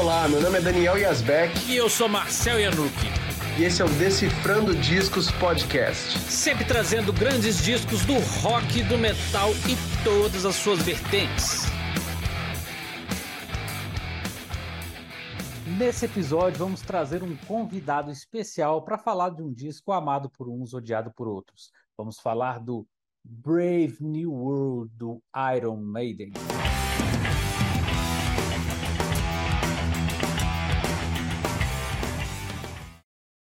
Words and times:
Olá, 0.00 0.26
meu 0.26 0.40
nome 0.40 0.56
é 0.56 0.62
Daniel 0.62 0.96
Yazbek. 0.96 1.52
E 1.70 1.76
eu 1.76 1.90
sou 1.90 2.08
Marcel 2.08 2.58
Yanuki. 2.58 3.08
E 3.58 3.64
esse 3.64 3.82
é 3.82 3.84
o 3.84 3.88
Decifrando 3.98 4.74
Discos 4.74 5.30
Podcast. 5.32 6.18
Sempre 6.20 6.64
trazendo 6.64 7.12
grandes 7.12 7.62
discos 7.62 8.06
do 8.06 8.14
rock, 8.40 8.82
do 8.84 8.96
metal 8.96 9.50
e 9.68 9.76
todas 10.02 10.46
as 10.46 10.54
suas 10.54 10.80
vertentes. 10.80 11.64
Nesse 15.76 16.06
episódio, 16.06 16.58
vamos 16.58 16.80
trazer 16.80 17.22
um 17.22 17.36
convidado 17.36 18.10
especial 18.10 18.82
para 18.82 18.96
falar 18.96 19.28
de 19.28 19.42
um 19.42 19.52
disco 19.52 19.92
amado 19.92 20.30
por 20.30 20.48
uns, 20.48 20.72
odiado 20.72 21.12
por 21.14 21.28
outros. 21.28 21.70
Vamos 21.94 22.18
falar 22.18 22.58
do 22.58 22.86
Brave 23.22 23.98
New 24.00 24.32
World 24.32 24.90
do 24.96 25.22
Iron 25.54 25.76
Maiden. 25.76 26.32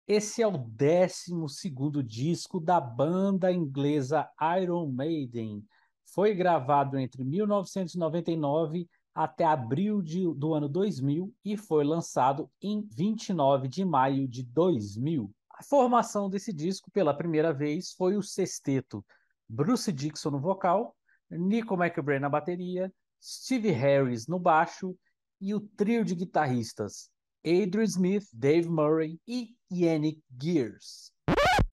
Esse 0.07 0.43
é 0.43 0.47
o 0.47 0.51
12 0.51 1.33
disco 2.03 2.59
da 2.59 2.79
banda 2.79 3.51
inglesa 3.51 4.29
Iron 4.61 4.91
Maiden. 4.91 5.65
Foi 6.13 6.35
gravado 6.35 6.99
entre 6.99 7.23
1999 7.23 8.87
até 9.15 9.43
abril 9.45 10.03
de, 10.03 10.31
do 10.35 10.53
ano 10.53 10.69
2000 10.69 11.33
e 11.43 11.57
foi 11.57 11.83
lançado 11.83 12.47
em 12.61 12.87
29 12.95 13.67
de 13.67 13.83
maio 13.83 14.27
de 14.27 14.43
2000. 14.43 15.31
A 15.49 15.63
formação 15.63 16.29
desse 16.29 16.53
disco, 16.53 16.91
pela 16.91 17.11
primeira 17.11 17.51
vez, 17.51 17.91
foi 17.93 18.15
o 18.15 18.21
sexteto 18.21 19.03
Bruce 19.49 19.91
Dixon 19.91 20.29
no 20.29 20.39
vocal, 20.39 20.95
Nico 21.31 21.73
McBrain 21.73 22.19
na 22.19 22.29
bateria, 22.29 22.93
Steve 23.19 23.71
Harris 23.71 24.27
no 24.27 24.37
baixo 24.37 24.95
e 25.41 25.55
o 25.55 25.59
trio 25.59 26.05
de 26.05 26.13
guitarristas 26.13 27.09
Adrian 27.45 27.83
Smith, 27.83 28.25
Dave 28.33 28.67
Murray 28.67 29.19
e 29.27 29.49
Yannick 29.71 30.23
Gears. 30.41 31.11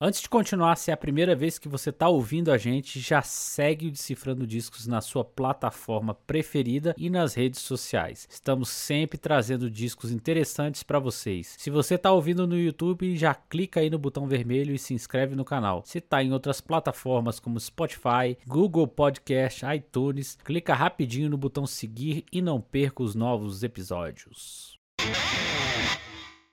Antes 0.05 0.21
de 0.21 0.27
continuar, 0.27 0.75
se 0.75 0.91
é 0.91 0.93
a 0.93 0.97
primeira 0.97 1.33
vez 1.33 1.57
que 1.57 1.69
você 1.69 1.89
está 1.89 2.09
ouvindo 2.09 2.51
a 2.51 2.57
gente, 2.57 2.99
já 2.99 3.21
segue 3.21 3.87
o 3.87 3.91
Decifrando 3.91 4.45
Discos 4.45 4.85
na 4.85 4.99
sua 4.99 5.23
plataforma 5.23 6.13
preferida 6.13 6.93
e 6.97 7.09
nas 7.09 7.33
redes 7.33 7.61
sociais. 7.61 8.27
Estamos 8.29 8.67
sempre 8.67 9.17
trazendo 9.17 9.71
discos 9.71 10.11
interessantes 10.11 10.83
para 10.83 10.99
vocês. 10.99 11.55
Se 11.57 11.69
você 11.69 11.95
está 11.95 12.11
ouvindo 12.11 12.45
no 12.45 12.59
YouTube, 12.59 13.15
já 13.15 13.33
clica 13.33 13.79
aí 13.79 13.89
no 13.89 13.97
botão 13.97 14.27
vermelho 14.27 14.75
e 14.75 14.79
se 14.79 14.93
inscreve 14.93 15.35
no 15.35 15.45
canal. 15.45 15.83
Se 15.85 15.99
está 15.99 16.21
em 16.21 16.33
outras 16.33 16.59
plataformas 16.59 17.39
como 17.39 17.59
Spotify, 17.59 18.37
Google 18.45 18.87
Podcast, 18.87 19.65
iTunes, 19.73 20.37
clica 20.43 20.73
rapidinho 20.73 21.29
no 21.29 21.37
botão 21.37 21.65
seguir 21.65 22.25
e 22.29 22.41
não 22.41 22.59
perca 22.59 23.01
os 23.01 23.15
novos 23.15 23.63
episódios. 23.63 24.82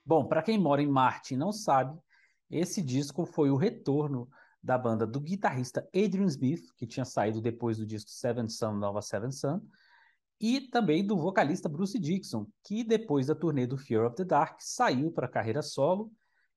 Bom, 0.05 0.27
para 0.27 0.43
quem 0.43 0.59
mora 0.59 0.83
em 0.83 0.89
Marte 0.89 1.35
e 1.35 1.37
não 1.37 1.53
sabe, 1.53 1.97
esse 2.51 2.83
disco 2.83 3.25
foi 3.25 3.51
o 3.51 3.57
retorno 3.57 4.29
da 4.63 4.77
banda 4.77 5.07
do 5.07 5.21
guitarrista 5.21 5.89
Adrian 5.95 6.27
Smith, 6.27 6.65
que 6.77 6.87
tinha 6.87 7.05
saído 7.05 7.41
depois 7.41 7.79
do 7.79 7.87
disco 7.87 8.11
Seven 8.11 8.49
Sun, 8.49 8.73
Nova 8.73 9.01
Seven 9.01 9.31
Sun, 9.31 9.61
e 10.41 10.63
também 10.63 11.07
do 11.07 11.17
vocalista 11.17 11.69
Bruce 11.69 11.99
Dixon, 11.99 12.47
que 12.65 12.83
depois 12.83 13.27
da 13.27 13.35
turnê 13.35 13.67
do 13.67 13.77
Fear 13.77 14.07
of 14.07 14.17
the 14.17 14.25
Dark 14.25 14.57
saiu 14.59 15.13
para 15.13 15.27
a 15.27 15.31
carreira 15.31 15.63
solo, 15.63 16.11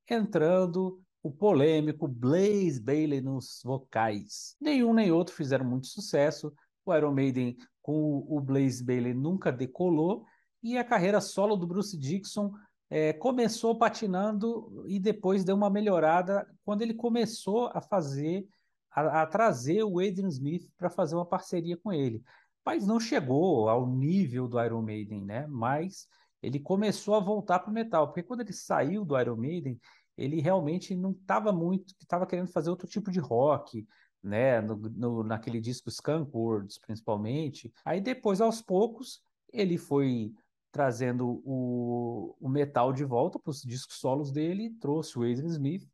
entrando 0.09 1.01
o 1.21 1.31
polêmico 1.31 2.07
Blaze 2.07 2.81
Bailey 2.81 3.21
nos 3.21 3.61
vocais. 3.63 4.55
Nenhum 4.59 4.93
nem 4.93 5.11
outro 5.11 5.35
fizeram 5.35 5.65
muito 5.65 5.87
sucesso. 5.87 6.53
O 6.85 6.93
Iron 6.93 7.13
Maiden 7.13 7.55
com 7.81 8.25
o 8.27 8.41
Blaze 8.41 8.83
Bailey 8.83 9.13
nunca 9.13 9.51
decolou 9.51 10.25
e 10.63 10.77
a 10.77 10.83
carreira 10.83 11.19
solo 11.19 11.57
do 11.57 11.67
Bruce 11.67 11.97
Dixon 11.97 12.53
é, 12.89 13.11
começou 13.11 13.77
patinando 13.77 14.83
e 14.87 14.99
depois 14.99 15.43
deu 15.43 15.55
uma 15.55 15.69
melhorada 15.69 16.47
quando 16.63 16.81
ele 16.81 16.93
começou 16.93 17.69
a 17.73 17.81
fazer, 17.81 18.47
a, 18.91 19.23
a 19.23 19.25
trazer 19.25 19.83
o 19.83 19.99
Adrian 19.99 20.29
Smith 20.29 20.69
para 20.77 20.89
fazer 20.89 21.15
uma 21.15 21.25
parceria 21.25 21.75
com 21.75 21.91
ele. 21.91 22.23
Mas 22.65 22.87
não 22.87 22.99
chegou 22.99 23.67
ao 23.67 23.85
nível 23.85 24.47
do 24.47 24.63
Iron 24.63 24.81
Maiden, 24.81 25.21
né? 25.21 25.45
Mas 25.47 26.07
ele 26.41 26.59
começou 26.59 27.15
a 27.15 27.19
voltar 27.19 27.59
para 27.59 27.71
o 27.71 27.73
metal, 27.73 28.07
porque 28.07 28.23
quando 28.23 28.41
ele 28.41 28.53
saiu 28.53 29.03
do 29.03 29.19
Iron 29.19 29.35
Maiden, 29.35 29.79
ele 30.17 30.39
realmente 30.39 30.95
não 30.95 31.11
estava 31.11 31.51
muito, 31.51 31.93
estava 31.99 32.25
querendo 32.25 32.47
fazer 32.47 32.69
outro 32.69 32.87
tipo 32.87 33.11
de 33.11 33.19
rock, 33.19 33.85
né? 34.21 34.61
No, 34.61 34.75
no, 34.75 35.23
naquele 35.23 35.59
disco 35.59 35.89
Skunk 35.89 36.29
Words, 36.33 36.77
principalmente. 36.79 37.73
Aí 37.83 37.99
depois, 37.99 38.39
aos 38.39 38.61
poucos, 38.61 39.21
ele 39.51 39.77
foi 39.77 40.31
trazendo 40.73 41.39
o, 41.45 42.35
o 42.41 42.49
metal 42.49 42.91
de 42.91 43.05
volta 43.05 43.37
para 43.37 43.51
os 43.51 43.61
discos 43.61 43.99
solos 43.99 44.31
dele, 44.31 44.71
trouxe 44.81 45.17
o 45.17 45.21
Adrian 45.21 45.45
Smith 45.45 45.87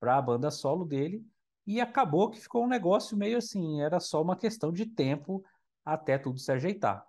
para 0.00 0.18
a 0.18 0.22
banda 0.22 0.50
solo 0.50 0.84
dele, 0.84 1.24
e 1.64 1.80
acabou 1.80 2.28
que 2.28 2.40
ficou 2.40 2.64
um 2.64 2.68
negócio 2.68 3.16
meio 3.16 3.38
assim, 3.38 3.80
era 3.80 4.00
só 4.00 4.20
uma 4.20 4.36
questão 4.36 4.72
de 4.72 4.86
tempo 4.86 5.42
até 5.84 6.18
tudo 6.18 6.38
se 6.40 6.50
ajeitar. 6.50 7.06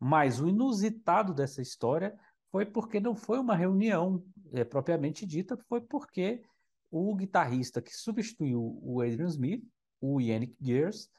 Mas 0.00 0.40
o 0.40 0.48
inusitado 0.48 1.34
dessa 1.34 1.60
história 1.60 2.18
foi 2.50 2.64
porque 2.64 2.98
não 2.98 3.14
foi 3.14 3.38
uma 3.38 3.54
reunião 3.54 4.24
é, 4.54 4.64
propriamente 4.64 5.26
dita, 5.26 5.58
foi 5.68 5.82
porque 5.82 6.42
o 6.90 7.14
guitarrista 7.14 7.82
que 7.82 7.94
substituiu 7.94 8.80
o 8.82 9.02
Adrian 9.02 9.26
Smith, 9.26 9.62
o 10.00 10.18
Yannick 10.18 10.56
Gears, 10.60 11.10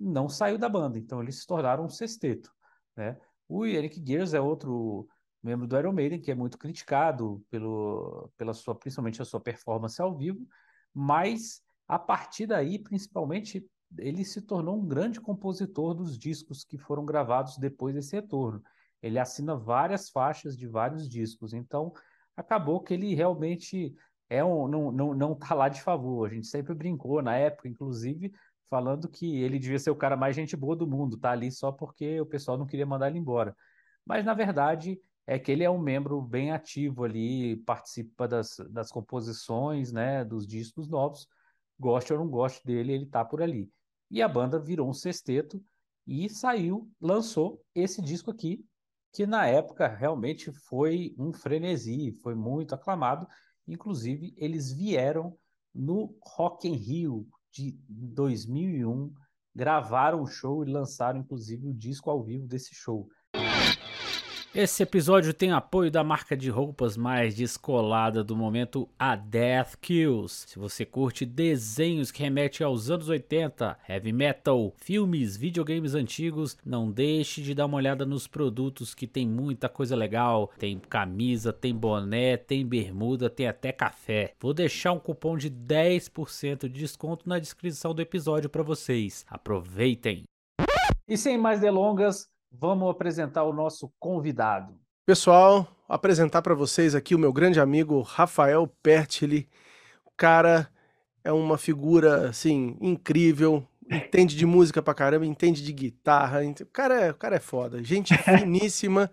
não 0.00 0.30
saiu 0.30 0.56
da 0.56 0.68
banda, 0.68 0.98
então 0.98 1.22
eles 1.22 1.40
se 1.40 1.46
tornaram 1.46 1.84
um 1.84 1.90
sexteto, 1.90 2.50
né? 2.96 3.18
O 3.48 3.64
Yannick 3.64 4.02
Gears 4.04 4.34
é 4.34 4.40
outro 4.40 5.08
membro 5.42 5.66
do 5.66 5.78
Iron 5.78 5.92
Maiden 5.92 6.20
que 6.20 6.30
é 6.30 6.34
muito 6.34 6.56
criticado 6.58 7.44
pelo, 7.50 8.30
pela 8.36 8.54
sua, 8.54 8.74
principalmente 8.74 9.20
a 9.20 9.24
sua 9.24 9.40
performance 9.40 10.00
ao 10.00 10.16
vivo, 10.16 10.46
mas 10.92 11.60
a 11.86 11.98
partir 11.98 12.46
daí, 12.46 12.78
principalmente, 12.78 13.66
ele 13.98 14.24
se 14.24 14.40
tornou 14.40 14.76
um 14.76 14.86
grande 14.86 15.20
compositor 15.20 15.94
dos 15.94 16.18
discos 16.18 16.64
que 16.64 16.78
foram 16.78 17.04
gravados 17.04 17.58
depois 17.58 17.94
desse 17.94 18.16
retorno. 18.16 18.62
Ele 19.02 19.18
assina 19.18 19.54
várias 19.54 20.08
faixas 20.08 20.56
de 20.56 20.66
vários 20.66 21.08
discos, 21.08 21.52
então 21.52 21.92
acabou 22.34 22.80
que 22.80 22.94
ele 22.94 23.14
realmente 23.14 23.94
é 24.30 24.42
um, 24.42 24.66
não, 24.66 24.90
não, 24.90 25.14
não 25.14 25.34
tá 25.34 25.54
lá 25.54 25.68
de 25.68 25.82
favor. 25.82 26.26
A 26.26 26.34
gente 26.34 26.46
sempre 26.46 26.74
brincou 26.74 27.22
na 27.22 27.36
época, 27.36 27.68
inclusive, 27.68 28.32
falando 28.74 29.08
que 29.08 29.40
ele 29.40 29.56
devia 29.56 29.78
ser 29.78 29.92
o 29.92 29.94
cara 29.94 30.16
mais 30.16 30.34
gente 30.34 30.56
boa 30.56 30.74
do 30.74 30.84
mundo, 30.84 31.16
tá 31.16 31.30
ali 31.30 31.48
só 31.52 31.70
porque 31.70 32.20
o 32.20 32.26
pessoal 32.26 32.58
não 32.58 32.66
queria 32.66 32.84
mandar 32.84 33.08
ele 33.08 33.20
embora. 33.20 33.56
Mas 34.04 34.24
na 34.24 34.34
verdade 34.34 35.00
é 35.24 35.38
que 35.38 35.52
ele 35.52 35.62
é 35.62 35.70
um 35.70 35.78
membro 35.78 36.20
bem 36.20 36.50
ativo 36.50 37.04
ali, 37.04 37.54
participa 37.58 38.26
das, 38.26 38.56
das 38.70 38.90
composições, 38.90 39.92
né, 39.92 40.24
dos 40.24 40.44
discos 40.44 40.88
novos. 40.88 41.28
Goste 41.78 42.12
ou 42.12 42.18
não 42.18 42.28
goste 42.28 42.66
dele, 42.66 42.94
ele 42.94 43.06
tá 43.06 43.24
por 43.24 43.40
ali. 43.40 43.70
E 44.10 44.20
a 44.20 44.26
banda 44.26 44.58
virou 44.58 44.88
um 44.88 44.92
sexteto 44.92 45.62
e 46.04 46.28
saiu, 46.28 46.90
lançou 47.00 47.62
esse 47.76 48.02
disco 48.02 48.32
aqui, 48.32 48.66
que 49.12 49.24
na 49.24 49.46
época 49.46 49.86
realmente 49.86 50.50
foi 50.50 51.14
um 51.16 51.32
frenesi, 51.32 52.10
foi 52.24 52.34
muito 52.34 52.74
aclamado. 52.74 53.28
Inclusive, 53.68 54.34
eles 54.36 54.72
vieram 54.72 55.38
no 55.72 56.12
Rock 56.20 56.66
in 56.66 56.74
Rio 56.74 57.24
de 57.54 57.78
2001, 57.88 59.14
gravaram 59.54 60.20
o 60.20 60.26
show 60.26 60.64
e 60.64 60.70
lançaram 60.70 61.20
inclusive 61.20 61.68
o 61.68 61.72
disco 61.72 62.10
ao 62.10 62.22
vivo 62.22 62.46
desse 62.48 62.74
show. 62.74 63.08
Esse 64.56 64.84
episódio 64.84 65.34
tem 65.34 65.50
apoio 65.50 65.90
da 65.90 66.04
marca 66.04 66.36
de 66.36 66.48
roupas 66.48 66.96
mais 66.96 67.34
descolada 67.34 68.22
do 68.22 68.36
momento, 68.36 68.88
a 68.96 69.16
Death 69.16 69.74
Kills. 69.80 70.44
Se 70.46 70.60
você 70.60 70.84
curte 70.84 71.26
desenhos 71.26 72.12
que 72.12 72.22
remetem 72.22 72.64
aos 72.64 72.88
anos 72.88 73.08
80, 73.08 73.76
heavy 73.88 74.12
metal, 74.12 74.72
filmes, 74.76 75.36
videogames 75.36 75.96
antigos, 75.96 76.56
não 76.64 76.88
deixe 76.88 77.42
de 77.42 77.52
dar 77.52 77.66
uma 77.66 77.78
olhada 77.78 78.06
nos 78.06 78.28
produtos 78.28 78.94
que 78.94 79.08
tem 79.08 79.26
muita 79.26 79.68
coisa 79.68 79.96
legal. 79.96 80.48
Tem 80.56 80.78
camisa, 80.78 81.52
tem 81.52 81.74
boné, 81.74 82.36
tem 82.36 82.64
bermuda, 82.64 83.28
tem 83.28 83.48
até 83.48 83.72
café. 83.72 84.34
Vou 84.38 84.54
deixar 84.54 84.92
um 84.92 85.00
cupom 85.00 85.36
de 85.36 85.50
10% 85.50 86.68
de 86.68 86.68
desconto 86.68 87.28
na 87.28 87.40
descrição 87.40 87.92
do 87.92 88.00
episódio 88.00 88.48
para 88.48 88.62
vocês. 88.62 89.26
Aproveitem! 89.28 90.22
E 91.08 91.18
sem 91.18 91.36
mais 91.36 91.60
delongas, 91.60 92.28
vamos 92.58 92.90
apresentar 92.90 93.44
o 93.44 93.52
nosso 93.52 93.92
convidado. 93.98 94.74
Pessoal, 95.04 95.68
apresentar 95.88 96.42
para 96.42 96.54
vocês 96.54 96.94
aqui 96.94 97.14
o 97.14 97.18
meu 97.18 97.32
grande 97.32 97.60
amigo 97.60 98.00
Rafael 98.00 98.66
Pertili. 98.82 99.48
O 100.04 100.10
cara 100.16 100.68
é 101.22 101.32
uma 101.32 101.58
figura 101.58 102.28
assim 102.28 102.76
incrível, 102.80 103.66
entende 103.90 104.36
de 104.36 104.46
música 104.46 104.82
pra 104.82 104.94
caramba, 104.94 105.26
entende 105.26 105.62
de 105.62 105.72
guitarra. 105.72 106.40
O 106.42 106.66
cara 106.66 107.00
é, 107.00 107.10
o 107.10 107.14
cara 107.14 107.36
é 107.36 107.40
foda, 107.40 107.82
gente 107.82 108.16
finíssima, 108.38 109.10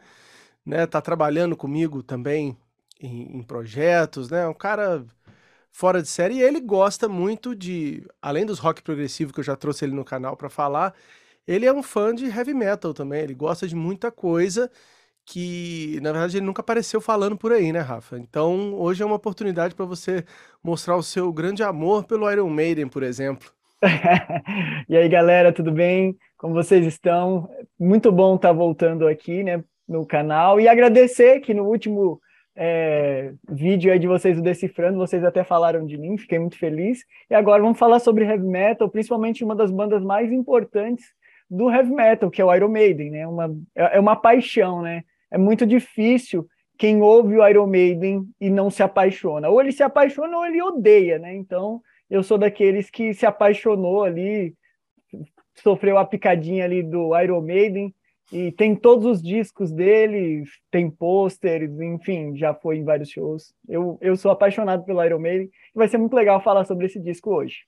né? 0.65 0.85
Tá 0.85 1.01
trabalhando 1.01 1.57
comigo 1.57 2.03
também 2.03 2.57
em, 2.99 3.37
em 3.37 3.44
projetos, 3.44 4.29
né? 4.29 4.47
Um 4.47 4.53
cara 4.53 5.05
fora 5.71 6.01
de 6.01 6.07
série 6.07 6.35
e 6.35 6.41
ele 6.41 6.59
gosta 6.59 7.07
muito 7.07 7.55
de, 7.55 8.05
além 8.21 8.45
dos 8.45 8.59
rock 8.59 8.81
progressivo 8.81 9.33
que 9.33 9.39
eu 9.39 9.44
já 9.44 9.55
trouxe 9.55 9.85
ele 9.85 9.94
no 9.94 10.03
canal 10.03 10.35
para 10.35 10.49
falar, 10.49 10.94
ele 11.51 11.65
é 11.65 11.74
um 11.74 11.83
fã 11.83 12.15
de 12.15 12.25
heavy 12.25 12.53
metal 12.53 12.94
também, 12.94 13.21
ele 13.21 13.33
gosta 13.33 13.68
de 13.68 13.75
muita 13.75 14.09
coisa 14.09 14.71
que, 15.25 16.00
na 16.01 16.12
verdade, 16.12 16.38
ele 16.38 16.45
nunca 16.45 16.62
apareceu 16.62 17.00
falando 17.00 17.38
por 17.38 17.51
aí, 17.51 17.71
né, 17.71 17.80
Rafa? 17.80 18.18
Então, 18.18 18.74
hoje 18.74 19.03
é 19.03 19.06
uma 19.06 19.15
oportunidade 19.15 19.75
para 19.75 19.86
você 19.86 20.25
mostrar 20.63 20.95
o 20.95 21.03
seu 21.03 21.31
grande 21.31 21.62
amor 21.62 22.06
pelo 22.06 22.30
Iron 22.31 22.50
Maiden, 22.50 22.88
por 22.88 23.03
exemplo. 23.03 23.50
e 24.89 24.95
aí, 24.95 25.09
galera, 25.09 25.51
tudo 25.51 25.71
bem? 25.71 26.18
Como 26.38 26.53
vocês 26.53 26.86
estão? 26.86 27.50
Muito 27.80 28.12
bom 28.12 28.36
estar 28.36 28.51
voltando 28.54 29.07
aqui, 29.07 29.44
né, 29.44 29.63
no 29.88 30.06
canal 30.06 30.59
e 30.59 30.68
agradecer 30.68 31.42
que 31.42 31.54
no 31.54 31.65
último 31.65 32.19
é, 32.56 33.33
vídeo 33.50 33.92
aí 33.92 34.00
de 34.00 34.07
vocês 34.07 34.36
do 34.36 34.42
Decifrando, 34.42 34.97
vocês 34.97 35.24
até 35.24 35.44
falaram 35.44 35.86
de 35.86 35.97
mim, 35.97 36.18
fiquei 36.18 36.39
muito 36.39 36.57
feliz. 36.57 37.04
E 37.30 37.36
agora 37.36 37.62
vamos 37.62 37.77
falar 37.77 38.00
sobre 38.00 38.25
heavy 38.25 38.47
metal, 38.47 38.89
principalmente 38.89 39.44
uma 39.44 39.56
das 39.56 39.71
bandas 39.71 40.01
mais 40.01 40.31
importantes 40.31 41.06
do 41.51 41.69
heavy 41.69 41.92
metal, 41.92 42.31
que 42.31 42.42
é 42.42 42.45
o 42.45 42.56
Iron 42.56 42.69
Maiden, 42.69 43.12
né? 43.12 43.27
Uma, 43.27 43.53
é, 43.75 43.98
é 43.98 44.00
uma 44.00 44.15
paixão, 44.15 44.81
né? 44.81 45.03
É 45.30 45.38
muito 45.38 45.68
difícil 45.68 46.48
quem 46.77 47.01
ouve 47.01 47.38
o 47.38 47.48
Iron 47.48 47.68
Maiden 47.68 48.25
e 48.39 48.50
não 48.50 48.69
se 48.69 48.81
apaixona. 48.81 49.50
Ou 49.50 49.59
ele 49.59 49.74
se 49.74 49.83
apaixona 49.83 50.38
ou 50.38 50.45
ele 50.45 50.62
odeia, 50.62 51.19
né? 51.19 51.36
Então, 51.36 51.81
eu 52.09 52.24
sou 52.24 52.38
daqueles 52.38 52.89
que 52.89 53.13
se 53.13 53.25
apaixonou 53.25 54.03
ali, 54.03 54.56
sofreu 55.56 55.98
a 55.98 56.06
picadinha 56.06 56.63
ali 56.63 56.81
do 56.81 57.18
Iron 57.19 57.42
Maiden 57.42 57.94
e 58.31 58.50
tem 58.54 58.74
todos 58.74 59.06
os 59.06 59.21
discos 59.21 59.74
dele, 59.74 60.44
tem 60.71 60.89
pôsteres, 60.89 61.77
enfim, 61.81 62.36
já 62.38 62.54
foi 62.54 62.77
em 62.77 62.83
vários 62.86 63.09
shows. 63.09 63.54
Eu, 63.68 63.97
eu 64.00 64.15
sou 64.15 64.31
apaixonado 64.31 64.86
pelo 64.86 65.04
Iron 65.04 65.19
Maiden 65.19 65.47
e 65.47 65.77
vai 65.77 65.89
ser 65.89 65.97
muito 65.97 66.15
legal 66.15 66.42
falar 66.42 66.63
sobre 66.63 66.86
esse 66.86 67.00
disco 67.00 67.30
hoje. 67.30 67.65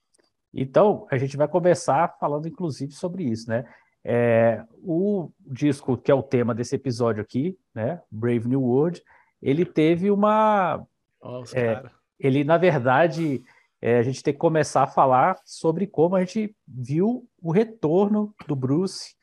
Então, 0.54 1.06
a 1.10 1.18
gente 1.18 1.36
vai 1.36 1.48
começar 1.48 2.16
falando, 2.20 2.46
inclusive, 2.46 2.92
sobre 2.92 3.24
isso, 3.24 3.50
né? 3.50 3.64
É, 4.04 4.62
o 4.82 5.30
disco 5.40 5.96
que 5.96 6.10
é 6.10 6.14
o 6.14 6.22
tema 6.22 6.54
desse 6.54 6.76
episódio 6.76 7.22
aqui, 7.22 7.58
né, 7.74 8.02
Brave 8.10 8.46
New 8.46 8.62
World, 8.62 9.02
ele 9.40 9.64
teve 9.64 10.10
uma, 10.10 10.86
Nossa, 11.22 11.58
é, 11.58 11.82
ele 12.20 12.44
na 12.44 12.58
verdade 12.58 13.42
é, 13.80 13.98
a 13.98 14.02
gente 14.02 14.22
tem 14.22 14.34
que 14.34 14.38
começar 14.38 14.82
a 14.82 14.86
falar 14.86 15.38
sobre 15.44 15.86
como 15.86 16.16
a 16.16 16.20
gente 16.20 16.54
viu 16.68 17.26
o 17.42 17.50
retorno 17.50 18.34
do 18.46 18.54
Bruce, 18.54 19.14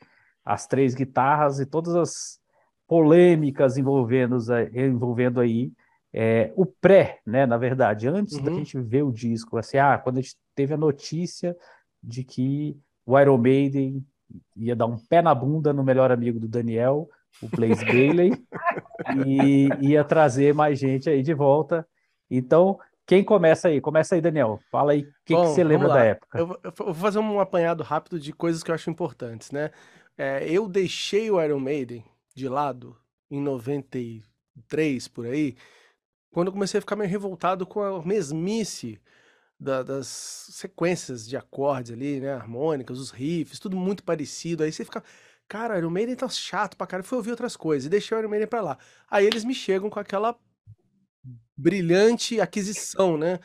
as 0.43 0.65
três 0.65 0.95
guitarras 0.95 1.59
e 1.59 1.65
todas 1.65 1.95
as 1.95 2.39
polêmicas 2.87 3.77
envolvendo, 3.77 4.37
envolvendo 4.73 5.39
aí 5.39 5.71
é, 6.13 6.51
o 6.55 6.65
pré, 6.65 7.19
né, 7.25 7.45
na 7.45 7.57
verdade, 7.57 8.07
antes 8.07 8.35
uhum. 8.35 8.43
da 8.43 8.51
gente 8.51 8.79
ver 8.79 9.03
o 9.03 9.11
disco, 9.11 9.57
assim, 9.57 9.77
ah, 9.77 9.97
quando 9.97 10.17
a 10.17 10.21
gente 10.21 10.35
teve 10.55 10.73
a 10.73 10.77
notícia 10.77 11.55
de 12.01 12.23
que 12.23 12.77
o 13.05 13.19
Iron 13.19 13.37
Maiden 13.37 14.05
ia 14.55 14.75
dar 14.75 14.85
um 14.85 14.97
pé 14.97 15.21
na 15.21 15.35
bunda 15.35 15.73
no 15.73 15.83
melhor 15.83 16.11
amigo 16.11 16.39
do 16.39 16.47
Daniel, 16.47 17.09
o 17.41 17.47
Blaze 17.47 17.85
Bailey, 17.85 18.31
e 19.27 19.69
ia 19.81 20.03
trazer 20.03 20.53
mais 20.53 20.79
gente 20.79 21.09
aí 21.09 21.21
de 21.21 21.33
volta. 21.33 21.87
Então, 22.29 22.79
quem 23.05 23.23
começa 23.23 23.67
aí? 23.67 23.81
Começa 23.81 24.15
aí, 24.15 24.21
Daniel. 24.21 24.59
Fala 24.71 24.93
aí 24.93 25.01
o 25.01 25.05
que, 25.25 25.35
que, 25.35 25.41
você 25.41 25.63
lembra 25.63 25.89
da 25.89 26.03
época. 26.03 26.39
Eu, 26.39 26.59
eu, 26.63 26.71
vou 26.77 26.93
fazer 26.93 27.19
um 27.19 27.39
apanhado 27.39 27.83
rápido 27.83 28.19
de 28.19 28.31
coisas 28.31 28.63
que 28.63 28.71
eu 28.71 28.75
acho 28.75 28.89
importantes, 28.89 29.51
né? 29.51 29.71
É, 30.17 30.49
eu 30.49 30.67
deixei 30.67 31.29
o 31.29 31.41
Iron 31.41 31.59
Maiden 31.59 32.05
de 32.33 32.47
lado 32.47 32.95
em 33.29 33.41
93, 33.41 35.07
por 35.07 35.25
aí, 35.25 35.55
quando 36.31 36.47
eu 36.47 36.53
comecei 36.53 36.77
a 36.77 36.81
ficar 36.81 36.95
meio 36.95 37.09
revoltado 37.09 37.65
com 37.65 37.81
a 37.81 38.05
mesmice 38.05 38.99
da, 39.61 39.83
das 39.83 40.07
sequências 40.07 41.27
de 41.27 41.37
acordes 41.37 41.91
ali, 41.91 42.19
né? 42.19 42.33
Harmônicas, 42.33 42.97
os 42.97 43.11
riffs, 43.11 43.59
tudo 43.59 43.77
muito 43.77 44.03
parecido. 44.03 44.63
Aí 44.63 44.71
você 44.71 44.83
fica, 44.83 45.03
cara, 45.47 45.77
Iron 45.77 45.91
Maiden 45.91 46.15
tá 46.15 46.27
chato 46.27 46.75
pra 46.75 46.87
cara. 46.87 47.03
Fui 47.03 47.15
ouvir 47.17 47.29
outras 47.29 47.55
coisas 47.55 47.85
e 47.85 47.89
deixei 47.89 48.17
o 48.17 48.19
Iron 48.19 48.29
Maiden 48.29 48.47
pra 48.47 48.61
lá. 48.61 48.77
Aí 49.07 49.23
eles 49.23 49.43
me 49.43 49.53
chegam 49.53 49.87
com 49.87 49.99
aquela 49.99 50.35
brilhante 51.55 52.41
aquisição, 52.41 53.19
né? 53.19 53.39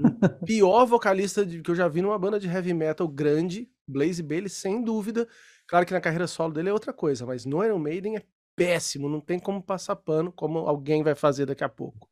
O 0.00 0.28
pior 0.44 0.84
vocalista 0.86 1.46
de, 1.46 1.62
que 1.62 1.70
eu 1.70 1.76
já 1.76 1.86
vi 1.86 2.02
numa 2.02 2.18
banda 2.18 2.40
de 2.40 2.48
heavy 2.48 2.74
metal 2.74 3.06
grande, 3.06 3.70
Blaze 3.86 4.24
Bailey, 4.24 4.48
sem 4.48 4.82
dúvida. 4.82 5.28
Claro 5.68 5.86
que 5.86 5.92
na 5.92 6.00
carreira 6.00 6.26
solo 6.26 6.52
dele 6.52 6.70
é 6.70 6.72
outra 6.72 6.92
coisa, 6.92 7.24
mas 7.24 7.46
no 7.46 7.64
Iron 7.64 7.78
Maiden 7.78 8.16
é 8.16 8.24
péssimo, 8.56 9.08
não 9.08 9.20
tem 9.20 9.38
como 9.38 9.62
passar 9.62 9.94
pano, 9.94 10.32
como 10.32 10.58
alguém 10.58 11.04
vai 11.04 11.14
fazer 11.14 11.46
daqui 11.46 11.62
a 11.62 11.68
pouco. 11.68 12.08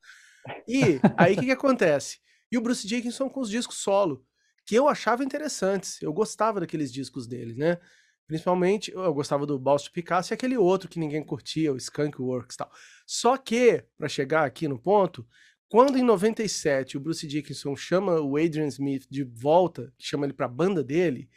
E 0.67 1.01
aí 1.17 1.35
o 1.35 1.41
que, 1.41 1.47
que 1.47 1.53
acontece? 1.53 2.21
E 2.51 2.59
o 2.59 2.61
Bruce 2.61 2.87
Dickinson 2.87 3.29
com 3.29 3.41
os 3.41 3.51
discos 3.51 3.79
solo, 3.79 4.25
que 4.67 4.75
eu 4.75 4.89
achava 4.89 5.25
interessantes. 5.25 6.01
Eu 6.03 6.13
gostava 6.13 6.61
daqueles 6.61 6.93
discos 6.93 7.27
dele, 7.27 7.55
né? 7.55 7.79
Principalmente, 8.27 8.93
eu 8.93 9.15
gostava 9.15 9.47
do 9.47 9.59
Bausch 9.59 9.89
Picasso 9.91 10.33
e 10.33 10.35
aquele 10.35 10.59
outro 10.59 10.89
que 10.89 10.99
ninguém 10.99 11.25
curtia, 11.25 11.73
o 11.73 11.77
Skunk 11.79 12.21
Works 12.21 12.55
e 12.55 12.59
tal. 12.59 12.71
Só 13.07 13.39
que, 13.39 13.83
para 13.97 14.09
chegar 14.09 14.45
aqui 14.45 14.69
no 14.69 14.79
ponto, 14.79 15.27
quando 15.71 15.97
em 15.97 16.03
97 16.03 16.97
o 16.97 17.01
Bruce 17.01 17.27
Dickinson 17.27 17.75
chama 17.75 18.21
o 18.21 18.37
Adrian 18.37 18.67
Smith 18.67 19.07
de 19.11 19.25
volta, 19.25 19.93
chama 19.99 20.27
ele 20.27 20.35
pra 20.35 20.47
banda 20.47 20.85
dele, 20.85 21.31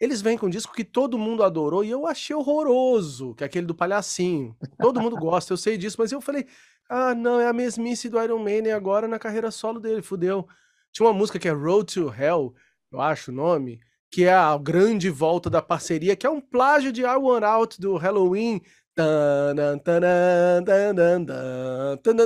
eles 0.00 0.20
vêm 0.20 0.38
com 0.38 0.46
um 0.46 0.50
disco 0.50 0.74
que 0.74 0.84
todo 0.84 1.18
mundo 1.18 1.42
adorou 1.42 1.84
e 1.84 1.90
eu 1.90 2.06
achei 2.06 2.34
horroroso, 2.34 3.34
que 3.34 3.42
é 3.42 3.46
aquele 3.46 3.66
do 3.66 3.74
palhacinho. 3.74 4.56
Todo 4.80 5.00
mundo 5.00 5.16
gosta, 5.16 5.52
eu 5.52 5.56
sei 5.56 5.76
disso, 5.76 5.96
mas 5.98 6.12
eu 6.12 6.20
falei, 6.20 6.46
ah, 6.88 7.14
não, 7.14 7.38
é 7.38 7.46
a 7.46 7.52
mesmice 7.52 8.08
do 8.08 8.22
Iron 8.22 8.38
Maiden 8.38 8.72
agora 8.72 9.06
na 9.06 9.18
carreira 9.18 9.50
solo 9.50 9.78
dele, 9.78 10.00
fudeu. 10.00 10.48
Tinha 10.90 11.06
uma 11.06 11.12
música 11.12 11.38
que 11.38 11.46
é 11.48 11.52
Road 11.52 11.92
to 11.92 12.12
Hell, 12.12 12.54
eu 12.90 13.00
acho 13.00 13.30
o 13.30 13.34
nome, 13.34 13.80
que 14.10 14.24
é 14.24 14.32
a 14.32 14.56
grande 14.56 15.10
volta 15.10 15.50
da 15.50 15.60
parceria, 15.60 16.16
que 16.16 16.26
é 16.26 16.30
um 16.30 16.40
plágio 16.40 16.90
de 16.90 17.02
I 17.02 17.16
Want 17.16 17.44
Out 17.44 17.80
do 17.80 17.96
Halloween. 17.96 18.62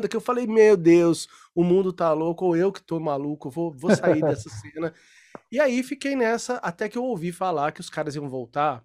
Que 0.08 0.16
eu 0.16 0.20
falei, 0.20 0.46
meu 0.46 0.76
Deus, 0.76 1.28
o 1.54 1.64
mundo 1.64 1.92
tá 1.92 2.12
louco, 2.12 2.46
ou 2.46 2.56
eu 2.56 2.72
que 2.72 2.82
tô 2.82 3.00
maluco, 3.00 3.50
vou, 3.50 3.72
vou 3.72 3.94
sair 3.94 4.20
dessa 4.22 4.48
cena. 4.48 4.94
E 5.50 5.60
aí 5.60 5.82
fiquei 5.82 6.14
nessa, 6.14 6.54
até 6.56 6.88
que 6.88 6.96
eu 6.96 7.04
ouvi 7.04 7.32
falar 7.32 7.72
que 7.72 7.80
os 7.80 7.90
caras 7.90 8.14
iam 8.14 8.28
voltar. 8.28 8.84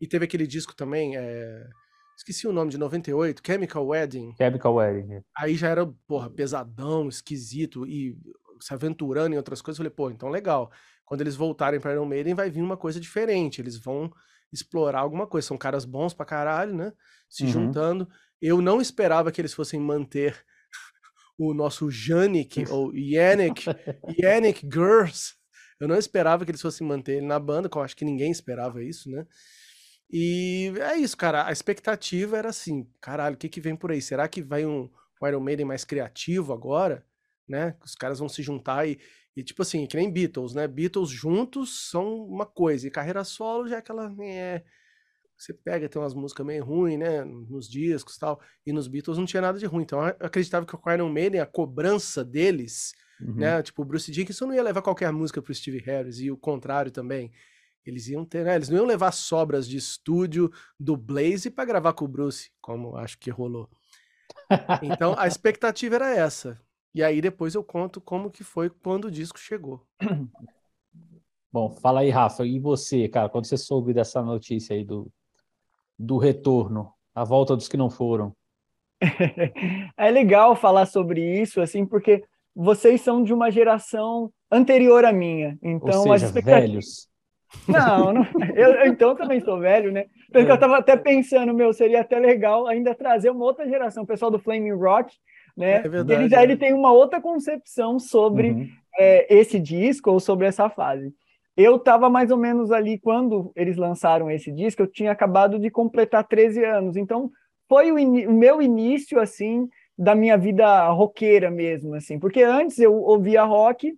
E 0.00 0.06
teve 0.06 0.24
aquele 0.24 0.46
disco 0.46 0.74
também, 0.74 1.16
é... 1.16 1.68
Esqueci 2.16 2.46
o 2.46 2.52
nome 2.52 2.70
de 2.70 2.78
98, 2.78 3.42
Chemical 3.44 3.86
Wedding. 3.86 4.34
Chemical 4.36 4.74
Wedding. 4.74 5.14
É. 5.14 5.22
Aí 5.36 5.54
já 5.54 5.68
era, 5.68 5.86
porra, 6.06 6.30
pesadão, 6.30 7.08
esquisito 7.08 7.86
e 7.86 8.16
se 8.60 8.72
aventurando 8.72 9.34
em 9.34 9.38
outras 9.38 9.60
coisas. 9.60 9.78
Eu 9.78 9.84
falei, 9.84 9.94
pô, 9.94 10.10
então 10.10 10.28
legal. 10.28 10.70
Quando 11.04 11.20
eles 11.20 11.36
voltarem 11.36 11.80
para 11.80 11.92
Iron 11.92 12.06
Maiden, 12.06 12.34
vai 12.34 12.50
vir 12.50 12.62
uma 12.62 12.76
coisa 12.76 13.00
diferente. 13.00 13.60
Eles 13.60 13.76
vão 13.76 14.10
explorar 14.52 15.00
alguma 15.00 15.26
coisa. 15.26 15.48
São 15.48 15.58
caras 15.58 15.84
bons 15.84 16.14
pra 16.14 16.24
caralho, 16.24 16.74
né? 16.74 16.92
Se 17.28 17.44
uhum. 17.44 17.50
juntando. 17.50 18.08
Eu 18.40 18.60
não 18.60 18.80
esperava 18.80 19.32
que 19.32 19.40
eles 19.40 19.54
fossem 19.54 19.80
manter 19.80 20.44
o 21.38 21.52
nosso 21.54 21.90
Janik, 21.90 22.64
ou 22.70 22.94
Yannick, 22.94 23.64
Yannick 24.18 24.68
Girls. 24.72 25.34
Eu 25.80 25.88
não 25.88 25.96
esperava 25.96 26.44
que 26.44 26.50
eles 26.50 26.62
fossem 26.62 26.86
manter 26.86 27.16
ele 27.16 27.26
na 27.26 27.38
banda, 27.38 27.68
que 27.68 27.76
eu 27.76 27.82
acho 27.82 27.96
que 27.96 28.04
ninguém 28.04 28.30
esperava 28.30 28.82
isso, 28.82 29.10
né? 29.10 29.26
E 30.12 30.72
é 30.78 30.96
isso, 30.98 31.16
cara. 31.16 31.46
A 31.46 31.52
expectativa 31.52 32.36
era 32.36 32.50
assim: 32.50 32.86
caralho, 33.00 33.34
o 33.34 33.38
que, 33.38 33.48
que 33.48 33.60
vem 33.60 33.74
por 33.74 33.90
aí? 33.90 34.02
Será 34.02 34.28
que 34.28 34.42
vai 34.42 34.66
um, 34.66 34.90
um 35.20 35.26
Iron 35.26 35.40
Maiden 35.40 35.64
mais 35.64 35.84
criativo 35.84 36.52
agora? 36.52 37.04
Né? 37.48 37.76
Os 37.84 37.94
caras 37.94 38.18
vão 38.18 38.28
se 38.28 38.42
juntar 38.42 38.86
e, 38.86 38.98
e, 39.36 39.42
tipo 39.42 39.62
assim, 39.62 39.86
que 39.86 39.96
nem 39.96 40.12
Beatles, 40.12 40.54
né? 40.54 40.68
Beatles 40.68 41.08
juntos 41.08 41.88
são 41.90 42.24
uma 42.26 42.46
coisa, 42.46 42.86
e 42.86 42.90
carreira 42.90 43.24
solo 43.24 43.66
já 43.66 43.76
é 43.76 43.78
aquela. 43.78 44.14
É, 44.20 44.62
você 45.36 45.54
pega, 45.54 45.88
tem 45.88 46.00
umas 46.00 46.14
músicas 46.14 46.46
meio 46.46 46.64
ruins, 46.64 46.98
né? 46.98 47.24
Nos 47.24 47.68
discos 47.68 48.16
e 48.16 48.20
tal. 48.20 48.40
E 48.66 48.72
nos 48.72 48.86
Beatles 48.86 49.18
não 49.18 49.24
tinha 49.24 49.40
nada 49.40 49.58
de 49.58 49.66
ruim. 49.66 49.82
Então 49.82 50.06
eu 50.06 50.14
acreditava 50.20 50.66
que 50.66 50.76
o 50.76 50.92
Iron 50.92 51.08
Maiden, 51.08 51.40
a 51.40 51.46
cobrança 51.46 52.22
deles, 52.22 52.92
uhum. 53.20 53.34
né? 53.36 53.62
Tipo, 53.62 53.82
o 53.82 53.84
Bruce 53.84 54.12
Dickinson 54.12 54.46
não 54.46 54.54
ia 54.54 54.62
levar 54.62 54.82
qualquer 54.82 55.10
música 55.10 55.40
pro 55.40 55.54
Steve 55.54 55.78
Harris, 55.78 56.20
e 56.20 56.30
o 56.30 56.36
contrário 56.36 56.92
também. 56.92 57.32
Eles 57.84 58.08
iam 58.08 58.24
ter, 58.24 58.44
né? 58.44 58.54
Eles 58.54 58.68
não 58.68 58.78
iam 58.78 58.86
levar 58.86 59.12
sobras 59.12 59.68
de 59.68 59.76
estúdio 59.76 60.50
do 60.78 60.96
Blaze 60.96 61.50
para 61.50 61.64
gravar 61.64 61.92
com 61.92 62.04
o 62.04 62.08
Bruce, 62.08 62.50
como 62.60 62.96
acho 62.96 63.18
que 63.18 63.30
rolou. 63.30 63.68
Então 64.82 65.14
a 65.18 65.26
expectativa 65.26 65.96
era 65.96 66.14
essa. 66.14 66.60
E 66.94 67.02
aí 67.02 67.20
depois 67.20 67.54
eu 67.54 67.64
conto 67.64 68.00
como 68.00 68.30
que 68.30 68.44
foi 68.44 68.68
quando 68.70 69.06
o 69.06 69.10
disco 69.10 69.38
chegou. 69.38 69.86
Bom, 71.52 71.70
fala 71.70 72.00
aí, 72.00 72.08
Rafa, 72.08 72.46
e 72.46 72.58
você, 72.58 73.08
cara, 73.08 73.28
quando 73.28 73.46
você 73.46 73.58
soube 73.58 73.92
dessa 73.92 74.22
notícia 74.22 74.74
aí 74.74 74.84
do, 74.84 75.12
do 75.98 76.16
retorno, 76.16 76.92
a 77.14 77.24
volta 77.24 77.54
dos 77.54 77.68
que 77.68 77.76
não 77.76 77.90
foram? 77.90 78.34
é 79.96 80.10
legal 80.10 80.56
falar 80.56 80.86
sobre 80.86 81.42
isso, 81.42 81.60
assim, 81.60 81.84
porque 81.84 82.24
vocês 82.54 83.00
são 83.00 83.22
de 83.22 83.34
uma 83.34 83.50
geração 83.50 84.32
anterior 84.50 85.04
à 85.04 85.12
minha. 85.12 85.58
Então, 85.62 85.98
Ou 85.98 86.02
seja, 86.04 86.14
as 86.14 86.22
expectativas... 86.22 86.70
velhos. 86.70 87.11
Não, 87.68 88.12
não 88.12 88.26
eu, 88.54 88.72
eu, 88.72 88.86
então 88.86 89.14
também 89.14 89.40
sou 89.40 89.58
velho, 89.58 89.92
né? 89.92 90.06
Porque 90.30 90.50
é. 90.50 90.52
eu 90.52 90.58
tava 90.58 90.78
até 90.78 90.96
pensando, 90.96 91.54
meu, 91.54 91.72
seria 91.72 92.00
até 92.00 92.18
legal 92.18 92.66
ainda 92.66 92.94
trazer 92.94 93.30
uma 93.30 93.44
outra 93.44 93.68
geração, 93.68 94.02
o 94.02 94.06
pessoal 94.06 94.30
do 94.30 94.38
Flaming 94.38 94.72
Rock, 94.72 95.14
né? 95.56 95.76
É 95.76 95.88
verdade, 95.88 96.22
Eles 96.22 96.32
aí 96.32 96.50
é. 96.50 96.56
tem 96.56 96.72
uma 96.72 96.92
outra 96.92 97.20
concepção 97.20 97.98
sobre 97.98 98.50
uhum. 98.50 98.68
é, 98.98 99.34
esse 99.34 99.60
disco 99.60 100.10
ou 100.10 100.18
sobre 100.18 100.46
essa 100.46 100.68
fase. 100.68 101.12
Eu 101.56 101.76
estava 101.76 102.08
mais 102.08 102.30
ou 102.30 102.38
menos 102.38 102.72
ali 102.72 102.98
quando 102.98 103.52
eles 103.54 103.76
lançaram 103.76 104.30
esse 104.30 104.50
disco, 104.50 104.82
eu 104.82 104.86
tinha 104.86 105.12
acabado 105.12 105.58
de 105.58 105.70
completar 105.70 106.26
13 106.26 106.64
anos, 106.64 106.96
então 106.96 107.30
foi 107.68 107.92
o, 107.92 107.96
o, 107.96 108.32
meu 108.32 108.62
início, 108.62 109.20
assim, 109.20 109.68
da 109.96 110.14
minha 110.14 110.36
vida 110.38 110.88
roqueira 110.88 111.50
mesmo, 111.50 111.94
assim, 111.94 112.18
porque 112.18 112.42
antes 112.42 112.78
eu 112.78 112.94
ouvia 112.94 113.44
rock 113.44 113.94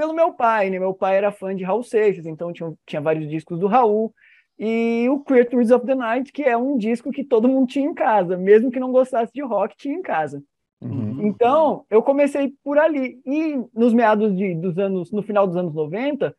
pelo 0.00 0.14
meu 0.14 0.32
pai, 0.32 0.70
né? 0.70 0.78
Meu 0.78 0.94
pai 0.94 1.18
era 1.18 1.30
fã 1.30 1.54
de 1.54 1.62
Raul 1.62 1.82
Seixas, 1.82 2.24
então 2.24 2.54
tinha, 2.54 2.72
tinha 2.86 3.02
vários 3.02 3.28
discos 3.28 3.58
do 3.58 3.66
Raul, 3.66 4.14
e 4.58 5.06
o 5.10 5.20
Creatures 5.20 5.70
of 5.70 5.84
the 5.84 5.94
Night, 5.94 6.32
que 6.32 6.42
é 6.42 6.56
um 6.56 6.78
disco 6.78 7.10
que 7.10 7.22
todo 7.22 7.46
mundo 7.46 7.66
tinha 7.66 7.84
em 7.84 7.92
casa, 7.92 8.34
mesmo 8.34 8.70
que 8.70 8.80
não 8.80 8.92
gostasse 8.92 9.30
de 9.30 9.42
rock, 9.42 9.76
tinha 9.76 9.94
em 9.94 10.00
casa. 10.00 10.42
Uhum. 10.80 11.26
Então, 11.26 11.84
eu 11.90 12.02
comecei 12.02 12.54
por 12.64 12.78
ali. 12.78 13.20
E 13.26 13.62
nos 13.74 13.92
meados 13.92 14.34
de, 14.34 14.54
dos 14.54 14.78
anos, 14.78 15.12
no 15.12 15.22
final 15.22 15.46
dos 15.46 15.56
anos 15.58 15.74
90, 15.74 16.34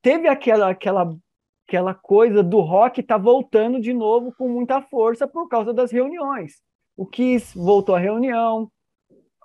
teve 0.00 0.26
aquela, 0.26 0.70
aquela, 0.70 1.14
aquela 1.68 1.92
coisa 1.92 2.42
do 2.42 2.60
rock 2.60 3.02
tá 3.02 3.18
voltando 3.18 3.82
de 3.82 3.92
novo 3.92 4.32
com 4.38 4.48
muita 4.48 4.80
força 4.80 5.28
por 5.28 5.46
causa 5.46 5.74
das 5.74 5.92
reuniões. 5.92 6.62
O 6.96 7.04
Kiss 7.04 7.54
voltou 7.54 7.94
à 7.94 7.98
reunião, 7.98 8.70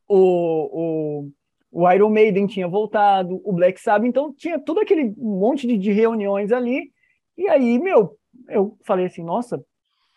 o, 0.07 1.25
o, 1.27 1.31
o 1.71 1.89
Iron 1.91 2.09
Maiden 2.09 2.47
tinha 2.47 2.67
voltado, 2.67 3.41
o 3.43 3.53
Black 3.53 3.79
Sabbath, 3.79 4.07
então 4.07 4.33
tinha 4.33 4.59
todo 4.59 4.79
aquele 4.79 5.13
monte 5.17 5.67
de, 5.67 5.77
de 5.77 5.91
reuniões 5.91 6.51
ali. 6.51 6.91
E 7.37 7.47
aí, 7.47 7.79
meu, 7.79 8.17
eu 8.49 8.77
falei 8.83 9.05
assim, 9.05 9.23
nossa, 9.23 9.63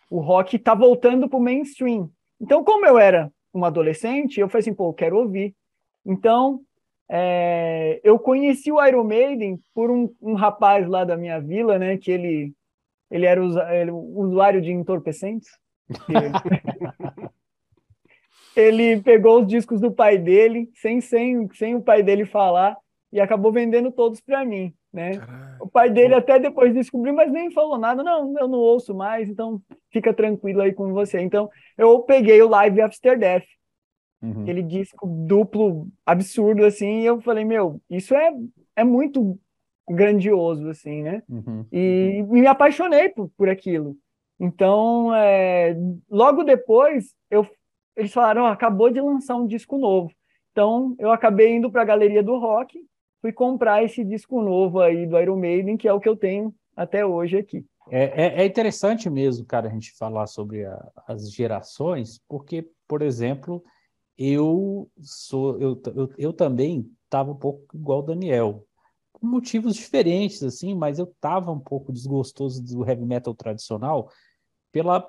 o 0.09 0.19
rock 0.19 0.57
tá 0.57 0.73
voltando 0.73 1.29
pro 1.29 1.39
mainstream. 1.39 2.09
Então, 2.39 2.63
como 2.63 2.85
eu 2.85 2.97
era 2.97 3.31
um 3.53 3.63
adolescente, 3.63 4.39
eu 4.39 4.49
falei 4.49 4.61
assim, 4.61 4.73
pô, 4.73 4.89
eu 4.89 4.93
quero 4.93 5.17
ouvir. 5.17 5.55
Então, 6.05 6.61
é, 7.09 8.01
eu 8.03 8.17
conheci 8.17 8.71
o 8.71 8.83
Iron 8.85 9.03
Maiden 9.03 9.59
por 9.73 9.91
um, 9.91 10.13
um, 10.21 10.33
rapaz 10.33 10.87
lá 10.87 11.03
da 11.03 11.15
minha 11.15 11.39
vila, 11.39 11.77
né, 11.77 11.97
que 11.97 12.11
ele, 12.11 12.53
ele 13.11 13.25
era 13.25 13.41
ele, 13.75 13.91
usuário 13.91 14.61
de 14.61 14.71
entorpecentes. 14.71 15.49
ele 18.55 19.01
pegou 19.01 19.41
os 19.41 19.47
discos 19.47 19.79
do 19.79 19.91
pai 19.91 20.17
dele, 20.17 20.69
sem, 20.75 21.01
sem, 21.01 21.49
sem 21.53 21.75
o 21.75 21.81
pai 21.81 22.03
dele 22.03 22.25
falar, 22.25 22.77
e 23.11 23.19
acabou 23.19 23.51
vendendo 23.51 23.91
todos 23.91 24.19
para 24.19 24.43
mim, 24.43 24.73
né? 24.91 25.11
O 25.59 25.67
pai 25.67 25.89
dele 25.89 26.15
até 26.15 26.39
depois 26.39 26.73
descobriu, 26.73 27.13
mas 27.13 27.31
nem 27.31 27.51
falou 27.51 27.77
nada. 27.77 28.03
Não, 28.03 28.33
eu 28.39 28.47
não 28.47 28.59
ouço 28.59 28.93
mais, 28.95 29.29
então 29.29 29.61
fica 29.91 30.13
tranquilo 30.13 30.61
aí 30.61 30.73
com 30.73 30.91
você. 30.91 31.19
Então, 31.21 31.49
eu 31.77 31.99
peguei 31.99 32.41
o 32.41 32.49
Live 32.49 32.81
After 32.81 33.17
Death, 33.17 33.45
uhum. 34.21 34.41
aquele 34.41 34.63
disco 34.63 35.07
duplo 35.07 35.87
absurdo, 36.05 36.65
assim, 36.65 37.01
e 37.01 37.05
eu 37.05 37.21
falei, 37.21 37.45
meu, 37.45 37.79
isso 37.89 38.15
é, 38.15 38.31
é 38.75 38.83
muito 38.83 39.39
grandioso, 39.87 40.69
assim, 40.69 41.03
né? 41.03 41.21
Uhum. 41.29 41.65
E 41.71 42.23
me 42.29 42.47
apaixonei 42.47 43.09
por, 43.09 43.29
por 43.37 43.49
aquilo. 43.49 43.95
Então, 44.39 45.13
é, 45.13 45.77
logo 46.09 46.43
depois, 46.43 47.13
eu, 47.29 47.47
eles 47.95 48.11
falaram, 48.11 48.43
oh, 48.43 48.47
acabou 48.47 48.89
de 48.89 48.99
lançar 48.99 49.35
um 49.35 49.47
disco 49.47 49.77
novo. 49.77 50.11
Então, 50.51 50.95
eu 50.99 51.11
acabei 51.11 51.55
indo 51.55 51.71
para 51.71 51.81
a 51.81 51.85
Galeria 51.85 52.23
do 52.23 52.37
Rock, 52.37 52.79
fui 53.21 53.31
comprar 53.31 53.83
esse 53.83 54.03
disco 54.03 54.41
novo 54.41 54.79
aí 54.79 55.05
do 55.05 55.19
Iron 55.19 55.37
Maiden, 55.37 55.77
que 55.77 55.87
é 55.87 55.93
o 55.93 55.99
que 55.99 56.09
eu 56.09 56.15
tenho 56.15 56.53
até 56.75 57.05
hoje 57.05 57.37
aqui. 57.37 57.65
É, 57.89 58.25
é, 58.25 58.41
é 58.41 58.45
interessante 58.45 59.09
mesmo, 59.09 59.45
cara, 59.45 59.67
a 59.67 59.71
gente 59.71 59.91
falar 59.93 60.27
sobre 60.27 60.65
a, 60.65 60.91
as 61.07 61.31
gerações, 61.31 62.21
porque, 62.27 62.69
por 62.87 63.01
exemplo, 63.01 63.63
eu 64.17 64.89
sou 65.01 65.59
eu, 65.59 65.81
eu, 65.95 66.09
eu 66.17 66.33
também 66.33 66.89
estava 67.03 67.31
um 67.31 67.35
pouco 67.35 67.75
igual 67.75 67.99
o 67.99 68.03
Daniel, 68.03 68.65
por 69.11 69.27
motivos 69.27 69.75
diferentes, 69.75 70.41
assim, 70.43 70.73
mas 70.73 70.97
eu 70.97 71.05
estava 71.05 71.51
um 71.51 71.59
pouco 71.59 71.91
desgostoso 71.91 72.63
do 72.63 72.87
heavy 72.87 73.05
metal 73.05 73.33
tradicional 73.33 74.09
pela, 74.71 75.05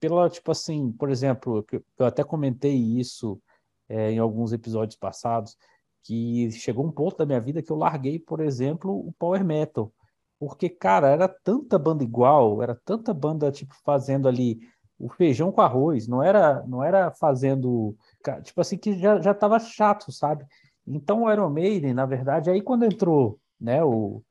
pela 0.00 0.28
tipo 0.28 0.50
assim, 0.50 0.92
por 0.92 1.10
exemplo, 1.10 1.64
eu 1.98 2.06
até 2.06 2.22
comentei 2.24 2.74
isso 2.74 3.40
é, 3.88 4.12
em 4.12 4.18
alguns 4.18 4.52
episódios 4.52 4.96
passados, 4.96 5.56
que 6.02 6.50
chegou 6.52 6.86
um 6.86 6.92
ponto 6.92 7.16
da 7.16 7.26
minha 7.26 7.40
vida 7.40 7.62
que 7.62 7.72
eu 7.72 7.76
larguei, 7.76 8.18
por 8.18 8.40
exemplo, 8.40 8.92
o 8.92 9.12
power 9.18 9.44
metal. 9.44 9.92
Porque, 10.38 10.68
cara, 10.68 11.08
era 11.08 11.28
tanta 11.28 11.78
banda 11.78 12.04
igual, 12.04 12.62
era 12.62 12.74
tanta 12.84 13.14
banda, 13.14 13.50
tipo, 13.50 13.74
fazendo 13.84 14.28
ali 14.28 14.60
o 14.98 15.08
feijão 15.08 15.50
com 15.50 15.60
arroz, 15.60 16.06
não 16.06 16.22
era, 16.22 16.62
não 16.66 16.82
era 16.82 17.10
fazendo, 17.10 17.96
tipo 18.42 18.60
assim, 18.60 18.76
que 18.76 18.98
já, 18.98 19.20
já 19.20 19.34
tava 19.34 19.58
chato, 19.58 20.12
sabe? 20.12 20.44
Então 20.86 21.24
o 21.24 21.32
Iron 21.32 21.50
Maiden, 21.50 21.94
na 21.94 22.06
verdade, 22.06 22.50
aí 22.50 22.60
quando 22.60 22.84
entrou, 22.84 23.38
né, 23.60 23.82
o, 23.82 24.22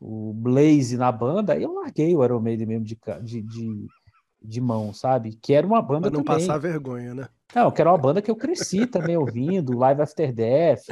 o 0.00 0.32
Blaze 0.34 0.96
na 0.96 1.10
banda, 1.10 1.54
aí 1.54 1.62
eu 1.62 1.72
larguei 1.72 2.14
o 2.14 2.24
Iron 2.24 2.40
Maiden 2.40 2.66
mesmo 2.66 2.84
de, 2.84 2.98
de, 3.22 3.42
de, 3.42 3.86
de 4.44 4.60
mão, 4.60 4.92
sabe? 4.92 5.36
Que 5.40 5.54
era 5.54 5.66
uma 5.66 5.80
banda 5.80 6.10
pra 6.10 6.18
não 6.18 6.24
também. 6.24 6.46
passar 6.46 6.58
vergonha, 6.58 7.14
né? 7.14 7.28
Não, 7.54 7.70
que 7.70 7.80
era 7.80 7.90
uma 7.90 7.98
banda 7.98 8.20
que 8.20 8.30
eu 8.30 8.36
cresci 8.36 8.86
também 8.86 9.16
ouvindo, 9.16 9.76
Live 9.76 10.02
After 10.02 10.32
Death, 10.32 10.84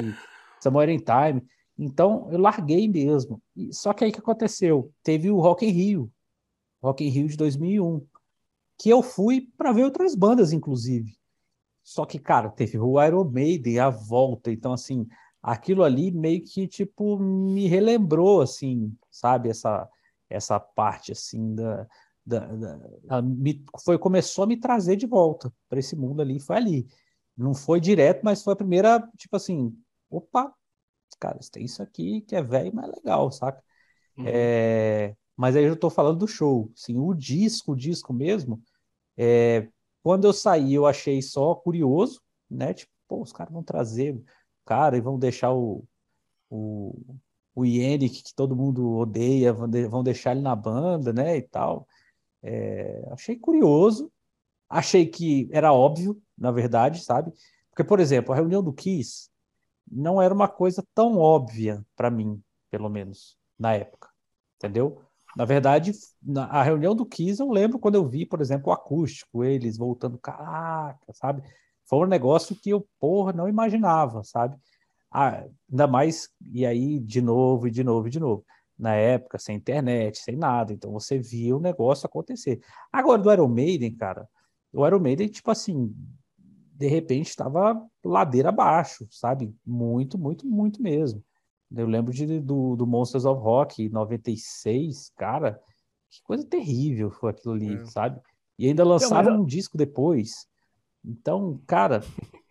Somewhere 0.61 0.91
in 0.91 0.99
Time. 0.99 1.45
Então, 1.77 2.27
eu 2.31 2.39
larguei 2.39 2.87
mesmo. 2.87 3.41
Só 3.71 3.93
que 3.93 4.03
aí 4.03 4.11
que 4.11 4.19
aconteceu? 4.19 4.91
Teve 5.03 5.29
o 5.29 5.39
Rock 5.39 5.65
in 5.65 5.69
Rio, 5.69 6.11
Rock 6.81 7.05
in 7.05 7.09
Rio 7.09 7.27
de 7.27 7.37
2001, 7.37 8.05
que 8.79 8.89
eu 8.89 9.03
fui 9.03 9.47
para 9.57 9.71
ver 9.71 9.83
outras 9.83 10.15
bandas, 10.15 10.51
inclusive. 10.51 11.15
Só 11.83 12.05
que, 12.05 12.17
cara, 12.17 12.49
teve 12.49 12.79
o 12.79 13.01
Iron 13.03 13.25
Maiden, 13.25 13.79
a 13.79 13.89
volta. 13.89 14.51
Então, 14.51 14.73
assim, 14.73 15.07
aquilo 15.41 15.83
ali 15.83 16.11
meio 16.11 16.43
que, 16.43 16.67
tipo, 16.67 17.19
me 17.19 17.67
relembrou, 17.67 18.41
assim, 18.41 18.95
sabe? 19.11 19.49
Essa, 19.49 19.87
essa 20.29 20.59
parte, 20.59 21.11
assim, 21.11 21.53
da, 21.53 21.87
da, 22.25 22.39
da, 22.39 23.21
me, 23.21 23.65
foi 23.83 23.97
começou 23.97 24.43
a 24.43 24.47
me 24.47 24.57
trazer 24.57 24.95
de 24.95 25.05
volta 25.05 25.53
para 25.67 25.79
esse 25.79 25.95
mundo 25.95 26.21
ali, 26.21 26.39
foi 26.39 26.55
ali. 26.55 26.87
Não 27.35 27.53
foi 27.53 27.79
direto, 27.79 28.21
mas 28.23 28.43
foi 28.43 28.53
a 28.53 28.57
primeira, 28.57 28.99
tipo 29.17 29.35
assim, 29.35 29.75
opa, 30.09 30.53
cara, 31.19 31.39
tem 31.51 31.65
isso 31.65 31.81
aqui 31.81 32.21
que 32.21 32.35
é 32.35 32.41
velho, 32.41 32.71
mas 32.73 32.89
é 32.89 32.91
legal, 32.95 33.31
saca? 33.31 33.63
Uhum. 34.17 34.25
É, 34.27 35.15
mas 35.35 35.55
aí 35.55 35.63
eu 35.63 35.73
estou 35.73 35.89
falando 35.89 36.19
do 36.19 36.27
show, 36.27 36.71
sim, 36.75 36.97
o 36.97 37.13
disco, 37.13 37.71
o 37.71 37.75
disco 37.75 38.13
mesmo, 38.13 38.61
é, 39.17 39.67
quando 40.03 40.25
eu 40.25 40.33
saí 40.33 40.73
eu 40.73 40.85
achei 40.85 41.21
só 41.21 41.55
curioso, 41.55 42.21
né? 42.49 42.73
Tipo, 42.73 42.91
pô, 43.07 43.21
os 43.21 43.33
caras 43.33 43.53
vão 43.53 43.63
trazer 43.63 44.21
cara 44.65 44.97
e 44.97 45.01
vão 45.01 45.17
deixar 45.17 45.53
o, 45.53 45.83
o, 46.49 47.17
o 47.55 47.65
Yannick, 47.65 48.23
que 48.23 48.35
todo 48.35 48.55
mundo 48.55 48.97
odeia, 48.97 49.53
vão, 49.53 49.67
de, 49.67 49.87
vão 49.87 50.03
deixar 50.03 50.31
ele 50.31 50.41
na 50.41 50.55
banda, 50.55 51.13
né, 51.13 51.37
e 51.37 51.41
tal. 51.41 51.87
É, 52.43 53.07
achei 53.11 53.37
curioso, 53.37 54.11
achei 54.69 55.05
que 55.07 55.49
era 55.51 55.73
óbvio, 55.73 56.21
na 56.37 56.51
verdade, 56.51 57.03
sabe? 57.03 57.31
Porque, 57.69 57.83
por 57.83 57.99
exemplo, 57.99 58.33
a 58.33 58.35
reunião 58.35 58.63
do 58.63 58.73
Kiss 58.73 59.29
não 59.89 60.21
era 60.21 60.33
uma 60.33 60.47
coisa 60.47 60.83
tão 60.95 61.17
óbvia 61.17 61.85
para 61.95 62.09
mim, 62.11 62.41
pelo 62.71 62.89
menos, 62.89 63.37
na 63.59 63.73
época, 63.75 64.09
entendeu? 64.57 65.01
Na 65.35 65.45
verdade, 65.45 65.91
na, 66.21 66.45
a 66.45 66.63
reunião 66.63 66.95
do 66.95 67.05
Kiss 67.05 67.39
eu 67.41 67.49
lembro 67.51 67.79
quando 67.79 67.95
eu 67.95 68.07
vi, 68.07 68.25
por 68.25 68.41
exemplo, 68.41 68.69
o 68.69 68.73
acústico, 68.73 69.43
eles 69.43 69.77
voltando, 69.77 70.17
caraca, 70.19 71.13
sabe? 71.13 71.43
Foi 71.85 71.99
um 72.05 72.09
negócio 72.09 72.55
que 72.55 72.69
eu, 72.69 72.87
porra, 72.99 73.33
não 73.33 73.49
imaginava, 73.49 74.23
sabe? 74.23 74.57
Ah, 75.11 75.45
ainda 75.71 75.87
mais, 75.87 76.29
e 76.51 76.65
aí, 76.65 76.99
de 76.99 77.21
novo, 77.21 77.67
e 77.67 77.71
de 77.71 77.83
novo, 77.83 78.07
e 78.07 78.11
de 78.11 78.19
novo 78.19 78.45
na 78.77 78.95
época, 78.95 79.37
sem 79.37 79.55
internet, 79.55 80.19
sem 80.19 80.35
nada. 80.35 80.73
Então 80.73 80.91
você 80.91 81.19
via 81.19 81.55
o 81.55 81.59
negócio 81.59 82.05
acontecer. 82.05 82.61
Agora, 82.91 83.21
do 83.21 83.31
Iron 83.31 83.47
Maiden, 83.47 83.95
cara, 83.95 84.27
o 84.71 84.85
Iron 84.85 84.99
Maiden, 84.99 85.27
tipo 85.27 85.51
assim, 85.51 85.93
de 86.37 86.87
repente 86.87 87.29
estava 87.29 87.81
ladeira 88.03 88.49
abaixo, 88.49 89.07
sabe? 89.09 89.55
Muito, 89.65 90.17
muito, 90.17 90.47
muito 90.47 90.81
mesmo. 90.81 91.23
Eu 91.75 91.87
lembro 91.87 92.13
de, 92.13 92.39
do, 92.39 92.75
do 92.75 92.85
Monsters 92.85 93.25
of 93.25 93.41
Rock 93.41 93.89
96, 93.89 95.11
cara, 95.15 95.59
que 96.09 96.21
coisa 96.23 96.45
terrível 96.45 97.09
foi 97.09 97.31
aquilo 97.31 97.53
ali, 97.53 97.73
é. 97.75 97.85
sabe? 97.85 98.19
E 98.57 98.67
ainda 98.67 98.83
lançaram 98.83 99.31
então, 99.31 99.41
um 99.41 99.45
disco 99.45 99.77
depois. 99.77 100.47
Então, 101.03 101.59
cara, 101.65 102.03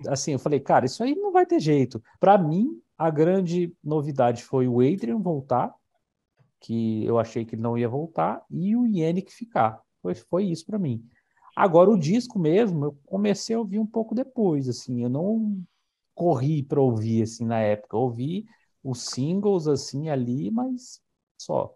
assim, 0.09 0.33
eu 0.33 0.38
falei, 0.38 0.61
cara, 0.61 0.87
isso 0.87 1.02
aí 1.02 1.14
não 1.14 1.33
vai 1.33 1.47
ter 1.47 1.61
jeito. 1.61 2.02
Para 2.19 2.37
mim, 2.37 2.81
a 2.99 3.11
grande 3.11 3.73
novidade 3.83 4.43
foi 4.43 4.67
o 4.69 4.81
Adrian 4.81 5.19
voltar, 5.19 5.73
que 6.62 7.04
eu 7.04 7.19
achei 7.19 7.45
que 7.45 7.54
ele 7.54 7.62
não 7.62 7.76
ia 7.76 7.88
voltar, 7.88 8.42
e 8.50 8.76
o 8.76 8.87
Yannick 8.87 9.33
ficar. 9.33 9.81
Foi, 10.00 10.14
foi 10.14 10.45
isso 10.45 10.64
para 10.66 10.78
mim. 10.78 11.04
Agora, 11.54 11.90
o 11.90 11.99
disco 11.99 12.38
mesmo, 12.38 12.87
eu 12.87 12.99
comecei 13.04 13.54
a 13.54 13.59
ouvir 13.59 13.78
um 13.78 13.87
pouco 13.87 14.14
depois, 14.14 14.69
assim, 14.69 15.02
eu 15.02 15.11
não 15.11 15.62
corri 16.14 16.62
para 16.62 16.81
ouvir, 16.81 17.23
assim, 17.23 17.45
na 17.45 17.61
época. 17.61 17.97
Eu 17.97 18.00
ouvi 18.00 18.47
os 18.83 19.07
singles, 19.07 19.66
assim, 19.66 20.09
ali, 20.09 20.50
mas 20.50 21.00
só. 21.37 21.75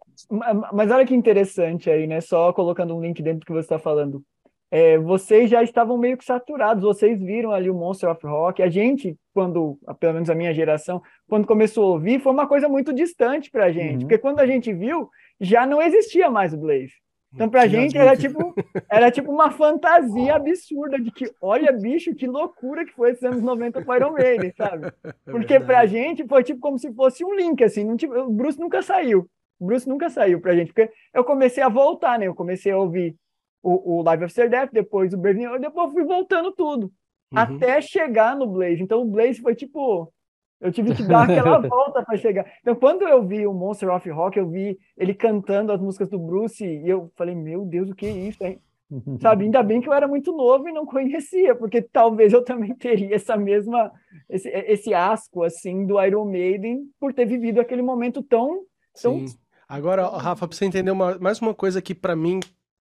Mas 0.73 0.90
olha 0.90 1.07
que 1.07 1.14
interessante 1.14 1.90
aí, 1.90 2.07
né? 2.07 2.21
Só 2.21 2.52
colocando 2.52 2.95
um 2.95 3.00
link 3.00 3.23
dentro 3.23 3.40
do 3.40 3.47
que 3.47 3.52
você 3.52 3.66
está 3.66 3.78
falando 3.78 4.25
é, 4.71 4.99
vocês 4.99 5.49
já 5.49 5.62
estavam 5.62 5.97
meio 5.97 6.16
que 6.16 6.25
saturados, 6.25 6.83
vocês 6.83 7.21
viram 7.21 7.52
ali 7.52 7.71
o 7.71 7.75
Monster 7.75 8.11
of 8.11 8.26
Rock. 8.26 8.62
A 8.62 8.69
gente, 8.69 9.16
quando, 9.37 9.78
pelo 10.00 10.14
menos 10.14 10.31
a 10.31 10.35
minha 10.35 10.55
geração, 10.55 11.02
quando 11.28 11.47
começou 11.47 11.85
a 11.85 11.88
ouvir, 11.88 12.19
foi 12.23 12.33
uma 12.33 12.49
coisa 12.49 12.71
muito 12.71 12.90
distante 12.90 13.50
para 13.50 13.66
a 13.66 13.71
gente, 13.71 13.93
uhum. 13.93 13.99
porque 14.00 14.16
quando 14.16 14.40
a 14.40 14.47
gente 14.47 14.73
viu, 14.73 15.11
já 15.38 15.66
não 15.66 15.83
existia 15.83 16.31
mais 16.31 16.55
o 16.55 16.57
Blaze. 16.57 16.95
Então, 17.35 17.47
pra 17.50 17.66
gente, 17.66 17.99
era 17.99 18.16
tipo, 18.16 18.55
era 18.90 19.11
tipo 19.11 19.31
uma 19.31 19.50
fantasia 19.50 20.37
absurda 20.37 20.99
de 20.99 21.11
que, 21.11 21.31
olha, 21.38 21.71
bicho, 21.71 22.14
que 22.14 22.26
loucura 22.26 22.87
que 22.87 22.95
foi 22.95 23.11
esses 23.11 23.23
anos 23.25 23.43
90 23.43 23.85
com 23.85 23.95
Iron 23.95 24.12
Maiden, 24.12 24.55
sabe? 24.57 24.90
É 25.05 25.31
Porque 25.31 25.52
é 25.52 25.61
pra 25.61 25.85
gente 25.85 26.26
foi 26.26 26.43
tipo 26.43 26.61
como 26.61 26.78
se 26.78 26.90
fosse 26.95 27.23
um 27.23 27.35
link, 27.35 27.62
assim, 27.62 27.85
não, 27.85 27.95
tipo, 27.95 28.14
o 28.19 28.31
Bruce 28.31 28.59
nunca 28.59 28.81
saiu. 28.81 29.28
O 29.61 29.66
Bruce 29.66 29.87
nunca 29.87 30.09
saiu 30.09 30.40
pra 30.40 30.55
gente, 30.55 30.73
porque 30.73 30.90
eu 31.12 31.25
comecei 31.25 31.62
a 31.62 31.69
voltar, 31.69 32.19
né? 32.19 32.26
Eu 32.26 32.35
comecei 32.35 32.73
a 32.73 32.78
ouvir 32.78 33.14
o, 33.62 33.99
o 33.99 34.02
Live 34.02 34.25
After 34.25 34.49
Death, 34.49 34.71
depois 34.73 35.12
o 35.12 35.19
New, 35.19 35.59
depois 35.59 35.93
fui 35.93 36.05
voltando 36.05 36.52
tudo, 36.52 36.90
uhum. 37.33 37.38
até 37.38 37.80
chegar 37.80 38.37
no 38.37 38.47
Blaze. 38.47 38.83
Então, 38.83 39.02
o 39.02 39.11
Blaze 39.11 39.40
foi 39.40 39.54
tipo 39.54 40.12
eu 40.61 40.73
tive 40.73 40.95
que 40.95 41.02
dar 41.02 41.25
aquela 41.28 41.59
volta 41.59 42.02
para 42.02 42.16
chegar. 42.16 42.50
Então, 42.61 42.75
quando 42.75 43.02
eu 43.02 43.26
vi 43.26 43.47
o 43.47 43.52
Monster 43.52 43.90
of 43.90 44.09
Rock, 44.11 44.38
eu 44.38 44.49
vi 44.49 44.78
ele 44.97 45.14
cantando 45.14 45.73
as 45.73 45.80
músicas 45.80 46.09
do 46.09 46.18
Bruce 46.18 46.64
e 46.64 46.88
eu 46.88 47.12
falei, 47.16 47.35
meu 47.35 47.64
Deus, 47.64 47.90
o 47.90 47.95
que 47.95 48.06
é 48.06 48.11
isso, 48.11 48.42
hein? 48.45 48.61
Sabe, 49.21 49.45
ainda 49.45 49.62
bem 49.62 49.80
que 49.80 49.88
eu 49.88 49.92
era 49.92 50.06
muito 50.06 50.33
novo 50.33 50.68
e 50.68 50.73
não 50.73 50.87
conhecia, 50.87 51.56
porque 51.56 51.83
talvez 51.83 52.33
eu 52.33 52.45
também 52.45 52.75
teria 52.78 53.16
essa 53.16 53.37
mesma 53.37 53.90
esse, 54.28 54.49
esse 54.49 54.95
asco 54.95 55.42
assim 55.42 55.85
do 55.85 56.02
Iron 56.02 56.25
Maiden 56.25 56.85
por 56.99 57.12
ter 57.12 57.26
vivido 57.26 57.61
aquele 57.61 57.83
momento 57.83 58.23
tão 58.23 58.62
tão 59.00 59.26
Sim. 59.26 59.37
Agora, 59.68 60.06
Rafa, 60.06 60.47
para 60.47 60.56
você 60.56 60.64
entender 60.64 60.92
uma, 60.92 61.18
mais 61.18 61.40
uma 61.40 61.52
coisa 61.52 61.83
que 61.83 61.92
para 61.92 62.14
mim 62.14 62.38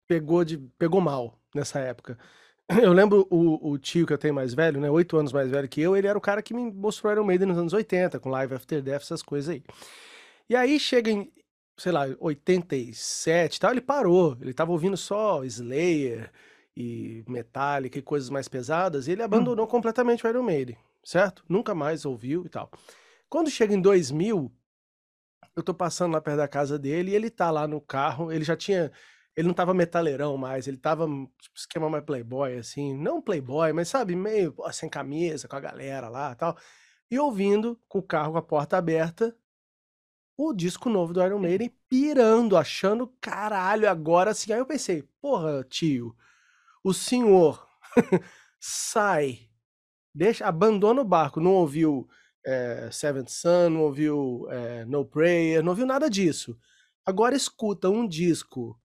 pegou 0.07 0.43
de 0.43 0.57
pegou 0.79 0.99
mal 0.99 1.37
nessa 1.53 1.79
época. 1.79 2.17
Eu 2.81 2.93
lembro 2.93 3.27
o, 3.29 3.71
o, 3.71 3.77
tio 3.77 4.05
que 4.05 4.13
eu 4.13 4.17
tenho 4.17 4.33
mais 4.33 4.53
velho, 4.53 4.79
né? 4.79 4.89
Oito 4.89 5.17
anos 5.17 5.33
mais 5.33 5.49
velho 5.49 5.67
que 5.67 5.81
eu, 5.81 5.95
ele 5.95 6.07
era 6.07 6.17
o 6.17 6.21
cara 6.21 6.41
que 6.41 6.53
me 6.53 6.71
mostrou 6.71 7.11
Iron 7.11 7.23
Maiden 7.23 7.47
nos 7.47 7.57
anos 7.57 7.73
80, 7.73 8.19
com 8.19 8.29
Live 8.29 8.53
After 8.53 8.81
Death, 8.81 9.01
essas 9.01 9.21
coisas 9.21 9.49
aí. 9.49 9.63
E 10.49 10.55
aí 10.55 10.79
chega 10.79 11.11
em, 11.11 11.31
sei 11.77 11.91
lá, 11.91 12.05
87 12.19 13.55
e 13.55 13.59
tal, 13.59 13.71
ele 13.71 13.81
parou. 13.81 14.37
Ele 14.39 14.53
tava 14.53 14.71
ouvindo 14.71 14.95
só 14.95 15.43
Slayer 15.43 16.31
e 16.75 17.23
Metallica 17.27 17.99
e 17.99 18.01
coisas 18.01 18.29
mais 18.29 18.47
pesadas, 18.47 19.07
e 19.07 19.11
ele 19.11 19.23
abandonou 19.23 19.65
hum. 19.65 19.69
completamente 19.69 20.25
o 20.25 20.29
Iron 20.29 20.43
Maiden, 20.43 20.77
certo? 21.03 21.43
Nunca 21.49 21.75
mais 21.75 22.05
ouviu 22.05 22.45
e 22.45 22.49
tal. 22.49 22.71
Quando 23.29 23.49
chega 23.49 23.73
em 23.73 23.81
2000, 23.81 24.51
eu 25.55 25.63
tô 25.63 25.73
passando 25.73 26.13
lá 26.13 26.21
perto 26.21 26.37
da 26.37 26.47
casa 26.47 26.79
dele 26.79 27.11
e 27.11 27.15
ele 27.15 27.29
tá 27.29 27.51
lá 27.51 27.67
no 27.67 27.81
carro, 27.81 28.31
ele 28.31 28.43
já 28.43 28.55
tinha 28.55 28.91
ele 29.35 29.47
não 29.47 29.53
tava 29.53 29.73
metaleirão 29.73 30.37
mais, 30.37 30.67
ele 30.67 30.77
tava 30.77 31.05
tipo, 31.07 31.57
esquema 31.57 31.89
mais 31.89 32.03
playboy, 32.03 32.57
assim. 32.57 32.93
Não 32.95 33.21
playboy, 33.21 33.73
mas 33.73 33.89
sabe, 33.89 34.15
meio 34.15 34.53
pô, 34.53 34.71
sem 34.71 34.89
camisa, 34.89 35.47
com 35.47 35.55
a 35.55 35.59
galera 35.59 36.09
lá 36.09 36.35
tal. 36.35 36.57
E 37.09 37.19
ouvindo, 37.19 37.79
com 37.87 37.99
o 37.99 38.03
carro 38.03 38.33
com 38.33 38.37
a 38.37 38.41
porta 38.41 38.77
aberta, 38.77 39.35
o 40.37 40.53
disco 40.53 40.89
novo 40.89 41.13
do 41.13 41.23
Iron 41.23 41.39
Maiden, 41.39 41.71
pirando, 41.89 42.57
achando, 42.57 43.07
caralho, 43.21 43.89
agora 43.89 44.33
sim. 44.33 44.51
Aí 44.53 44.59
eu 44.59 44.65
pensei, 44.65 45.03
porra, 45.21 45.63
tio, 45.63 46.15
o 46.83 46.93
senhor 46.93 47.67
sai, 48.59 49.49
deixa, 50.13 50.47
abandona 50.47 51.01
o 51.01 51.05
barco, 51.05 51.39
não 51.39 51.53
ouviu 51.53 52.07
é, 52.45 52.89
Seventh 52.91 53.29
Sun, 53.29 53.69
não 53.71 53.81
ouviu 53.81 54.47
é, 54.49 54.85
No 54.85 55.05
Prayer, 55.05 55.63
não 55.63 55.71
ouviu 55.71 55.85
nada 55.85 56.09
disso. 56.09 56.57
Agora 57.05 57.35
escuta 57.35 57.89
um 57.89 58.07
disco 58.07 58.80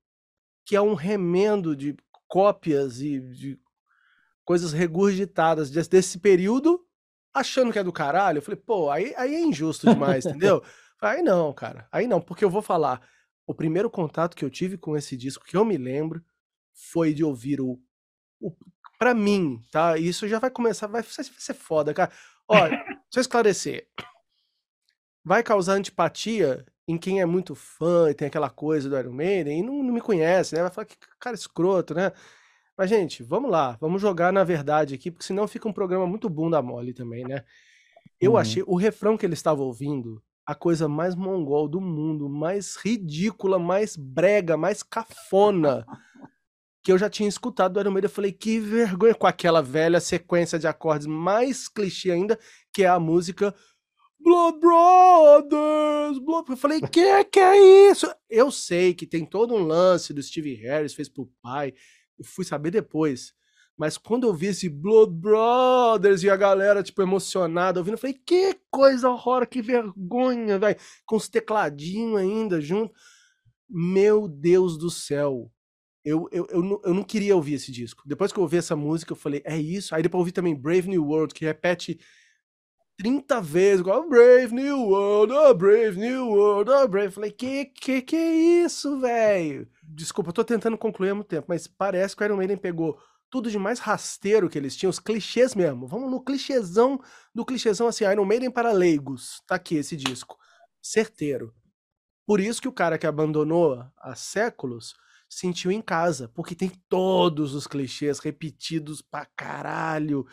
que 0.66 0.74
é 0.74 0.80
um 0.80 0.94
remendo 0.94 1.76
de 1.76 1.96
cópias 2.26 3.00
e 3.00 3.20
de 3.20 3.58
coisas 4.44 4.72
regurgitadas 4.72 5.70
desse 5.70 6.18
período, 6.18 6.84
achando 7.32 7.72
que 7.72 7.78
é 7.78 7.84
do 7.84 7.92
caralho. 7.92 8.38
Eu 8.38 8.42
falei, 8.42 8.60
pô, 8.60 8.90
aí, 8.90 9.14
aí 9.16 9.36
é 9.36 9.40
injusto 9.40 9.88
demais, 9.88 10.26
entendeu? 10.26 10.62
Aí 10.98 11.20
não, 11.20 11.52
cara. 11.52 11.86
Aí 11.92 12.06
não, 12.06 12.22
porque 12.22 12.42
eu 12.42 12.48
vou 12.48 12.62
falar. 12.62 13.06
O 13.46 13.54
primeiro 13.54 13.90
contato 13.90 14.34
que 14.34 14.42
eu 14.42 14.48
tive 14.48 14.78
com 14.78 14.96
esse 14.96 15.14
disco, 15.14 15.44
que 15.44 15.54
eu 15.54 15.62
me 15.62 15.76
lembro, 15.76 16.24
foi 16.72 17.12
de 17.12 17.22
ouvir 17.22 17.60
o. 17.60 17.78
o 18.40 18.50
pra 18.98 19.12
mim, 19.12 19.60
tá? 19.70 19.98
Isso 19.98 20.26
já 20.26 20.38
vai 20.38 20.50
começar, 20.50 20.86
vai 20.86 21.02
ser 21.02 21.52
foda, 21.52 21.92
cara. 21.92 22.10
Olha, 22.48 22.70
deixa 22.70 23.16
eu 23.16 23.20
esclarecer. 23.20 23.86
Vai 25.22 25.42
causar 25.42 25.74
antipatia 25.74 26.64
em 26.88 26.96
quem 26.96 27.20
é 27.20 27.26
muito 27.26 27.54
fã 27.54 28.10
e 28.10 28.14
tem 28.14 28.28
aquela 28.28 28.48
coisa 28.48 28.88
do 28.88 28.98
Iron 28.98 29.12
Maiden 29.12 29.58
e 29.58 29.62
não, 29.62 29.82
não 29.82 29.92
me 29.92 30.00
conhece, 30.00 30.54
né? 30.54 30.62
Vai 30.62 30.70
falar 30.70 30.84
que 30.84 30.96
cara 31.18 31.34
escroto, 31.34 31.94
né? 31.94 32.12
Mas, 32.76 32.90
gente, 32.90 33.22
vamos 33.22 33.50
lá, 33.50 33.76
vamos 33.80 34.00
jogar 34.00 34.32
na 34.32 34.44
verdade 34.44 34.94
aqui, 34.94 35.10
porque 35.10 35.24
senão 35.24 35.48
fica 35.48 35.68
um 35.68 35.72
programa 35.72 36.06
muito 36.06 36.28
bunda 36.28 36.60
mole 36.62 36.92
também, 36.92 37.24
né? 37.24 37.42
Eu 38.20 38.32
uhum. 38.32 38.38
achei 38.38 38.62
o 38.66 38.76
refrão 38.76 39.16
que 39.16 39.26
ele 39.26 39.34
estava 39.34 39.62
ouvindo 39.62 40.22
a 40.44 40.54
coisa 40.54 40.86
mais 40.86 41.14
mongol 41.14 41.68
do 41.68 41.80
mundo, 41.80 42.28
mais 42.28 42.76
ridícula, 42.76 43.58
mais 43.58 43.96
brega, 43.96 44.56
mais 44.56 44.82
cafona 44.82 45.84
que 46.86 46.92
eu 46.92 46.98
já 46.98 47.10
tinha 47.10 47.28
escutado 47.28 47.72
do 47.72 47.80
Iron 47.80 47.90
Maiden. 47.90 48.08
Eu 48.08 48.14
falei, 48.14 48.30
que 48.30 48.60
vergonha, 48.60 49.12
com 49.12 49.26
aquela 49.26 49.60
velha 49.60 49.98
sequência 49.98 50.56
de 50.56 50.68
acordes 50.68 51.08
mais 51.08 51.68
clichê 51.68 52.12
ainda, 52.12 52.38
que 52.72 52.84
é 52.84 52.86
a 52.86 53.00
música 53.00 53.52
Blood 54.18 54.58
Brothers, 54.58 56.18
Blood... 56.18 56.50
Eu 56.50 56.56
falei, 56.56 56.80
que 56.80 57.24
que 57.24 57.38
é 57.38 57.90
isso? 57.90 58.12
Eu 58.28 58.50
sei 58.50 58.94
que 58.94 59.06
tem 59.06 59.24
todo 59.24 59.54
um 59.54 59.62
lance 59.62 60.12
do 60.12 60.22
Steve 60.22 60.54
Harris, 60.54 60.94
fez 60.94 61.08
pro 61.08 61.30
pai. 61.42 61.72
Eu 62.18 62.24
fui 62.24 62.44
saber 62.44 62.70
depois. 62.70 63.32
Mas 63.76 63.98
quando 63.98 64.26
eu 64.26 64.32
vi 64.32 64.46
esse 64.46 64.68
Blood 64.68 65.12
Brothers 65.12 66.22
e 66.22 66.30
a 66.30 66.36
galera, 66.36 66.82
tipo, 66.82 67.02
emocionada 67.02 67.78
ouvindo, 67.78 67.94
eu 67.94 67.98
falei, 67.98 68.18
que 68.26 68.58
coisa 68.70 69.10
horrorosa, 69.10 69.46
que 69.46 69.60
vergonha, 69.60 70.58
velho. 70.58 70.78
Com 71.04 71.16
os 71.16 71.28
tecladinhos 71.28 72.18
ainda 72.18 72.60
junto. 72.60 72.94
Meu 73.68 74.26
Deus 74.26 74.78
do 74.78 74.90
céu. 74.90 75.52
Eu, 76.02 76.28
eu, 76.32 76.46
eu, 76.50 76.62
não, 76.62 76.80
eu 76.84 76.94
não 76.94 77.02
queria 77.02 77.36
ouvir 77.36 77.54
esse 77.54 77.70
disco. 77.70 78.02
Depois 78.06 78.32
que 78.32 78.38
eu 78.38 78.42
ouvi 78.42 78.56
essa 78.56 78.76
música, 78.76 79.12
eu 79.12 79.16
falei, 79.16 79.42
é 79.44 79.58
isso? 79.58 79.94
Aí 79.94 80.02
depois 80.02 80.20
eu 80.20 80.20
ouvi 80.20 80.32
também 80.32 80.54
Brave 80.54 80.88
New 80.88 81.04
World, 81.04 81.34
que 81.34 81.44
repete 81.44 81.98
30 82.98 83.40
vezes, 83.42 83.80
igual 83.80 84.08
Brave 84.08 84.54
New 84.54 84.88
World, 84.88 85.32
oh 85.32 85.54
Brave 85.54 85.98
New 85.98 86.28
World, 86.28 86.70
oh 86.70 86.88
Brave. 86.88 87.10
Falei, 87.10 87.30
que 87.30 87.66
que 87.66 88.00
que 88.00 88.16
é 88.16 88.34
isso, 88.64 88.98
velho? 89.00 89.68
Desculpa, 89.82 90.30
eu 90.30 90.34
tô 90.34 90.44
tentando 90.44 90.78
concluir 90.78 91.10
há 91.10 91.14
muito 91.14 91.28
tempo, 91.28 91.46
mas 91.48 91.66
parece 91.66 92.16
que 92.16 92.22
o 92.22 92.24
Iron 92.24 92.36
Maiden 92.36 92.56
pegou 92.56 92.98
tudo 93.28 93.50
de 93.50 93.58
mais 93.58 93.78
rasteiro 93.78 94.48
que 94.48 94.56
eles 94.56 94.74
tinham, 94.74 94.90
os 94.90 94.98
clichês 94.98 95.54
mesmo. 95.54 95.86
Vamos 95.86 96.10
no 96.10 96.24
clichêzão 96.24 96.98
do 97.34 97.44
clichêzão 97.44 97.86
assim, 97.86 98.04
Iron 98.04 98.24
Maiden 98.24 98.50
para 98.50 98.72
leigos. 98.72 99.42
Tá 99.46 99.56
aqui 99.56 99.76
esse 99.76 99.96
disco. 99.96 100.38
Certeiro. 100.80 101.52
Por 102.26 102.40
isso 102.40 102.62
que 102.62 102.68
o 102.68 102.72
cara 102.72 102.98
que 102.98 103.06
abandonou 103.06 103.84
há 103.98 104.14
séculos 104.14 104.94
sentiu 105.28 105.70
em 105.70 105.82
casa, 105.82 106.28
porque 106.28 106.54
tem 106.54 106.70
todos 106.88 107.54
os 107.54 107.66
clichês 107.66 108.20
repetidos 108.20 109.02
pra 109.02 109.26
caralho 109.36 110.26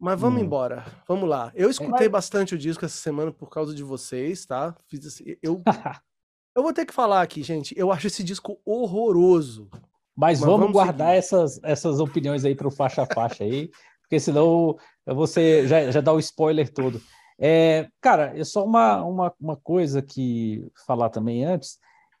mas 0.00 0.18
vamos 0.18 0.40
hum. 0.40 0.44
embora. 0.44 0.84
Vamos 1.06 1.28
lá. 1.28 1.52
Eu 1.54 1.68
escutei 1.68 2.08
Mas... 2.08 2.10
bastante 2.10 2.54
o 2.54 2.58
disco 2.58 2.84
essa 2.84 2.96
semana 2.96 3.30
por 3.30 3.50
causa 3.50 3.74
de 3.74 3.82
vocês, 3.82 4.46
tá? 4.46 4.74
Fiz 4.88 5.06
assim, 5.06 5.36
eu 5.42 5.62
Eu 6.54 6.62
vou 6.62 6.72
ter 6.72 6.84
que 6.84 6.92
falar 6.92 7.22
aqui, 7.22 7.42
gente. 7.42 7.78
Eu 7.78 7.92
acho 7.92 8.08
esse 8.08 8.24
disco 8.24 8.60
horroroso. 8.64 9.68
Mas, 10.16 10.40
Mas 10.40 10.40
vamos, 10.40 10.60
vamos, 10.60 10.72
guardar 10.72 11.14
essas, 11.14 11.60
essas 11.62 12.00
opiniões 12.00 12.44
aí 12.44 12.54
para 12.54 12.66
o 12.66 12.72
faixa 12.72 13.06
faixa 13.06 13.44
aí, 13.44 13.70
porque 14.02 14.18
senão 14.18 14.76
você 15.06 15.66
já, 15.66 15.90
já 15.90 16.00
dá 16.00 16.12
o 16.12 16.18
spoiler 16.18 16.72
todo. 16.72 17.00
É, 17.38 17.88
cara, 18.00 18.38
é 18.38 18.44
só 18.44 18.64
uma, 18.64 19.02
uma, 19.04 19.34
uma 19.40 19.56
coisa 19.56 20.02
que 20.02 20.66
falar 20.86 21.08
também 21.08 21.44
antes, 21.44 21.78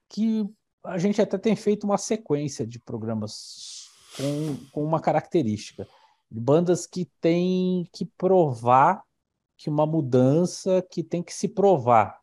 que 0.08 0.48
a 0.84 0.96
gente 0.96 1.20
até 1.20 1.36
tem 1.36 1.56
feito 1.56 1.84
uma 1.84 1.98
sequência 1.98 2.66
de 2.66 2.78
programas 2.78 3.88
com, 4.16 4.56
com 4.72 4.84
uma 4.84 5.00
característica 5.00 5.86
bandas 6.30 6.86
que 6.86 7.06
têm 7.20 7.88
que 7.92 8.04
provar 8.04 9.02
que 9.56 9.68
uma 9.68 9.84
mudança 9.84 10.82
que 10.90 11.02
tem 11.02 11.22
que 11.22 11.34
se 11.34 11.48
provar. 11.48 12.18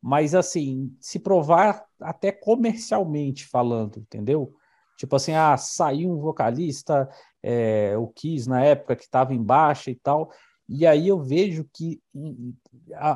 Mas 0.00 0.34
assim, 0.34 0.96
se 1.00 1.18
provar 1.18 1.84
até 2.00 2.30
comercialmente 2.30 3.46
falando, 3.46 3.98
entendeu? 3.98 4.54
Tipo 4.96 5.16
assim, 5.16 5.32
ah, 5.32 5.56
saiu 5.56 6.10
um 6.10 6.18
vocalista, 6.18 7.08
é, 7.42 7.96
o 7.96 8.08
Kiss 8.08 8.48
na 8.48 8.64
época 8.64 8.96
que 8.96 9.04
estava 9.04 9.34
em 9.34 9.42
baixa 9.42 9.90
e 9.90 9.96
tal. 9.96 10.30
E 10.68 10.86
aí 10.86 11.08
eu 11.08 11.20
vejo 11.22 11.68
que 11.72 12.00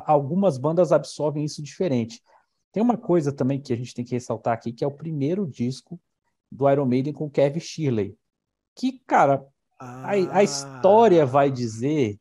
algumas 0.05 0.57
bandas 0.57 0.91
absorvem 0.91 1.45
isso 1.45 1.61
diferente. 1.61 2.21
Tem 2.71 2.81
uma 2.81 2.97
coisa 2.97 3.31
também 3.31 3.61
que 3.61 3.71
a 3.71 3.75
gente 3.75 3.93
tem 3.93 4.03
que 4.03 4.13
ressaltar 4.13 4.53
aqui, 4.53 4.73
que 4.73 4.83
é 4.83 4.87
o 4.87 4.95
primeiro 4.95 5.47
disco 5.47 5.99
do 6.51 6.69
Iron 6.69 6.85
Maiden 6.85 7.13
com 7.13 7.29
Kevin 7.29 7.59
Shirley. 7.59 8.17
Que, 8.75 8.99
cara, 9.05 9.45
a, 10.03 10.37
a 10.37 10.43
história 10.43 11.25
vai 11.25 11.51
dizer 11.51 12.17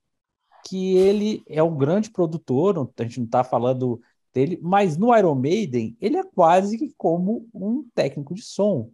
que 0.64 0.96
ele 0.96 1.42
é 1.48 1.62
um 1.62 1.76
grande 1.76 2.10
produtor, 2.10 2.90
a 2.96 3.02
gente 3.02 3.18
não 3.18 3.26
está 3.26 3.42
falando 3.42 4.00
dele, 4.32 4.58
mas 4.62 4.96
no 4.96 5.16
Iron 5.16 5.34
Maiden 5.34 5.96
ele 6.00 6.16
é 6.16 6.24
quase 6.24 6.94
como 6.96 7.48
um 7.52 7.86
técnico 7.94 8.34
de 8.34 8.42
som, 8.42 8.90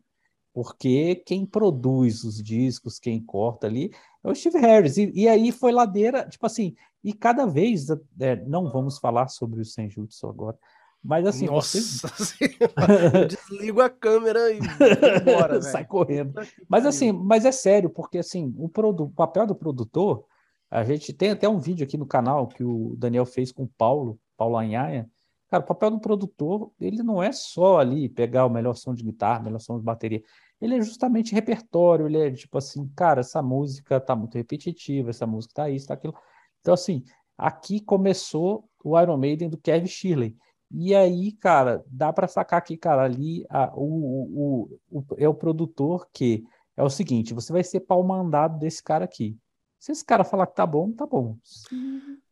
porque 0.52 1.16
quem 1.26 1.46
produz 1.46 2.24
os 2.24 2.42
discos, 2.42 2.98
quem 2.98 3.22
corta 3.22 3.66
ali 3.66 3.92
é 4.24 4.30
o 4.30 4.34
Steve 4.34 4.58
Harris. 4.58 4.96
E, 4.96 5.12
e 5.14 5.28
aí 5.28 5.52
foi 5.52 5.70
ladeira, 5.70 6.26
tipo 6.28 6.44
assim, 6.46 6.74
e 7.04 7.12
cada 7.12 7.46
vez, 7.46 7.86
é, 8.18 8.36
não 8.46 8.70
vamos 8.72 8.98
falar 8.98 9.28
sobre 9.28 9.60
o 9.60 9.64
Senjutsu 9.64 10.26
agora, 10.26 10.58
Mas 11.02 11.26
assim, 11.26 11.46
Nossa 11.46 11.80
você... 11.80 12.44
eu 13.14 13.26
desligo 13.26 13.80
a 13.80 13.88
câmera 13.88 14.52
e 14.52 14.58
embora, 14.58 15.60
sai 15.62 15.84
correndo. 15.84 16.34
Mas 16.68 16.84
assim, 16.84 17.12
mas 17.12 17.44
é 17.44 17.52
sério, 17.52 17.88
porque 17.88 18.18
assim, 18.18 18.52
o, 18.58 18.68
produ... 18.68 19.04
o 19.04 19.10
papel 19.10 19.46
do 19.46 19.54
produtor, 19.54 20.24
a 20.70 20.84
gente 20.84 21.12
tem 21.12 21.30
até 21.30 21.48
um 21.48 21.58
vídeo 21.58 21.84
aqui 21.84 21.96
no 21.96 22.06
canal 22.06 22.46
que 22.48 22.64
o 22.64 22.94
Daniel 22.96 23.24
fez 23.24 23.52
com 23.52 23.62
o 23.62 23.70
Paulo, 23.78 24.18
Paulo 24.36 24.56
Anhaia. 24.56 25.08
Cara, 25.48 25.62
o 25.62 25.66
papel 25.66 25.92
do 25.92 26.00
produtor, 26.00 26.70
ele 26.78 27.02
não 27.02 27.22
é 27.22 27.32
só 27.32 27.78
ali 27.78 28.06
pegar 28.08 28.44
o 28.44 28.50
melhor 28.50 28.74
som 28.74 28.92
de 28.92 29.02
guitarra, 29.02 29.40
o 29.40 29.44
melhor 29.44 29.60
som 29.60 29.78
de 29.78 29.84
bateria. 29.84 30.22
Ele 30.60 30.76
é 30.76 30.82
justamente 30.82 31.32
repertório, 31.34 32.06
ele 32.06 32.18
é 32.18 32.30
tipo 32.30 32.58
assim, 32.58 32.86
cara, 32.94 33.20
essa 33.20 33.40
música 33.40 33.98
tá 33.98 34.14
muito 34.14 34.34
repetitiva, 34.34 35.08
essa 35.08 35.26
música 35.26 35.54
tá 35.54 35.70
isso, 35.70 35.86
tá 35.86 35.94
aquilo. 35.94 36.14
Então, 36.60 36.74
assim, 36.74 37.02
aqui 37.36 37.80
começou 37.80 38.68
o 38.84 39.00
Iron 39.00 39.16
Maiden 39.16 39.48
do 39.48 39.56
Kevin 39.56 39.86
Shirley. 39.86 40.36
E 40.70 40.94
aí, 40.94 41.32
cara, 41.32 41.82
dá 41.86 42.12
para 42.12 42.28
sacar 42.28 42.58
aqui, 42.58 42.76
cara, 42.76 43.04
ali 43.04 43.46
a, 43.48 43.72
o, 43.74 44.68
o, 44.90 44.98
o, 44.98 45.04
é 45.16 45.28
o 45.28 45.34
produtor 45.34 46.08
que 46.12 46.44
é 46.76 46.82
o 46.82 46.90
seguinte: 46.90 47.34
você 47.34 47.52
vai 47.52 47.64
ser 47.64 47.80
pau 47.80 48.02
mandado 48.02 48.58
desse 48.58 48.82
cara 48.82 49.04
aqui. 49.04 49.36
Se 49.78 49.92
esse 49.92 50.04
cara 50.04 50.24
falar 50.24 50.46
que 50.46 50.56
tá 50.56 50.66
bom, 50.66 50.92
tá 50.92 51.06
bom. 51.06 51.36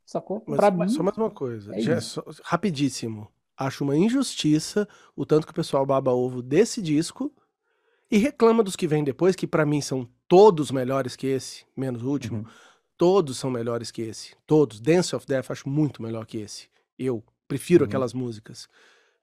Sacou? 0.04 0.42
Mas, 0.46 0.56
pra 0.56 0.70
mim, 0.70 0.88
só 0.88 1.02
mais 1.02 1.16
uma 1.16 1.30
coisa, 1.30 1.74
é 1.74 1.80
já, 1.80 2.00
só, 2.00 2.22
rapidíssimo. 2.44 3.28
Acho 3.56 3.84
uma 3.84 3.96
injustiça 3.96 4.86
o 5.14 5.24
tanto 5.24 5.46
que 5.46 5.52
o 5.52 5.54
pessoal 5.54 5.86
baba 5.86 6.12
ovo 6.12 6.42
desse 6.42 6.82
disco 6.82 7.32
e 8.10 8.18
reclama 8.18 8.62
dos 8.62 8.76
que 8.76 8.86
vêm 8.86 9.02
depois, 9.02 9.34
que 9.34 9.46
para 9.46 9.64
mim 9.64 9.80
são 9.80 10.08
todos 10.28 10.70
melhores 10.70 11.16
que 11.16 11.26
esse, 11.26 11.64
menos 11.76 12.02
o 12.02 12.10
último. 12.10 12.38
Uhum. 12.38 12.46
Todos 12.96 13.38
são 13.38 13.50
melhores 13.50 13.90
que 13.90 14.02
esse. 14.02 14.36
Todos. 14.46 14.80
Dance 14.80 15.14
of 15.14 15.26
Death 15.26 15.50
acho 15.50 15.68
muito 15.68 16.02
melhor 16.02 16.26
que 16.26 16.38
esse. 16.38 16.68
Eu, 16.98 17.22
Prefiro 17.48 17.84
uhum. 17.84 17.88
aquelas 17.88 18.12
músicas. 18.12 18.68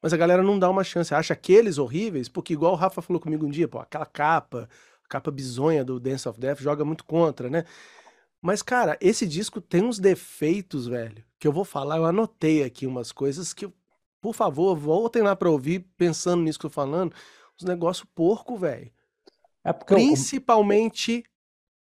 Mas 0.01 0.11
a 0.11 0.17
galera 0.17 0.43
não 0.43 0.59
dá 0.59 0.69
uma 0.69 0.83
chance, 0.83 1.15
acha 1.15 1.33
aqueles 1.33 1.77
horríveis, 1.77 2.27
porque 2.27 2.53
igual 2.53 2.73
o 2.73 2.75
Rafa 2.75 3.01
falou 3.01 3.21
comigo 3.21 3.45
um 3.45 3.49
dia, 3.49 3.69
pô, 3.69 3.79
aquela 3.79 4.05
capa, 4.05 4.67
a 5.05 5.07
capa 5.07 5.31
bizonha 5.31 5.83
do 5.83 5.99
Dance 5.99 6.27
of 6.27 6.37
Death 6.39 6.59
joga 6.59 6.83
muito 6.83 7.05
contra, 7.05 7.49
né? 7.49 7.63
Mas, 8.41 8.61
cara, 8.61 8.97
esse 8.99 9.25
disco 9.25 9.61
tem 9.61 9.81
uns 9.81 9.99
defeitos, 9.99 10.87
velho, 10.87 11.23
que 11.39 11.47
eu 11.47 11.53
vou 11.53 11.63
falar, 11.63 11.95
eu 11.95 12.05
anotei 12.05 12.63
aqui 12.63 12.85
umas 12.85 13.13
coisas 13.13 13.53
que, 13.53 13.71
por 14.19 14.35
favor, 14.35 14.75
voltem 14.75 15.21
lá 15.21 15.33
pra 15.33 15.49
ouvir, 15.49 15.87
pensando 15.95 16.43
nisso 16.43 16.59
que 16.59 16.65
eu 16.65 16.69
tô 16.69 16.73
falando, 16.73 17.15
uns 17.57 17.63
negócios 17.63 18.05
porco, 18.13 18.57
velho. 18.57 18.91
É 19.63 19.71
Principalmente 19.71 21.23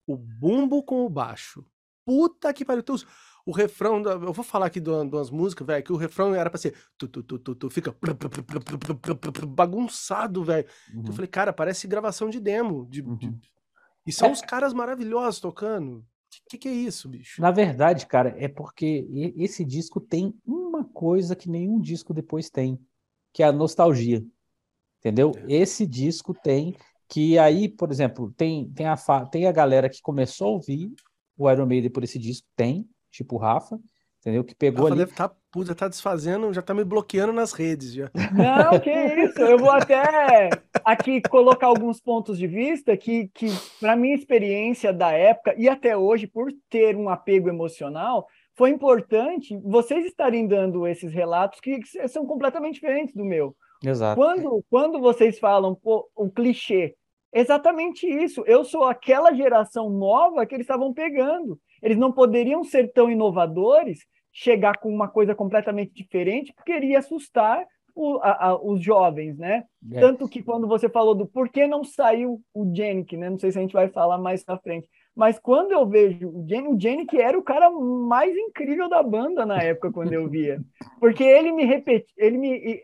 eu... 0.08 0.16
o 0.16 0.18
bumbo 0.18 0.82
com 0.82 1.06
o 1.06 1.10
baixo. 1.10 1.64
Puta 2.04 2.52
que 2.52 2.66
pariu. 2.66 2.84
Os, 2.90 3.06
o 3.48 3.52
refrão, 3.54 4.02
da, 4.02 4.12
eu 4.12 4.34
vou 4.34 4.44
falar 4.44 4.66
aqui 4.66 4.78
de 4.78 4.90
umas 4.90 5.30
músicas, 5.30 5.66
velho, 5.66 5.82
que 5.82 5.94
o 5.94 5.96
refrão 5.96 6.36
era 6.36 6.50
pra 6.50 6.60
ser 6.60 6.76
tu, 6.98 7.08
tu, 7.08 7.24
tu, 7.24 7.40
tu, 7.40 7.56
tu 7.56 7.70
fica 7.70 7.96
bagunçado, 9.48 10.44
velho. 10.44 10.68
Uhum. 10.94 11.06
Eu 11.08 11.14
falei, 11.14 11.30
cara, 11.30 11.54
parece 11.54 11.88
gravação 11.88 12.30
de 12.30 12.42
demo. 12.42 12.86
De, 12.90 13.02
uhum. 13.02 13.16
de... 13.16 13.40
E 14.06 14.12
são 14.12 14.28
é. 14.28 14.32
os 14.34 14.42
caras 14.42 14.74
maravilhosos 14.74 15.40
tocando. 15.40 16.00
O 16.00 16.50
que, 16.50 16.58
que 16.58 16.68
é 16.68 16.74
isso, 16.74 17.08
bicho? 17.08 17.42
Na 17.42 17.50
verdade, 17.50 18.06
cara, 18.06 18.36
é 18.38 18.50
porque 18.50 19.08
esse 19.38 19.64
disco 19.64 20.02
tem 20.02 20.38
uma 20.46 20.84
coisa 20.84 21.34
que 21.34 21.50
nenhum 21.50 21.80
disco 21.80 22.14
depois 22.14 22.50
tem, 22.50 22.78
que 23.32 23.42
é 23.42 23.46
a 23.46 23.52
nostalgia. 23.54 24.26
Entendeu? 25.00 25.32
É. 25.48 25.54
Esse 25.56 25.88
disco 25.88 26.34
tem 26.34 26.76
que 27.08 27.40
aí, 27.40 27.70
por 27.70 27.90
exemplo, 27.90 28.34
tem, 28.36 28.70
tem, 28.72 28.88
a, 28.88 28.98
tem 29.32 29.48
a 29.48 29.54
galera 29.54 29.90
que 29.90 30.02
começou 30.02 30.48
a 30.48 30.52
ouvir 30.52 30.92
o 31.38 31.50
Iron 31.50 31.66
Maiden 31.66 31.90
por 31.90 32.04
esse 32.04 32.20
disco, 32.20 32.46
tem, 32.58 32.90
tipo 33.12 33.36
o 33.36 33.40
Rafa, 33.40 33.80
entendeu? 34.20 34.44
Que 34.44 34.56
pegou 34.56 34.84
Rafa 34.84 34.94
ali. 34.94 35.06
Deve 35.06 35.16
tá, 35.16 35.32
já 35.66 35.76
tá 35.76 35.88
desfazendo, 35.88 36.54
já 36.54 36.62
tá 36.62 36.74
me 36.74 36.84
bloqueando 36.84 37.34
nas 37.34 37.54
redes 37.54 37.94
já. 37.94 38.12
Não, 38.34 38.80
que 38.80 38.92
isso. 38.92 39.40
Eu 39.40 39.58
vou 39.58 39.72
até 39.72 40.50
aqui 40.84 41.22
colocar 41.22 41.68
alguns 41.68 42.00
pontos 42.00 42.38
de 42.38 42.48
vista 42.48 42.96
que, 42.96 43.30
que 43.34 43.48
para 43.80 43.96
minha 43.96 44.16
experiência 44.16 44.94
da 44.94 45.12
época 45.12 45.56
e 45.58 45.68
até 45.68 45.98
hoje, 45.98 46.28
por 46.28 46.52
ter 46.70 46.96
um 46.96 47.10
apego 47.10 47.50
emocional, 47.50 48.28
foi 48.56 48.72
importante 48.72 49.56
vocês 49.64 50.06
estarem 50.06 50.48
dando 50.48 50.88
esses 50.88 51.14
relatos 51.14 51.60
que 51.60 51.80
são 52.08 52.26
completamente 52.26 52.76
diferentes 52.76 53.14
do 53.14 53.24
meu. 53.24 53.56
Exato. 53.86 54.20
Quando, 54.20 54.66
quando 54.70 55.00
vocês 55.00 55.38
falam 55.38 55.76
pô, 55.76 56.10
o 56.16 56.30
clichê, 56.30 56.96
exatamente 57.32 58.08
isso. 58.08 58.44
Eu 58.48 58.66
sou 58.66 58.84
aquela 58.84 59.34
geração 59.34 59.90
nova 59.90 60.46
que 60.46 60.56
eles 60.56 60.64
estavam 60.64 60.94
pegando. 60.94 61.60
Eles 61.88 61.98
não 61.98 62.12
poderiam 62.12 62.66
ser 62.66 62.92
tão 62.92 63.10
inovadores, 63.10 64.00
chegar 64.34 64.78
com 64.78 64.94
uma 64.94 65.08
coisa 65.08 65.34
completamente 65.34 65.94
diferente, 65.94 66.52
porque 66.54 66.74
iria 66.76 67.00
assustar 67.00 67.66
o, 67.96 68.18
a, 68.18 68.50
a, 68.50 68.62
os 68.62 68.84
jovens, 68.84 69.38
né? 69.38 69.64
É. 69.94 70.02
Tanto 70.02 70.28
que 70.28 70.44
quando 70.44 70.68
você 70.68 70.90
falou 70.90 71.16
do 71.16 71.26
por 71.26 71.48
que 71.48 71.66
não 71.66 71.86
saiu 71.86 72.42
o 72.54 72.70
Jenick, 72.76 73.16
né? 73.16 73.30
Não 73.30 73.40
sei 73.40 73.54
se 73.54 73.58
a 73.58 73.62
gente 73.62 73.72
vai 73.72 73.88
falar 73.88 74.18
mais 74.18 74.46
na 74.46 74.58
frente. 74.58 74.90
Mas 75.16 75.40
quando 75.40 75.72
eu 75.72 75.88
vejo 75.88 76.28
o 76.28 76.46
Jenny, 76.46 76.68
o 76.68 76.78
Jenny 76.78 77.06
que 77.06 77.22
era 77.22 77.40
o 77.40 77.42
cara 77.42 77.72
mais 77.72 78.36
incrível 78.36 78.90
da 78.90 79.02
banda 79.02 79.46
na 79.46 79.64
época 79.64 79.94
quando 79.94 80.12
eu 80.12 80.28
via, 80.28 80.60
porque 81.00 81.24
ele 81.24 81.54
me 81.54 81.64
repetia, 81.64 82.14
ele 82.18 82.38
me, 82.38 82.82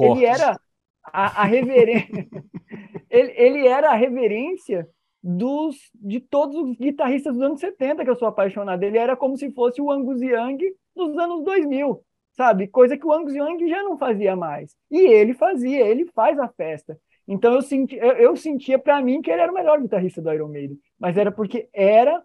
um 0.00 0.16
ele 0.16 0.24
era 0.24 0.58
a, 1.04 1.42
a 1.42 1.44
reverência, 1.44 2.26
ele, 3.10 3.32
ele 3.36 3.68
era 3.68 3.90
a 3.90 3.94
reverência 3.94 4.88
dos, 5.28 5.90
de 5.92 6.20
todos 6.20 6.54
os 6.54 6.76
guitarristas 6.76 7.34
dos 7.34 7.42
anos 7.42 7.58
70 7.58 8.04
que 8.04 8.10
eu 8.10 8.14
sou 8.14 8.28
apaixonado. 8.28 8.80
Ele 8.84 8.96
era 8.96 9.16
como 9.16 9.36
se 9.36 9.50
fosse 9.50 9.82
o 9.82 9.90
Angus 9.90 10.22
Young 10.22 10.56
dos 10.94 11.18
anos 11.18 11.44
2000, 11.44 12.00
sabe? 12.36 12.68
Coisa 12.68 12.96
que 12.96 13.04
o 13.04 13.12
Angus 13.12 13.34
Young 13.34 13.68
já 13.68 13.82
não 13.82 13.98
fazia 13.98 14.36
mais. 14.36 14.76
E 14.88 15.00
ele 15.00 15.34
fazia, 15.34 15.84
ele 15.84 16.06
faz 16.14 16.38
a 16.38 16.46
festa. 16.46 16.96
Então 17.26 17.54
eu, 17.54 17.62
senti, 17.62 17.96
eu, 17.96 18.12
eu 18.12 18.36
sentia 18.36 18.78
para 18.78 19.02
mim 19.02 19.20
que 19.20 19.28
ele 19.28 19.42
era 19.42 19.50
o 19.50 19.54
melhor 19.54 19.80
guitarrista 19.80 20.22
do 20.22 20.32
Iron 20.32 20.46
Maiden, 20.46 20.78
mas 20.96 21.16
era 21.16 21.32
porque 21.32 21.68
era 21.72 22.22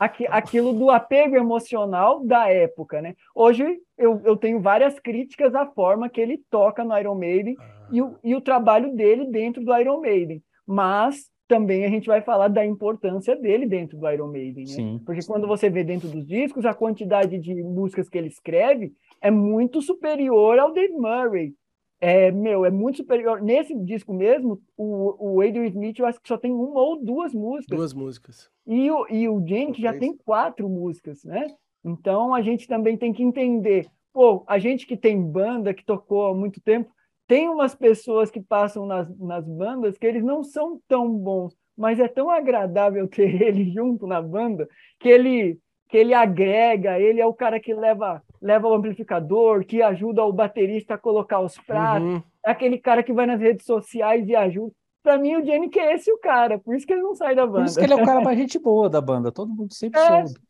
aqui, 0.00 0.26
aquilo 0.26 0.72
do 0.72 0.90
apego 0.90 1.36
emocional 1.36 2.24
da 2.24 2.48
época, 2.48 3.00
né? 3.00 3.14
Hoje 3.36 3.78
eu, 3.96 4.20
eu 4.24 4.36
tenho 4.36 4.60
várias 4.60 4.98
críticas 4.98 5.54
à 5.54 5.64
forma 5.64 6.08
que 6.08 6.20
ele 6.20 6.42
toca 6.50 6.82
no 6.82 6.98
Iron 6.98 7.14
Maiden 7.14 7.54
ah. 7.56 7.88
e, 7.92 8.02
o, 8.02 8.18
e 8.24 8.34
o 8.34 8.40
trabalho 8.40 8.92
dele 8.96 9.26
dentro 9.26 9.64
do 9.64 9.78
Iron 9.78 10.00
Maiden, 10.00 10.42
mas 10.66 11.30
também 11.52 11.84
a 11.84 11.90
gente 11.90 12.06
vai 12.06 12.22
falar 12.22 12.48
da 12.48 12.64
importância 12.64 13.36
dele 13.36 13.66
dentro 13.66 13.98
do 13.98 14.08
Iron 14.08 14.28
Maiden, 14.28 14.64
né? 14.64 14.72
Sim. 14.72 15.02
Porque 15.04 15.20
quando 15.26 15.46
você 15.46 15.68
vê 15.68 15.84
dentro 15.84 16.08
dos 16.08 16.26
discos, 16.26 16.64
a 16.64 16.72
quantidade 16.72 17.38
de 17.38 17.62
músicas 17.62 18.08
que 18.08 18.16
ele 18.16 18.28
escreve 18.28 18.94
é 19.20 19.30
muito 19.30 19.82
superior 19.82 20.58
ao 20.58 20.72
Dave 20.72 20.94
Murray. 20.94 21.54
É, 22.00 22.32
meu, 22.32 22.64
é 22.64 22.70
muito 22.70 22.96
superior. 22.96 23.42
Nesse 23.42 23.78
disco 23.84 24.14
mesmo, 24.14 24.62
o, 24.78 25.34
o 25.34 25.40
Adrian 25.42 25.66
Smith, 25.66 25.98
eu 25.98 26.06
acho 26.06 26.20
que 26.22 26.26
só 26.26 26.38
tem 26.38 26.50
uma 26.50 26.80
ou 26.80 27.04
duas 27.04 27.34
músicas. 27.34 27.76
Duas 27.76 27.92
músicas. 27.92 28.50
E 28.66 28.90
o, 28.90 29.06
e 29.10 29.28
o 29.28 29.46
Jane, 29.46 29.74
já 29.76 29.92
tem 29.92 30.16
quatro 30.16 30.68
músicas, 30.70 31.22
né? 31.22 31.48
Então 31.84 32.34
a 32.34 32.40
gente 32.40 32.66
também 32.66 32.96
tem 32.96 33.12
que 33.12 33.22
entender. 33.22 33.88
Pô, 34.10 34.42
a 34.48 34.58
gente 34.58 34.86
que 34.86 34.96
tem 34.96 35.22
banda, 35.22 35.74
que 35.74 35.84
tocou 35.84 36.26
há 36.26 36.34
muito 36.34 36.62
tempo, 36.62 36.90
tem 37.26 37.48
umas 37.48 37.74
pessoas 37.74 38.30
que 38.30 38.40
passam 38.40 38.86
nas, 38.86 39.08
nas 39.18 39.46
bandas 39.46 39.96
que 39.96 40.06
eles 40.06 40.22
não 40.22 40.42
são 40.42 40.80
tão 40.88 41.08
bons, 41.08 41.56
mas 41.76 41.98
é 41.98 42.08
tão 42.08 42.30
agradável 42.30 43.06
ter 43.08 43.42
ele 43.42 43.70
junto 43.72 44.06
na 44.06 44.20
banda 44.20 44.68
que 44.98 45.08
ele 45.08 45.58
que 45.88 45.98
ele 45.98 46.14
agrega, 46.14 46.98
ele 46.98 47.20
é 47.20 47.26
o 47.26 47.34
cara 47.34 47.60
que 47.60 47.74
leva 47.74 48.22
leva 48.40 48.66
o 48.66 48.72
amplificador, 48.72 49.62
que 49.62 49.82
ajuda 49.82 50.24
o 50.24 50.32
baterista 50.32 50.94
a 50.94 50.98
colocar 50.98 51.40
os 51.40 51.58
pratos, 51.58 52.14
uhum. 52.14 52.22
é 52.44 52.50
aquele 52.50 52.78
cara 52.78 53.02
que 53.02 53.12
vai 53.12 53.26
nas 53.26 53.38
redes 53.38 53.66
sociais 53.66 54.26
e 54.26 54.34
ajuda. 54.34 54.72
Para 55.02 55.18
mim, 55.18 55.36
o 55.36 55.44
Jenny 55.44 55.68
que 55.68 55.78
é 55.78 55.94
esse 55.94 56.10
o 56.10 56.18
cara, 56.18 56.58
por 56.58 56.74
isso 56.74 56.86
que 56.86 56.94
ele 56.94 57.02
não 57.02 57.14
sai 57.14 57.34
da 57.34 57.44
banda. 57.44 57.58
Por 57.58 57.66
isso 57.66 57.78
que 57.78 57.84
ele 57.84 57.92
é 57.92 57.96
o 57.96 58.06
cara 58.06 58.20
mais 58.24 58.38
gente 58.38 58.58
boa 58.58 58.88
da 58.88 59.02
banda, 59.02 59.30
todo 59.30 59.52
mundo 59.52 59.74
sempre 59.74 60.00
é. 60.00 60.24
soube. 60.24 60.40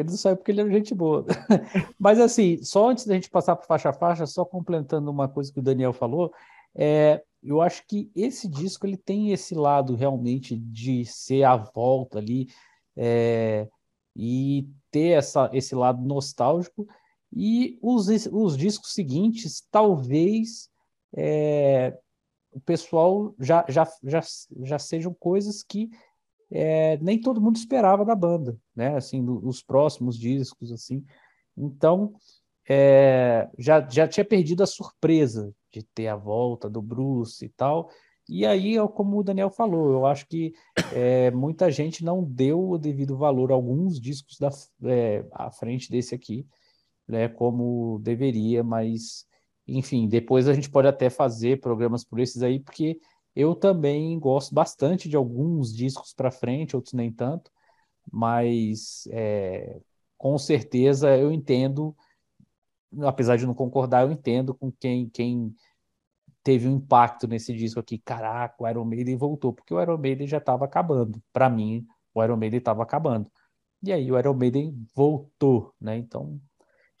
Ele 0.00 0.10
sabe 0.10 0.36
porque 0.36 0.50
ele 0.50 0.62
é 0.62 0.70
gente 0.70 0.94
boa. 0.94 1.24
Mas 1.98 2.18
assim, 2.18 2.62
só 2.62 2.90
antes 2.90 3.06
da 3.06 3.14
gente 3.14 3.30
passar 3.30 3.56
para 3.56 3.66
faixa 3.66 3.90
a 3.90 3.92
faixa, 3.92 4.26
só 4.26 4.44
complementando 4.44 5.10
uma 5.10 5.28
coisa 5.28 5.52
que 5.52 5.58
o 5.58 5.62
Daniel 5.62 5.92
falou, 5.92 6.32
é, 6.74 7.22
eu 7.42 7.60
acho 7.60 7.86
que 7.86 8.10
esse 8.14 8.48
disco 8.48 8.86
ele 8.86 8.96
tem 8.96 9.32
esse 9.32 9.54
lado 9.54 9.94
realmente 9.94 10.56
de 10.56 11.04
ser 11.04 11.44
a 11.44 11.56
volta 11.56 12.18
ali 12.18 12.48
é, 12.96 13.68
e 14.14 14.68
ter 14.90 15.10
essa, 15.10 15.50
esse 15.52 15.74
lado 15.74 16.02
nostálgico. 16.02 16.86
E 17.32 17.78
os, 17.80 18.08
os 18.32 18.56
discos 18.56 18.92
seguintes, 18.92 19.64
talvez 19.70 20.68
é, 21.16 21.96
o 22.52 22.60
pessoal 22.60 23.34
já, 23.38 23.64
já, 23.68 23.86
já, 24.02 24.20
já 24.62 24.78
sejam 24.78 25.14
coisas 25.14 25.62
que 25.62 25.90
é, 26.50 26.96
nem 26.98 27.20
todo 27.20 27.40
mundo 27.40 27.56
esperava 27.56 28.04
da 28.04 28.14
banda, 28.14 28.58
né? 28.74 28.96
Assim, 28.96 29.24
os 29.28 29.62
próximos 29.62 30.18
discos, 30.18 30.72
assim. 30.72 31.04
Então, 31.56 32.14
é, 32.68 33.48
já, 33.58 33.86
já 33.88 34.06
tinha 34.08 34.24
perdido 34.24 34.62
a 34.62 34.66
surpresa 34.66 35.54
de 35.72 35.82
ter 35.82 36.08
a 36.08 36.16
volta 36.16 36.68
do 36.68 36.82
Bruce 36.82 37.44
e 37.44 37.48
tal. 37.48 37.90
E 38.28 38.46
aí, 38.46 38.76
como 38.94 39.18
o 39.18 39.24
Daniel 39.24 39.50
falou, 39.50 39.90
eu 39.90 40.06
acho 40.06 40.26
que 40.28 40.52
é, 40.94 41.30
muita 41.32 41.70
gente 41.70 42.04
não 42.04 42.22
deu 42.22 42.70
o 42.70 42.78
devido 42.78 43.16
valor 43.16 43.50
a 43.50 43.54
alguns 43.54 44.00
discos 44.00 44.38
da, 44.38 44.50
é, 44.84 45.24
à 45.32 45.50
frente 45.50 45.90
desse 45.90 46.14
aqui, 46.14 46.46
né, 47.08 47.28
como 47.28 47.98
deveria, 48.00 48.62
mas 48.62 49.26
enfim, 49.66 50.08
depois 50.08 50.48
a 50.48 50.54
gente 50.54 50.70
pode 50.70 50.88
até 50.88 51.10
fazer 51.10 51.60
programas 51.60 52.04
por 52.04 52.20
esses 52.20 52.42
aí, 52.42 52.60
porque 52.60 52.98
eu 53.34 53.54
também 53.54 54.18
gosto 54.18 54.54
bastante 54.54 55.08
de 55.08 55.16
alguns 55.16 55.74
discos 55.74 56.12
para 56.12 56.30
frente, 56.30 56.76
outros 56.76 56.94
nem 56.94 57.12
tanto, 57.12 57.50
mas 58.10 59.08
é, 59.12 59.80
com 60.18 60.36
certeza 60.38 61.16
eu 61.16 61.32
entendo, 61.32 61.96
apesar 63.02 63.36
de 63.36 63.46
não 63.46 63.54
concordar, 63.54 64.02
eu 64.04 64.12
entendo 64.12 64.54
com 64.54 64.70
quem, 64.72 65.08
quem 65.08 65.54
teve 66.42 66.68
um 66.68 66.76
impacto 66.76 67.26
nesse 67.26 67.54
disco 67.54 67.80
aqui. 67.80 67.98
Caraca, 67.98 68.56
o 68.58 68.68
Iron 68.68 68.84
Maiden 68.84 69.16
voltou, 69.16 69.52
porque 69.52 69.72
o 69.72 69.80
Iron 69.80 69.98
Maiden 69.98 70.26
já 70.26 70.38
estava 70.38 70.64
acabando. 70.64 71.22
Para 71.32 71.48
mim, 71.48 71.86
o 72.14 72.22
Iron 72.22 72.36
Maiden 72.36 72.58
estava 72.58 72.82
acabando. 72.82 73.30
E 73.82 73.92
aí 73.92 74.10
o 74.10 74.18
Iron 74.18 74.34
Maiden 74.34 74.86
voltou, 74.94 75.74
né? 75.80 75.96
Então 75.96 76.40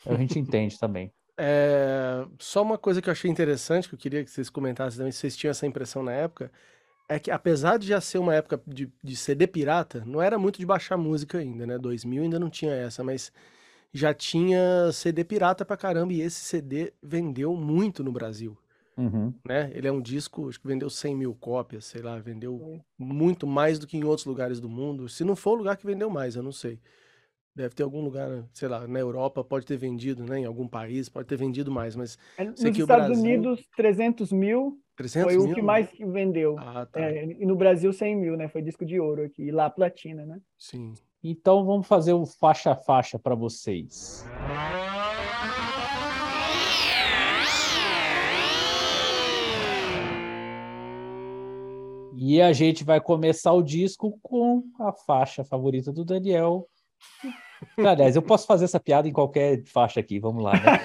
a 0.06 0.14
gente 0.14 0.38
entende 0.38 0.78
também. 0.78 1.12
É, 1.42 2.26
só 2.38 2.60
uma 2.60 2.76
coisa 2.76 3.00
que 3.00 3.08
eu 3.08 3.12
achei 3.12 3.30
interessante, 3.30 3.88
que 3.88 3.94
eu 3.94 3.98
queria 3.98 4.22
que 4.22 4.30
vocês 4.30 4.50
comentassem 4.50 4.98
também, 4.98 5.10
se 5.10 5.20
vocês 5.20 5.34
tinham 5.34 5.50
essa 5.52 5.66
impressão 5.66 6.02
na 6.02 6.12
época, 6.12 6.52
é 7.08 7.18
que 7.18 7.30
apesar 7.30 7.78
de 7.78 7.86
já 7.86 7.98
ser 7.98 8.18
uma 8.18 8.34
época 8.34 8.60
de, 8.66 8.92
de 9.02 9.16
CD 9.16 9.46
pirata, 9.46 10.04
não 10.04 10.20
era 10.20 10.38
muito 10.38 10.58
de 10.58 10.66
baixar 10.66 10.98
música 10.98 11.38
ainda, 11.38 11.66
né? 11.66 11.78
2000 11.78 12.24
ainda 12.24 12.38
não 12.38 12.50
tinha 12.50 12.72
essa, 12.72 13.02
mas 13.02 13.32
já 13.90 14.12
tinha 14.12 14.92
CD 14.92 15.24
pirata 15.24 15.64
pra 15.64 15.78
caramba 15.78 16.12
e 16.12 16.20
esse 16.20 16.40
CD 16.40 16.92
vendeu 17.02 17.56
muito 17.56 18.04
no 18.04 18.12
Brasil. 18.12 18.54
Uhum. 18.98 19.32
Né? 19.42 19.70
Ele 19.72 19.88
é 19.88 19.92
um 19.92 20.02
disco, 20.02 20.46
acho 20.46 20.60
que 20.60 20.68
vendeu 20.68 20.90
100 20.90 21.16
mil 21.16 21.34
cópias, 21.34 21.86
sei 21.86 22.02
lá, 22.02 22.18
vendeu 22.18 22.78
muito 22.98 23.46
mais 23.46 23.78
do 23.78 23.86
que 23.86 23.96
em 23.96 24.04
outros 24.04 24.26
lugares 24.26 24.60
do 24.60 24.68
mundo. 24.68 25.08
Se 25.08 25.24
não 25.24 25.34
for 25.34 25.52
o 25.52 25.54
lugar 25.54 25.78
que 25.78 25.86
vendeu 25.86 26.10
mais, 26.10 26.36
eu 26.36 26.42
não 26.42 26.52
sei. 26.52 26.78
Deve 27.54 27.74
ter 27.74 27.82
algum 27.82 28.00
lugar, 28.00 28.44
sei 28.52 28.68
lá, 28.68 28.86
na 28.86 28.98
Europa 29.00 29.42
pode 29.42 29.66
ter 29.66 29.76
vendido, 29.76 30.22
né? 30.24 30.38
Em 30.40 30.44
algum 30.44 30.68
país 30.68 31.08
pode 31.08 31.26
ter 31.26 31.36
vendido 31.36 31.70
mais, 31.70 31.96
mas 31.96 32.16
É, 32.38 32.44
Nos 32.44 32.60
sei 32.60 32.70
que 32.70 32.80
o 32.80 32.84
Estados 32.84 33.06
Brasil- 33.08 33.24
Unidos, 33.24 33.68
300 33.76 34.32
mil 34.32 34.78
300 34.96 35.32
foi 35.32 35.42
o 35.42 35.46
mil? 35.46 35.54
que 35.56 35.62
mais 35.62 35.90
que 35.90 36.04
vendeu. 36.06 36.56
Ah, 36.58 36.86
tá. 36.86 37.00
É, 37.00 37.24
e 37.24 37.44
no 37.46 37.56
Brasil, 37.56 37.92
100 37.92 38.16
mil, 38.16 38.36
né? 38.36 38.46
Foi 38.48 38.62
disco 38.62 38.84
de 38.84 39.00
ouro 39.00 39.24
aqui. 39.24 39.42
E 39.44 39.50
lá, 39.50 39.68
platina, 39.68 40.24
né? 40.24 40.40
Sim. 40.58 40.94
Então 41.24 41.64
vamos 41.64 41.86
fazer 41.86 42.12
o 42.12 42.24
faixa 42.24 42.70
a 42.72 42.76
faixa 42.76 43.18
para 43.18 43.34
vocês. 43.34 44.24
E 52.12 52.40
a 52.40 52.52
gente 52.52 52.84
vai 52.84 53.00
começar 53.00 53.52
o 53.52 53.62
disco 53.62 54.18
com 54.22 54.62
a 54.78 54.92
faixa 54.92 55.42
favorita 55.44 55.92
do 55.92 56.04
Daniel. 56.04 56.68
Aliás, 57.76 58.16
eu 58.16 58.22
posso 58.22 58.46
fazer 58.46 58.64
essa 58.64 58.80
piada 58.80 59.06
em 59.06 59.12
qualquer 59.12 59.62
faixa 59.66 60.00
aqui, 60.00 60.18
vamos 60.18 60.42
lá, 60.42 60.52
né? 60.52 60.80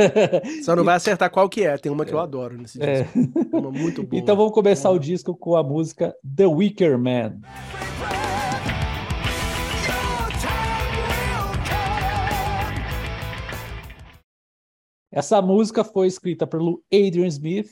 Só 0.62 0.76
não 0.76 0.84
vai 0.84 0.94
acertar 0.96 1.30
qual 1.30 1.48
que 1.48 1.64
é. 1.64 1.76
Tem 1.78 1.90
uma 1.90 2.04
que 2.04 2.12
eu 2.12 2.18
adoro 2.20 2.56
nesse 2.58 2.82
É. 2.82 3.02
disco. 3.04 3.18
Uma 3.52 3.70
muito 3.70 4.02
boa. 4.02 4.20
Então 4.20 4.36
vamos 4.36 4.52
começar 4.52 4.90
o 4.90 4.98
disco 4.98 5.34
com 5.34 5.56
a 5.56 5.62
música 5.62 6.14
The 6.36 6.46
Wicker 6.46 6.98
Man. 6.98 7.40
Essa 15.12 15.42
música 15.42 15.82
foi 15.82 16.06
escrita 16.06 16.46
pelo 16.46 16.82
Adrian 16.92 17.26
Smith, 17.26 17.68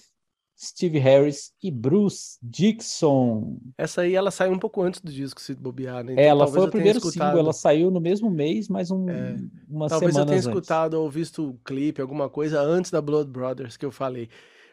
Steve 0.60 0.98
Harris 0.98 1.52
e 1.62 1.70
Bruce 1.70 2.36
Dixon. 2.42 3.58
Essa 3.78 4.02
aí 4.02 4.14
ela 4.14 4.30
saiu 4.30 4.52
um 4.52 4.58
pouco 4.58 4.82
antes 4.82 5.00
do 5.00 5.10
disco, 5.12 5.40
se 5.40 5.54
bobear, 5.54 6.02
né? 6.02 6.14
Então, 6.14 6.24
ela 6.24 6.46
foi 6.48 6.66
o 6.66 6.70
primeiro 6.70 6.98
escutado- 6.98 7.28
single, 7.28 7.38
ela 7.40 7.52
saiu 7.52 7.90
no 7.90 8.00
mesmo 8.00 8.28
mês, 8.28 8.68
mas 8.68 8.90
um, 8.90 9.06
uma 9.68 9.88
Talvez 9.88 10.16
eu 10.16 10.24
tenha 10.24 10.36
antes. 10.36 10.46
escutado 10.48 10.94
ou 10.94 11.08
visto 11.08 11.50
o 11.50 11.54
clipe, 11.64 12.00
alguma 12.02 12.28
coisa 12.28 12.60
antes 12.60 12.90
da 12.90 13.00
Blood 13.00 13.30
Brothers 13.30 13.76
que 13.76 13.86
eu 13.86 13.92
falei. 13.92 14.28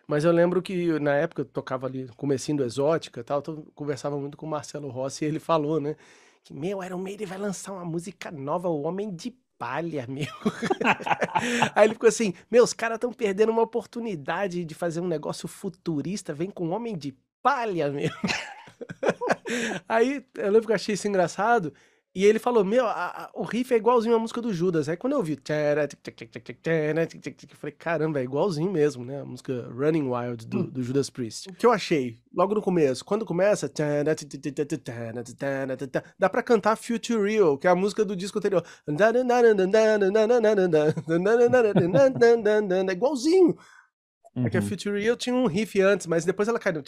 Mas 0.08 0.24
eu 0.24 0.32
lembro 0.32 0.62
que 0.62 1.00
na 1.00 1.14
época 1.16 1.42
eu 1.42 1.46
tocava 1.46 1.86
ali, 1.88 2.08
comecinho 2.16 2.58
do 2.58 2.64
Exótica 2.64 3.22
e 3.22 3.24
tal, 3.24 3.40
então 3.40 3.54
eu 3.56 3.68
conversava 3.76 4.20
muito 4.20 4.38
com 4.38 4.46
o 4.46 4.50
Marcelo 4.50 4.90
Rossi 4.90 5.24
e 5.26 5.28
ele 5.28 5.40
falou, 5.40 5.80
né? 5.80 5.96
Que, 6.44 6.54
meu, 6.54 6.84
Iron 6.84 7.00
Maiden 7.00 7.26
vai 7.26 7.38
lançar 7.40 7.74
uma 7.74 7.86
música 7.86 8.30
nova, 8.32 8.70
o 8.70 8.84
Homem 8.84 9.10
de 9.14 9.36
Palha, 9.58 10.06
meu. 10.08 10.28
Aí 11.74 11.88
ele 11.88 11.94
ficou 11.94 12.10
assim, 12.10 12.34
meu, 12.52 12.64
os 12.64 12.74
caras 12.74 12.98
estão 12.98 13.12
perdendo 13.14 13.52
uma 13.52 13.62
oportunidade 13.62 14.66
de 14.66 14.76
fazer 14.76 15.00
um 15.02 15.08
negócio 15.08 15.48
futurista, 15.48 16.34
vem 16.34 16.50
com 16.50 16.70
Homem 16.70 16.98
de 16.98 17.16
Palha, 17.42 17.90
meu. 17.90 18.10
Aí 19.88 20.26
eu 20.36 20.52
lembro 20.52 20.68
que 20.68 20.72
eu 20.72 20.76
achei 20.76 20.96
isso 20.96 21.08
engraçado. 21.08 21.74
E 22.16 22.24
ele 22.24 22.40
falou: 22.40 22.64
Meu, 22.64 22.86
a- 22.86 23.26
a- 23.26 23.30
o 23.34 23.44
riff 23.44 23.74
é 23.74 23.78
igualzinho 23.78 24.16
à 24.16 24.20
música 24.20 24.42
do 24.42 24.54
Judas. 24.54 24.88
Aí 24.88 24.96
quando 24.96 25.14
eu 25.14 25.22
vi, 25.22 25.34
eu 25.34 25.38
falei: 27.58 27.76
Caramba, 27.78 28.22
é 28.22 28.24
igualzinho 28.24 28.72
mesmo, 28.72 29.04
né? 29.04 29.20
A 29.20 29.26
música 29.26 29.68
Running 29.70 30.08
Wild 30.08 30.48
do, 30.48 30.64
do 30.64 30.82
Judas 30.82 31.10
Priest. 31.10 31.50
O 31.50 31.54
que 31.54 31.66
eu 31.66 31.74
achei, 31.74 32.18
logo 32.34 32.56
no 32.56 32.62
começo, 32.62 33.04
quando 33.04 33.26
começa, 33.26 33.68
dá 36.18 36.30
pra 36.30 36.42
cantar 36.42 36.78
Future 36.78 37.22
Real, 37.22 37.58
que 37.58 37.68
é 37.68 37.70
a 37.70 37.76
música 37.76 38.06
do 38.06 38.16
disco 38.16 38.40
anterior. 38.40 38.64
É 42.88 42.94
igualzinho. 42.94 43.58
É 44.38 44.50
que 44.50 44.58
a 44.58 44.62
Uhum. 44.62 44.68
Future 44.68 45.02
Real 45.02 45.16
tinha 45.18 45.36
um 45.36 45.48
riff 45.48 45.80
antes, 45.82 46.08
mas 46.08 46.24
depois 46.26 46.48
ela 46.48 46.60
cai 46.60 46.72
no. 46.74 46.82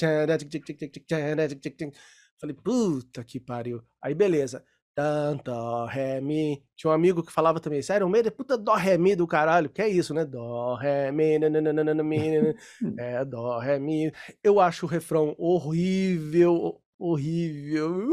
Falei, 2.40 2.56
puta 2.56 3.24
que 3.24 3.40
pariu. 3.40 3.82
Aí 4.02 4.14
beleza. 4.14 4.64
Tan, 4.98 5.38
dó, 5.46 5.86
ré, 5.86 6.20
mi. 6.20 6.64
Tinha 6.76 6.90
um 6.90 6.94
amigo 6.94 7.22
que 7.24 7.32
falava 7.32 7.60
também, 7.60 7.84
sério, 7.84 8.10
meio 8.10 8.26
é 8.26 8.32
puta 8.32 8.58
dó, 8.58 8.74
ré, 8.74 8.98
mi 8.98 9.16
do 9.16 9.28
caralho. 9.28 9.70
Que 9.70 9.84
é 9.84 9.88
isso, 9.88 10.12
né? 10.12 10.26
Dó, 10.26 10.74
ré, 10.74 11.12
mi, 11.12 11.38
nananana, 11.38 12.02
mi, 12.02 12.18
é, 12.98 13.24
dó, 13.24 13.60
ré, 13.60 13.78
mi. 13.78 14.12
Eu 14.44 14.60
acho 14.60 14.88
o 14.88 14.90
refrão 14.90 15.36
horrível, 15.38 16.82
horrível. 16.98 18.08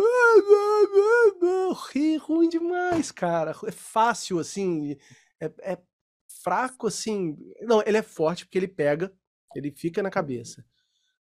Ri 1.90 2.18
ruim 2.18 2.50
demais, 2.50 3.10
cara. 3.10 3.52
É 3.66 3.72
fácil, 3.72 4.38
assim. 4.38 4.94
É, 5.40 5.50
é 5.62 5.78
fraco, 6.42 6.86
assim. 6.88 7.34
Não, 7.62 7.82
ele 7.86 7.96
é 7.96 8.02
forte 8.02 8.44
porque 8.44 8.58
ele 8.58 8.68
pega, 8.68 9.10
ele 9.56 9.70
fica 9.70 10.02
na 10.02 10.10
cabeça. 10.10 10.62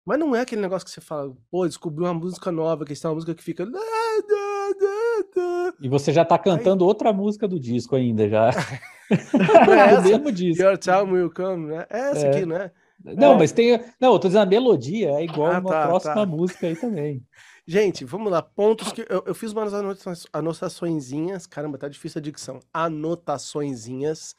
Mas 0.06 0.20
não 0.20 0.36
é 0.36 0.42
aquele 0.42 0.62
negócio 0.62 0.86
que 0.86 0.92
você 0.92 1.00
fala, 1.00 1.34
pô, 1.50 1.66
descobri 1.66 2.04
uma 2.04 2.14
música 2.14 2.52
nova, 2.52 2.84
que 2.84 2.92
está 2.92 3.08
uma 3.08 3.16
música 3.16 3.34
que 3.34 3.44
fica. 3.44 3.66
E 5.82 5.90
você 5.90 6.12
já 6.14 6.24
tá 6.24 6.38
cantando 6.38 6.86
outra 6.86 7.12
música 7.12 7.48
do 7.48 7.60
disco 7.60 7.96
ainda, 7.96 8.28
já. 8.30 8.52
Não 9.68 9.74
é 9.74 9.94
essa? 9.94 10.02
mesmo 10.02 10.32
disco. 10.32 10.64
Your 10.64 10.78
time 10.78 11.12
will 11.12 11.32
come, 11.34 11.68
né? 11.68 11.86
É 11.90 12.00
essa 12.12 12.28
É. 12.28 12.30
aqui, 12.30 12.46
né? 12.46 12.72
Não, 13.04 13.38
mas 13.38 13.52
tem. 13.52 13.78
Não, 14.00 14.14
eu 14.14 14.20
tô 14.20 14.28
dizendo 14.30 14.44
a 14.44 14.46
melodia 14.46 15.10
é 15.20 15.24
igual 15.26 15.52
Ah, 15.52 15.60
uma 15.60 15.70
tá, 15.70 15.88
próxima 15.88 16.14
tá. 16.16 16.26
música 16.26 16.68
aí 16.68 16.76
também. 16.76 17.22
Gente, 17.68 18.06
vamos 18.06 18.32
lá. 18.32 18.42
Pontos 18.42 18.92
que. 18.94 19.02
Eu, 19.10 19.24
eu 19.26 19.36
fiz 19.36 19.52
umas 19.52 19.74
anota- 19.74 20.14
anotaçõezinhas. 20.32 21.46
Caramba, 21.46 21.78
tá 21.78 21.90
difícil 21.90 22.20
a 22.20 22.22
dicção. 22.22 22.60
Anotaçõezinhas. 22.74 24.36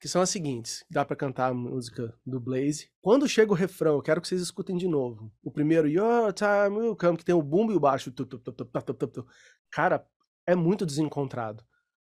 Que 0.00 0.06
são 0.06 0.22
as 0.22 0.30
seguintes. 0.30 0.84
Dá 0.88 1.04
pra 1.04 1.16
cantar 1.16 1.48
a 1.50 1.54
música 1.54 2.14
do 2.24 2.38
Blaze. 2.38 2.88
Quando 3.02 3.26
chega 3.28 3.50
o 3.50 3.54
refrão, 3.54 3.94
eu 3.96 4.02
quero 4.02 4.20
que 4.20 4.28
vocês 4.28 4.40
escutem 4.40 4.76
de 4.76 4.86
novo. 4.86 5.28
O 5.42 5.50
primeiro, 5.50 5.88
Your 5.88 6.32
time 6.32 6.78
will 6.78 6.94
come, 6.96 7.16
que 7.16 7.24
tem 7.24 7.34
o 7.34 7.42
bumbo 7.42 7.72
e 7.72 7.76
o 7.76 7.80
baixo. 7.80 8.12
Tu, 8.12 8.24
tu, 8.24 8.38
tu. 8.38 9.26
Cara, 9.72 10.06
é 10.48 10.56
muito 10.56 10.86
desencontrado. 10.86 11.62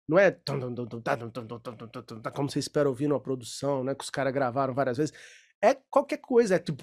Não 0.09 0.17
é 0.17 0.31
tá, 0.31 0.55
tá, 2.23 2.31
como 2.31 2.49
você 2.49 2.61
espera 2.61 2.89
ouvir 2.89 3.09
numa 3.09 3.21
produção, 3.21 3.83
né? 3.83 3.95
Que 3.95 4.05
os 4.05 4.09
caras 4.09 4.33
gravaram 4.33 4.73
várias 4.73 4.97
vezes. 4.97 5.13
É 5.61 5.75
qualquer 5.91 6.19
coisa, 6.19 6.55
é 6.55 6.59
tipo. 6.59 6.83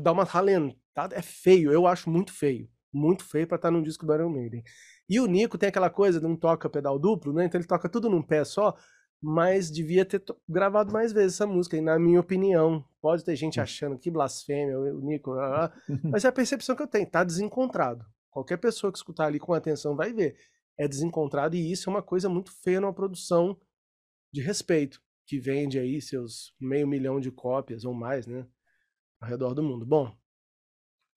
Dá 0.00 0.10
uma 0.10 0.24
ralentada. 0.24 1.14
É 1.14 1.20
feio, 1.22 1.70
eu 1.70 1.86
acho 1.86 2.10
muito 2.10 2.32
feio. 2.32 2.68
Muito 2.92 3.22
feio 3.22 3.46
pra 3.46 3.56
estar 3.56 3.70
num 3.70 3.82
disco 3.82 4.06
do 4.06 4.14
Iron 4.14 4.30
Maiden. 4.30 4.64
E 5.08 5.20
o 5.20 5.26
Nico 5.26 5.58
tem 5.58 5.68
aquela 5.68 5.90
coisa 5.90 6.18
de 6.18 6.26
não 6.26 6.36
toca 6.36 6.70
pedal 6.70 6.98
duplo, 6.98 7.32
né? 7.32 7.44
Então 7.44 7.60
ele 7.60 7.68
toca 7.68 7.88
tudo 7.88 8.08
num 8.08 8.22
pé 8.22 8.44
só, 8.44 8.74
mas 9.22 9.70
devia 9.70 10.06
ter 10.06 10.24
gravado 10.48 10.90
mais 10.90 11.12
vezes 11.12 11.34
essa 11.34 11.46
música, 11.46 11.76
e 11.76 11.80
na 11.82 11.98
minha 11.98 12.18
opinião. 12.18 12.84
Pode 13.00 13.24
ter 13.24 13.36
gente 13.36 13.60
achando 13.60 13.98
que 13.98 14.10
blasfêmia, 14.10 14.78
o 14.78 15.00
Nico, 15.00 15.32
ah, 15.34 15.66
ah, 15.66 15.72
mas 16.02 16.24
é 16.24 16.28
a 16.28 16.32
percepção 16.32 16.74
que 16.74 16.82
eu 16.82 16.86
tenho, 16.88 17.08
tá 17.08 17.22
desencontrado. 17.22 18.04
Qualquer 18.38 18.58
pessoa 18.58 18.92
que 18.92 18.98
escutar 18.98 19.26
ali 19.26 19.40
com 19.40 19.52
atenção 19.52 19.96
vai 19.96 20.12
ver. 20.12 20.36
É 20.78 20.86
desencontrado 20.86 21.56
e 21.56 21.72
isso 21.72 21.90
é 21.90 21.92
uma 21.92 22.02
coisa 22.02 22.28
muito 22.28 22.52
feia 22.52 22.80
numa 22.80 22.92
produção 22.92 23.60
de 24.32 24.40
respeito, 24.40 25.02
que 25.26 25.36
vende 25.36 25.76
aí 25.76 26.00
seus 26.00 26.54
meio 26.60 26.86
milhão 26.86 27.18
de 27.18 27.32
cópias 27.32 27.84
ou 27.84 27.92
mais, 27.92 28.28
né? 28.28 28.46
Ao 29.20 29.28
redor 29.28 29.54
do 29.54 29.62
mundo. 29.62 29.84
Bom, 29.84 30.16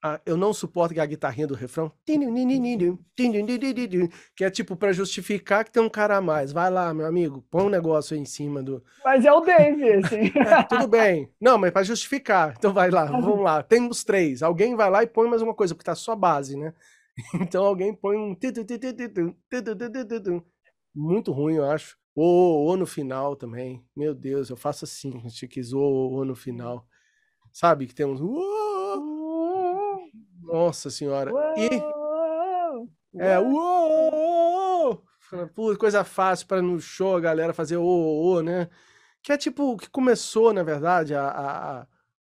ah, 0.03 0.19
eu 0.25 0.35
não 0.35 0.51
suporto 0.51 0.95
que 0.95 0.99
a 0.99 1.05
guitarrinha 1.05 1.45
do 1.45 1.53
refrão, 1.53 1.91
que 4.35 4.43
é 4.43 4.49
tipo 4.49 4.75
pra 4.75 4.91
justificar 4.91 5.63
que 5.63 5.71
tem 5.71 5.83
um 5.83 5.89
cara 5.89 6.17
a 6.17 6.21
mais. 6.21 6.51
Vai 6.51 6.71
lá, 6.71 6.91
meu 6.91 7.05
amigo, 7.05 7.45
põe 7.51 7.65
um 7.65 7.69
negócio 7.69 8.15
aí 8.15 8.19
em 8.19 8.25
cima 8.25 8.63
do. 8.63 8.83
Mas 9.05 9.25
é 9.25 9.31
o 9.31 9.41
Dave, 9.41 9.93
assim. 9.93 10.31
É, 10.41 10.63
tudo 10.63 10.87
bem. 10.87 11.31
Não, 11.39 11.55
mas 11.59 11.69
pra 11.69 11.83
justificar. 11.83 12.55
Então 12.57 12.73
vai 12.73 12.89
lá, 12.89 13.05
vamos 13.21 13.41
lá. 13.41 13.61
Temos 13.61 14.03
três. 14.03 14.41
Alguém 14.41 14.75
vai 14.75 14.89
lá 14.89 15.03
e 15.03 15.07
põe 15.07 15.29
mais 15.29 15.43
uma 15.43 15.53
coisa, 15.53 15.75
porque 15.75 15.85
tá 15.85 15.93
só 15.93 16.15
base, 16.15 16.57
né? 16.57 16.73
Então 17.35 17.63
alguém 17.65 17.93
põe 17.93 18.17
um 18.17 18.33
muito 20.93 21.31
ruim, 21.31 21.55
eu 21.55 21.65
acho. 21.65 21.97
Ou, 22.15 22.65
ou 22.67 22.77
no 22.77 22.85
final 22.85 23.35
também. 23.35 23.85
Meu 23.95 24.13
Deus, 24.13 24.49
eu 24.49 24.57
faço 24.57 24.85
assim, 24.85 25.29
chiquis, 25.29 25.71
ou, 25.73 26.11
ou 26.11 26.25
no 26.25 26.35
final. 26.35 26.85
Sabe 27.51 27.87
que 27.87 27.95
temos 27.95 28.19
Nossa 30.41 30.89
senhora. 30.89 31.31
E 31.57 31.69
é 33.17 33.39
uou! 33.39 35.03
coisa 35.77 36.03
fácil 36.03 36.47
para 36.47 36.61
no 36.61 36.79
show 36.79 37.15
a 37.15 37.21
galera 37.21 37.53
fazer 37.53 37.77
o 37.77 38.41
né? 38.41 38.69
Que 39.23 39.31
é 39.31 39.37
tipo 39.37 39.77
que 39.77 39.89
começou, 39.89 40.51
na 40.51 40.63
verdade, 40.63 41.13
a, 41.15 41.27
a, 41.27 41.87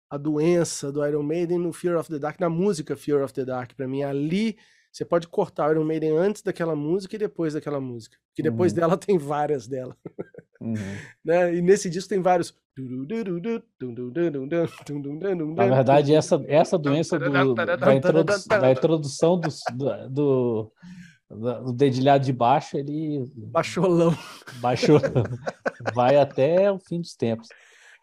a 0.10 0.18
doença 0.18 0.92
do 0.92 1.06
Iron 1.06 1.24
Maiden 1.24 1.58
no 1.58 1.74
Fear 1.74 1.98
of 1.98 2.10
the 2.10 2.20
Dark, 2.20 2.40
na 2.40 2.50
música 2.50 2.96
Fear 2.96 3.24
of 3.24 3.34
the 3.34 3.44
Dark, 3.44 3.74
para 3.74 3.88
mim. 3.88 4.04
Ali 4.04 4.58
você 4.94 5.04
pode 5.04 5.28
cortar 5.28 5.70
o 5.70 5.72
Iron 5.72 5.84
Maiden 5.84 6.16
antes 6.16 6.44
daquela 6.44 6.76
música 6.76 7.16
e 7.16 7.20
depois 7.20 7.56
daquela 7.56 7.82
música. 7.82 8.16
Que 8.36 8.44
depois 8.44 8.72
uhum. 8.72 8.76
dela 8.80 8.96
tem 8.98 9.18
várias 9.18 9.68
dela. 9.68 9.98
Uhum. 10.62 10.76
né? 11.26 11.56
E 11.56 11.64
nesse 11.64 11.90
disco 11.90 12.10
tem 12.10 12.22
vários. 12.22 12.56
Na 15.56 15.76
verdade, 15.76 16.14
essa, 16.14 16.44
essa 16.48 16.78
doença 16.78 17.18
do, 17.18 17.56
da, 17.56 17.96
introdu 17.96 18.34
da 18.48 18.72
introdução 18.72 19.40
do, 19.40 19.50
do, 20.10 20.72
do, 21.30 21.74
dedilhado 21.74 22.24
de 22.24 22.34
baixo, 22.34 22.78
ele. 22.78 23.32
Baixolão. 23.36 24.16
Baixou. 24.58 25.00
vai 25.94 26.18
até 26.18 26.72
o 26.72 26.78
fim 26.78 27.02
dos 27.02 27.16
tempos. 27.16 27.48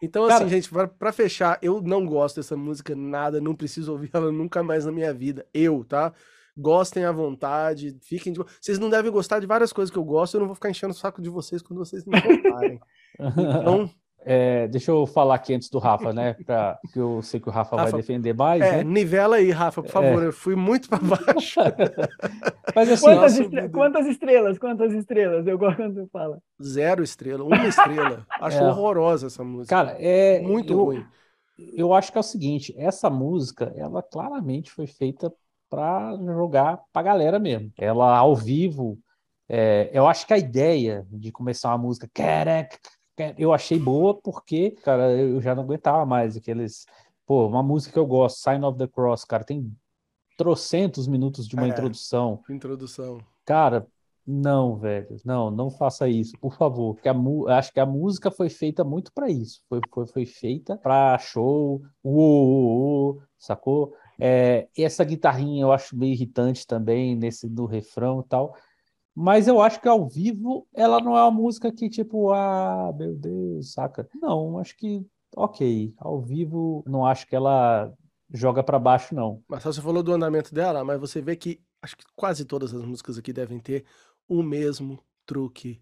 Então, 0.01 0.27
Cara, 0.27 0.45
assim, 0.45 0.49
gente, 0.49 0.69
para 0.97 1.13
fechar, 1.13 1.59
eu 1.61 1.81
não 1.81 2.05
gosto 2.05 2.37
dessa 2.37 2.57
música 2.57 2.95
nada, 2.95 3.39
não 3.39 3.55
preciso 3.55 3.91
ouvir 3.91 4.09
ela 4.13 4.31
nunca 4.31 4.63
mais 4.63 4.85
na 4.85 4.91
minha 4.91 5.13
vida. 5.13 5.45
Eu, 5.53 5.85
tá? 5.85 6.13
Gostem 6.57 7.05
à 7.05 7.11
vontade, 7.11 7.97
fiquem 8.01 8.33
de... 8.33 8.39
Vocês 8.59 8.77
não 8.77 8.89
devem 8.89 9.11
gostar 9.11 9.39
de 9.39 9.47
várias 9.47 9.71
coisas 9.71 9.91
que 9.91 9.97
eu 9.97 10.03
gosto, 10.03 10.35
eu 10.35 10.39
não 10.39 10.47
vou 10.47 10.55
ficar 10.55 10.69
enchendo 10.69 10.93
o 10.93 10.97
saco 10.97 11.21
de 11.21 11.29
vocês 11.29 11.61
quando 11.61 11.79
vocês 11.79 12.05
não 12.05 12.19
gostarem. 12.19 12.79
então, 13.19 13.89
é, 14.23 14.67
deixa 14.67 14.91
eu 14.91 15.05
falar 15.07 15.35
aqui 15.35 15.53
antes 15.53 15.69
do 15.69 15.79
Rafa, 15.79 16.13
né? 16.13 16.35
Pra, 16.45 16.77
que 16.93 16.99
eu 16.99 17.21
sei 17.21 17.39
que 17.39 17.49
o 17.49 17.51
Rafa, 17.51 17.75
Rafa 17.75 17.91
vai 17.91 18.01
defender 18.01 18.33
mais. 18.33 18.61
É, 18.61 18.77
né? 18.77 18.83
nivela 18.83 19.37
aí, 19.37 19.49
Rafa, 19.49 19.81
por 19.81 19.89
é. 19.89 19.91
favor. 19.91 20.23
É. 20.23 20.27
Eu 20.27 20.33
fui 20.33 20.55
muito 20.55 20.89
para 20.89 20.99
baixo. 20.99 21.59
Mas 22.75 22.91
assim, 22.91 23.05
quantas, 23.05 23.37
estre... 23.37 23.69
quantas, 23.69 24.05
estrelas? 24.05 24.59
Quantas 24.59 24.93
estrelas? 24.93 25.47
Eu 25.47 25.57
gosto 25.57 25.77
quando 25.77 25.95
você 25.95 26.07
fala. 26.07 26.39
Zero 26.61 27.03
estrela, 27.03 27.43
uma 27.43 27.67
estrela. 27.67 28.25
Acho 28.39 28.57
é. 28.57 28.67
horrorosa 28.67 29.27
essa 29.27 29.43
música. 29.43 29.75
Cara, 29.75 29.97
é 29.99 30.39
muito 30.41 30.73
eu, 30.73 30.83
ruim. 30.83 31.05
Eu 31.75 31.93
acho 31.93 32.11
que 32.11 32.17
é 32.17 32.21
o 32.21 32.23
seguinte: 32.23 32.73
essa 32.77 33.09
música, 33.09 33.73
ela 33.75 34.01
claramente 34.01 34.71
foi 34.71 34.87
feita 34.87 35.31
para 35.71 36.17
jogar 36.17 36.81
para 36.91 37.01
galera 37.01 37.39
mesmo. 37.39 37.71
Ela 37.77 38.17
ao 38.17 38.35
vivo. 38.35 38.99
É, 39.47 39.89
eu 39.93 40.05
acho 40.05 40.27
que 40.27 40.33
a 40.33 40.37
ideia 40.37 41.05
de 41.09 41.31
começar 41.31 41.69
uma 41.69 41.77
música 41.77 42.09
eu 43.37 43.53
achei 43.53 43.79
boa 43.79 44.19
porque, 44.19 44.71
cara, 44.83 45.11
eu 45.11 45.41
já 45.41 45.55
não 45.55 45.63
aguentava 45.63 46.05
mais 46.05 46.35
aqueles. 46.35 46.85
Pô, 47.25 47.47
uma 47.47 47.63
música 47.63 47.93
que 47.93 47.99
eu 47.99 48.05
gosto, 48.05 48.41
Sign 48.41 48.65
of 48.65 48.77
the 48.77 48.87
Cross, 48.87 49.23
cara, 49.23 49.43
tem 49.43 49.71
trocentos 50.37 51.07
minutos 51.07 51.47
de 51.47 51.55
uma 51.55 51.65
é, 51.65 51.69
introdução. 51.69 52.41
Introdução. 52.49 53.19
Cara, 53.45 53.87
não, 54.25 54.75
velho, 54.75 55.17
não, 55.23 55.51
não 55.51 55.69
faça 55.69 56.09
isso, 56.09 56.33
por 56.39 56.55
favor. 56.55 56.95
Porque 56.95 57.09
a, 57.09 57.15
acho 57.57 57.71
que 57.71 57.79
a 57.79 57.85
música 57.85 58.29
foi 58.29 58.49
feita 58.49 58.83
muito 58.83 59.11
para 59.13 59.29
isso. 59.29 59.61
Foi, 59.69 59.79
foi, 59.93 60.07
foi 60.07 60.25
feita 60.25 60.77
para 60.77 61.17
show, 61.19 61.81
uou, 62.03 63.21
sacou? 63.37 63.93
É, 64.23 64.67
essa 64.77 65.03
guitarrinha 65.03 65.63
eu 65.63 65.71
acho 65.71 65.97
meio 65.97 66.13
irritante 66.13 66.67
também 66.67 67.15
nesse 67.15 67.49
do 67.49 67.65
refrão 67.65 68.21
e 68.21 68.29
tal. 68.29 68.55
Mas 69.15 69.47
eu 69.47 69.59
acho 69.59 69.81
que 69.81 69.87
ao 69.87 70.07
vivo 70.07 70.67
ela 70.75 70.99
não 71.01 71.17
é 71.17 71.23
uma 71.23 71.31
música 71.31 71.71
que, 71.71 71.89
tipo, 71.89 72.31
ah, 72.31 72.93
meu 72.95 73.15
Deus, 73.15 73.73
saca? 73.73 74.07
Não, 74.21 74.59
acho 74.59 74.77
que, 74.77 75.03
ok. 75.35 75.95
Ao 75.97 76.21
vivo, 76.21 76.83
não 76.85 77.03
acho 77.03 77.25
que 77.25 77.35
ela 77.35 77.91
joga 78.31 78.63
para 78.63 78.77
baixo, 78.77 79.15
não. 79.15 79.43
Mas 79.47 79.63
você 79.63 79.81
falou 79.81 80.03
do 80.03 80.13
andamento 80.13 80.53
dela, 80.53 80.83
mas 80.85 80.99
você 80.99 81.19
vê 81.19 81.35
que 81.35 81.59
acho 81.81 81.97
que 81.97 82.05
quase 82.15 82.45
todas 82.45 82.75
as 82.75 82.85
músicas 82.85 83.17
aqui 83.17 83.33
devem 83.33 83.59
ter 83.59 83.85
o 84.29 84.43
mesmo 84.43 84.99
truque 85.25 85.81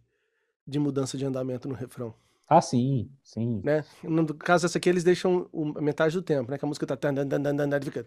de 0.66 0.80
mudança 0.80 1.18
de 1.18 1.26
andamento 1.26 1.68
no 1.68 1.76
refrão. 1.76 2.14
Ah, 2.50 2.62
sim, 2.62 3.10
sim. 3.24 3.62
Né? 3.64 3.86
No 4.04 4.26
caso 4.34 4.64
dessa 4.64 4.80
aqui, 4.80 4.90
eles 4.90 5.04
deixam 5.04 5.48
metade 5.80 6.16
do 6.16 6.22
tempo, 6.24 6.50
né? 6.50 6.58
Que 6.58 6.66
a 6.66 6.68
música 6.68 6.88
tá. 6.88 6.98
Fica. 7.84 8.06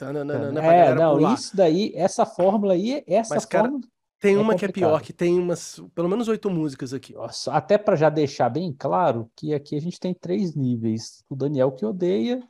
É, 0.00 0.94
não, 0.94 1.16
pular. 1.16 1.34
isso 1.34 1.56
daí, 1.56 1.92
essa 1.96 2.24
fórmula 2.24 2.74
aí, 2.74 3.02
essa 3.08 3.34
Mas, 3.34 3.44
cara, 3.44 3.64
fórmula. 3.64 3.84
Tem 4.20 4.34
é 4.34 4.38
uma 4.38 4.54
é 4.54 4.56
que 4.56 4.64
é 4.64 4.68
pior, 4.68 5.00
que 5.00 5.12
tem 5.12 5.38
umas, 5.38 5.80
pelo 5.94 6.08
menos 6.08 6.26
oito 6.28 6.50
músicas 6.50 6.92
aqui. 6.92 7.14
Nossa, 7.14 7.52
até 7.52 7.78
para 7.78 7.96
já 7.96 8.08
deixar 8.08 8.48
bem 8.48 8.74
claro 8.76 9.30
que 9.36 9.54
aqui 9.54 9.76
a 9.76 9.80
gente 9.80 9.98
tem 9.98 10.12
três 10.12 10.54
níveis. 10.54 11.24
O 11.28 11.36
Daniel 11.36 11.70
que 11.70 11.86
odeia, 11.86 12.42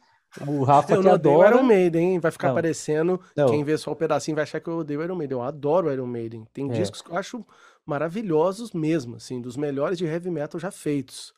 o 0.46 0.62
Rafa 0.62 0.94
eu 0.94 1.02
que 1.02 1.08
adora. 1.08 1.54
o 1.54 1.58
Iron 1.58 1.62
Maiden, 1.66 2.12
hein? 2.12 2.18
Vai 2.20 2.30
ficar 2.30 2.48
não. 2.48 2.54
aparecendo. 2.54 3.20
Não. 3.36 3.48
Quem 3.48 3.64
vê 3.64 3.76
só 3.76 3.92
um 3.92 3.94
pedacinho 3.94 4.34
vai 4.34 4.44
achar 4.44 4.60
que 4.60 4.68
eu 4.68 4.78
odeio 4.78 5.00
o 5.00 5.02
Iron 5.02 5.16
Maiden. 5.16 5.38
Eu 5.38 5.42
adoro 5.42 5.88
o 5.88 5.92
Iron 5.92 6.06
Maiden. 6.06 6.46
Tem 6.52 6.70
é. 6.70 6.72
discos 6.72 7.02
que 7.02 7.10
eu 7.10 7.16
acho 7.16 7.44
maravilhosos 7.88 8.72
mesmo, 8.72 9.16
assim, 9.16 9.40
dos 9.40 9.56
melhores 9.56 9.96
de 9.96 10.04
heavy 10.04 10.30
metal 10.30 10.60
já 10.60 10.70
feitos. 10.70 11.32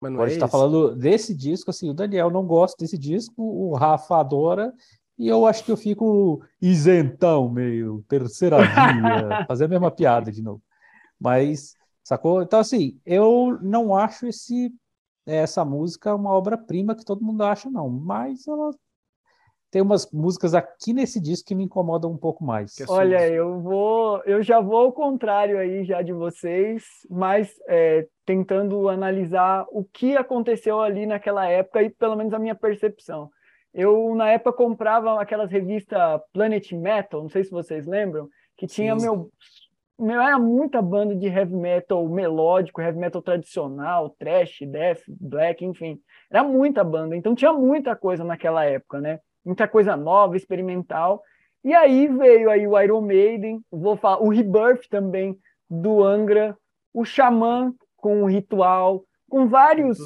Mas 0.00 0.12
não 0.12 0.18
Agora 0.18 0.30
é 0.30 0.30
a 0.30 0.34
gente 0.34 0.40
tá 0.40 0.48
falando 0.48 0.94
desse 0.94 1.34
disco, 1.34 1.70
assim, 1.70 1.90
o 1.90 1.94
Daniel 1.94 2.30
não 2.30 2.46
gosta 2.46 2.76
desse 2.78 2.96
disco, 2.96 3.42
o 3.42 3.74
Rafa 3.74 4.20
adora, 4.20 4.72
e 5.18 5.26
eu 5.26 5.44
acho 5.46 5.64
que 5.64 5.72
eu 5.72 5.76
fico 5.76 6.40
isentão, 6.60 7.48
meio 7.48 8.04
terceira 8.08 8.58
via, 8.58 9.44
fazer 9.46 9.64
a 9.64 9.68
mesma 9.68 9.90
piada 9.90 10.30
de 10.30 10.40
novo. 10.40 10.62
Mas, 11.18 11.74
sacou? 12.04 12.42
Então, 12.42 12.60
assim, 12.60 13.00
eu 13.04 13.58
não 13.60 13.94
acho 13.94 14.26
esse, 14.26 14.72
essa 15.26 15.64
música 15.64 16.14
uma 16.14 16.30
obra-prima 16.30 16.94
que 16.94 17.04
todo 17.04 17.24
mundo 17.24 17.42
acha, 17.42 17.68
não. 17.68 17.88
Mas 17.88 18.46
ela 18.46 18.70
tem 19.72 19.80
umas 19.80 20.08
músicas 20.12 20.54
aqui 20.54 20.92
nesse 20.92 21.18
disco 21.18 21.48
que 21.48 21.54
me 21.54 21.64
incomodam 21.64 22.12
um 22.12 22.16
pouco 22.16 22.44
mais. 22.44 22.78
É 22.78 22.84
Olha, 22.86 23.26
eu 23.26 23.58
vou, 23.58 24.22
eu 24.26 24.42
já 24.42 24.60
vou 24.60 24.76
ao 24.76 24.92
contrário 24.92 25.58
aí 25.58 25.82
já 25.82 26.02
de 26.02 26.12
vocês, 26.12 26.84
mas 27.08 27.58
é, 27.66 28.06
tentando 28.26 28.90
analisar 28.90 29.64
o 29.70 29.82
que 29.82 30.14
aconteceu 30.14 30.78
ali 30.78 31.06
naquela 31.06 31.48
época 31.48 31.82
e 31.82 31.88
pelo 31.88 32.14
menos 32.14 32.34
a 32.34 32.38
minha 32.38 32.54
percepção. 32.54 33.30
Eu, 33.72 34.14
na 34.14 34.28
época, 34.28 34.52
comprava 34.52 35.18
aquelas 35.18 35.50
revistas 35.50 36.20
Planet 36.34 36.70
Metal, 36.72 37.22
não 37.22 37.30
sei 37.30 37.42
se 37.42 37.50
vocês 37.50 37.86
lembram, 37.86 38.28
que 38.58 38.66
tinha 38.66 38.94
Sim. 38.94 39.06
meu. 39.06 39.30
Meu, 39.98 40.20
era 40.20 40.38
muita 40.38 40.82
banda 40.82 41.14
de 41.14 41.28
heavy 41.28 41.54
metal 41.54 42.06
melódico, 42.08 42.80
heavy 42.80 42.98
metal 42.98 43.22
tradicional, 43.22 44.10
trash, 44.18 44.58
death, 44.66 45.00
black, 45.08 45.64
enfim. 45.64 45.98
Era 46.30 46.42
muita 46.42 46.82
banda, 46.82 47.16
então 47.16 47.34
tinha 47.34 47.52
muita 47.52 47.94
coisa 47.94 48.24
naquela 48.24 48.64
época, 48.64 49.00
né? 49.00 49.20
Muita 49.44 49.66
coisa 49.66 49.96
nova, 49.96 50.36
experimental. 50.36 51.22
E 51.64 51.74
aí 51.74 52.08
veio 52.08 52.50
aí 52.50 52.66
o 52.66 52.80
Iron 52.80 53.02
Maiden, 53.02 53.64
vou 53.70 53.96
falar, 53.96 54.22
o 54.22 54.28
Rebirth 54.28 54.88
também, 54.88 55.38
do 55.68 56.02
Angra, 56.02 56.56
o 56.92 57.04
Xamã 57.04 57.72
com 57.96 58.22
o 58.22 58.26
Ritual, 58.26 59.04
com 59.28 59.46
vários, 59.46 59.98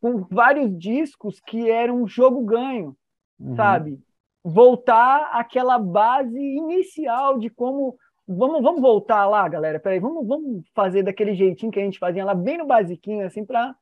com 0.00 0.24
vários 0.30 0.76
discos 0.78 1.40
que 1.40 1.70
eram 1.70 2.02
um 2.02 2.08
jogo 2.08 2.42
ganho 2.44 2.96
uhum. 3.38 3.56
sabe? 3.56 4.00
Voltar 4.42 5.30
àquela 5.32 5.78
base 5.78 6.38
inicial 6.38 7.38
de 7.38 7.48
como. 7.50 7.96
Vamos, 8.26 8.62
vamos 8.62 8.80
voltar 8.80 9.26
lá, 9.26 9.46
galera. 9.48 9.78
Peraí, 9.78 9.98
vamos, 9.98 10.26
vamos 10.26 10.64
fazer 10.74 11.02
daquele 11.02 11.34
jeitinho 11.34 11.70
que 11.70 11.78
a 11.78 11.84
gente 11.84 11.98
fazia 11.98 12.24
lá, 12.24 12.34
bem 12.34 12.58
no 12.58 12.66
basiquinho, 12.66 13.26
assim, 13.26 13.44
para 13.44 13.74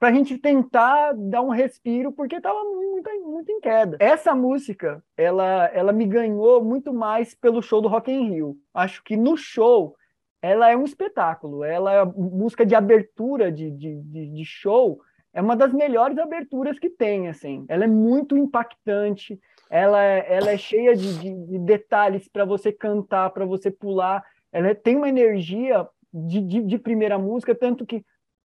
para 0.00 0.08
a 0.08 0.12
gente 0.12 0.38
tentar 0.38 1.12
dar 1.12 1.42
um 1.42 1.50
respiro, 1.50 2.10
porque 2.10 2.36
estava 2.36 2.58
muito, 2.64 3.10
muito 3.22 3.52
em 3.52 3.60
queda. 3.60 3.98
Essa 4.00 4.34
música, 4.34 5.04
ela, 5.14 5.66
ela 5.66 5.92
me 5.92 6.06
ganhou 6.06 6.64
muito 6.64 6.92
mais 6.92 7.34
pelo 7.34 7.60
show 7.60 7.82
do 7.82 7.88
Rock 7.88 8.10
in 8.10 8.30
Rio. 8.30 8.56
Acho 8.72 9.04
que 9.04 9.14
no 9.14 9.36
show, 9.36 9.94
ela 10.40 10.70
é 10.70 10.76
um 10.76 10.84
espetáculo. 10.84 11.62
Ela 11.62 11.92
é 11.92 12.04
música 12.06 12.64
de 12.64 12.74
abertura 12.74 13.52
de, 13.52 13.70
de, 13.70 14.00
de, 14.00 14.26
de 14.28 14.44
show 14.44 15.00
é 15.32 15.40
uma 15.40 15.54
das 15.54 15.72
melhores 15.72 16.18
aberturas 16.18 16.78
que 16.78 16.90
tem, 16.90 17.28
assim. 17.28 17.64
Ela 17.68 17.84
é 17.84 17.88
muito 17.88 18.36
impactante, 18.36 19.38
ela 19.68 20.02
é, 20.02 20.26
ela 20.28 20.50
é 20.50 20.56
cheia 20.56 20.96
de, 20.96 21.18
de, 21.18 21.46
de 21.46 21.58
detalhes 21.58 22.28
para 22.28 22.44
você 22.44 22.72
cantar, 22.72 23.30
para 23.30 23.44
você 23.44 23.70
pular. 23.70 24.24
Ela 24.50 24.74
tem 24.74 24.96
uma 24.96 25.08
energia 25.08 25.86
de, 26.12 26.40
de, 26.40 26.62
de 26.62 26.78
primeira 26.78 27.16
música, 27.16 27.54
tanto 27.54 27.86
que 27.86 28.04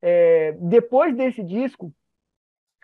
é, 0.08 0.52
depois 0.60 1.16
desse 1.16 1.42
disco, 1.44 1.92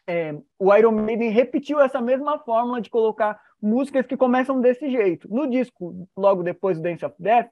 é, 0.08 0.34
o 0.58 0.76
Iron 0.76 0.94
Maiden 0.94 1.30
repetiu 1.30 1.80
essa 1.80 2.02
mesma 2.02 2.40
fórmula 2.40 2.82
de 2.82 2.90
colocar 2.90 3.40
músicas 3.62 4.08
que 4.08 4.18
começam 4.18 4.60
desse 4.60 4.90
jeito. 4.90 5.32
No 5.32 5.48
disco, 5.48 6.08
logo 6.18 6.42
depois 6.42 6.78
do 6.78 6.84
Dance 6.84 7.06
of 7.06 7.16
Death, 7.20 7.48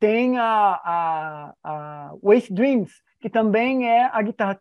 tem 0.00 0.36
a, 0.38 0.80
a, 0.84 1.54
a 1.62 2.14
Waste 2.20 2.52
Dreams, 2.52 2.92
que 3.20 3.30
também 3.30 3.88
é 3.88 4.06
a 4.06 4.20
guitarra 4.22 4.58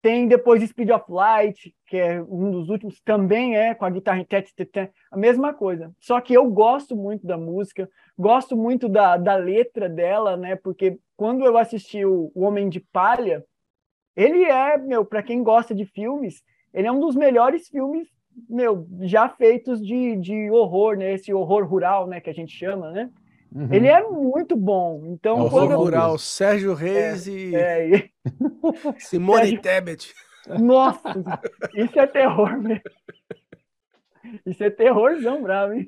Tem 0.00 0.28
depois 0.28 0.62
Speed 0.62 0.90
of 0.90 1.04
Light, 1.08 1.74
que 1.86 1.96
é 1.96 2.22
um 2.22 2.50
dos 2.52 2.68
últimos, 2.68 3.00
também 3.00 3.56
é 3.56 3.74
com 3.74 3.84
a 3.84 3.90
guitarra 3.90 4.24
a 5.10 5.16
mesma 5.16 5.52
coisa. 5.52 5.92
Só 5.98 6.20
que 6.20 6.32
eu 6.32 6.48
gosto 6.48 6.96
muito 6.96 7.26
da 7.26 7.36
música, 7.36 7.88
gosto 8.16 8.56
muito 8.56 8.88
da, 8.88 9.16
da 9.16 9.34
letra 9.34 9.88
dela, 9.88 10.36
né? 10.36 10.54
Porque 10.54 10.98
quando 11.16 11.44
eu 11.44 11.58
assisti 11.58 12.04
o, 12.04 12.30
o 12.32 12.42
Homem 12.42 12.68
de 12.68 12.78
Palha, 12.78 13.44
ele 14.14 14.44
é, 14.44 14.78
meu, 14.78 15.04
para 15.04 15.22
quem 15.22 15.42
gosta 15.42 15.74
de 15.74 15.84
filmes, 15.84 16.42
ele 16.72 16.86
é 16.86 16.92
um 16.92 17.00
dos 17.00 17.16
melhores 17.16 17.68
filmes, 17.68 18.08
meu, 18.48 18.86
já 19.00 19.28
feitos 19.28 19.84
de, 19.84 20.16
de 20.16 20.50
horror, 20.50 20.96
né? 20.96 21.12
Esse 21.14 21.34
horror 21.34 21.66
rural, 21.66 22.06
né? 22.06 22.20
Que 22.20 22.30
a 22.30 22.34
gente 22.34 22.56
chama, 22.56 22.92
né? 22.92 23.10
Uhum. 23.52 23.72
Ele 23.72 23.86
é 23.86 24.02
muito 24.02 24.56
bom. 24.56 25.02
Então, 25.06 25.46
é 25.46 25.50
quando 25.50 25.76
rural, 25.76 26.12
eu... 26.12 26.18
Sérgio 26.18 26.74
Reis 26.74 27.26
é, 27.26 27.30
e... 27.30 27.54
É, 27.54 27.88
e... 27.88 28.10
Simone 28.98 29.40
Sérgio... 29.40 29.62
Tebet. 29.62 30.14
Nossa, 30.60 31.14
isso 31.74 31.98
é 31.98 32.06
terror 32.06 32.58
mesmo. 32.58 32.82
Isso 34.44 34.62
é 34.62 34.70
terrorzão 34.70 35.42
bravo, 35.42 35.74
hein? 35.74 35.86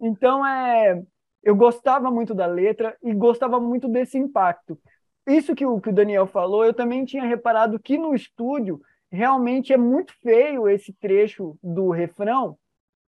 Então, 0.00 0.46
é... 0.46 1.02
eu 1.42 1.54
gostava 1.54 2.10
muito 2.10 2.34
da 2.34 2.46
letra 2.46 2.96
e 3.02 3.12
gostava 3.12 3.60
muito 3.60 3.88
desse 3.88 4.18
impacto. 4.18 4.78
Isso 5.26 5.54
que 5.54 5.66
o, 5.66 5.80
que 5.80 5.90
o 5.90 5.94
Daniel 5.94 6.26
falou, 6.26 6.64
eu 6.64 6.72
também 6.72 7.04
tinha 7.04 7.24
reparado 7.24 7.78
que 7.78 7.98
no 7.98 8.14
estúdio 8.14 8.80
realmente 9.10 9.72
é 9.72 9.76
muito 9.76 10.12
feio 10.22 10.68
esse 10.68 10.92
trecho 10.92 11.56
do 11.62 11.90
refrão, 11.90 12.56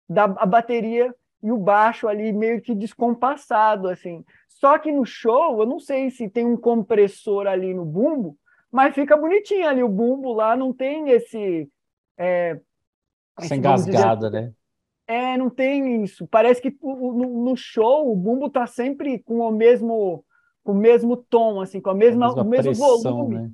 da 0.09 0.25
a 0.25 0.47
bateria 0.47 1.15
e 1.43 1.53
o 1.53 1.59
baixo 1.59 2.09
ali 2.09 2.33
meio 2.33 2.61
que 2.61 2.75
descompassado, 2.75 3.89
assim. 3.89 4.25
Só 4.49 4.79
que 4.79 4.91
no 4.91 5.05
show, 5.05 5.61
eu 5.61 5.67
não 5.67 5.79
sei 5.79 6.11
se 6.11 6.29
tem 6.29 6.45
um 6.45 6.57
compressor 6.57 7.47
ali 7.47 7.75
no 7.75 7.85
bumbo, 7.85 8.37
mas 8.71 8.95
fica 8.95 9.17
bonitinho 9.17 9.69
ali 9.69 9.83
o 9.83 9.89
bumbo 9.89 10.33
lá, 10.33 10.57
não 10.57 10.73
tem 10.73 11.11
esse... 11.11 11.69
É, 12.19 12.59
Sem 13.41 13.61
gasgada, 13.61 14.31
dizer, 14.31 14.43
né? 14.43 14.53
É, 15.07 15.37
não 15.37 15.49
tem 15.49 16.03
isso. 16.03 16.27
Parece 16.27 16.61
que 16.61 16.77
no, 16.83 17.45
no, 17.45 17.57
show 17.57 18.11
o 18.11 18.17
bumbo 18.17 18.51
tá 18.51 18.67
sempre 18.67 19.21
com 19.21 19.39
o 19.39 19.53
mesmo 19.53 20.25
com 20.65 20.73
o 20.73 20.75
mesmo 20.75 21.17
tom, 21.17 21.61
assim, 21.61 21.81
com 21.81 21.91
a 21.91 21.95
mesma, 21.95 22.27
a 22.27 22.29
mesma 22.29 22.43
o 22.43 22.49
mesmo 22.49 22.73
pressão, 22.73 23.17
volume, 23.17 23.35
né? 23.37 23.53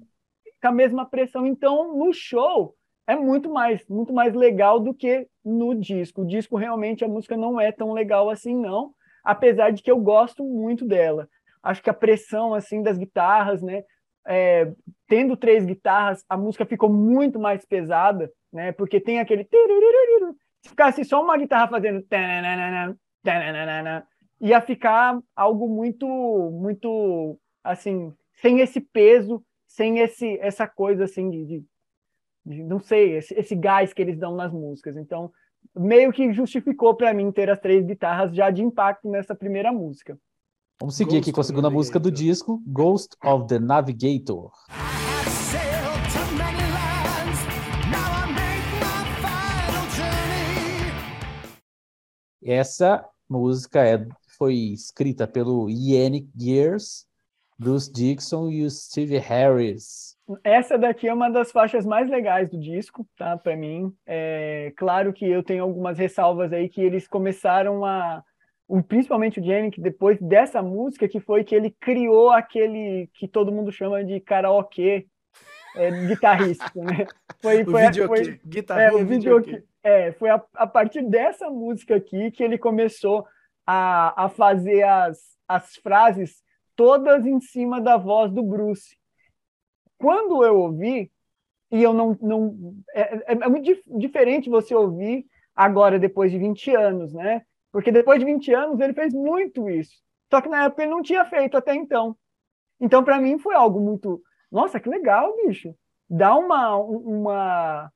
com 0.63 0.69
a 0.69 0.73
mesma 0.73 1.05
pressão. 1.05 1.47
Então, 1.47 1.95
no 1.95 2.11
show, 2.11 2.75
é 3.07 3.15
muito 3.15 3.51
mais, 3.51 3.87
muito 3.87 4.15
mais 4.15 4.33
legal 4.33 4.81
do 4.81 4.95
que 4.95 5.29
no 5.45 5.75
disco. 5.75 6.23
O 6.23 6.27
disco 6.27 6.57
realmente 6.57 7.05
a 7.05 7.09
música 7.09 7.37
não 7.37 7.61
é 7.61 7.73
tão 7.73 7.93
legal 7.93 8.31
assim 8.31 8.57
não, 8.57 8.95
apesar 9.25 9.71
de 9.71 9.83
que 9.83 9.91
eu 9.91 9.99
gosto 9.99 10.45
muito 10.45 10.87
dela. 10.87 11.29
Acho 11.63 11.83
que 11.83 11.91
a 11.91 11.95
pressão 11.95 12.55
assim 12.55 12.83
das 12.83 12.99
guitarras, 12.99 13.63
né, 13.63 13.85
é, 14.27 14.73
tendo 15.09 15.37
três 15.37 15.65
guitarras, 15.65 16.25
a 16.29 16.37
música 16.37 16.65
ficou 16.65 16.93
muito 16.93 17.39
mais 17.39 17.65
pesada, 17.65 18.31
né? 18.53 18.73
Porque 18.73 19.01
tem 19.01 19.19
aquele 19.19 19.45
se 20.63 20.69
ficasse 20.71 21.05
só 21.05 21.23
uma 21.23 21.37
guitarra 21.37 21.69
fazendo 21.69 22.03
ia 24.41 24.61
ficar 24.61 25.19
algo 25.35 25.69
muito 25.69 26.07
muito 26.07 27.39
assim, 27.65 28.13
sem 28.35 28.61
esse 28.61 28.81
peso, 28.81 29.45
sem 29.67 29.99
esse 29.99 30.39
essa 30.41 30.67
coisa 30.67 31.05
assim 31.05 31.31
de, 31.31 31.45
de 31.45 31.65
não 32.45 32.81
sei, 32.81 33.17
esse, 33.17 33.35
esse 33.35 33.55
gás 33.55 33.93
que 33.93 34.03
eles 34.03 34.19
dão 34.19 34.35
nas 34.35 34.53
músicas. 34.53 34.97
Então, 34.97 35.33
meio 35.75 36.13
que 36.13 36.33
justificou 36.33 36.95
para 36.95 37.15
mim 37.15 37.31
ter 37.31 37.51
as 37.51 37.61
três 37.61 37.85
guitarras 37.85 38.35
já 38.35 38.51
de 38.51 38.63
impacto 38.63 39.09
nessa 39.09 39.35
primeira 39.35 39.73
música. 39.73 40.19
Vamos 40.81 40.97
seguir 40.97 41.17
Ghost 41.17 41.19
aqui 41.19 41.33
com 41.33 41.41
a 41.41 41.45
segunda 41.45 41.71
música 41.71 42.01
do 42.01 42.11
disco, 42.11 42.61
Ghost 42.67 43.17
of 43.25 43.47
the 43.47 43.59
Navigator. 43.59 44.51
Essa 52.45 53.09
música 53.29 53.87
é, 53.87 54.05
foi 54.37 54.55
escrita 54.55 55.29
pelo 55.29 55.71
Yannick 55.71 56.29
Gears, 56.37 57.07
Bruce 57.63 57.91
Dixon 57.93 58.51
e 58.51 58.65
o 58.65 58.71
Steve 58.71 59.19
Harris. 59.19 60.17
Essa 60.43 60.77
daqui 60.77 61.07
é 61.07 61.15
uma 61.15 61.31
das 61.31 61.53
faixas 61.53 61.87
mais 61.87 62.11
legais 62.11 62.51
do 62.51 62.59
disco, 62.59 63.07
tá? 63.17 63.37
Para 63.37 63.57
mim, 63.57 63.95
é 64.07 64.73
claro 64.77 65.13
que 65.13 65.25
eu 65.25 65.43
tenho 65.43 65.63
algumas 65.63 65.99
ressalvas 65.99 66.53
aí 66.53 66.69
que 66.69 66.81
eles 66.81 67.07
começaram 67.07 67.85
a, 67.85 68.23
principalmente 68.89 69.39
o 69.39 69.45
Jenny, 69.45 69.71
que 69.71 69.81
depois 69.81 70.21
dessa 70.21 70.61
música 70.61 71.09
que 71.09 71.21
foi 71.21 71.45
que 71.45 71.55
ele 71.55 71.71
criou 71.81 72.31
aquele 72.31 73.09
que 73.15 73.29
todo 73.29 73.53
mundo 73.53 73.71
chama 73.71 74.05
de 74.05 74.19
karaokê 74.21 75.07
é, 75.77 75.91
guitarrista, 76.07 76.71
né? 76.75 77.07
Foi, 77.41 77.63
foi, 77.65 77.87
o 77.87 78.07
foi, 78.09 78.41
guitarra, 78.45 78.83
é, 78.83 78.93
o 78.93 79.07
videokê. 79.07 79.63
É, 79.85 80.13
foi 80.13 80.31
a, 80.31 80.43
a 80.55 80.67
partir 80.67 81.03
dessa 81.03 81.49
música 81.49 81.97
aqui 81.97 82.31
que 82.31 82.43
ele 82.43 82.59
começou 82.59 83.27
a, 83.67 84.25
a 84.25 84.29
fazer 84.29 84.83
as, 84.83 85.19
as 85.49 85.77
frases 85.77 86.43
todas 86.77 87.27
em 87.27 87.41
cima 87.41 87.81
da 87.81 87.97
voz 87.97 88.33
do 88.33 88.43
Bruce. 88.43 88.97
Quando 89.99 90.45
eu 90.45 90.59
ouvi, 90.59 91.11
e 91.71 91.83
eu 91.83 91.95
não. 91.95 92.17
não 92.21 92.75
é, 92.95 93.01
é, 93.01 93.33
é 93.33 93.49
muito 93.49 93.65
dif 93.65 93.83
diferente 93.87 94.51
você 94.51 94.75
ouvir 94.75 95.25
agora, 95.55 95.99
depois 95.99 96.31
de 96.31 96.39
20 96.39 96.75
anos, 96.75 97.13
né? 97.15 97.43
Porque 97.73 97.91
depois 97.91 98.21
de 98.21 98.27
20 98.27 98.53
anos 98.53 98.81
ele 98.81 98.93
fez 98.93 99.15
muito 99.15 99.69
isso. 99.69 99.95
Só 100.31 100.41
que 100.41 100.49
na 100.49 100.65
época 100.65 100.83
ele 100.83 100.91
não 100.91 101.03
tinha 101.03 101.25
feito 101.25 101.57
até 101.57 101.75
então. 101.75 102.17
Então, 102.79 103.03
para 103.03 103.19
mim, 103.21 103.39
foi 103.39 103.55
algo 103.55 103.81
muito. 103.81 104.21
Nossa, 104.51 104.79
que 104.79 104.89
legal, 104.89 105.35
bicho. 105.47 105.75
Dá 106.09 106.35
uma, 106.35 106.77
uma, 106.77 107.93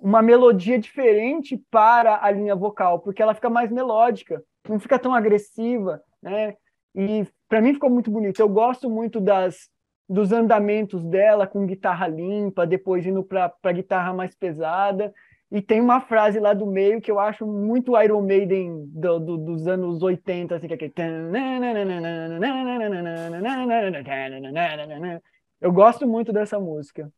uma 0.00 0.22
melodia 0.22 0.78
diferente 0.78 1.56
para 1.70 2.24
a 2.24 2.30
linha 2.30 2.56
vocal, 2.56 2.98
porque 3.00 3.22
ela 3.22 3.34
fica 3.34 3.48
mais 3.48 3.70
melódica, 3.70 4.42
não 4.68 4.80
fica 4.80 4.98
tão 4.98 5.14
agressiva, 5.14 6.02
né? 6.20 6.56
E 6.96 7.26
para 7.48 7.60
mim 7.60 7.74
ficou 7.74 7.90
muito 7.90 8.10
bonito. 8.10 8.40
Eu 8.40 8.48
gosto 8.48 8.88
muito 8.88 9.20
das, 9.20 9.68
dos 10.08 10.32
andamentos 10.32 11.04
dela 11.04 11.46
com 11.46 11.66
guitarra 11.66 12.08
limpa, 12.08 12.66
depois 12.66 13.06
indo 13.06 13.22
para 13.22 13.72
guitarra 13.72 14.14
mais 14.14 14.34
pesada. 14.34 15.12
E 15.52 15.62
tem 15.62 15.80
uma 15.80 16.00
frase 16.00 16.40
lá 16.40 16.54
do 16.54 16.66
meio 16.66 17.00
que 17.00 17.10
eu 17.10 17.20
acho 17.20 17.46
muito 17.46 18.00
Iron 18.00 18.22
Maiden 18.22 18.86
do, 18.88 19.20
do, 19.20 19.36
dos 19.36 19.68
anos 19.68 20.02
80, 20.02 20.56
assim, 20.56 20.66
que 20.66 20.72
é 20.72 20.76
aquele... 20.76 20.92
Eu 25.60 25.72
gosto 25.72 26.06
muito 26.06 26.32
dessa 26.32 26.58
música. 26.58 27.08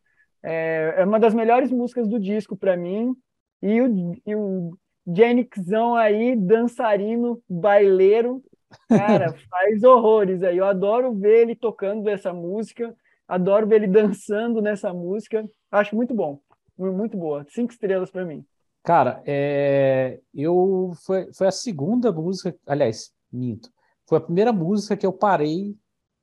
É, 0.43 0.95
é 0.99 1.05
uma 1.05 1.19
das 1.19 1.35
melhores 1.35 1.73
músicas 1.73 2.07
do 2.07 2.21
disco 2.21 2.57
para 2.57 2.77
mim. 2.77 3.15
E 3.63 3.81
o, 3.81 4.15
e 4.27 4.37
o 4.37 4.79
Janiczão 5.07 5.97
aí, 5.97 6.37
dançarino, 6.37 7.43
baileiro, 7.49 8.43
Cara, 8.89 9.35
faz 9.51 9.83
horrores 9.83 10.43
aí. 10.43 10.59
Eu 10.59 10.67
adoro 10.67 11.15
ver 11.15 11.43
ele 11.43 11.57
tocando 11.57 12.09
essa 12.09 12.33
música, 12.33 12.95
adoro 13.27 13.67
ver 13.67 13.77
ele 13.77 13.87
dançando 13.87 14.61
nessa 14.61 14.93
música. 14.93 15.49
Acho 15.71 15.97
muito 15.97 16.15
bom, 16.15 16.41
muito 16.77 17.17
boa. 17.17 17.45
Cinco 17.49 17.73
estrelas 17.73 18.11
para 18.11 18.25
mim. 18.25 18.45
Cara, 18.83 19.23
é... 19.27 20.21
eu 20.35 20.93
foi, 21.05 21.33
foi 21.33 21.47
a 21.47 21.53
segunda 21.53 22.11
música, 22.13 22.57
aliás, 22.67 23.13
minto. 23.31 23.71
Foi 24.07 24.19
a 24.19 24.23
primeira 24.23 24.53
música 24.53 24.97
que 24.97 25.05
eu 25.05 25.13
parei 25.13 25.77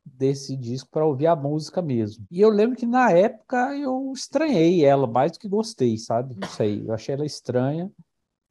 desse 0.04 0.56
disco 0.56 0.90
para 0.92 1.06
ouvir 1.06 1.28
a 1.28 1.36
música 1.36 1.82
mesmo. 1.82 2.26
E 2.32 2.42
eu 2.42 2.50
lembro 2.50 2.78
que 2.78 2.86
na 2.86 3.12
época 3.12 3.76
eu 3.76 4.12
estranhei 4.14 4.86
ela 4.86 5.08
mais 5.08 5.32
do 5.32 5.40
que 5.40 5.48
gostei, 5.48 5.98
sabe? 5.98 6.36
Isso 6.44 6.62
aí, 6.62 6.88
eu 6.88 6.94
achei 6.94 7.16
ela 7.16 7.26
estranha. 7.26 7.92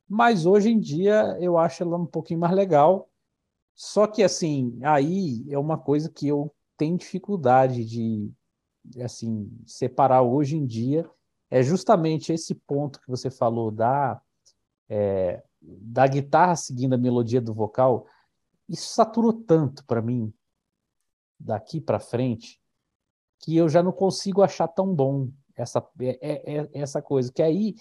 Mas 0.08 0.46
hoje 0.46 0.70
em 0.70 0.78
dia 0.78 1.36
eu 1.40 1.56
acho 1.56 1.82
ela 1.82 1.96
um 1.96 2.06
pouquinho 2.06 2.40
mais 2.40 2.54
legal. 2.54 3.08
Só 3.74 4.06
que, 4.06 4.22
assim, 4.22 4.78
aí 4.82 5.44
é 5.50 5.58
uma 5.58 5.76
coisa 5.76 6.08
que 6.08 6.28
eu 6.28 6.54
tenho 6.76 6.96
dificuldade 6.96 7.84
de, 7.84 8.32
assim, 9.02 9.50
separar 9.66 10.22
hoje 10.22 10.56
em 10.56 10.66
dia, 10.66 11.08
é 11.50 11.62
justamente 11.62 12.32
esse 12.32 12.54
ponto 12.54 13.00
que 13.00 13.08
você 13.08 13.30
falou 13.30 13.70
da, 13.70 14.20
é, 14.88 15.42
da 15.60 16.06
guitarra 16.06 16.56
seguindo 16.56 16.94
a 16.94 16.98
melodia 16.98 17.40
do 17.40 17.54
vocal. 17.54 18.06
Isso 18.68 18.94
saturou 18.94 19.32
tanto 19.32 19.84
para 19.84 20.02
mim, 20.02 20.32
daqui 21.38 21.80
para 21.80 22.00
frente, 22.00 22.60
que 23.40 23.56
eu 23.56 23.68
já 23.68 23.82
não 23.82 23.92
consigo 23.92 24.42
achar 24.42 24.68
tão 24.68 24.94
bom 24.94 25.28
essa, 25.56 25.86
é, 26.00 26.18
é, 26.20 26.60
é 26.60 26.70
essa 26.72 27.02
coisa. 27.02 27.32
Que 27.32 27.42
aí, 27.42 27.74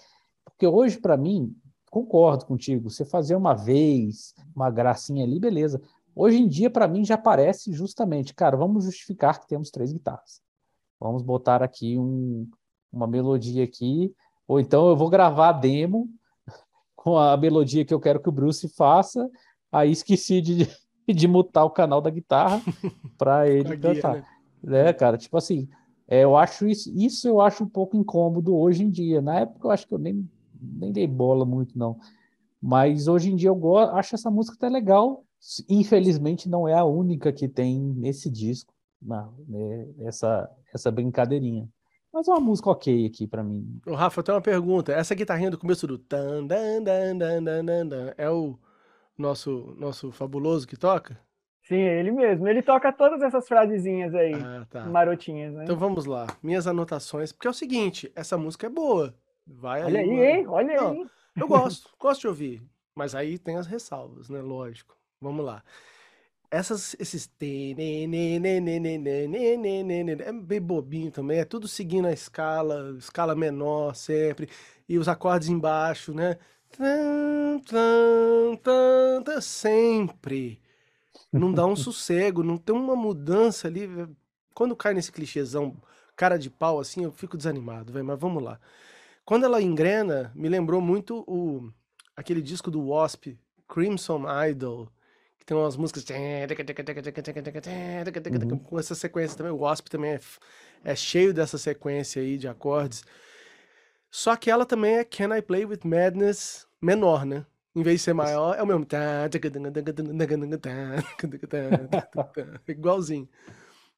porque 0.43 0.67
hoje, 0.67 0.99
para 0.99 1.17
mim, 1.17 1.55
concordo 1.93 2.47
contigo. 2.47 2.89
Você 2.89 3.05
fazer 3.05 3.35
uma 3.35 3.53
vez, 3.53 4.33
uma 4.55 4.71
gracinha 4.71 5.23
ali, 5.23 5.39
beleza. 5.39 5.79
Hoje 6.15 6.41
em 6.41 6.47
dia, 6.47 6.67
para 6.67 6.87
mim, 6.87 7.05
já 7.05 7.19
parece 7.19 7.71
justamente, 7.71 8.33
cara, 8.33 8.57
vamos 8.57 8.85
justificar 8.85 9.39
que 9.39 9.47
temos 9.47 9.69
três 9.69 9.93
guitarras. 9.93 10.41
Vamos 10.99 11.21
botar 11.21 11.61
aqui 11.61 11.99
um, 11.99 12.49
uma 12.91 13.05
melodia 13.05 13.63
aqui, 13.63 14.11
ou 14.47 14.59
então 14.59 14.87
eu 14.87 14.95
vou 14.95 15.07
gravar 15.07 15.49
a 15.49 15.51
demo 15.51 16.09
com 16.95 17.15
a 17.15 17.37
melodia 17.37 17.85
que 17.85 17.93
eu 17.93 17.99
quero 17.99 18.19
que 18.19 18.29
o 18.29 18.31
Bruce 18.31 18.67
faça, 18.69 19.29
aí 19.71 19.91
esqueci 19.91 20.41
de, 20.41 20.67
de 21.05 21.27
mutar 21.27 21.63
o 21.63 21.69
canal 21.69 22.01
da 22.01 22.09
guitarra 22.09 22.59
para 23.19 23.47
ele 23.47 23.77
cantar. 23.77 24.15
Né? 24.15 24.25
né, 24.63 24.93
cara? 24.93 25.15
Tipo 25.15 25.37
assim, 25.37 25.69
É, 26.07 26.23
eu 26.23 26.35
acho 26.35 26.67
isso, 26.67 26.91
isso 26.95 27.27
eu 27.27 27.39
acho 27.39 27.63
um 27.63 27.69
pouco 27.69 27.95
incômodo 27.95 28.55
hoje 28.55 28.83
em 28.83 28.89
dia. 28.89 29.21
Na 29.21 29.41
época 29.41 29.67
eu 29.67 29.71
acho 29.71 29.87
que 29.87 29.93
eu 29.93 29.99
nem, 29.99 30.27
nem 30.63 30.91
dei 30.91 31.07
bola 31.07 31.45
muito, 31.45 31.77
não. 31.77 31.97
Mas 32.61 33.07
hoje 33.07 33.31
em 33.31 33.35
dia 33.35 33.49
eu 33.49 33.55
gosto, 33.55 33.93
acho 33.95 34.15
essa 34.15 34.31
música 34.31 34.55
até 34.55 34.69
legal. 34.69 35.25
Infelizmente 35.69 36.47
não 36.47 36.67
é 36.67 36.73
a 36.73 36.85
única 36.85 37.33
que 37.33 37.47
tem 37.49 37.79
nesse 37.79 38.29
disco, 38.29 38.73
não, 39.01 39.33
né, 39.47 39.87
essa, 39.99 40.49
essa 40.73 40.89
brincadeirinha. 40.89 41.67
Mas 42.13 42.27
é 42.27 42.31
uma 42.31 42.39
música 42.39 42.69
ok 42.69 43.07
aqui 43.07 43.27
para 43.27 43.43
mim. 43.43 43.81
O 43.87 43.95
Rafa, 43.95 44.19
eu 44.19 44.23
tenho 44.23 44.35
uma 44.37 44.41
pergunta. 44.41 44.93
Essa 44.93 45.15
guitarrinha 45.15 45.49
do 45.51 45.57
começo 45.57 45.87
do 45.87 45.97
tan, 45.97 46.45
dan, 46.45 46.81
dan, 46.83 47.17
dan, 47.17 47.43
dan, 47.43 47.65
dan, 47.65 47.87
dan, 47.87 48.13
é 48.17 48.29
o 48.29 48.57
nosso 49.17 49.75
nosso 49.79 50.11
fabuloso 50.11 50.67
que 50.67 50.77
toca? 50.77 51.19
Sim, 51.63 51.77
é 51.79 51.99
ele 51.99 52.11
mesmo. 52.11 52.47
Ele 52.47 52.61
toca 52.61 52.93
todas 52.93 53.21
essas 53.21 53.47
frasezinhas 53.47 54.13
aí, 54.13 54.33
Ah, 54.35 54.65
tá. 54.69 54.85
marotinhas, 54.85 55.53
né? 55.53 55.63
Então 55.63 55.75
vamos 55.77 56.05
lá. 56.05 56.27
Minhas 56.43 56.67
anotações, 56.67 57.31
porque 57.31 57.47
é 57.47 57.51
o 57.51 57.53
seguinte, 57.53 58.11
essa 58.15 58.37
música 58.37 58.67
é 58.67 58.69
boa. 58.69 59.15
Vai 59.45 59.83
Olha 59.83 59.99
aí, 59.99 60.09
aí 60.09 60.37
hein? 60.37 60.47
Olha 60.47 60.75
Não, 60.75 60.91
aí. 60.91 61.05
Eu 61.35 61.47
gosto, 61.47 61.89
gosto 61.99 62.21
de 62.21 62.27
ouvir. 62.27 62.61
Mas 62.95 63.15
aí 63.15 63.37
tem 63.37 63.57
as 63.57 63.67
ressalvas, 63.67 64.29
né? 64.29 64.41
Lógico. 64.41 64.95
Vamos 65.19 65.45
lá. 65.45 65.61
Essas, 66.51 66.95
esses. 66.99 67.29
É 67.41 67.73
bem 70.31 70.61
bobinho 70.61 71.11
também, 71.11 71.39
é 71.39 71.45
tudo 71.45 71.67
seguindo 71.67 72.07
a 72.07 72.11
escala, 72.11 72.95
escala 72.97 73.33
menor 73.33 73.95
sempre, 73.95 74.47
e 74.87 74.99
os 74.99 75.07
acordes 75.07 75.49
embaixo, 75.49 76.13
né? 76.13 76.37
Sempre. 79.41 80.61
Não 81.31 81.51
dá 81.51 81.65
um 81.65 81.75
sossego, 81.75 82.43
não 82.43 82.57
tem 82.57 82.75
uma 82.75 82.95
mudança 82.95 83.67
ali. 83.67 83.89
Quando 84.53 84.75
cai 84.75 84.93
nesse 84.93 85.11
clichêzão, 85.11 85.75
cara 86.15 86.37
de 86.37 86.51
pau 86.51 86.79
assim, 86.79 87.03
eu 87.03 87.11
fico 87.11 87.35
desanimado, 87.35 87.91
velho, 87.91 88.05
mas 88.05 88.19
vamos 88.19 88.43
lá. 88.43 88.59
Quando 89.25 89.45
ela 89.45 89.61
engrena, 89.61 90.31
me 90.35 90.49
lembrou 90.49 90.81
muito 90.81 91.23
o 91.27 91.71
aquele 92.15 92.41
disco 92.41 92.69
do 92.69 92.89
Wasp, 92.89 93.37
Crimson 93.67 94.23
Idol, 94.49 94.91
que 95.39 95.45
tem 95.45 95.55
umas 95.57 95.75
músicas 95.77 96.03
com 98.59 98.79
essa 98.79 98.95
sequência 98.95 99.37
também. 99.37 99.51
O 99.53 99.59
Wasp 99.59 99.87
também 99.89 100.11
é, 100.11 100.19
é 100.83 100.95
cheio 100.95 101.33
dessa 101.33 101.57
sequência 101.57 102.21
aí 102.21 102.37
de 102.37 102.47
acordes. 102.47 103.03
Só 104.11 104.35
que 104.35 104.51
ela 104.51 104.65
também 104.65 104.97
é 104.97 105.03
Can 105.03 105.35
I 105.35 105.41
Play 105.41 105.65
with 105.65 105.79
Madness 105.83 106.67
menor, 106.81 107.25
né? 107.25 107.45
Em 107.75 107.81
vez 107.81 107.99
de 107.99 108.03
ser 108.03 108.13
maior, 108.13 108.55
é 108.55 108.61
o 108.61 108.67
mesmo. 108.67 108.85
Igualzinho. 112.67 113.27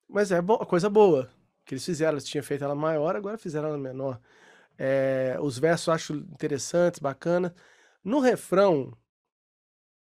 Mas 0.08 0.32
é 0.32 0.42
bo- 0.42 0.66
coisa 0.66 0.90
boa 0.90 1.30
que 1.66 1.74
eles 1.74 1.84
fizeram. 1.84 2.14
Eles 2.14 2.24
tinham 2.24 2.44
feito 2.44 2.64
ela 2.64 2.76
maior, 2.76 3.16
agora 3.16 3.38
fizeram 3.38 3.70
ela 3.70 3.78
menor. 3.78 4.20
É, 4.78 5.38
os 5.42 5.58
versos 5.58 5.88
eu 5.88 5.94
acho 5.94 6.14
interessantes, 6.14 7.00
bacana. 7.00 7.54
No 8.04 8.20
refrão, 8.20 8.92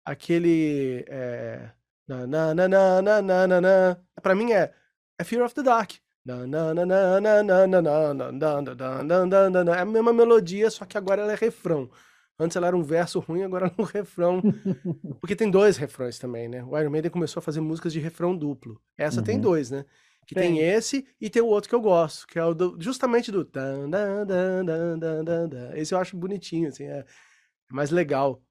aquele. 0.03 1.05
É, 1.07 1.71
na, 2.07 2.27
na, 2.27 2.53
na, 2.55 2.67
na, 2.67 3.01
na, 3.01 3.21
na, 3.21 3.47
na, 3.47 3.61
na, 3.61 3.97
pra 4.21 4.35
mim 4.35 4.51
é, 4.51 4.73
é 5.19 5.23
Fear 5.23 5.43
of 5.45 5.55
the 5.55 5.63
Dark. 5.63 5.91
É 9.75 9.79
a 9.79 9.85
mesma 9.85 10.13
melodia, 10.13 10.69
só 10.71 10.85
que 10.85 10.97
agora 10.97 11.21
ela 11.21 11.33
é 11.33 11.35
refrão. 11.35 11.89
Antes 12.37 12.57
ela 12.57 12.67
era 12.67 12.75
um 12.75 12.83
verso 12.83 13.19
ruim, 13.19 13.43
agora 13.43 13.67
ela 13.67 13.75
é 13.77 13.81
um 13.81 13.85
refrão. 13.85 14.41
Porque 15.21 15.35
tem 15.35 15.49
dois 15.49 15.77
refrões 15.77 16.19
também, 16.19 16.47
né? 16.49 16.63
O 16.63 16.77
Iron 16.77 16.89
Maiden 16.89 17.11
começou 17.11 17.39
a 17.39 17.43
fazer 17.43 17.61
músicas 17.61 17.93
de 17.93 17.99
refrão 17.99 18.35
duplo. 18.35 18.81
Essa 18.97 19.21
tem 19.21 19.35
Uhum. 19.35 19.41
dois, 19.41 19.71
né? 19.71 19.85
Que 20.25 20.35
tem 20.35 20.55
Tem. 20.55 20.59
esse 20.59 21.05
e 21.21 21.29
tem 21.29 21.41
o 21.41 21.47
outro 21.47 21.69
que 21.69 21.75
eu 21.75 21.81
gosto, 21.81 22.25
que 22.27 22.39
é 22.39 22.43
o 22.45 22.53
do- 22.53 22.77
justamente 22.79 23.31
do. 23.31 23.45
tan, 23.45 23.89
dan, 23.89 24.25
dan, 24.25 24.65
dan, 24.65 24.99
dan, 24.99 25.23
dan, 25.23 25.49
dan. 25.49 25.71
Esse 25.75 25.93
eu 25.93 25.99
acho 25.99 26.17
bonitinho, 26.17 26.67
assim, 26.69 26.85
é, 26.85 26.99
é 26.99 27.05
mais 27.73 27.91
legal. 27.91 28.41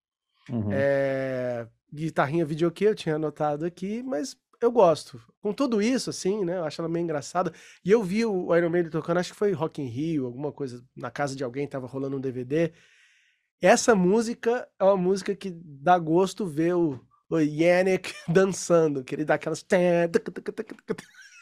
Uhum. 0.51 0.69
É, 0.73 1.67
guitarrinha 1.93 2.45
videokê 2.45 2.87
eu 2.89 2.95
tinha 2.95 3.17
anotado 3.17 3.65
aqui, 3.65 4.03
mas 4.03 4.37
eu 4.61 4.71
gosto. 4.73 5.21
Com 5.43 5.53
tudo 5.53 5.83
isso, 5.83 6.11
assim, 6.11 6.45
né? 6.45 6.59
Eu 6.59 6.65
acho 6.65 6.81
ela 6.81 6.89
meio 6.89 7.03
engraçada. 7.05 7.53
E 7.85 7.91
eu 7.91 8.03
vi 8.03 8.25
o 8.25 8.55
Iron 8.57 8.71
Maiden 8.71 8.91
tocando, 8.91 9.19
acho 9.19 9.33
que 9.33 9.39
foi 9.39 9.53
Rock 9.53 9.83
in 9.83 9.87
Rio, 9.89 10.27
alguma 10.27 10.53
coisa, 10.53 10.83
na 10.97 11.11
casa 11.11 11.37
de 11.37 11.45
alguém, 11.45 11.67
tava 11.69 11.87
rolando 11.87 12.17
um 12.17 12.21
DVD. 12.21 12.73
Essa 13.61 13.95
música 13.95 14.69
é 14.79 14.85
uma 14.85 14.97
música 14.97 15.35
que 15.35 15.51
dá 15.55 15.99
gosto 15.99 16.47
ver 16.47 16.75
o, 16.75 17.01
o 17.31 17.39
Yannick 17.39 18.13
dançando, 18.29 19.05
que 19.05 19.15
ele 19.15 19.25
dá 19.25 19.35
aquelas. 19.35 19.65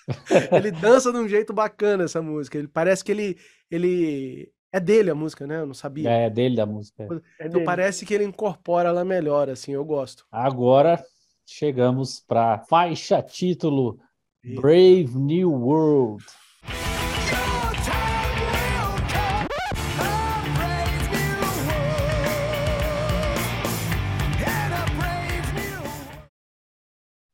Ele 0.52 0.70
dança 0.70 1.12
de 1.12 1.18
um 1.18 1.28
jeito 1.28 1.52
bacana 1.52 2.04
essa 2.04 2.20
música. 2.20 2.58
Ele 2.58 2.68
parece 2.68 3.04
que 3.04 3.12
ele, 3.12 3.36
ele 3.70 4.52
é 4.72 4.80
dele 4.80 5.10
a 5.10 5.14
música, 5.14 5.46
né? 5.46 5.60
Eu 5.60 5.66
não 5.66 5.74
sabia. 5.74 6.10
É 6.10 6.30
dele 6.30 6.56
da 6.56 6.66
música. 6.66 7.02
É 7.02 7.46
Então 7.46 7.52
dele. 7.60 7.64
parece 7.64 8.06
que 8.06 8.14
ele 8.14 8.24
incorpora 8.24 8.88
ela 8.88 9.04
melhor, 9.04 9.48
assim, 9.48 9.72
eu 9.72 9.84
gosto. 9.84 10.24
Agora 10.30 11.02
chegamos 11.46 12.20
para 12.20 12.58
faixa 12.60 13.22
título 13.22 13.98
Eita. 14.44 14.60
Brave 14.60 15.10
New 15.14 15.50
World. 15.52 16.24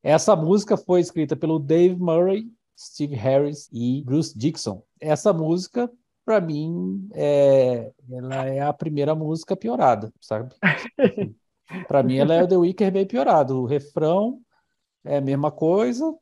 Essa 0.02 0.34
música 0.34 0.76
foi 0.76 1.00
escrita 1.00 1.36
pelo 1.36 1.58
Dave 1.58 1.96
Murray, 1.96 2.46
Steve 2.78 3.16
Harris 3.16 3.68
e 3.72 4.02
Bruce 4.04 4.38
Dixon. 4.38 4.82
Essa 5.00 5.32
música, 5.32 5.90
para 6.24 6.40
mim, 6.40 7.08
é, 7.12 7.90
ela 8.10 8.44
é 8.46 8.60
a 8.60 8.72
primeira 8.72 9.14
música 9.14 9.56
piorada, 9.56 10.12
sabe? 10.20 10.54
Para 11.86 12.02
mim, 12.02 12.16
ela 12.16 12.34
é 12.34 12.42
o 12.42 12.48
The 12.48 12.56
Weeknd 12.56 12.90
bem 12.92 13.06
piorado. 13.06 13.60
O 13.60 13.66
refrão 13.66 14.40
é 15.04 15.18
a 15.18 15.20
mesma 15.20 15.50
coisa. 15.50 16.14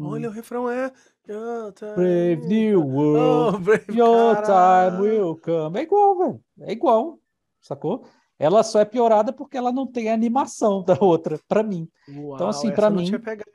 Olha, 0.00 0.28
o 0.28 0.32
refrão 0.32 0.70
é. 0.70 0.90
Brave 1.26 2.46
New 2.46 2.86
World. 2.86 3.56
Oh, 3.56 3.58
Brave, 3.60 3.84
Your 3.92 4.36
time 4.42 5.00
will 5.02 5.36
come. 5.42 5.78
É 5.78 5.82
igual, 5.82 6.16
velho. 6.18 6.40
É 6.62 6.72
igual. 6.72 7.18
Sacou? 7.60 8.04
Ela 8.38 8.62
só 8.62 8.80
é 8.80 8.84
piorada 8.84 9.32
porque 9.32 9.56
ela 9.58 9.72
não 9.72 9.86
tem 9.86 10.08
a 10.08 10.14
animação 10.14 10.82
da 10.82 10.96
outra, 11.00 11.38
pra 11.48 11.62
mim. 11.62 11.88
Uau, 12.08 12.48
assim, 12.48 12.68
essa 12.68 12.76
pra 12.76 12.86
eu 12.86 12.90
não 12.90 13.02
mim- 13.02 13.10
pegado? 13.18 13.50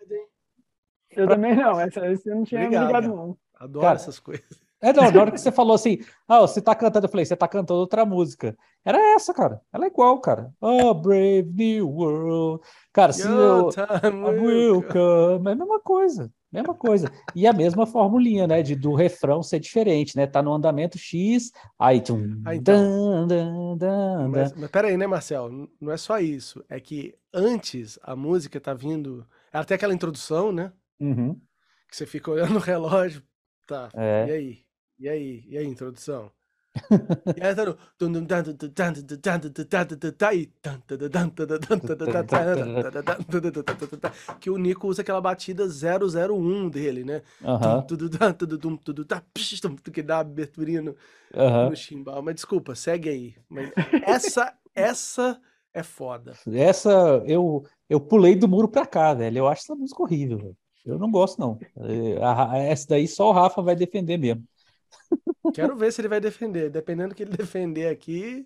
Eu 1.15 1.27
também 1.27 1.55
não, 1.55 1.79
essa, 1.79 1.99
essa 2.05 2.29
eu 2.29 2.35
não 2.35 2.43
tinha 2.43 2.61
me 2.61 2.67
Obrigado. 2.67 2.87
ligado, 2.87 3.07
não. 3.07 3.37
Adoro 3.59 3.85
Cara, 3.85 3.95
essas 3.95 4.19
coisas. 4.19 4.63
É, 4.81 4.91
não, 4.91 5.09
na 5.09 5.21
hora 5.21 5.31
que 5.31 5.37
você 5.39 5.49
falou 5.49 5.75
assim, 5.75 5.99
ah, 6.27 6.41
você 6.41 6.61
tá 6.61 6.75
cantando, 6.75 7.05
eu 7.05 7.09
falei, 7.09 7.25
você 7.25 7.37
tá 7.37 7.47
cantando 7.47 7.79
outra 7.79 8.05
música. 8.05 8.53
Era 8.83 8.97
essa, 9.15 9.33
cara. 9.33 9.61
Ela 9.71 9.85
é 9.85 9.87
igual, 9.87 10.19
cara. 10.19 10.51
Oh, 10.59 10.93
Brave 10.93 11.49
New 11.55 11.89
World. 11.89 12.61
Cara, 12.91 13.13
se 13.13 13.25
eu. 13.25 13.29
Your 13.31 13.71
time 13.73 14.19
I 14.27 14.39
will 14.41 14.83
come. 14.83 15.49
É 15.49 15.53
a 15.53 15.55
mesma 15.55 15.79
coisa. 15.79 16.29
Mesma 16.51 16.73
coisa. 16.73 17.09
E 17.33 17.47
a 17.47 17.53
mesma 17.53 17.85
formulinha, 17.87 18.45
né? 18.45 18.61
De, 18.61 18.75
do 18.75 18.93
refrão 18.93 19.41
ser 19.41 19.59
diferente, 19.61 20.17
né? 20.17 20.27
Tá 20.27 20.41
no 20.41 20.53
andamento 20.53 20.97
X, 20.97 21.53
aí 21.79 22.01
tum, 22.01 22.41
Ah, 22.45 22.53
então. 22.53 23.25
dan, 23.25 23.27
dan, 23.27 23.77
dan. 23.77 24.27
Mas, 24.27 24.53
mas 24.53 24.69
peraí, 24.69 24.97
né, 24.97 25.07
Marcel? 25.07 25.49
Não 25.79 25.93
é 25.93 25.97
só 25.97 26.19
isso. 26.19 26.61
É 26.69 26.77
que 26.79 27.15
antes 27.33 27.97
a 28.03 28.17
música 28.17 28.59
tá 28.59 28.73
vindo. 28.73 29.25
Ela 29.53 29.63
tem 29.63 29.75
aquela 29.75 29.93
introdução, 29.93 30.51
né? 30.51 30.73
Uhum. 30.99 31.39
Que 31.87 31.95
você 31.95 32.05
fica 32.05 32.31
olhando 32.31 32.55
o 32.55 32.59
relógio. 32.59 33.23
Tá. 33.67 33.89
É. 33.93 34.27
E 34.27 34.31
aí? 34.31 34.65
E 34.99 35.09
aí? 35.09 35.43
E 35.47 35.57
aí, 35.57 35.65
introdução? 35.65 36.31
E 37.37 37.41
aí 37.43 37.55
tá 37.55 37.65
no. 37.65 37.77
Que 44.39 44.49
o 44.49 44.57
Nico 44.57 44.87
usa 44.87 45.03
aquela 45.03 45.21
batida 45.21 45.65
001 45.67 46.69
dele, 46.69 47.03
né? 47.03 47.21
Aham, 47.43 47.85
Que 49.91 50.01
dá 50.01 50.19
aberturinha 50.19 50.81
no, 50.81 50.95
no 51.69 51.75
chimbal. 51.75 52.21
Mas 52.23 52.35
desculpa, 52.35 52.73
segue 52.73 53.09
aí. 53.09 53.35
Mas 53.47 53.71
essa, 54.07 54.53
essa 54.73 55.39
é 55.73 55.83
foda. 55.83 56.33
Essa 56.51 57.23
eu, 57.27 57.63
eu 57.87 57.99
pulei 57.99 58.35
do 58.35 58.47
muro 58.47 58.67
pra 58.67 58.85
cá, 58.85 59.13
velho. 59.13 59.37
Eu 59.37 59.47
acho 59.47 59.61
essa 59.61 59.75
música 59.75 60.01
horrível, 60.01 60.39
velho. 60.39 60.57
Eu 60.85 60.99
não 60.99 61.09
gosto, 61.09 61.39
não. 61.39 61.57
É, 61.77 62.69
essa 62.69 62.87
daí 62.89 63.07
só 63.07 63.29
o 63.29 63.31
Rafa 63.31 63.61
vai 63.61 63.75
defender 63.75 64.17
mesmo. 64.17 64.43
Quero 65.53 65.75
ver 65.75 65.91
se 65.91 66.01
ele 66.01 66.07
vai 66.07 66.19
defender. 66.19 66.69
Dependendo 66.69 67.09
do 67.09 67.15
que 67.15 67.23
ele 67.23 67.35
defender 67.37 67.87
aqui. 67.87 68.45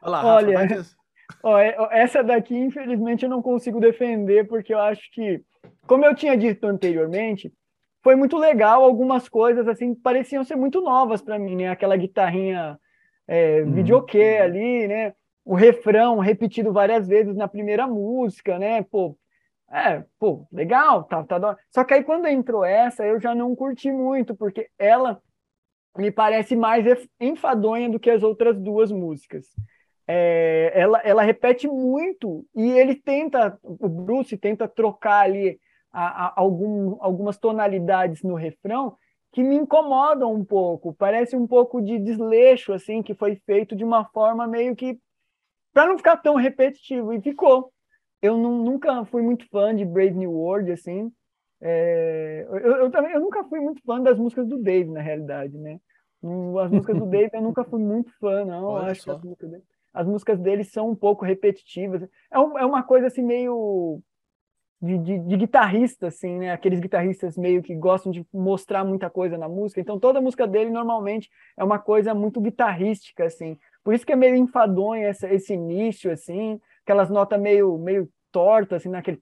Olha 0.00 0.10
lá, 0.10 0.16
Rafa, 0.22 0.34
Olha, 0.34 0.54
vai 0.54 0.66
des- 0.68 0.96
Ó, 1.42 1.58
é- 1.58 1.74
ó, 1.78 1.88
essa 1.90 2.22
daqui, 2.22 2.56
infelizmente, 2.56 3.24
eu 3.24 3.28
não 3.30 3.42
consigo 3.42 3.80
defender, 3.80 4.46
porque 4.46 4.72
eu 4.72 4.78
acho 4.78 5.02
que, 5.12 5.42
como 5.86 6.04
eu 6.04 6.14
tinha 6.14 6.36
dito 6.36 6.66
anteriormente, 6.66 7.52
foi 8.02 8.14
muito 8.14 8.38
legal. 8.38 8.82
Algumas 8.84 9.28
coisas, 9.28 9.66
assim, 9.66 9.94
pareciam 9.94 10.44
ser 10.44 10.56
muito 10.56 10.80
novas 10.80 11.20
para 11.20 11.38
mim, 11.38 11.56
né? 11.56 11.68
Aquela 11.68 11.96
guitarrinha 11.96 12.78
é, 13.28 13.60
Uhum. 13.62 13.72
videokê 13.72 14.38
ali, 14.38 14.86
né? 14.86 15.14
O 15.44 15.54
refrão 15.54 16.18
repetido 16.18 16.72
várias 16.72 17.06
vezes 17.08 17.34
na 17.36 17.48
primeira 17.48 17.86
música, 17.86 18.58
né? 18.58 18.82
Pô, 18.82 19.16
é, 19.70 20.04
pô, 20.18 20.46
legal, 20.52 21.04
tá, 21.04 21.24
tá. 21.24 21.56
Só 21.70 21.84
que 21.84 21.94
aí 21.94 22.04
quando 22.04 22.26
entrou 22.26 22.64
essa, 22.64 23.04
eu 23.04 23.20
já 23.20 23.34
não 23.34 23.54
curti 23.54 23.90
muito, 23.90 24.34
porque 24.34 24.68
ela 24.78 25.20
me 25.96 26.10
parece 26.10 26.54
mais 26.54 26.84
enfadonha 27.20 27.88
do 27.88 27.98
que 27.98 28.10
as 28.10 28.22
outras 28.22 28.56
duas 28.58 28.92
músicas. 28.92 29.46
É, 30.06 30.70
ela, 30.74 31.00
ela 31.00 31.22
repete 31.22 31.66
muito 31.66 32.46
e 32.54 32.70
ele 32.70 32.94
tenta, 32.94 33.58
o 33.62 33.88
Bruce 33.88 34.36
tenta 34.36 34.68
trocar 34.68 35.24
ali 35.24 35.58
a, 35.92 36.26
a, 36.26 36.32
algum, 36.36 36.96
algumas 37.00 37.36
tonalidades 37.38 38.22
no 38.22 38.34
refrão 38.34 38.96
que 39.32 39.42
me 39.42 39.56
incomodam 39.56 40.32
um 40.32 40.44
pouco. 40.44 40.94
Parece 40.94 41.36
um 41.36 41.46
pouco 41.46 41.82
de 41.82 41.98
desleixo, 41.98 42.72
assim, 42.72 43.02
que 43.02 43.14
foi 43.14 43.36
feito 43.44 43.74
de 43.74 43.84
uma 43.84 44.04
forma 44.04 44.46
meio 44.46 44.76
que 44.76 44.98
para 45.72 45.88
não 45.88 45.98
ficar 45.98 46.16
tão 46.18 46.36
repetitivo. 46.36 47.12
E 47.12 47.20
ficou. 47.20 47.72
Eu 48.22 48.36
não, 48.36 48.62
nunca 48.62 49.04
fui 49.04 49.22
muito 49.22 49.48
fã 49.48 49.74
de 49.74 49.84
Brave 49.84 50.14
New 50.14 50.32
World, 50.32 50.72
assim. 50.72 51.12
É, 51.60 52.46
eu, 52.48 52.76
eu, 52.76 52.90
também 52.90 53.12
eu 53.12 53.20
nunca 53.20 53.44
fui 53.44 53.60
muito 53.60 53.82
fã 53.82 54.00
das 54.00 54.18
músicas 54.18 54.46
do 54.46 54.58
Dave, 54.58 54.90
na 54.90 55.00
realidade, 55.00 55.56
né? 55.56 55.78
As 56.62 56.70
músicas 56.70 56.98
do 56.98 57.06
Dave 57.06 57.30
eu 57.32 57.42
nunca 57.42 57.64
fui 57.64 57.80
muito 57.80 58.10
fã, 58.18 58.44
não. 58.44 58.64
Olha 58.64 58.92
acho 58.92 59.10
as 59.10 59.22
músicas, 59.22 59.50
dele, 59.50 59.62
as 59.92 60.06
músicas 60.06 60.40
dele 60.40 60.64
são 60.64 60.90
um 60.90 60.94
pouco 60.94 61.24
repetitivas. 61.24 62.02
É, 62.30 62.38
um, 62.38 62.58
é 62.58 62.66
uma 62.66 62.82
coisa 62.82 63.06
assim 63.06 63.22
meio 63.22 64.00
de, 64.80 64.98
de, 64.98 65.18
de, 65.20 65.36
guitarrista, 65.36 66.08
assim, 66.08 66.38
né? 66.38 66.52
Aqueles 66.52 66.80
guitarristas 66.80 67.36
meio 67.36 67.62
que 67.62 67.74
gostam 67.74 68.12
de 68.12 68.26
mostrar 68.32 68.84
muita 68.84 69.08
coisa 69.08 69.38
na 69.38 69.48
música. 69.48 69.80
Então 69.80 69.98
toda 69.98 70.20
música 70.20 70.46
dele 70.46 70.70
normalmente 70.70 71.30
é 71.56 71.64
uma 71.64 71.78
coisa 71.78 72.14
muito 72.14 72.40
guitarrística, 72.40 73.24
assim. 73.24 73.56
Por 73.82 73.94
isso 73.94 74.04
que 74.04 74.12
é 74.12 74.16
meio 74.16 74.36
enfadonho 74.36 75.08
esse, 75.08 75.26
esse 75.28 75.54
início, 75.54 76.10
assim, 76.10 76.60
aquelas 76.86 77.10
notas 77.10 77.40
meio, 77.40 77.76
meio 77.76 78.08
tortas, 78.30 78.80
assim, 78.80 78.88
naquele 78.88 79.20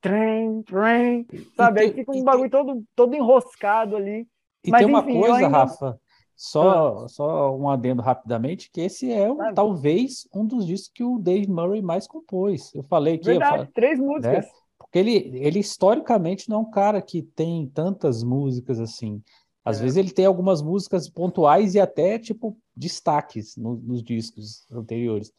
trem, 0.00 0.62
trem, 0.62 1.26
sabe? 1.56 1.80
Aí 1.80 1.92
fica 1.92 2.12
um 2.12 2.22
bagulho 2.22 2.50
todo, 2.50 2.84
todo 2.94 3.14
enroscado 3.14 3.96
ali. 3.96 4.26
E 4.64 4.70
Mas, 4.70 4.80
tem 4.80 4.88
uma 4.88 5.00
enfim, 5.00 5.18
coisa, 5.18 5.36
ainda... 5.36 5.48
Rafa, 5.48 5.98
só, 6.36 7.04
ah. 7.04 7.08
só 7.08 7.56
um 7.56 7.68
adendo 7.68 8.02
rapidamente, 8.02 8.70
que 8.72 8.82
esse 8.82 9.10
é 9.10 9.30
um, 9.30 9.52
talvez 9.54 10.28
um 10.34 10.46
dos 10.46 10.66
discos 10.66 10.90
que 10.94 11.02
o 11.02 11.18
Dave 11.18 11.50
Murray 11.50 11.82
mais 11.82 12.06
compôs. 12.06 12.72
Eu 12.74 12.82
falei 12.84 13.18
que. 13.18 13.26
Verdade, 13.26 13.58
falo, 13.58 13.68
três 13.74 13.98
músicas. 13.98 14.44
Né? 14.44 14.50
Porque 14.78 14.98
ele, 14.98 15.16
ele 15.34 15.58
historicamente 15.58 16.48
não 16.48 16.56
é 16.56 16.60
um 16.60 16.70
cara 16.70 17.02
que 17.02 17.22
tem 17.22 17.66
tantas 17.68 18.22
músicas 18.22 18.80
assim. 18.80 19.22
Às 19.64 19.78
é. 19.78 19.82
vezes 19.82 19.96
ele 19.96 20.10
tem 20.10 20.24
algumas 20.24 20.62
músicas 20.62 21.08
pontuais 21.08 21.74
e 21.74 21.80
até, 21.80 22.18
tipo, 22.18 22.56
destaques 22.74 23.56
no, 23.56 23.76
nos 23.76 24.02
discos 24.02 24.66
anteriores. 24.72 25.32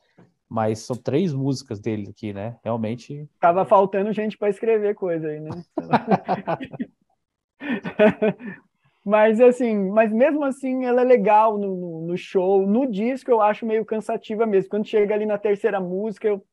Mas 0.52 0.80
são 0.80 0.98
três 0.98 1.34
músicas 1.34 1.80
dele 1.80 2.10
aqui, 2.10 2.34
né? 2.34 2.58
Realmente. 2.62 3.26
Tava 3.40 3.64
faltando 3.64 4.12
gente 4.12 4.38
para 4.38 4.50
escrever 4.50 4.96
coisa 4.96 5.30
aí, 5.30 5.40
né? 5.40 5.64
Mas 9.04 9.42
assim, 9.42 9.90
mas 9.90 10.12
mesmo 10.12 10.44
assim 10.44 10.86
ela 10.86 11.02
é 11.02 11.04
legal 11.04 11.58
no, 11.58 12.06
no, 12.06 12.16
show. 12.16 12.68
No 12.68 12.86
disco 12.86 13.32
eu 13.32 13.42
acho 13.42 13.66
meio 13.66 13.84
cansativa 13.84 14.46
mesmo. 14.46 14.70
Quando 14.70 14.86
chega 14.86 15.16
ali 15.16 15.26
na 15.26 15.40
terceira 15.40 15.80
música, 15.80 16.28
eu 16.28 16.46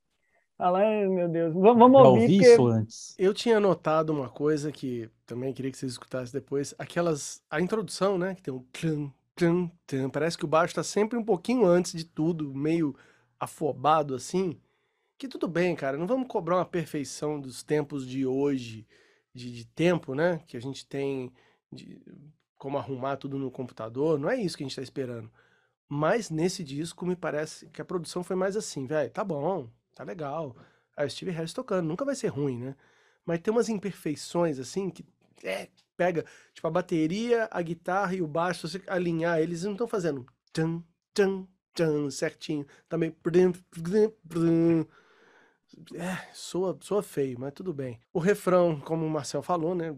falo, 0.57 0.77
ai 0.77 1.07
meu 1.07 1.29
Deus, 1.29 1.53
vamos, 1.53 1.79
vamos 1.79 2.01
ouvir. 2.01 2.23
Ouvi 2.23 2.39
porque... 2.39 2.53
isso 2.53 2.67
antes. 2.67 3.15
Eu 3.19 3.35
tinha 3.35 3.61
notado 3.61 4.15
uma 4.15 4.31
coisa 4.31 4.73
que 4.73 5.11
também 5.27 5.53
queria 5.53 5.71
que 5.71 5.77
vocês 5.77 5.93
escutassem 5.93 6.33
depois. 6.33 6.75
Aquelas. 6.79 7.43
A 7.51 7.61
introdução, 7.61 8.17
né? 8.17 8.35
Que 8.35 8.43
tem 8.43 8.55
um. 8.55 8.65
Parece 10.11 10.39
que 10.39 10.47
o 10.47 10.49
baixo 10.49 10.71
está 10.71 10.83
sempre 10.83 11.19
um 11.19 11.25
pouquinho 11.25 11.67
antes 11.67 11.93
de 11.93 12.07
tudo, 12.07 12.55
meio 12.55 12.97
afobado 13.39 14.15
assim. 14.15 14.61
Que 15.17 15.29
tudo 15.29 15.49
bem, 15.49 15.75
cara. 15.75 15.97
Não 15.97 16.07
vamos 16.07 16.29
cobrar 16.29 16.57
uma 16.57 16.65
perfeição 16.65 17.41
dos 17.41 17.63
tempos 17.63 18.07
de 18.07 18.27
hoje, 18.27 18.87
de, 19.35 19.53
de 19.53 19.65
tempo, 19.67 20.15
né? 20.15 20.43
Que 20.47 20.57
a 20.57 20.61
gente 20.61 20.87
tem. 20.87 21.33
De, 21.73 22.01
como 22.59 22.77
arrumar 22.77 23.17
tudo 23.17 23.39
no 23.39 23.51
computador, 23.51 24.19
não 24.19 24.29
é 24.29 24.37
isso 24.37 24.57
que 24.57 24.65
a 24.65 24.67
gente 24.67 24.73
está 24.73 24.83
esperando. 24.83 25.31
Mas 25.89 26.29
nesse 26.29 26.65
disco 26.65 27.07
me 27.07 27.17
parece 27.17 27.69
que 27.69 27.81
a 27.81 27.85
produção 27.85 28.23
foi 28.25 28.37
mais 28.37 28.57
assim, 28.57 28.85
velho, 28.85 29.11
tá 29.11 29.25
bom, 29.25 29.71
tá 29.95 30.05
legal. 30.05 30.57
Aí 30.97 31.07
o 31.07 31.11
Steve 31.11 31.31
Harris 31.31 31.53
tocando, 31.53 31.87
nunca 31.87 32.05
vai 32.05 32.15
ser 32.15 32.29
ruim, 32.29 32.59
né? 32.59 32.77
Mas 33.25 33.39
tem 33.41 33.53
umas 33.53 33.69
imperfeições 33.69 34.59
assim 34.59 34.91
que 34.91 35.05
é, 35.45 35.69
pega, 35.97 36.25
tipo 36.53 36.67
a 36.67 36.71
bateria, 36.71 37.49
a 37.51 37.63
guitarra 37.63 38.15
e 38.15 38.23
o 38.23 38.27
baixo, 38.27 38.67
se 38.67 38.79
você 38.79 38.91
alinhar, 38.91 39.39
eles 39.39 39.63
não 39.63 39.73
estão 39.73 39.87
fazendo 39.87 40.27
tchan, 40.53 40.83
tchan, 41.15 41.47
tchan, 41.79 42.11
certinho. 42.11 42.67
Também 42.89 43.15
é, 45.95 46.17
soa, 46.33 46.77
soa 46.81 47.03
feio, 47.03 47.39
mas 47.39 47.53
tudo 47.53 47.73
bem. 47.73 48.01
O 48.13 48.19
refrão, 48.19 48.81
como 48.81 49.07
o 49.07 49.11
Marcel 49.11 49.43
falou, 49.43 49.75
né? 49.75 49.95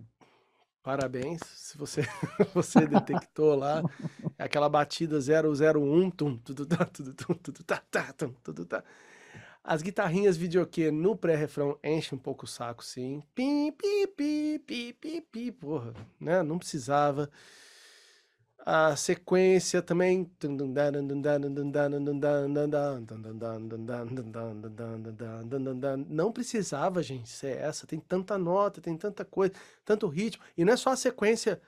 Parabéns, 0.83 1.41
se 1.45 1.77
você 1.77 2.03
você 2.55 2.87
detectou 2.87 3.55
lá 3.55 3.83
aquela 4.39 4.69
batida 4.69 5.19
001, 5.19 6.11
tum, 6.11 6.39
tudo 6.39 6.65
tá, 6.65 6.85
tudo 6.87 7.13
tum, 7.13 7.35
tudo 7.35 7.63
tá, 7.63 7.83
tá, 7.91 8.13
tum, 8.15 8.33
tudo 8.43 8.65
tá. 8.65 8.83
As 9.63 9.83
guitarrinhas 9.83 10.39
videokê 10.39 10.91
no 10.91 11.15
pré-refrão 11.15 11.79
enchem 11.85 12.17
um 12.17 12.21
pouco 12.21 12.47
o 12.47 12.49
saco, 12.49 12.83
sim. 12.83 13.23
Pi, 13.35 13.73
pi, 13.73 14.07
pi, 14.07 14.59
pi, 14.67 14.93
pi, 14.95 15.21
pi, 15.21 15.53
porra, 15.53 15.93
né? 16.19 16.43
Não 16.43 16.59
precisava. 16.59 17.31
A 18.65 18.95
sequência 18.95 19.81
também. 19.83 20.31
Não 26.09 26.33
precisava, 26.33 27.03
gente, 27.03 27.29
ser 27.29 27.57
essa. 27.59 27.87
Tem 27.87 27.99
tanta 27.99 28.37
nota, 28.39 28.81
tem 28.81 28.97
tanta 28.97 29.25
coisa, 29.25 29.55
tanto 29.85 30.07
ritmo. 30.09 30.45
E 30.57 30.65
não 30.65 30.75
é 30.75 30.77
só 30.77 30.91
a 30.91 30.97
sequência 30.97 31.61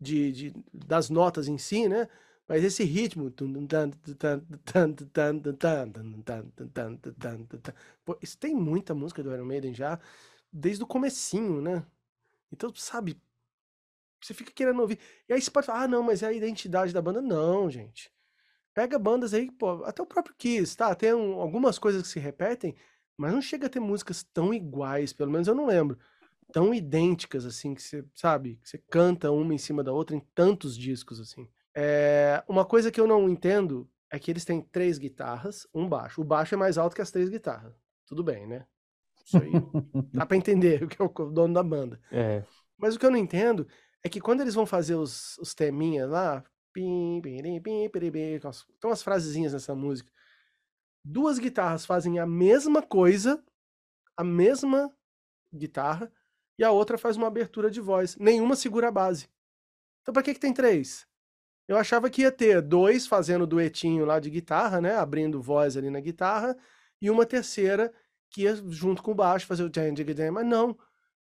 de, 0.00 0.32
de 0.32 0.54
das 0.72 1.10
notas 1.10 1.48
em 1.48 1.58
si, 1.58 1.88
né? 1.88 2.08
Mas 2.48 2.64
esse 2.64 2.84
ritmo. 2.84 3.30
Pô, 8.04 8.18
isso 8.22 8.38
tem 8.38 8.54
muita 8.54 8.94
música 8.94 9.22
do 9.22 9.32
Iron 9.32 9.44
Maiden 9.44 9.74
já, 9.74 10.00
desde 10.52 10.82
o 10.82 10.86
comecinho, 10.86 11.60
né? 11.60 11.84
Então, 12.50 12.74
sabe, 12.74 13.20
você 14.20 14.34
fica 14.34 14.52
querendo 14.52 14.80
ouvir. 14.80 14.98
E 15.28 15.32
aí 15.32 15.40
você 15.40 15.50
pode 15.50 15.66
falar, 15.66 15.82
ah, 15.82 15.88
não, 15.88 16.02
mas 16.02 16.22
é 16.22 16.26
a 16.26 16.32
identidade 16.32 16.92
da 16.92 17.02
banda. 17.02 17.20
Não, 17.20 17.70
gente. 17.70 18.10
Pega 18.74 18.98
bandas 18.98 19.34
aí, 19.34 19.50
pô, 19.50 19.84
até 19.84 20.02
o 20.02 20.06
próprio 20.06 20.34
Kiss, 20.36 20.76
tá? 20.76 20.94
Tem 20.94 21.12
um, 21.12 21.40
algumas 21.40 21.78
coisas 21.78 22.02
que 22.02 22.08
se 22.08 22.20
repetem, 22.20 22.76
mas 23.16 23.32
não 23.32 23.42
chega 23.42 23.66
a 23.66 23.70
ter 23.70 23.80
músicas 23.80 24.22
tão 24.22 24.54
iguais, 24.54 25.12
pelo 25.12 25.30
menos 25.30 25.48
eu 25.48 25.54
não 25.54 25.66
lembro. 25.66 25.98
Tão 26.52 26.72
idênticas, 26.72 27.44
assim, 27.44 27.74
que 27.74 27.82
você, 27.82 28.04
sabe, 28.14 28.56
que 28.62 28.68
você 28.68 28.78
canta 28.90 29.30
uma 29.30 29.52
em 29.52 29.58
cima 29.58 29.82
da 29.82 29.92
outra 29.92 30.16
em 30.16 30.20
tantos 30.34 30.76
discos, 30.76 31.20
assim. 31.20 31.48
É, 31.74 32.42
uma 32.48 32.64
coisa 32.64 32.90
que 32.90 33.00
eu 33.00 33.06
não 33.06 33.28
entendo 33.28 33.88
é 34.10 34.18
que 34.18 34.30
eles 34.30 34.44
têm 34.44 34.62
três 34.62 34.98
guitarras, 34.98 35.66
um 35.74 35.88
baixo. 35.88 36.20
O 36.20 36.24
baixo 36.24 36.54
é 36.54 36.58
mais 36.58 36.78
alto 36.78 36.94
que 36.94 37.02
as 37.02 37.10
três 37.10 37.28
guitarras. 37.28 37.74
Tudo 38.06 38.24
bem, 38.24 38.46
né? 38.46 38.66
Isso 39.24 39.36
aí 39.36 39.50
dá 40.12 40.24
pra 40.24 40.36
entender 40.36 40.82
o 40.84 40.88
que 40.88 41.00
é 41.00 41.04
o 41.04 41.08
dono 41.08 41.52
da 41.52 41.62
banda. 41.62 42.00
É. 42.10 42.42
Mas 42.76 42.94
o 42.94 42.98
que 42.98 43.04
eu 43.04 43.10
não 43.10 43.18
entendo 43.18 43.66
é 44.04 44.08
que 44.08 44.20
quando 44.20 44.40
eles 44.40 44.54
vão 44.54 44.66
fazer 44.66 44.94
os, 44.94 45.36
os 45.38 45.54
teminhas 45.54 46.08
lá, 46.08 46.44
pim, 46.72 47.20
pim, 47.22 47.60
pim, 47.60 47.90
tem 47.90 48.40
umas 48.84 49.02
frasezinhas 49.02 49.52
nessa 49.52 49.74
música. 49.74 50.10
Duas 51.04 51.38
guitarras 51.38 51.84
fazem 51.84 52.18
a 52.18 52.26
mesma 52.26 52.82
coisa, 52.82 53.42
a 54.16 54.22
mesma 54.22 54.92
guitarra, 55.52 56.12
e 56.58 56.64
a 56.64 56.70
outra 56.70 56.98
faz 56.98 57.16
uma 57.16 57.26
abertura 57.26 57.70
de 57.70 57.80
voz. 57.80 58.16
Nenhuma 58.16 58.56
segura 58.56 58.88
a 58.88 58.92
base. 58.92 59.28
Então 60.02 60.12
pra 60.12 60.22
que, 60.22 60.34
que 60.34 60.40
tem 60.40 60.52
três? 60.52 61.06
Eu 61.66 61.76
achava 61.76 62.08
que 62.08 62.22
ia 62.22 62.32
ter 62.32 62.62
dois 62.62 63.06
fazendo 63.06 63.46
duetinho 63.46 64.04
lá 64.04 64.18
de 64.18 64.30
guitarra, 64.30 64.80
né? 64.80 64.96
Abrindo 64.96 65.42
voz 65.42 65.76
ali 65.76 65.90
na 65.90 66.00
guitarra, 66.00 66.56
e 67.00 67.10
uma 67.10 67.26
terceira 67.26 67.92
que 68.30 68.42
ia 68.42 68.56
junto 68.56 69.02
com 69.02 69.12
o 69.12 69.14
baixo 69.14 69.46
fazer 69.46 69.64
o 69.64 69.70
jam, 69.72 70.32
mas 70.32 70.46
não. 70.46 70.76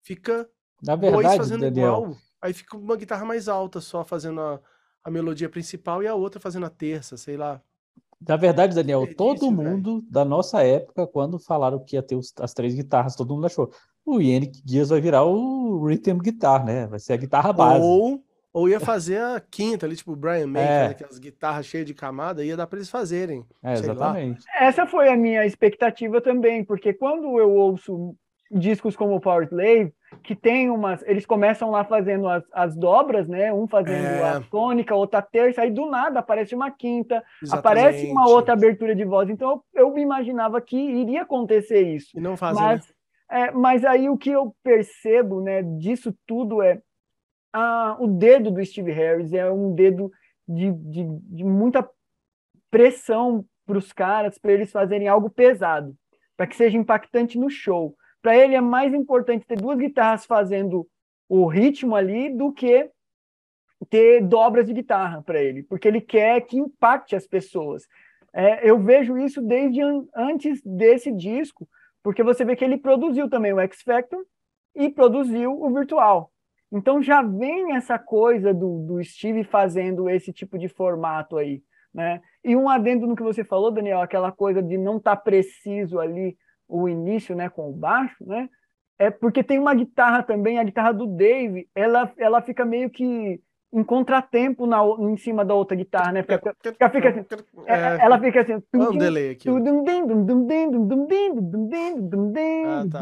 Fica 0.01 0.49
na 0.81 0.95
verdade, 0.95 1.23
dois 1.23 1.37
fazendo 1.37 1.61
Daniel, 1.61 1.87
igual. 1.87 2.17
Aí 2.41 2.53
fica 2.53 2.77
uma 2.77 2.95
guitarra 2.95 3.25
mais 3.25 3.47
alta 3.47 3.81
só 3.81 4.03
fazendo 4.03 4.39
a, 4.41 4.59
a 5.03 5.11
melodia 5.11 5.49
principal 5.49 6.01
e 6.01 6.07
a 6.07 6.15
outra 6.15 6.39
fazendo 6.39 6.65
a 6.65 6.69
terça, 6.69 7.17
sei 7.17 7.37
lá. 7.37 7.61
Na 8.27 8.35
verdade, 8.35 8.75
Daniel, 8.75 9.07
todo 9.15 9.51
mundo 9.51 10.03
da 10.09 10.25
nossa 10.25 10.61
época, 10.61 11.07
quando 11.07 11.39
falaram 11.39 11.83
que 11.83 11.95
ia 11.95 12.03
ter 12.03 12.15
os, 12.15 12.33
as 12.39 12.53
três 12.53 12.75
guitarras, 12.75 13.15
todo 13.15 13.33
mundo 13.33 13.45
achou. 13.45 13.71
O 14.05 14.19
Yannick 14.19 14.61
Dias 14.63 14.89
vai 14.89 14.99
virar 14.99 15.23
o 15.23 15.85
rhythm 15.85 16.17
guitar, 16.17 16.65
né? 16.65 16.85
Vai 16.87 16.99
ser 16.99 17.13
a 17.13 17.17
guitarra 17.17 17.53
base. 17.53 17.81
Ou, 17.81 18.21
ou 18.51 18.67
ia 18.67 18.79
fazer 18.79 19.21
a 19.21 19.39
quinta 19.39 19.85
ali, 19.85 19.95
tipo 19.95 20.11
o 20.11 20.15
Brian 20.17 20.47
May, 20.47 20.63
é. 20.63 20.85
aquelas 20.87 21.17
guitarras 21.17 21.65
cheias 21.65 21.85
de 21.85 21.93
camada, 21.93 22.43
ia 22.43 22.57
dar 22.57 22.67
para 22.67 22.79
eles 22.79 22.89
fazerem. 22.89 23.45
É, 23.63 23.73
exatamente. 23.73 24.45
Lá. 24.45 24.65
Essa 24.65 24.85
foi 24.85 25.07
a 25.07 25.15
minha 25.15 25.45
expectativa 25.45 26.19
também, 26.19 26.63
porque 26.63 26.93
quando 26.93 27.39
eu 27.39 27.51
ouço 27.51 28.15
discos 28.49 28.95
como 28.95 29.15
o 29.15 29.19
Power 29.19 29.47
Slave, 29.47 29.93
que 30.23 30.35
tem 30.35 30.69
umas. 30.69 31.03
Eles 31.03 31.25
começam 31.25 31.69
lá 31.69 31.83
fazendo 31.83 32.27
as, 32.27 32.43
as 32.51 32.75
dobras, 32.75 33.27
né? 33.27 33.53
Um 33.53 33.67
fazendo 33.67 34.05
é... 34.05 34.29
a 34.29 34.41
tônica, 34.41 34.95
outra 34.95 35.19
a 35.19 35.21
terça, 35.21 35.61
aí 35.61 35.71
do 35.71 35.85
nada 35.85 36.19
aparece 36.19 36.55
uma 36.55 36.71
quinta, 36.71 37.23
Exatamente. 37.41 37.79
aparece 37.79 38.11
uma 38.11 38.27
outra 38.27 38.53
abertura 38.53 38.95
de 38.95 39.05
voz. 39.05 39.29
Então 39.29 39.61
eu, 39.73 39.87
eu 39.87 39.97
imaginava 39.97 40.59
que 40.59 40.77
iria 40.77 41.21
acontecer 41.21 41.81
isso. 41.81 42.17
E 42.17 42.21
não 42.21 42.35
fazem, 42.35 42.63
mas, 42.63 42.87
né? 42.87 42.93
É, 43.31 43.51
mas 43.51 43.85
aí 43.85 44.09
o 44.09 44.17
que 44.17 44.31
eu 44.31 44.55
percebo 44.63 45.41
né, 45.41 45.61
disso 45.61 46.13
tudo 46.25 46.63
é 46.63 46.81
a, 47.53 47.95
o 47.99 48.07
dedo 48.07 48.49
do 48.49 48.65
Steve 48.65 48.91
Harris 48.91 49.33
é 49.33 49.49
um 49.51 49.73
dedo 49.73 50.11
de, 50.47 50.71
de, 50.71 51.05
de 51.21 51.43
muita 51.43 51.87
pressão 52.71 53.45
para 53.65 53.77
os 53.77 53.93
caras, 53.93 54.39
para 54.39 54.51
eles 54.51 54.71
fazerem 54.71 55.07
algo 55.07 55.29
pesado, 55.29 55.95
para 56.35 56.47
que 56.47 56.55
seja 56.55 56.77
impactante 56.77 57.37
no 57.37 57.49
show. 57.49 57.95
Para 58.21 58.35
ele 58.35 58.55
é 58.55 58.61
mais 58.61 58.93
importante 58.93 59.45
ter 59.45 59.57
duas 59.57 59.77
guitarras 59.77 60.25
fazendo 60.25 60.87
o 61.27 61.45
ritmo 61.45 61.95
ali 61.95 62.29
do 62.35 62.51
que 62.51 62.89
ter 63.89 64.21
dobras 64.21 64.65
de 64.65 64.73
guitarra 64.73 65.21
para 65.21 65.41
ele, 65.41 65.63
porque 65.63 65.87
ele 65.87 66.01
quer 66.01 66.41
que 66.41 66.57
impacte 66.57 67.15
as 67.15 67.25
pessoas. 67.25 67.87
É, 68.33 68.69
eu 68.69 68.77
vejo 68.79 69.17
isso 69.17 69.41
desde 69.41 69.81
an 69.81 70.05
antes 70.15 70.61
desse 70.63 71.11
disco, 71.11 71.67
porque 72.03 72.23
você 72.23 72.43
vê 72.43 72.55
que 72.55 72.65
ele 72.65 72.77
produziu 72.77 73.29
também 73.29 73.53
o 73.53 73.59
X 73.59 73.81
Factor 73.81 74.25
e 74.75 74.89
produziu 74.89 75.51
o 75.51 75.73
Virtual. 75.73 76.31
Então 76.71 77.01
já 77.01 77.21
vem 77.21 77.75
essa 77.75 77.97
coisa 77.97 78.53
do, 78.53 78.79
do 78.85 79.03
Steve 79.03 79.43
fazendo 79.43 80.09
esse 80.09 80.31
tipo 80.31 80.57
de 80.57 80.67
formato 80.67 81.37
aí, 81.37 81.63
né? 81.93 82.21
E 82.43 82.55
um 82.55 82.69
adendo 82.69 83.07
no 83.07 83.15
que 83.15 83.23
você 83.23 83.43
falou, 83.43 83.71
Daniel, 83.71 84.01
aquela 84.01 84.31
coisa 84.31 84.61
de 84.61 84.77
não 84.77 84.97
estar 84.97 85.15
tá 85.15 85.21
preciso 85.21 85.99
ali 85.99 86.37
o 86.69 86.87
início, 86.87 87.35
né, 87.35 87.49
com 87.49 87.69
o 87.69 87.73
baixo, 87.73 88.23
né? 88.25 88.47
É 88.97 89.09
porque 89.09 89.43
tem 89.43 89.57
uma 89.57 89.73
guitarra 89.73 90.21
também, 90.23 90.59
a 90.59 90.63
guitarra 90.63 90.93
do 90.93 91.07
Dave, 91.07 91.67
ela, 91.73 92.11
ela 92.17 92.41
fica 92.41 92.63
meio 92.65 92.89
que 92.89 93.41
em 93.71 93.83
contratempo 93.83 94.65
na, 94.65 94.79
em 94.99 95.15
cima 95.15 95.45
da 95.45 95.53
outra 95.53 95.75
guitarra, 95.77 96.11
né? 96.11 96.23
Fica, 96.23 96.55
fica, 96.61 96.89
fica 96.89 97.09
assim, 97.09 97.25
é, 97.65 97.97
ela 98.03 98.19
fica 98.19 98.41
assim. 98.41 98.53
Um 98.73 98.97
delay 98.97 99.31
aqui. 99.31 99.49
Ah, 102.65 102.85
tá. 102.91 102.99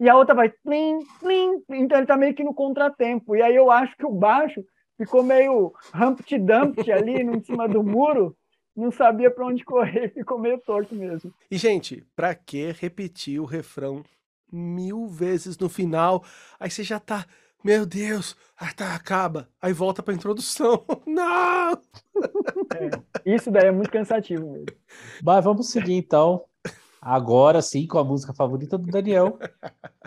E 0.00 0.08
a 0.08 0.16
outra 0.16 0.34
vai 0.34 0.48
plim, 0.48 0.98
plim, 1.20 1.62
então 1.70 1.98
ele 1.98 2.06
tá 2.06 2.16
meio 2.16 2.34
que 2.34 2.42
no 2.44 2.52
contratempo. 2.54 3.36
E 3.36 3.42
aí 3.42 3.54
eu 3.54 3.70
acho 3.70 3.96
que 3.96 4.04
o 4.04 4.10
baixo 4.12 4.62
ficou 4.98 5.22
meio 5.22 5.72
Humpty 5.94 6.38
Dumpty 6.38 6.90
ali 6.92 7.22
em 7.22 7.40
cima 7.42 7.68
do 7.68 7.82
muro, 7.82 8.36
não 8.76 8.90
sabia 8.90 9.30
para 9.30 9.46
onde 9.46 9.64
correr, 9.64 10.10
ficou 10.14 10.38
meio 10.38 10.58
torto 10.58 10.94
mesmo. 10.94 11.32
E 11.50 11.56
gente, 11.56 12.06
para 12.16 12.34
que 12.34 12.72
repetir 12.72 13.40
o 13.40 13.44
refrão 13.44 14.02
mil 14.50 15.06
vezes 15.06 15.56
no 15.58 15.68
final? 15.68 16.24
Aí 16.58 16.70
você 16.70 16.82
já 16.82 16.98
tá 16.98 17.26
meu 17.64 17.86
Deus, 17.86 18.36
ah, 18.58 18.72
tá, 18.74 18.92
acaba. 18.92 19.48
Aí 19.60 19.72
volta 19.72 20.02
pra 20.02 20.12
introdução. 20.12 20.84
Não! 21.06 21.72
É, 22.74 23.34
isso 23.36 23.52
daí 23.52 23.66
é 23.66 23.70
muito 23.70 23.90
cansativo 23.90 24.50
mesmo. 24.50 24.66
Mas 25.22 25.44
vamos 25.44 25.70
seguir 25.70 25.94
então. 25.94 26.44
Agora 27.00 27.62
sim, 27.62 27.86
com 27.86 27.98
a 27.98 28.04
música 28.04 28.34
favorita 28.34 28.76
do 28.76 28.90
Daniel. 28.90 29.38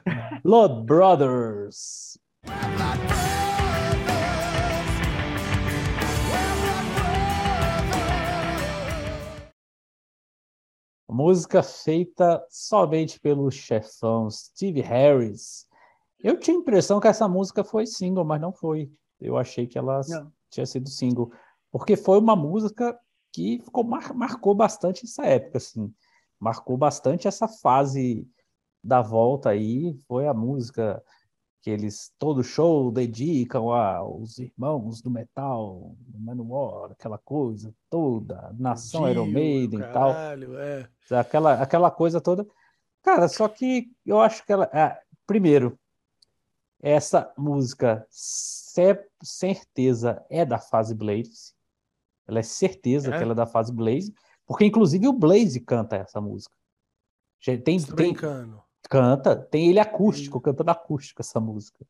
Blood 0.43 0.86
Brothers. 0.86 2.20
Música 11.16 11.63
feita 11.63 12.45
somente 12.49 13.20
pelo 13.20 13.49
chefão 13.49 14.30
Steve 14.30 14.82
Harris 14.82 15.66
eu 16.26 16.39
tinha 16.39 16.57
a 16.57 16.59
impressão 16.59 16.99
que 16.99 17.07
essa 17.07 17.28
música 17.28 17.63
foi 17.63 17.86
single, 17.86 18.26
mas 18.26 18.41
não 18.41 18.51
foi. 18.51 18.91
Eu 19.22 19.38
achei 19.38 19.68
que 19.68 19.78
ela 19.78 20.01
não. 20.07 20.32
tinha 20.49 20.66
sido 20.66 20.89
single. 20.89 21.32
Porque 21.72 21.95
foi 21.95 22.18
uma 22.18 22.36
música 22.36 22.97
que 23.32 23.59
ficou, 23.59 23.84
mar, 23.84 24.11
marcou 24.16 24.55
bastante 24.55 25.05
essa 25.05 25.24
época, 25.24 25.59
assim. 25.59 25.93
Marcou 26.39 26.78
bastante 26.78 27.28
essa 27.28 27.47
fase 27.47 28.28
da 28.84 29.03
volta 29.03 29.49
aí. 29.49 29.93
Foi 30.07 30.28
a 30.28 30.34
música 30.34 30.99
que 31.66 31.72
eles, 31.72 32.13
todo 32.20 32.43
show, 32.43 32.91
dedicam 32.91 33.72
aos 33.72 34.38
irmãos 34.38 35.01
do 35.01 35.09
metal, 35.09 35.95
do 35.97 36.20
Manowar, 36.20 36.91
aquela 36.91 37.18
coisa 37.18 37.74
toda, 37.89 38.53
nação 38.55 39.01
Dio, 39.01 39.09
Iron 39.09 39.26
Maiden 39.26 39.80
e 39.80 39.91
tal. 39.91 40.11
É. 40.11 40.88
Aquela, 41.09 41.53
aquela 41.53 41.89
coisa 41.89 42.22
toda. 42.22 42.45
Cara, 43.01 43.28
só 43.28 43.47
que 43.47 43.91
eu 44.05 44.22
acho 44.22 44.45
que 44.45 44.53
ela. 44.53 44.70
É, 44.72 44.95
primeiro, 45.26 45.76
essa 46.80 47.34
música, 47.36 48.05
certeza, 48.11 50.24
é 50.30 50.45
da 50.45 50.59
fase 50.59 50.93
Blaze. 50.93 51.55
Ela 52.28 52.38
é 52.38 52.43
certeza 52.43 53.11
é? 53.11 53.18
que 53.18 53.24
ela 53.24 53.32
é 53.32 53.36
da 53.36 53.47
fase 53.47 53.74
Blaze, 53.74 54.13
porque 54.45 54.66
inclusive 54.66 55.07
o 55.07 55.13
Blaze 55.13 55.59
canta 55.61 55.95
essa 55.95 56.22
música. 56.22 56.55
Tem, 57.43 57.59
tem, 57.59 57.82
brincando. 57.82 58.61
Canta, 58.89 59.36
tem 59.36 59.69
ele 59.69 59.79
acústico, 59.79 60.41
cantando 60.41 60.71
acústico 60.71 61.21
essa 61.21 61.39
música. 61.39 61.86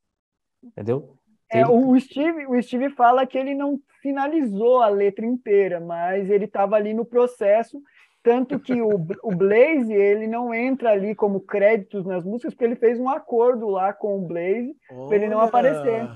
Entendeu? 0.63 1.17
É, 1.51 1.61
ele... 1.61 1.69
o, 1.69 1.99
Steve, 1.99 2.47
o 2.47 2.61
Steve 2.61 2.89
fala 2.89 3.25
que 3.25 3.37
ele 3.37 3.53
não 3.53 3.79
finalizou 4.01 4.81
a 4.81 4.87
letra 4.87 5.25
inteira, 5.25 5.79
mas 5.79 6.29
ele 6.29 6.45
estava 6.45 6.75
ali 6.75 6.93
no 6.93 7.05
processo 7.05 7.81
tanto 8.25 8.59
que 8.59 8.81
o, 8.81 8.89
o 9.23 9.35
Blaze, 9.35 9.93
ele 9.93 10.25
não 10.25 10.51
entra 10.51 10.89
ali 10.89 11.13
como 11.13 11.39
créditos 11.39 12.03
nas 12.03 12.25
músicas, 12.25 12.55
porque 12.55 12.65
ele 12.65 12.75
fez 12.75 12.99
um 12.99 13.07
acordo 13.07 13.69
lá 13.69 13.93
com 13.93 14.17
o 14.17 14.27
Blaze 14.27 14.75
para 15.07 15.15
ele 15.15 15.27
não 15.27 15.39
aparecer. 15.39 16.09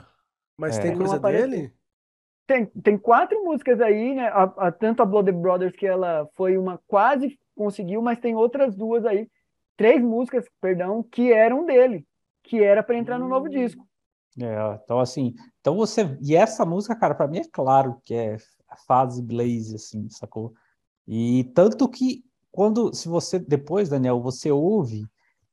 Mas 0.58 0.80
é. 0.80 0.82
tem 0.82 0.98
coisa 0.98 1.20
dele? 1.20 1.72
Tem, 2.48 2.66
tem 2.66 2.98
quatro 2.98 3.46
músicas 3.46 3.80
aí, 3.80 4.16
né? 4.16 4.28
A, 4.30 4.44
a, 4.44 4.72
tanto 4.72 5.04
a 5.04 5.06
Blood 5.06 5.32
Brothers, 5.34 5.76
que 5.76 5.86
ela 5.86 6.28
foi 6.36 6.58
uma 6.58 6.82
quase 6.88 7.40
conseguiu, 7.56 8.02
mas 8.02 8.18
tem 8.18 8.36
outras 8.36 8.76
duas 8.76 9.06
aí, 9.06 9.30
três 9.80 10.04
músicas, 10.04 10.46
perdão, 10.60 11.02
que 11.02 11.32
eram 11.32 11.66
dele, 11.66 12.06
que 12.44 12.62
era 12.62 12.84
para 12.84 12.98
entrar 12.98 13.18
no 13.18 13.30
novo 13.30 13.46
hum. 13.46 13.50
disco. 13.50 13.88
É, 14.38 14.80
então 14.84 15.00
assim, 15.00 15.34
então 15.62 15.78
você 15.78 16.18
e 16.22 16.36
essa 16.36 16.66
música, 16.66 16.96
cara, 16.98 17.16
para 17.16 17.30
mim 17.30 17.40
é 17.40 17.48
claro 17.50 18.00
que 18.04 18.14
é 18.14 18.36
a 18.68 18.76
fase 18.76 19.24
Blaze 19.24 19.76
assim, 19.76 20.10
sacou? 20.10 20.54
E 21.08 21.46
tanto 21.56 21.88
que 21.88 22.26
quando, 22.52 22.94
se 22.94 23.08
você 23.08 23.40
depois, 23.40 23.88
Daniel, 23.88 24.22
você 24.22 24.52
ouve 24.52 25.06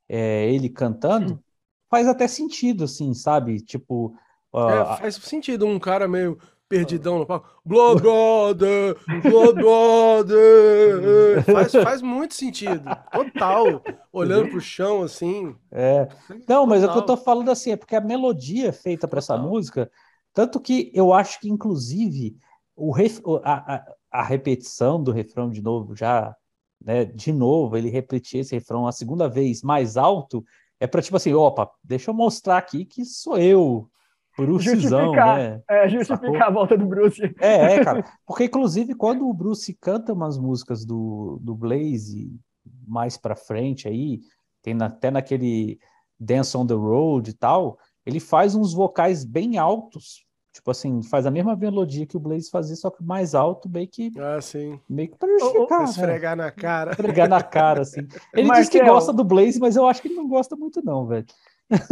é, 0.08 0.52
ele 0.52 0.68
cantando, 0.68 1.40
faz 1.88 2.08
até 2.08 2.26
sentido, 2.26 2.84
assim, 2.84 3.14
sabe? 3.14 3.60
Tipo. 3.60 4.16
Uh, 4.52 4.70
é, 4.70 4.96
faz 4.96 5.14
sentido 5.16 5.66
um 5.66 5.78
cara 5.78 6.08
meio 6.08 6.36
perdidão 6.68 7.18
no 7.20 7.26
palco. 7.26 7.48
Blood 7.64 8.02
Brother, 8.02 8.96
Blood 9.22 9.54
Brother. 9.54 11.44
faz, 11.52 11.72
faz 11.72 12.02
muito 12.02 12.34
sentido. 12.34 12.84
Total. 13.12 13.82
Olhando 14.12 14.50
pro 14.50 14.60
chão, 14.60 15.02
assim. 15.02 15.54
É. 15.70 16.08
Não, 16.48 16.66
mas 16.66 16.82
é 16.82 16.86
o 16.86 16.92
que 16.92 16.98
eu 16.98 17.06
tô 17.06 17.16
falando 17.16 17.50
assim, 17.50 17.72
é 17.72 17.76
porque 17.76 17.96
a 17.96 18.00
melodia 18.00 18.72
feita 18.72 19.06
para 19.08 19.18
essa 19.18 19.36
música, 19.36 19.90
tanto 20.32 20.60
que 20.60 20.90
eu 20.94 21.12
acho 21.12 21.40
que, 21.40 21.48
inclusive, 21.48 22.36
o 22.74 22.92
ref, 22.92 23.20
a, 23.42 23.74
a, 23.74 23.94
a 24.10 24.22
repetição 24.22 25.02
do 25.02 25.12
refrão 25.12 25.50
de 25.50 25.62
novo, 25.62 25.94
já, 25.94 26.34
né, 26.84 27.04
de 27.04 27.32
novo, 27.32 27.76
ele 27.76 27.88
repetir 27.88 28.40
esse 28.40 28.54
refrão 28.54 28.86
a 28.86 28.92
segunda 28.92 29.28
vez 29.28 29.62
mais 29.62 29.96
alto, 29.96 30.44
é 30.78 30.86
para 30.86 31.00
tipo 31.00 31.16
assim, 31.16 31.32
opa, 31.32 31.70
deixa 31.82 32.10
eu 32.10 32.14
mostrar 32.14 32.58
aqui 32.58 32.84
que 32.84 33.04
sou 33.04 33.38
eu, 33.38 33.88
Brucezão, 34.36 35.12
né? 35.12 35.62
É, 35.68 35.88
justificar 35.88 36.20
Sacou? 36.20 36.42
a 36.42 36.50
volta 36.50 36.76
do 36.76 36.86
Bruce. 36.86 37.22
É, 37.40 37.74
é, 37.74 37.80
cara. 37.84 38.04
Porque, 38.26 38.44
inclusive, 38.44 38.94
quando 38.94 39.28
o 39.28 39.32
Bruce 39.32 39.76
canta 39.80 40.12
umas 40.12 40.38
músicas 40.38 40.84
do, 40.84 41.38
do 41.40 41.54
Blaze 41.54 42.30
mais 42.86 43.16
pra 43.16 43.36
frente 43.36 43.88
aí, 43.88 44.20
tem 44.62 44.74
na, 44.74 44.86
até 44.86 45.10
naquele 45.10 45.78
Dance 46.18 46.56
on 46.56 46.66
the 46.66 46.74
Road 46.74 47.30
e 47.30 47.34
tal, 47.34 47.78
ele 48.04 48.20
faz 48.20 48.54
uns 48.54 48.72
vocais 48.72 49.24
bem 49.24 49.58
altos 49.58 50.26
Tipo 50.56 50.70
assim, 50.70 51.02
faz 51.02 51.26
a 51.26 51.30
mesma 51.30 51.54
melodia 51.54 52.06
que 52.06 52.16
o 52.16 52.20
Blaze 52.20 52.48
fazia, 52.48 52.74
só 52.76 52.88
que 52.88 53.04
mais 53.04 53.34
alto, 53.34 53.68
meio 53.68 53.86
que. 53.86 54.10
Ah, 54.18 54.40
sim. 54.40 54.80
Meio 54.88 55.10
que 55.10 55.18
pra 55.18 55.28
justificar. 55.28 55.80
Né? 55.80 55.84
Esfregar 55.84 56.34
na 56.34 56.50
cara. 56.50 56.90
Esfregar 56.92 57.28
na 57.28 57.42
cara, 57.42 57.82
assim. 57.82 58.00
Ele 58.32 58.50
diz 58.52 58.70
que 58.70 58.82
gosta 58.82 59.12
do 59.12 59.22
Blaze, 59.22 59.60
mas 59.60 59.76
eu 59.76 59.86
acho 59.86 60.00
que 60.00 60.08
ele 60.08 60.14
não 60.14 60.26
gosta 60.26 60.56
muito, 60.56 60.82
não, 60.82 61.06
velho. 61.06 61.26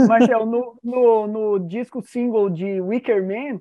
Marcel, 0.06 0.46
no, 0.46 0.78
no, 0.82 1.26
no 1.26 1.58
disco 1.58 2.02
single 2.02 2.48
de 2.50 2.80
Wicker 2.80 3.26
Man, 3.26 3.60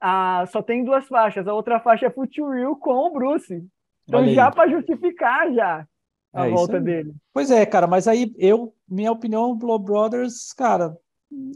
a, 0.00 0.44
só 0.46 0.62
tem 0.62 0.84
duas 0.84 1.06
faixas. 1.06 1.46
A 1.46 1.54
outra 1.54 1.80
faixa 1.80 2.06
é 2.06 2.10
Future 2.10 2.64
com 2.80 2.94
o 2.94 3.12
Bruce. 3.12 3.64
Então, 4.08 4.26
já 4.28 4.50
para 4.50 4.68
justificar 4.68 5.52
já 5.52 5.86
a 6.32 6.46
é 6.46 6.50
volta 6.50 6.80
dele. 6.80 7.14
Pois 7.32 7.50
é, 7.50 7.64
cara, 7.66 7.86
mas 7.86 8.08
aí 8.08 8.32
eu, 8.38 8.74
minha 8.88 9.12
opinião, 9.12 9.56
Blow 9.56 9.78
Brothers, 9.78 10.52
cara, 10.52 10.96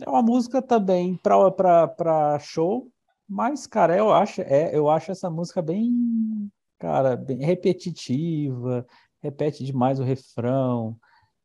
é 0.00 0.08
uma 0.08 0.22
música 0.22 0.62
também 0.62 1.16
para 1.16 2.38
show, 2.40 2.88
mas, 3.28 3.66
cara, 3.66 3.96
eu 3.96 4.12
acho, 4.12 4.42
é, 4.42 4.76
eu 4.76 4.88
acho 4.88 5.10
essa 5.10 5.30
música 5.30 5.62
bem, 5.62 6.50
cara, 6.78 7.16
bem 7.16 7.38
repetitiva, 7.38 8.86
repete 9.22 9.64
demais 9.64 9.98
o 9.98 10.04
refrão 10.04 10.96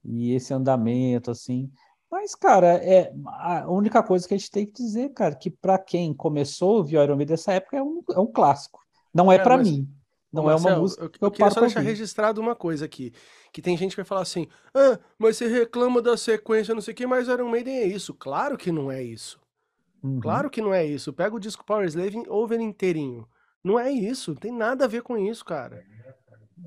e 0.04 0.34
esse 0.34 0.54
andamento, 0.54 1.32
assim. 1.32 1.72
Mas, 2.12 2.34
cara, 2.34 2.68
é 2.84 3.14
a 3.28 3.70
única 3.70 4.02
coisa 4.02 4.28
que 4.28 4.34
a 4.34 4.38
gente 4.38 4.50
tem 4.50 4.66
que 4.66 4.74
dizer, 4.74 5.10
cara, 5.10 5.36
que 5.36 5.52
para 5.52 5.78
quem 5.78 6.14
começou 6.14 6.72
a 6.72 6.78
ouvir 6.78 6.96
Iron 6.96 7.16
Maiden 7.16 7.28
dessa 7.28 7.54
época 7.54 7.78
é 7.78 7.84
um, 7.84 8.04
é 8.12 8.20
um 8.20 8.26
clássico. 8.26 8.80
Não 9.14 9.32
é, 9.32 9.36
é 9.36 9.40
para 9.40 9.58
mas... 9.58 9.70
mim. 9.70 9.88
Não 10.32 10.44
Ô, 10.44 10.50
é 10.50 10.52
Marcelo, 10.52 10.76
uma 10.76 10.82
música 10.82 11.04
eu, 11.04 11.10
que 11.10 11.24
eu, 11.24 11.28
eu 11.28 11.32
queria 11.32 11.46
paro 11.46 11.54
só 11.54 11.60
pra 11.60 11.68
deixar 11.68 11.80
ouvir. 11.80 11.90
registrado 11.90 12.42
uma 12.42 12.56
coisa 12.56 12.86
aqui. 12.86 13.12
Que 13.52 13.62
tem 13.62 13.76
gente 13.76 13.92
que 13.92 13.98
vai 13.98 14.06
falar 14.06 14.22
assim, 14.22 14.48
ah, 14.76 15.00
mas 15.18 15.38
você 15.38 15.48
reclama 15.48 16.02
da 16.02 16.16
sequência, 16.16 16.74
não 16.74 16.82
sei 16.82 16.94
o 16.94 16.98
que, 16.98 17.08
mas 17.08 17.28
Iron 17.28 17.50
Maiden 17.50 17.78
é 17.78 17.88
isso. 17.88 18.14
Claro 18.14 18.58
que 18.58 18.72
não 18.72 18.92
é 18.92 19.02
isso. 19.02 19.40
Uhum. 20.04 20.20
Claro 20.20 20.50
que 20.50 20.62
não 20.62 20.74
é 20.74 20.86
isso. 20.86 21.12
Pega 21.12 21.36
o 21.36 21.40
disco 21.40 21.66
Power 21.66 21.86
Slave 21.88 22.18
e 22.18 22.30
ouve 22.30 22.56
ele 22.56 22.64
inteirinho. 22.64 23.28
Não 23.64 23.80
é 23.80 23.92
isso. 23.92 24.36
Tem 24.36 24.52
nada 24.52 24.86
a 24.86 24.88
ver 24.88 25.02
com 25.02 25.18
isso, 25.18 25.44
cara. 25.44 25.84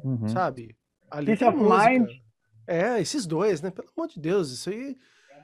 Uhum. 0.04 0.28
Sabe? 0.28 0.76
Ali 1.10 1.26
Peace 1.26 1.44
of 1.44 1.56
música. 1.56 1.90
Mind. 1.90 2.10
É, 2.66 3.00
esses 3.00 3.26
dois, 3.26 3.60
né? 3.60 3.70
Pelo 3.70 3.88
amor 3.96 4.08
de 4.08 4.20
Deus, 4.20 4.50
isso 4.50 4.70
aí. 4.70 4.96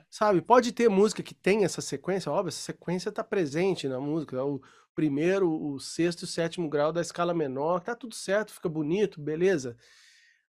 Sabe, 0.09 0.41
pode 0.41 0.71
ter 0.71 0.89
música 0.89 1.21
que 1.21 1.35
tem 1.35 1.63
essa 1.63 1.81
sequência, 1.81 2.31
óbvio, 2.31 2.49
essa 2.49 2.61
sequência 2.61 3.11
tá 3.11 3.23
presente 3.23 3.87
na 3.87 3.99
música. 3.99 4.37
é 4.37 4.41
O 4.41 4.59
primeiro, 4.95 5.51
o 5.51 5.79
sexto 5.79 6.21
e 6.21 6.25
o 6.25 6.27
sétimo 6.27 6.67
grau 6.67 6.91
da 6.91 6.99
escala 6.99 7.33
menor, 7.33 7.81
tá 7.81 7.95
tudo 7.95 8.15
certo, 8.15 8.51
fica 8.51 8.67
bonito, 8.67 9.21
beleza. 9.21 9.77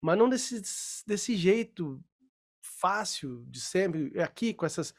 Mas 0.02 0.18
não 0.18 0.28
desse, 0.28 0.62
desse 1.06 1.36
jeito 1.36 2.04
fácil 2.62 3.46
de 3.48 3.62
sempre, 3.62 4.12
é 4.16 4.24
aqui 4.24 4.54
com 4.54 4.66
essas. 4.66 4.94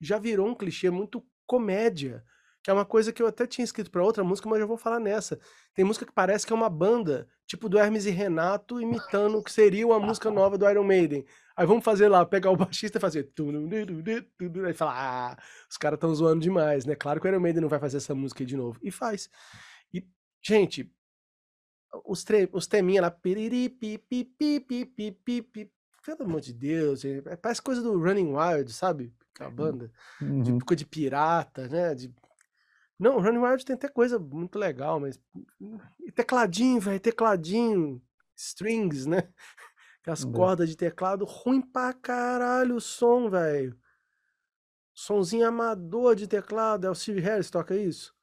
Já 0.00 0.18
virou 0.18 0.46
um 0.48 0.54
clichê 0.54 0.90
muito 0.90 1.26
comédia, 1.46 2.24
que 2.62 2.70
é 2.70 2.72
uma 2.72 2.84
coisa 2.84 3.12
que 3.12 3.20
eu 3.22 3.26
até 3.26 3.46
tinha 3.46 3.64
escrito 3.64 3.90
para 3.90 4.04
outra 4.04 4.22
música, 4.22 4.48
mas 4.48 4.60
eu 4.60 4.68
vou 4.68 4.76
falar 4.76 5.00
nessa. 5.00 5.38
Tem 5.74 5.84
música 5.84 6.06
que 6.06 6.12
parece 6.12 6.46
que 6.46 6.52
é 6.52 6.56
uma 6.56 6.70
banda, 6.70 7.26
tipo 7.46 7.68
do 7.68 7.78
Hermes 7.78 8.06
e 8.06 8.10
Renato, 8.10 8.80
imitando 8.80 9.38
o 9.38 9.42
que 9.42 9.50
seria 9.52 9.86
uma 9.86 9.98
música 9.98 10.30
nova 10.30 10.56
do 10.56 10.68
Iron 10.70 10.84
Maiden. 10.84 11.24
Aí 11.56 11.66
vamos 11.66 11.84
fazer 11.84 12.08
lá, 12.08 12.24
pegar 12.24 12.50
o 12.50 12.56
baixista 12.56 12.98
e 12.98 13.00
fazer. 13.00 13.30
Aí 14.66 14.72
falar, 14.74 14.94
ah, 14.96 15.42
os 15.68 15.76
caras 15.76 15.96
estão 15.96 16.14
zoando 16.14 16.40
demais, 16.40 16.84
né? 16.84 16.94
Claro 16.94 17.20
que 17.20 17.26
o 17.26 17.30
Iron 17.30 17.40
Maiden 17.40 17.62
não 17.62 17.68
vai 17.68 17.80
fazer 17.80 17.96
essa 17.96 18.14
música 18.14 18.42
aí 18.42 18.46
de 18.46 18.56
novo. 18.56 18.78
E 18.82 18.90
faz. 18.90 19.28
E, 19.92 20.06
gente, 20.40 20.90
os, 22.06 22.24
tre 22.24 22.48
os 22.52 22.66
teminha 22.66 23.02
lá. 23.02 23.10
piriri, 23.10 23.68
pi, 23.68 23.98
pi, 23.98 24.24
pi, 24.24 24.60
pi, 24.60 24.84
pi, 24.86 25.12
pi, 25.12 25.42
pi. 25.42 25.72
Pelo 26.04 26.24
amor 26.24 26.40
de 26.40 26.52
Deus, 26.52 27.00
gente, 27.00 27.28
é, 27.28 27.36
parece 27.36 27.62
coisa 27.62 27.80
do 27.82 27.96
Running 27.98 28.32
Wild, 28.34 28.72
sabe? 28.72 29.12
Aquela 29.34 29.50
banda. 29.50 29.90
De 30.20 30.52
Uhum. 30.52 30.58
coisa 30.58 30.78
de 30.78 30.86
pirata, 30.86 31.68
né? 31.68 31.94
De... 31.94 32.12
Não, 33.02 33.20
Running 33.20 33.38
Wild 33.38 33.64
tem 33.64 33.74
até 33.74 33.88
coisa 33.88 34.16
muito 34.16 34.56
legal, 34.56 35.00
mas. 35.00 35.20
E 36.00 36.12
tecladinho, 36.12 36.80
velho, 36.80 37.00
tecladinho. 37.00 38.00
Strings, 38.36 39.06
né? 39.06 39.28
Aquelas 40.00 40.24
É. 40.24 40.30
cordas 40.30 40.68
de 40.68 40.76
teclado 40.76 41.24
ruim 41.24 41.60
pra 41.60 41.92
caralho 41.92 42.76
o 42.76 42.80
som, 42.80 43.28
velho. 43.28 43.76
Sonzinho 44.94 45.48
amador 45.48 46.14
de 46.14 46.28
teclado. 46.28 46.86
É 46.86 46.90
o 46.90 46.94
Steve 46.94 47.20
Harris 47.20 47.50
toca 47.50 47.74
isso? 47.76 48.14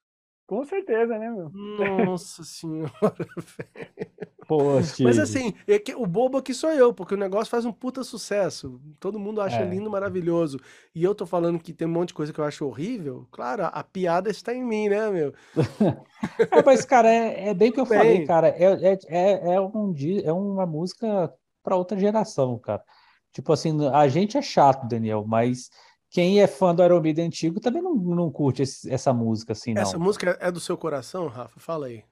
Com 0.48 0.64
certeza, 0.64 1.20
né, 1.20 1.30
meu? 1.30 1.50
Nossa 1.50 2.42
senhora, 2.48 2.90
velho. 3.36 4.29
Pô, 4.50 4.58
Mas 5.04 5.20
assim, 5.20 5.54
é 5.68 5.78
que 5.78 5.94
o 5.94 6.08
bobo 6.08 6.36
aqui 6.40 6.56
sou 6.56 6.72
eu, 6.72 6.92
porque 6.92 7.14
o 7.14 7.18
negócio 7.18 7.52
faz 7.52 7.66
um 7.66 7.72
puta 7.72 8.04
sucesso. 8.04 8.82
Todo 9.00 9.20
mundo 9.20 9.42
acha 9.42 9.58
É. 9.62 9.66
lindo, 9.70 9.92
maravilhoso. 9.92 10.60
E 10.96 11.04
eu 11.04 11.14
tô 11.14 11.24
falando 11.28 11.60
que 11.60 11.72
tem 11.72 11.88
um 11.88 11.92
monte 11.92 12.08
de 12.08 12.14
coisa 12.16 12.34
que 12.34 12.40
eu 12.40 12.44
acho 12.44 12.66
horrível. 12.66 13.28
Claro, 13.32 13.66
a, 13.66 13.68
a 13.68 13.84
piada 13.84 14.28
está 14.32 14.52
em 14.52 14.64
mim, 14.64 14.90
né, 14.90 15.08
meu? 15.12 15.34
É, 16.52 16.64
mas, 16.66 16.84
cara, 16.84 17.08
é, 17.10 17.50
é 17.50 17.54
bem 17.54 17.70
o 17.70 17.74
que 17.74 17.80
eu 17.80 17.86
Bem. 17.86 17.98
falei, 18.00 18.26
cara. 18.26 18.48
É, 18.50 18.64
é, 18.94 19.00
é, 19.08 19.54
é, 19.54 19.62
um, 19.62 19.94
é 20.26 20.34
uma 20.34 20.66
música 20.66 21.32
para 21.64 21.76
outra 21.76 21.98
geração, 21.98 22.58
cara. 22.58 22.84
Tipo 23.32 23.54
assim, 23.54 23.88
a 23.90 24.08
gente 24.08 24.36
é 24.36 24.42
chato, 24.42 24.88
Daniel, 24.88 25.24
mas 25.28 25.70
quem 26.10 26.42
é 26.42 26.48
fã 26.48 26.74
do 26.74 26.84
Iron 26.84 27.02
Maiden 27.02 27.28
antigo 27.28 27.60
também 27.60 27.82
não, 27.84 27.94
não 27.96 28.32
curte 28.32 28.64
esse- 28.64 28.92
essa 28.92 29.14
música 29.14 29.54
assim, 29.54 29.76
não. 29.76 29.84
Essa 29.84 30.00
música 30.00 30.36
é 30.42 30.52
do 30.52 30.60
seu 30.60 30.76
coração, 30.76 31.28
Rafa? 31.28 31.60
Fala 31.60 31.86
aí. 31.86 32.04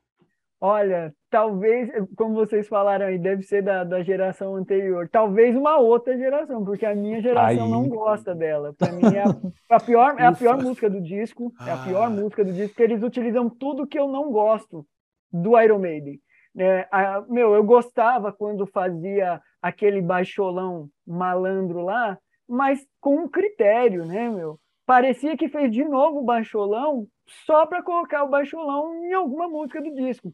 Olha, 0.60 1.14
talvez, 1.30 1.88
como 2.18 2.34
vocês 2.34 2.68
falaram 2.68 3.06
aí, 3.06 3.20
deve 3.20 3.44
ser 3.44 3.62
da, 3.62 3.84
da 3.84 4.02
geração 4.02 4.56
anterior. 4.56 5.08
Talvez 5.12 5.56
uma 5.56 5.78
outra 5.78 6.18
geração, 6.18 6.66
porque 6.66 6.84
a 6.86 6.96
minha 6.96 7.22
geração 7.22 7.66
Aí. 7.66 7.72
não 7.72 7.88
gosta 7.88 8.34
dela. 8.34 8.74
Para 8.76 8.92
mim 8.92 9.04
é 9.16 9.22
a, 9.22 9.76
a 9.76 9.80
pior, 9.80 10.16
é 10.20 10.26
a 10.26 10.32
pior 10.32 10.56
Ufa. 10.56 10.64
música 10.68 10.90
do 10.90 11.00
disco. 11.00 11.54
É 11.66 11.72
a 11.72 11.78
pior 11.78 12.06
Ah. 12.06 12.10
música 12.10 12.44
do 12.44 12.52
disco, 12.52 12.70
porque 12.70 12.84
eles 12.84 13.04
utilizam 13.04 13.48
tudo 13.50 13.86
que 13.86 14.00
eu 14.00 14.08
não 14.08 14.32
gosto 14.32 14.84
do 15.32 15.60
Iron 15.62 15.78
Maiden. 15.80 16.20
É, 16.58 16.88
a- 16.92 17.24
meu, 17.30 17.54
eu 17.54 17.64
gostava 17.64 18.34
quando 18.34 18.66
fazia 18.66 19.40
aquele 19.62 20.02
baixolão 20.02 20.90
malandro 21.06 21.82
lá, 21.82 22.18
mas 22.50 22.84
com 23.00 23.16
um 23.26 23.30
critério, 23.30 24.06
né, 24.08 24.28
meu? 24.28 24.60
Parecia 24.88 25.38
que 25.38 25.50
fez 25.50 25.72
de 25.72 25.84
novo 25.84 26.20
o 26.22 26.24
baixolão 26.26 27.06
só 27.46 27.66
para 27.68 27.84
colocar 27.84 28.24
o 28.24 28.30
baixolão 28.30 28.96
em 29.04 29.14
alguma 29.14 29.48
música 29.48 29.80
do 29.82 29.94
disco. 29.94 30.34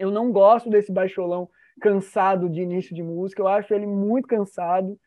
Eu 0.00 0.10
não 0.10 0.32
gosto 0.32 0.70
desse 0.70 0.90
baixolão 0.90 1.46
cansado 1.80 2.48
de 2.48 2.62
início 2.62 2.94
de 2.94 3.02
música, 3.02 3.42
eu 3.42 3.48
acho 3.48 3.74
ele 3.74 3.86
muito 3.86 4.26
cansado. 4.26 4.98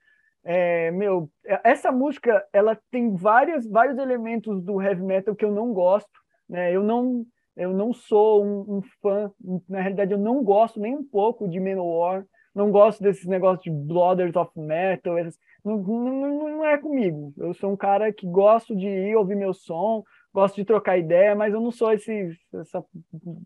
É, 0.44 0.92
meu, 0.92 1.30
essa 1.64 1.92
música 1.92 2.46
ela 2.54 2.78
tem 2.92 3.16
várias, 3.16 3.68
vários 3.68 3.98
elementos 3.98 4.62
do 4.62 4.80
heavy 4.80 5.02
metal 5.02 5.36
que 5.36 5.44
eu 5.44 5.52
não 5.52 5.74
gosto. 5.74 6.12
Né? 6.48 6.72
Eu 6.72 6.84
não 6.84 7.26
eu 7.56 7.72
não 7.72 7.94
sou 7.94 8.44
um, 8.44 8.78
um 8.78 8.82
fã, 9.02 9.32
na 9.70 9.80
realidade 9.80 10.12
eu 10.12 10.18
não 10.18 10.44
gosto 10.44 10.80
nem 10.80 10.96
um 10.96 11.04
pouco 11.04 11.48
de 11.48 11.60
Manowar, 11.60 12.26
não 12.54 12.72
gosto 12.72 13.02
desses 13.02 13.28
negócios 13.28 13.64
de 13.64 13.70
Blooders 13.70 14.36
of 14.36 14.52
Metal, 14.60 15.16
não, 15.64 15.78
não, 15.78 16.50
não 16.50 16.66
é 16.66 16.78
comigo. 16.80 17.32
Eu 17.38 17.54
sou 17.54 17.72
um 17.72 17.78
cara 17.78 18.12
que 18.12 18.28
gosto 18.28 18.76
de 18.76 18.88
ir 18.88 19.16
ouvir 19.16 19.36
meu 19.36 19.54
som, 19.54 20.04
gosto 20.34 20.56
de 20.56 20.66
trocar 20.66 20.98
ideia, 20.98 21.36
mas 21.36 21.54
eu 21.54 21.62
não 21.62 21.72
sou 21.72 21.92
esse, 21.92 22.12
esse 22.12 22.78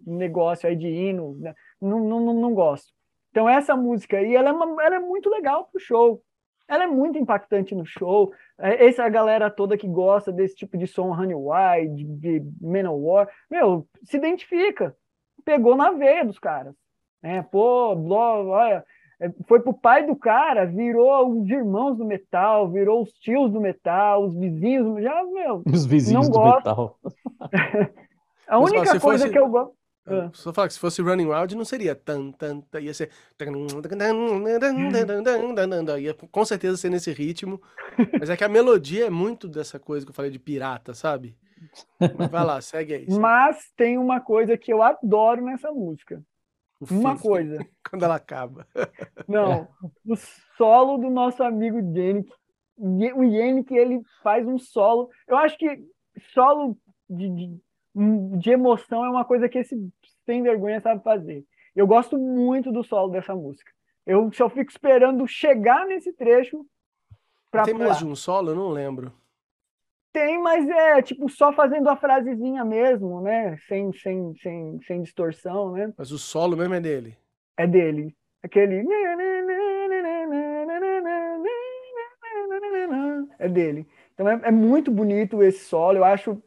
negócio 0.05 0.69
aí 0.69 0.75
de 0.75 0.87
hino, 0.87 1.35
né? 1.37 1.53
não, 1.81 1.99
não, 1.99 2.33
não, 2.33 2.53
gosto. 2.53 2.93
Então 3.29 3.47
essa 3.47 3.75
música 3.75 4.17
aí, 4.17 4.35
ela 4.35 4.49
é, 4.49 4.51
uma, 4.51 4.83
ela 4.83 4.95
é 4.95 4.99
muito 4.99 5.29
legal 5.29 5.65
pro 5.65 5.79
show. 5.79 6.23
Ela 6.67 6.83
é 6.83 6.87
muito 6.87 7.17
impactante 7.17 7.75
no 7.75 7.85
show. 7.85 8.33
É, 8.57 8.87
essa 8.87 9.07
galera 9.09 9.49
toda 9.49 9.77
que 9.77 9.87
gosta 9.87 10.31
desse 10.31 10.55
tipo 10.55 10.77
de 10.77 10.87
som 10.87 11.11
Honey 11.11 11.35
Wide, 11.35 12.03
de 12.03 12.43
Manowar, 12.61 13.29
meu, 13.49 13.87
se 14.03 14.17
identifica. 14.17 14.95
Pegou 15.45 15.75
na 15.75 15.91
veia 15.91 16.25
dos 16.25 16.39
caras. 16.39 16.73
É, 17.21 17.41
pô, 17.41 17.95
bló, 17.95 18.45
olha, 18.47 18.85
foi 19.47 19.59
pro 19.59 19.73
pai 19.73 20.05
do 20.05 20.15
cara, 20.15 20.65
virou 20.65 21.41
os 21.41 21.49
irmãos 21.49 21.97
do 21.97 22.05
metal, 22.05 22.69
virou 22.69 23.01
os 23.01 23.11
tios 23.13 23.51
do 23.51 23.59
metal, 23.59 24.23
os 24.25 24.35
vizinhos, 24.35 25.01
já, 25.01 25.23
meu, 25.23 25.63
Os 25.65 25.85
vizinhos 25.85 26.27
Não 26.27 26.31
do 26.31 26.39
gosto. 26.39 26.57
metal. 26.57 26.99
a 28.47 28.59
única 28.59 28.85
se 28.85 28.99
coisa 28.99 29.23
fosse- 29.25 29.29
que 29.33 29.39
eu 29.39 29.49
gosto. 29.49 29.75
Ah. 30.09 30.29
Só 30.31 30.53
falar 30.53 30.69
que 30.69 30.73
se 30.73 30.79
fosse 30.79 31.01
Running 31.01 31.25
Wild 31.27 31.53
não 31.53 31.65
seria 31.65 31.93
tan, 31.93 32.31
tan, 32.31 32.61
tan, 32.61 32.79
ia 32.79 32.93
ser 32.93 33.09
ia 35.99 36.13
com 36.13 36.45
certeza 36.45 36.77
ser 36.77 36.89
nesse 36.89 37.11
ritmo, 37.11 37.61
mas 38.17 38.29
é 38.29 38.37
que 38.37 38.43
a 38.45 38.47
melodia 38.47 39.07
é 39.07 39.09
muito 39.09 39.49
dessa 39.49 39.77
coisa 39.77 40.05
que 40.05 40.11
eu 40.11 40.15
falei 40.15 40.31
de 40.31 40.39
pirata, 40.39 40.93
sabe? 40.93 41.35
Mas 42.17 42.29
vai 42.29 42.45
lá, 42.45 42.61
segue 42.61 42.93
aí. 42.93 43.05
segue. 43.05 43.19
Mas 43.19 43.69
tem 43.75 43.97
uma 43.97 44.21
coisa 44.21 44.55
que 44.57 44.71
eu 44.71 44.81
adoro 44.81 45.43
nessa 45.43 45.71
música. 45.73 46.21
Uma 46.91 47.17
coisa. 47.17 47.57
quando 47.89 48.03
ela 48.03 48.15
acaba. 48.15 48.67
Não, 49.27 49.67
o 50.05 50.15
solo 50.57 50.97
do 50.97 51.09
nosso 51.09 51.43
amigo 51.43 51.79
Yannick. 51.79 52.31
O 52.77 53.23
Yannick, 53.23 53.73
ele 53.73 54.01
faz 54.21 54.47
um 54.47 54.59
solo. 54.59 55.09
Eu 55.27 55.37
acho 55.37 55.57
que 55.57 55.79
solo 56.33 56.77
de, 57.09 57.29
de, 57.29 57.59
de 58.37 58.51
emoção 58.51 59.03
é 59.03 59.09
uma 59.09 59.25
coisa 59.25 59.49
que 59.49 59.57
esse 59.57 59.75
sem 60.25 60.43
vergonha 60.43 60.79
sabe 60.81 61.03
fazer. 61.03 61.43
Eu 61.75 61.87
gosto 61.87 62.17
muito 62.17 62.71
do 62.71 62.83
solo 62.83 63.11
dessa 63.11 63.35
música. 63.35 63.71
Eu 64.05 64.31
só 64.31 64.49
fico 64.49 64.69
esperando 64.69 65.27
chegar 65.27 65.85
nesse 65.85 66.13
trecho 66.13 66.65
pra 67.51 67.63
Tem 67.63 67.73
mais 67.73 67.89
pular. 67.89 67.99
de 67.99 68.05
um 68.05 68.15
solo? 68.15 68.51
Eu 68.51 68.55
não 68.55 68.69
lembro. 68.69 69.13
Tem, 70.13 70.41
mas 70.41 70.67
é 70.67 71.01
tipo 71.01 71.29
só 71.29 71.53
fazendo 71.53 71.89
a 71.89 71.95
frasezinha 71.95 72.63
mesmo, 72.65 73.21
né? 73.21 73.57
Sem, 73.67 73.91
sem, 73.93 74.33
sem, 74.41 74.79
sem 74.81 75.01
distorção, 75.03 75.73
né? 75.73 75.93
Mas 75.97 76.11
o 76.11 76.17
solo 76.17 76.57
mesmo 76.57 76.73
é 76.73 76.79
dele. 76.79 77.17
É 77.57 77.67
dele. 77.67 78.15
Aquele. 78.43 78.85
É 83.39 83.47
dele. 83.47 83.87
Então 84.13 84.27
é, 84.27 84.39
é 84.43 84.51
muito 84.51 84.91
bonito 84.91 85.43
esse 85.43 85.65
solo. 85.65 85.97
Eu 85.97 86.03
acho, 86.03 86.41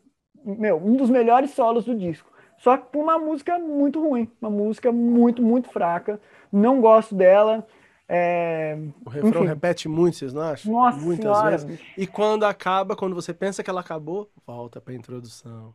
meu, 0.44 0.76
um 0.76 0.96
dos 0.96 1.10
melhores 1.10 1.50
solos 1.50 1.84
do 1.84 1.94
disco. 1.94 2.30
Só 2.58 2.76
que 2.76 2.90
por 2.90 3.02
uma 3.02 3.18
música 3.18 3.58
muito 3.58 4.00
ruim. 4.00 4.30
Uma 4.40 4.50
música 4.50 4.92
muito, 4.92 5.42
muito 5.42 5.68
fraca. 5.68 6.20
Não 6.52 6.80
gosto 6.80 7.14
dela. 7.14 7.66
É, 8.12 8.76
O 9.06 9.08
refrão 9.10 9.44
Enfim. 9.44 9.48
repete 9.48 9.88
muito, 9.88 10.16
vocês 10.16 10.32
não 10.34 10.42
acham? 10.42 10.72
Nossa 10.72 10.98
Muitas 10.98 11.38
senhora. 11.38 11.58
vezes. 11.58 11.80
E 11.96 12.06
quando 12.08 12.44
acaba, 12.44 12.96
quando 12.96 13.14
você 13.14 13.32
pensa 13.32 13.62
que 13.62 13.70
ela 13.70 13.80
acabou, 13.82 14.28
volta 14.44 14.80
pra 14.80 14.92
introdução. 14.94 15.72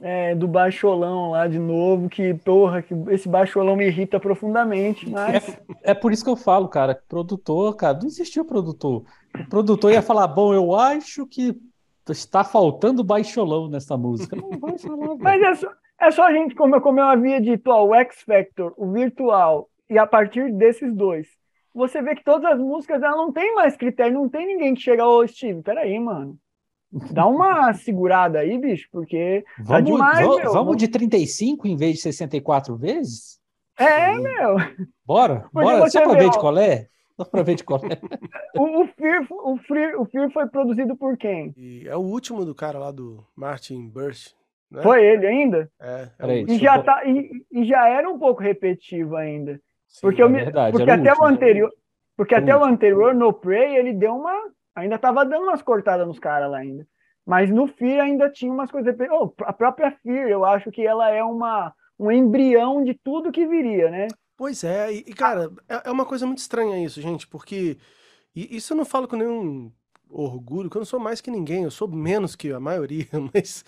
é, 0.00 0.34
do 0.34 0.46
baixolão 0.48 1.32
lá 1.32 1.46
de 1.48 1.58
novo, 1.58 2.08
que, 2.08 2.32
porra, 2.34 2.82
que 2.82 2.94
esse 3.10 3.28
baixolão 3.28 3.74
me 3.76 3.86
irrita 3.88 4.20
profundamente, 4.20 5.08
mas 5.10 5.58
É 5.82 5.92
por 5.92 6.12
isso 6.12 6.24
que 6.24 6.30
eu 6.30 6.36
falo, 6.36 6.68
cara, 6.68 6.94
produtor, 7.08 7.74
cara, 7.76 7.98
não 7.98 8.06
existia 8.06 8.44
produtor. 8.44 9.04
O 9.38 9.48
produtor 9.48 9.92
ia 9.92 10.00
falar, 10.02 10.28
bom, 10.28 10.54
eu 10.54 10.74
acho 10.74 11.26
que 11.26 11.54
está 12.08 12.42
faltando 12.44 13.04
baixolão 13.04 13.68
nessa 13.68 13.96
música. 13.96 14.36
Não 14.36 14.50
vai 14.58 14.78
falar, 14.78 15.16
Mas 15.18 15.42
é 15.42 15.54
só, 15.56 15.72
é 16.00 16.10
só 16.10 16.22
a 16.26 16.32
gente, 16.32 16.54
como, 16.54 16.80
como 16.80 17.00
eu 17.00 17.04
havia 17.06 17.40
dito, 17.40 17.68
ó, 17.70 17.84
o 17.84 17.94
X 17.94 18.22
Factor, 18.22 18.72
o 18.76 18.90
virtual, 18.92 19.68
e 19.90 19.98
a 19.98 20.06
partir 20.06 20.52
desses 20.54 20.94
dois, 20.94 21.28
você 21.74 22.02
vê 22.02 22.14
que 22.14 22.24
todas 22.24 22.52
as 22.52 22.58
músicas 22.58 23.02
ela 23.02 23.16
não 23.16 23.32
tem 23.32 23.54
mais 23.54 23.76
critério, 23.76 24.14
não 24.14 24.28
tem 24.28 24.46
ninguém 24.46 24.74
que 24.74 24.80
chega, 24.80 25.06
ô 25.06 25.26
Steve, 25.26 25.62
peraí, 25.62 25.98
mano. 25.98 26.38
Dá 27.10 27.26
uma 27.26 27.72
segurada 27.72 28.40
aí, 28.40 28.58
bicho, 28.58 28.86
porque 28.92 29.42
vamos, 29.56 29.68
tá 29.68 29.80
demais, 29.80 30.26
vamos, 30.26 30.42
meu. 30.42 30.52
Vamos 30.52 30.76
de 30.76 30.88
35 30.88 31.66
em 31.66 31.76
vez 31.76 31.96
de 31.96 32.02
64 32.02 32.76
vezes? 32.76 33.40
É, 33.78 34.14
meu. 34.18 34.56
Bora, 35.04 35.48
bora. 35.52 35.88
Só 35.88 36.02
pra 36.02 36.18
ver 36.18 36.30
de 36.30 36.38
qual 36.38 36.58
é? 36.58 36.88
Só 37.16 37.24
pra 37.24 37.42
ver 37.42 37.54
de 37.54 37.64
qual 37.64 37.80
é. 37.84 37.98
o, 38.58 38.82
o, 38.82 38.86
Fear, 38.88 39.26
o, 39.30 39.56
Fear, 39.58 40.00
o 40.00 40.04
Fear 40.04 40.30
foi 40.30 40.46
produzido 40.48 40.94
por 40.96 41.16
quem? 41.16 41.54
E 41.56 41.88
é 41.88 41.96
o 41.96 42.00
último 42.00 42.44
do 42.44 42.54
cara 42.54 42.78
lá 42.78 42.90
do 42.90 43.24
Martin 43.34 43.88
Burst. 43.88 44.34
Né? 44.70 44.82
Foi 44.82 45.04
ele 45.04 45.26
ainda? 45.26 45.70
É. 45.80 46.08
é 46.18 46.42
e, 46.42 46.58
já 46.58 46.82
tá, 46.82 47.04
e, 47.04 47.44
e, 47.52 47.64
já 47.64 47.88
era 47.88 48.08
um 48.08 48.18
pouco 48.18 48.42
repetitivo 48.42 49.16
ainda. 49.16 49.60
Sim, 49.92 50.00
porque, 50.00 50.22
eu 50.22 50.28
me, 50.28 50.42
verdade, 50.44 50.76
porque 50.76 50.90
até 50.90 51.12
o, 51.12 51.20
o 51.20 51.24
anterior, 51.24 51.72
porque 52.16 52.34
até 52.34 52.56
o 52.56 52.64
anterior, 52.64 53.14
no 53.14 53.32
Prey, 53.32 53.76
ele 53.76 53.92
deu 53.92 54.16
uma. 54.16 54.50
Ainda 54.74 54.98
tava 54.98 55.24
dando 55.24 55.44
umas 55.44 55.60
cortadas 55.60 56.06
nos 56.06 56.18
caras 56.18 56.50
lá 56.50 56.58
ainda. 56.58 56.86
Mas 57.26 57.50
no 57.50 57.68
Fear 57.68 58.04
ainda 58.04 58.30
tinha 58.30 58.52
umas 58.52 58.70
coisas. 58.70 58.96
Oh, 59.10 59.32
a 59.42 59.52
própria 59.52 59.92
Fear, 60.02 60.28
eu 60.28 60.44
acho 60.44 60.70
que 60.72 60.84
ela 60.84 61.10
é 61.10 61.22
uma, 61.22 61.74
um 61.98 62.10
embrião 62.10 62.82
de 62.82 62.94
tudo 62.94 63.30
que 63.30 63.46
viria, 63.46 63.90
né? 63.90 64.08
Pois 64.36 64.64
é, 64.64 64.92
e, 64.92 64.98
e 65.06 65.12
cara, 65.12 65.52
é, 65.68 65.88
é 65.88 65.90
uma 65.90 66.06
coisa 66.06 66.26
muito 66.26 66.38
estranha 66.38 66.82
isso, 66.82 67.00
gente, 67.00 67.26
porque. 67.28 67.76
E 68.34 68.56
isso 68.56 68.72
eu 68.72 68.76
não 68.78 68.84
falo 68.86 69.06
com 69.06 69.14
nenhum 69.14 69.70
orgulho, 70.08 70.70
que 70.70 70.76
eu 70.76 70.80
não 70.80 70.86
sou 70.86 70.98
mais 70.98 71.20
que 71.20 71.30
ninguém, 71.30 71.64
eu 71.64 71.70
sou 71.70 71.86
menos 71.86 72.34
que 72.34 72.50
a 72.50 72.58
maioria, 72.58 73.06
mas 73.32 73.64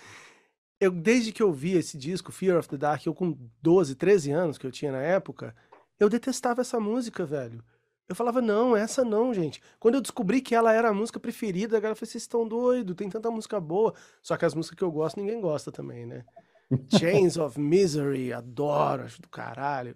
eu 0.79 0.91
desde 0.91 1.31
que 1.31 1.41
eu 1.41 1.51
vi 1.51 1.77
esse 1.77 1.97
disco, 1.97 2.31
Fear 2.31 2.57
of 2.57 2.67
the 2.67 2.77
Dark, 2.77 3.05
eu 3.05 3.13
com 3.13 3.37
12, 3.61 3.95
13 3.95 4.31
anos 4.31 4.57
que 4.57 4.65
eu 4.65 4.71
tinha 4.71 4.91
na 4.91 5.01
época, 5.01 5.55
eu 5.99 6.09
detestava 6.09 6.61
essa 6.61 6.79
música, 6.79 7.25
velho. 7.25 7.63
Eu 8.07 8.15
falava, 8.15 8.41
não, 8.41 8.75
essa 8.77 9.03
não, 9.03 9.33
gente. 9.33 9.61
Quando 9.79 9.95
eu 9.95 10.01
descobri 10.01 10.39
que 10.39 10.53
ela 10.53 10.71
era 10.71 10.89
a 10.89 10.93
música 10.93 11.19
preferida, 11.19 11.77
a 11.77 11.79
galera 11.79 11.95
falou, 11.95 12.07
vocês 12.07 12.23
estão 12.23 12.47
doidos, 12.47 12.95
tem 12.95 13.09
tanta 13.09 13.31
música 13.31 13.59
boa. 13.59 13.93
Só 14.21 14.37
que 14.37 14.45
as 14.45 14.53
músicas 14.53 14.77
que 14.77 14.83
eu 14.83 14.91
gosto, 14.91 15.19
ninguém 15.19 15.41
gosta 15.41 15.71
também, 15.71 16.05
né? 16.05 16.23
Chains 16.99 17.37
of 17.37 17.59
Misery, 17.59 18.31
adoro, 18.31 19.03
acho 19.03 19.21
do 19.21 19.29
caralho. 19.29 19.95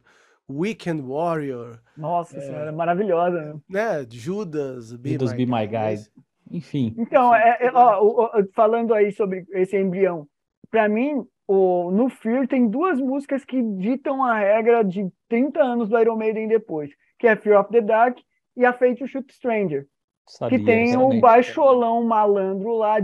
Weekend 0.49 1.03
Warrior. 1.03 1.79
Nossa 1.95 2.37
é, 2.37 2.41
senhora, 2.41 2.71
maravilhosa. 2.71 3.61
Né? 3.69 4.05
Judas, 4.09 4.91
Be 4.95 5.11
Judas 5.11 5.31
My, 5.33 5.37
Be 5.37 5.45
My 5.45 5.67
Guide. 5.67 6.09
Enfim. 6.49 6.95
Então, 6.97 7.33
é, 7.35 7.57
é, 7.61 7.71
ó, 7.71 8.31
falando 8.55 8.95
aí 8.95 9.11
sobre 9.11 9.45
esse 9.51 9.77
embrião, 9.77 10.27
para 10.71 10.89
mim, 10.89 11.23
o, 11.51 11.89
no 11.89 12.09
Fear 12.09 12.47
tem 12.47 12.67
duas 12.67 12.99
músicas 12.99 13.43
que 13.43 13.59
ditam 13.59 14.23
a 14.23 14.37
regra 14.37 14.83
de 14.83 15.11
30 15.27 15.59
anos 15.59 15.89
do 15.89 15.97
Iron 15.97 16.15
Maiden 16.15 16.47
depois, 16.47 16.91
que 17.17 17.25
é 17.25 17.35
Fear 17.35 17.59
of 17.59 17.71
the 17.71 17.81
Dark 17.81 18.19
e 18.55 18.63
a 18.63 18.71
Fate 18.71 18.99
to 18.99 19.07
Shoot 19.07 19.33
Stranger. 19.33 19.87
Sabia, 20.27 20.59
que 20.59 20.63
tem 20.63 20.95
o 20.95 21.19
baixolão 21.19 22.03
malandro 22.03 22.73
lá 22.73 22.97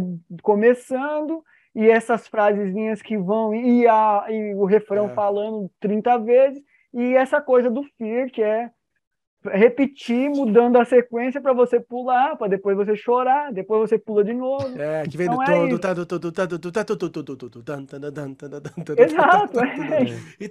começando 0.43 1.43
e 1.74 1.89
essas 1.89 2.28
frasezinhas 2.28 3.02
que 3.02 3.18
vão 3.18 3.52
e, 3.52 3.88
a, 3.88 4.28
e 4.30 4.54
o 4.54 4.66
refrão 4.66 5.08
é. 5.08 5.14
falando 5.16 5.68
30 5.80 6.20
vezes 6.20 6.64
e 6.93 7.16
essa 7.16 7.41
coisa 7.41 7.72
do 7.72 7.82
fear, 7.98 8.30
que 8.30 8.43
é 8.43 8.70
repetir, 9.52 10.30
mudando 10.30 10.78
a 10.78 10.86
sequência 10.86 11.41
para 11.41 11.54
você 11.54 11.80
pular, 11.80 12.36
para 12.38 12.48
depois 12.48 12.76
você 12.76 12.96
chorar, 12.96 13.52
depois 13.52 13.89
você 13.89 13.98
pula 13.98 14.24
de 14.24 14.34
novo. 14.34 14.80
É, 14.80 15.04
que 15.04 15.18
vem 15.18 15.30
do 15.30 15.36
todo. 15.36 15.46
Exato. 18.98 19.60
E 20.39 20.48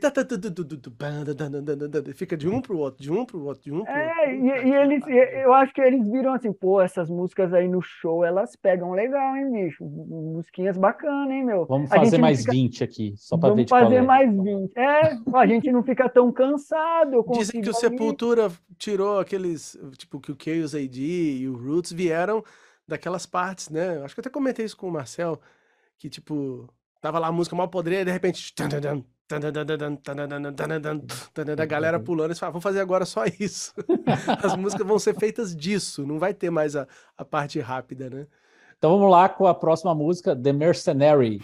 fica 2.14 2.36
de 2.36 2.49
um 2.49 2.61
pro 2.61 2.78
outro, 2.78 3.03
de 3.03 3.12
um 3.12 3.24
pro 3.24 3.45
outro, 3.45 3.62
de 3.62 3.72
um 3.72 3.84
pro 3.84 3.92
outro. 3.92 3.95
É, 3.95 4.34
e, 4.34 4.68
e 4.68 4.74
eles, 4.74 5.05
eu 5.07 5.53
acho 5.53 5.72
que 5.72 5.80
eles 5.80 6.09
viram 6.09 6.34
assim, 6.34 6.53
pô, 6.53 6.80
essas 6.80 7.11
músicas 7.11 7.53
aí 7.53 7.68
no 7.68 7.80
show, 7.80 8.24
elas 8.24 8.57
pegam 8.57 8.92
legal, 8.92 9.36
hein, 9.36 9.51
bicho? 9.51 9.84
Musiquinhas 9.84 10.76
bacanas, 10.76 11.30
hein, 11.30 11.45
meu? 11.45 11.66
Vamos 11.66 11.88
fazer 11.88 12.18
mais 12.18 12.40
fica... 12.40 12.53
20 12.53 12.84
aqui, 12.84 13.14
só 13.16 13.36
para 13.36 13.55
ver 13.55 13.64
de 13.64 13.70
Vamos 13.70 13.84
fazer 13.84 14.03
mais 14.03 14.30
20. 14.30 14.72
É, 14.76 15.16
a 15.34 15.47
gente 15.47 15.70
não 15.70 15.82
fica 15.82 16.09
tão 16.09 16.32
cansado. 16.32 17.24
Dizem 17.32 17.61
que 17.61 17.70
o 17.70 17.74
Sepultura 17.74 18.51
tirou 18.85 19.18
aqueles, 19.18 19.78
tipo, 19.97 20.20
que 20.20 20.30
o 20.30 20.37
Chaos 20.39 20.74
AD 20.74 21.01
e 21.01 21.49
o 21.49 21.57
Roots 21.57 21.93
vieram 21.93 22.45
daquelas 22.87 23.24
partes, 23.24 23.70
né? 23.70 24.03
Acho 24.03 24.14
que 24.14 24.20
eu 24.20 24.22
até 24.22 24.30
comentei 24.30 24.64
isso 24.64 24.76
com 24.76 24.89
o 24.89 24.93
Marcel, 24.93 25.41
que, 25.97 26.11
tipo, 26.11 26.68
tava 27.01 27.18
lá 27.18 27.28
a 27.28 27.32
música 27.32 27.57
mal 27.57 27.68
podre 27.68 27.97
e 27.97 28.05
de 28.05 28.11
repente... 28.11 28.53
A 31.62 31.64
galera 31.64 31.99
pulando 31.99 32.32
e 32.32 32.35
fala, 32.35 32.53
vamos 32.53 32.62
fazer 32.62 32.80
agora 32.80 33.07
só 33.07 33.24
isso. 33.41 33.72
As 34.43 34.55
músicas 34.55 34.87
vão 34.87 34.99
ser 34.99 35.14
feitas 35.18 35.57
disso, 35.57 36.07
não 36.07 36.18
vai 36.18 36.35
ter 36.35 36.51
mais 36.51 36.76
a, 36.76 36.87
a 37.16 37.24
parte 37.24 37.59
rápida, 37.59 38.11
né? 38.11 38.26
Então 38.76 38.91
vamos 38.91 39.11
lá 39.11 39.30
com 39.30 39.47
a 39.47 39.55
próxima 39.55 39.95
música, 39.95 40.37
The 40.37 40.53
Mercenary. 40.53 41.41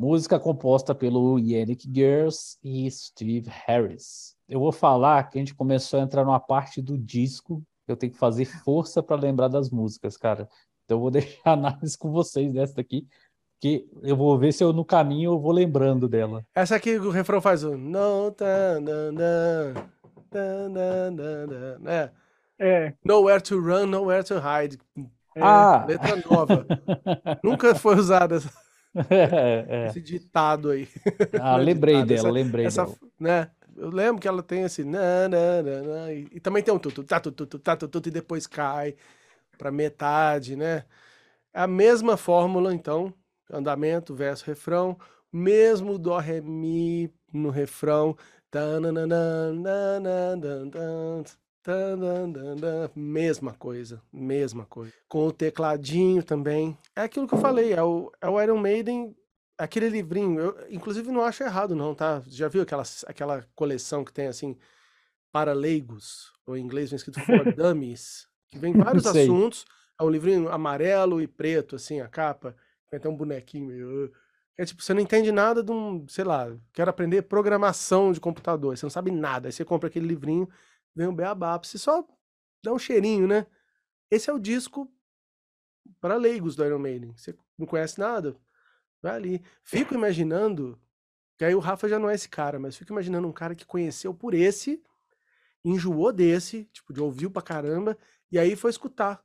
Música 0.00 0.40
composta 0.40 0.94
pelo 0.94 1.38
Yannick 1.38 1.86
Gers 1.94 2.56
e 2.64 2.90
Steve 2.90 3.50
Harris. 3.66 4.34
Eu 4.48 4.58
vou 4.58 4.72
falar 4.72 5.24
que 5.24 5.36
a 5.36 5.40
gente 5.42 5.54
começou 5.54 6.00
a 6.00 6.02
entrar 6.02 6.24
numa 6.24 6.40
parte 6.40 6.80
do 6.80 6.96
disco 6.96 7.62
eu 7.86 7.96
tenho 7.96 8.12
que 8.12 8.18
fazer 8.18 8.46
força 8.46 9.02
para 9.02 9.20
lembrar 9.20 9.48
das 9.48 9.68
músicas, 9.68 10.16
cara. 10.16 10.48
Então 10.86 10.96
eu 10.96 11.00
vou 11.02 11.10
deixar 11.12 11.50
a 11.50 11.52
análise 11.52 11.98
com 11.98 12.10
vocês 12.10 12.50
dessa 12.50 12.76
daqui, 12.76 13.06
que 13.60 13.86
eu 14.02 14.16
vou 14.16 14.38
ver 14.38 14.52
se 14.52 14.64
eu 14.64 14.72
no 14.72 14.86
caminho 14.86 15.32
eu 15.32 15.38
vou 15.38 15.52
lembrando 15.52 16.08
dela. 16.08 16.46
Essa 16.54 16.76
aqui 16.76 16.96
o 16.96 17.10
refrão 17.10 17.42
faz 17.42 17.62
o 17.62 17.76
no 17.76 18.34
é. 21.86 22.10
é. 22.58 22.94
Nowhere 23.04 23.42
to 23.42 23.60
run, 23.60 23.84
nowhere 23.84 24.24
to 24.24 24.36
hide. 24.36 24.78
É. 25.36 25.42
Ah. 25.42 25.84
Letra 25.86 26.16
nova. 26.30 26.66
Nunca 27.44 27.74
foi 27.74 27.96
usada 27.96 28.36
essa. 28.36 28.50
É, 29.10 29.66
é. 29.68 29.86
Esse 29.86 30.00
ditado 30.00 30.70
aí. 30.70 30.88
Ah, 31.40 31.56
lembrei 31.56 31.94
ditado, 31.94 32.08
dela, 32.08 32.20
essa, 32.20 32.30
lembrei 32.30 32.66
essa, 32.66 32.84
dela. 32.84 32.96
Né? 33.18 33.50
Eu 33.76 33.88
lembro 33.88 34.20
que 34.20 34.26
ela 34.28 34.42
tem 34.42 34.62
esse. 34.62 34.84
Na, 34.84 35.28
na, 35.28 35.62
na, 35.62 35.82
na 35.82 36.12
e, 36.12 36.28
e, 36.32 36.40
também 36.40 36.62
tem 36.62 36.74
um 36.74 36.78
tutu, 36.78 37.04
tá, 37.04 37.20
tutu, 37.20 37.46
tá, 37.58 37.76
tutu, 37.76 38.08
e 38.08 38.10
depois 38.10 38.46
cai 38.46 38.96
para 39.56 39.70
metade, 39.70 40.56
né? 40.56 40.84
É 41.52 41.60
a 41.60 41.66
mesma 41.66 42.16
fórmula, 42.16 42.74
então. 42.74 43.14
Andamento, 43.52 44.14
verso, 44.14 44.44
refrão. 44.44 44.98
Mesmo 45.32 45.98
dó, 45.98 46.18
ré, 46.18 46.40
mi 46.40 47.12
no 47.32 47.50
refrão. 47.50 48.16
Mesma 52.94 53.52
coisa, 53.52 54.02
mesma 54.12 54.64
coisa. 54.64 54.92
Com 55.08 55.26
o 55.26 55.32
tecladinho 55.32 56.22
também. 56.22 56.76
É 56.96 57.02
aquilo 57.02 57.28
que 57.28 57.34
eu 57.34 57.38
falei, 57.38 57.72
é 57.72 57.82
o, 57.82 58.10
é 58.20 58.28
o 58.28 58.40
Iron 58.40 58.58
Maiden, 58.58 59.14
aquele 59.58 59.88
livrinho. 59.88 60.40
Eu, 60.40 60.56
inclusive, 60.70 61.10
não 61.10 61.22
acho 61.22 61.42
errado, 61.42 61.74
não, 61.76 61.94
tá? 61.94 62.22
Já 62.26 62.48
viu 62.48 62.62
aquela, 62.62 62.82
aquela 63.06 63.46
coleção 63.54 64.04
que 64.04 64.12
tem 64.12 64.26
assim, 64.26 64.56
para 65.30 65.52
leigos, 65.52 66.32
ou 66.46 66.56
em 66.56 66.64
inglês 66.64 66.90
vem 66.90 66.96
escrito 66.96 67.20
For 67.20 67.52
Dummies, 67.54 68.26
que 68.48 68.58
vem 68.58 68.72
vários 68.72 69.06
assuntos. 69.06 69.64
É 69.98 70.02
um 70.02 70.10
livrinho 70.10 70.48
amarelo 70.48 71.20
e 71.20 71.26
preto, 71.26 71.76
assim, 71.76 72.00
a 72.00 72.08
capa. 72.08 72.56
Tem 72.88 72.96
até 72.96 73.08
um 73.08 73.14
bonequinho 73.16 73.66
meio. 73.66 74.12
É 74.56 74.64
tipo, 74.64 74.82
você 74.82 74.92
não 74.92 75.00
entende 75.00 75.30
nada 75.30 75.62
de 75.62 75.70
um, 75.70 76.06
sei 76.08 76.24
lá, 76.24 76.50
quero 76.72 76.90
aprender 76.90 77.22
programação 77.22 78.12
de 78.12 78.20
computador, 78.20 78.76
você 78.76 78.84
não 78.84 78.90
sabe 78.90 79.10
nada. 79.10 79.48
Aí 79.48 79.52
você 79.52 79.64
compra 79.64 79.88
aquele 79.88 80.06
livrinho, 80.06 80.48
vem 80.94 81.06
um 81.08 81.14
beabá, 81.14 81.58
você 81.58 81.78
só 81.78 82.06
dá 82.62 82.72
um 82.72 82.78
cheirinho, 82.78 83.26
né? 83.26 83.46
Esse 84.10 84.28
é 84.28 84.32
o 84.32 84.38
disco 84.38 84.92
para 86.00 86.16
leigos 86.16 86.56
do 86.56 86.64
Iron 86.64 86.78
Maiden. 86.78 87.12
Você 87.16 87.36
não 87.58 87.66
conhece 87.66 87.98
nada? 87.98 88.36
Vai 89.02 89.14
ali. 89.14 89.42
Fico 89.62 89.94
imaginando, 89.94 90.80
que 91.38 91.44
aí 91.44 91.54
o 91.54 91.58
Rafa 91.60 91.88
já 91.88 91.98
não 91.98 92.10
é 92.10 92.14
esse 92.14 92.28
cara, 92.28 92.58
mas 92.58 92.76
fico 92.76 92.92
imaginando 92.92 93.26
um 93.28 93.32
cara 93.32 93.54
que 93.54 93.64
conheceu 93.64 94.12
por 94.12 94.34
esse, 94.34 94.82
enjoou 95.64 96.12
desse, 96.12 96.64
tipo, 96.66 96.92
de 96.92 97.00
ouviu 97.00 97.30
pra 97.30 97.42
caramba, 97.42 97.96
e 98.30 98.38
aí 98.38 98.56
foi 98.56 98.70
escutar 98.70 99.22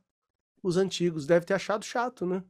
os 0.64 0.78
antigos. 0.78 1.26
Deve 1.26 1.46
ter 1.46 1.54
achado 1.54 1.84
chato, 1.86 2.26
né? 2.26 2.44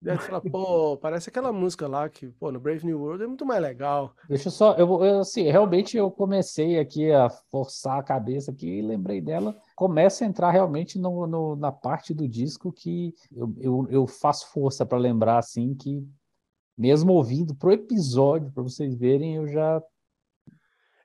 Deve 0.00 0.18
falar, 0.18 0.42
pô, 0.42 0.98
parece 0.98 1.30
aquela 1.30 1.50
música 1.50 1.88
lá 1.88 2.06
que, 2.10 2.26
pô, 2.26 2.52
no 2.52 2.60
Brave 2.60 2.84
New 2.84 3.00
World 3.00 3.24
é 3.24 3.26
muito 3.26 3.46
mais 3.46 3.62
legal. 3.62 4.14
Deixa 4.28 4.48
eu 4.48 4.52
só, 4.52 4.74
eu, 4.74 5.02
eu 5.02 5.20
assim, 5.20 5.44
realmente 5.44 5.96
eu 5.96 6.10
comecei 6.10 6.78
aqui 6.78 7.10
a 7.10 7.30
forçar 7.50 7.98
a 7.98 8.02
cabeça 8.02 8.50
aqui 8.50 8.68
e 8.68 8.82
lembrei 8.82 9.22
dela. 9.22 9.56
Começa 9.74 10.22
a 10.22 10.28
entrar 10.28 10.50
realmente 10.50 10.98
no, 10.98 11.26
no 11.26 11.56
na 11.56 11.72
parte 11.72 12.12
do 12.12 12.28
disco 12.28 12.70
que 12.70 13.14
eu, 13.34 13.54
eu, 13.58 13.86
eu 13.90 14.06
faço 14.06 14.52
força 14.52 14.84
para 14.84 14.98
lembrar, 14.98 15.38
assim, 15.38 15.74
que 15.74 16.06
mesmo 16.76 17.12
ouvindo 17.14 17.54
pro 17.54 17.72
episódio, 17.72 18.52
para 18.52 18.62
vocês 18.62 18.94
verem, 18.94 19.36
eu 19.36 19.48
já 19.48 19.80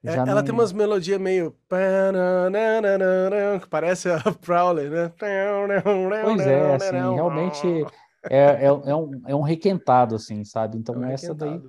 É, 0.03 0.13
ela 0.13 0.35
não... 0.35 0.43
tem 0.43 0.53
umas 0.53 0.73
melodias 0.73 1.21
meio. 1.21 1.55
que 3.61 3.67
parece 3.69 4.09
a 4.09 4.19
Prowler, 4.41 4.91
né? 4.91 5.13
Pois 6.25 6.41
é, 6.41 6.75
assim, 6.75 7.15
realmente 7.15 7.85
é, 8.29 8.37
é, 8.37 8.65
é, 8.65 8.95
um, 8.95 9.21
é 9.27 9.35
um 9.35 9.41
requentado, 9.41 10.15
assim, 10.15 10.43
sabe? 10.43 10.77
Então, 10.77 10.95
é 10.95 11.07
um 11.07 11.09
essa 11.09 11.33
daí, 11.33 11.61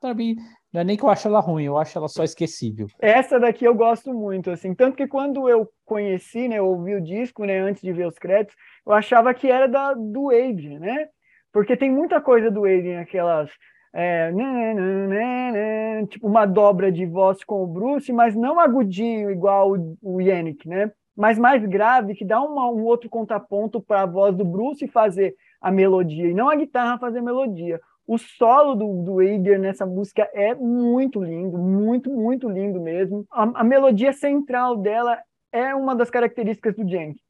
pra 0.00 0.14
mim, 0.14 0.36
não 0.72 0.80
é 0.80 0.84
nem 0.84 0.96
que 0.96 1.04
eu 1.04 1.08
acho 1.08 1.28
ela 1.28 1.40
ruim, 1.40 1.64
eu 1.64 1.78
acho 1.78 1.96
ela 1.96 2.08
só 2.08 2.22
esquecível. 2.22 2.86
Essa 3.00 3.40
daqui 3.40 3.64
eu 3.64 3.74
gosto 3.74 4.12
muito, 4.12 4.50
assim. 4.50 4.74
Tanto 4.74 4.96
que 4.96 5.06
quando 5.06 5.48
eu 5.48 5.68
conheci, 5.84 6.48
né, 6.48 6.58
eu 6.58 6.66
ouvi 6.66 6.94
o 6.94 7.00
disco, 7.00 7.44
né, 7.44 7.58
antes 7.60 7.80
de 7.80 7.92
ver 7.92 8.06
os 8.06 8.18
créditos, 8.18 8.56
eu 8.86 8.92
achava 8.92 9.32
que 9.32 9.50
era 9.50 9.66
da, 9.66 9.94
do 9.94 10.30
Adrian, 10.30 10.78
né? 10.78 11.08
Porque 11.52 11.76
tem 11.76 11.90
muita 11.90 12.20
coisa 12.20 12.50
do 12.50 12.64
Adrian, 12.64 13.00
aquelas 13.00 13.50
é, 13.94 14.30
né, 14.30 14.74
né, 14.74 15.52
né, 15.52 16.06
tipo 16.08 16.26
uma 16.26 16.44
dobra 16.44 16.92
de 16.92 17.06
voz 17.06 17.42
com 17.42 17.62
o 17.62 17.66
Bruce, 17.66 18.12
mas 18.12 18.36
não 18.36 18.60
agudinho 18.60 19.30
igual 19.30 19.72
o, 19.72 19.96
o 20.02 20.20
Yannick, 20.20 20.68
né? 20.68 20.92
Mas 21.16 21.38
mais 21.38 21.64
grave, 21.64 22.14
que 22.14 22.22
dá 22.26 22.38
uma, 22.42 22.70
um 22.70 22.84
outro 22.84 23.08
contraponto 23.08 23.80
para 23.80 24.02
a 24.02 24.06
voz 24.06 24.36
do 24.36 24.44
Bruce 24.44 24.86
fazer 24.88 25.34
a 25.66 25.70
melodia, 25.72 26.28
e 26.28 26.34
não 26.34 26.48
a 26.48 26.54
guitarra 26.54 26.96
fazer 26.96 27.18
a 27.18 27.22
melodia. 27.22 27.80
O 28.06 28.16
solo 28.18 28.76
do, 28.76 29.02
do 29.02 29.18
Adrian 29.18 29.58
nessa 29.58 29.84
música 29.84 30.30
é 30.32 30.54
muito 30.54 31.20
lindo, 31.20 31.58
muito, 31.58 32.08
muito 32.08 32.48
lindo 32.48 32.80
mesmo. 32.80 33.26
A, 33.32 33.42
a 33.62 33.64
melodia 33.64 34.12
central 34.12 34.76
dela 34.76 35.20
é 35.50 35.74
uma 35.74 35.96
das 35.96 36.08
características 36.08 36.76
do 36.76 36.88
Yannick. 36.88 37.20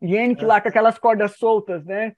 Yannick 0.00 0.44
é. 0.44 0.46
lá 0.46 0.60
com 0.60 0.68
aquelas 0.68 0.96
cordas 0.96 1.32
soltas, 1.32 1.84
né? 1.84 2.14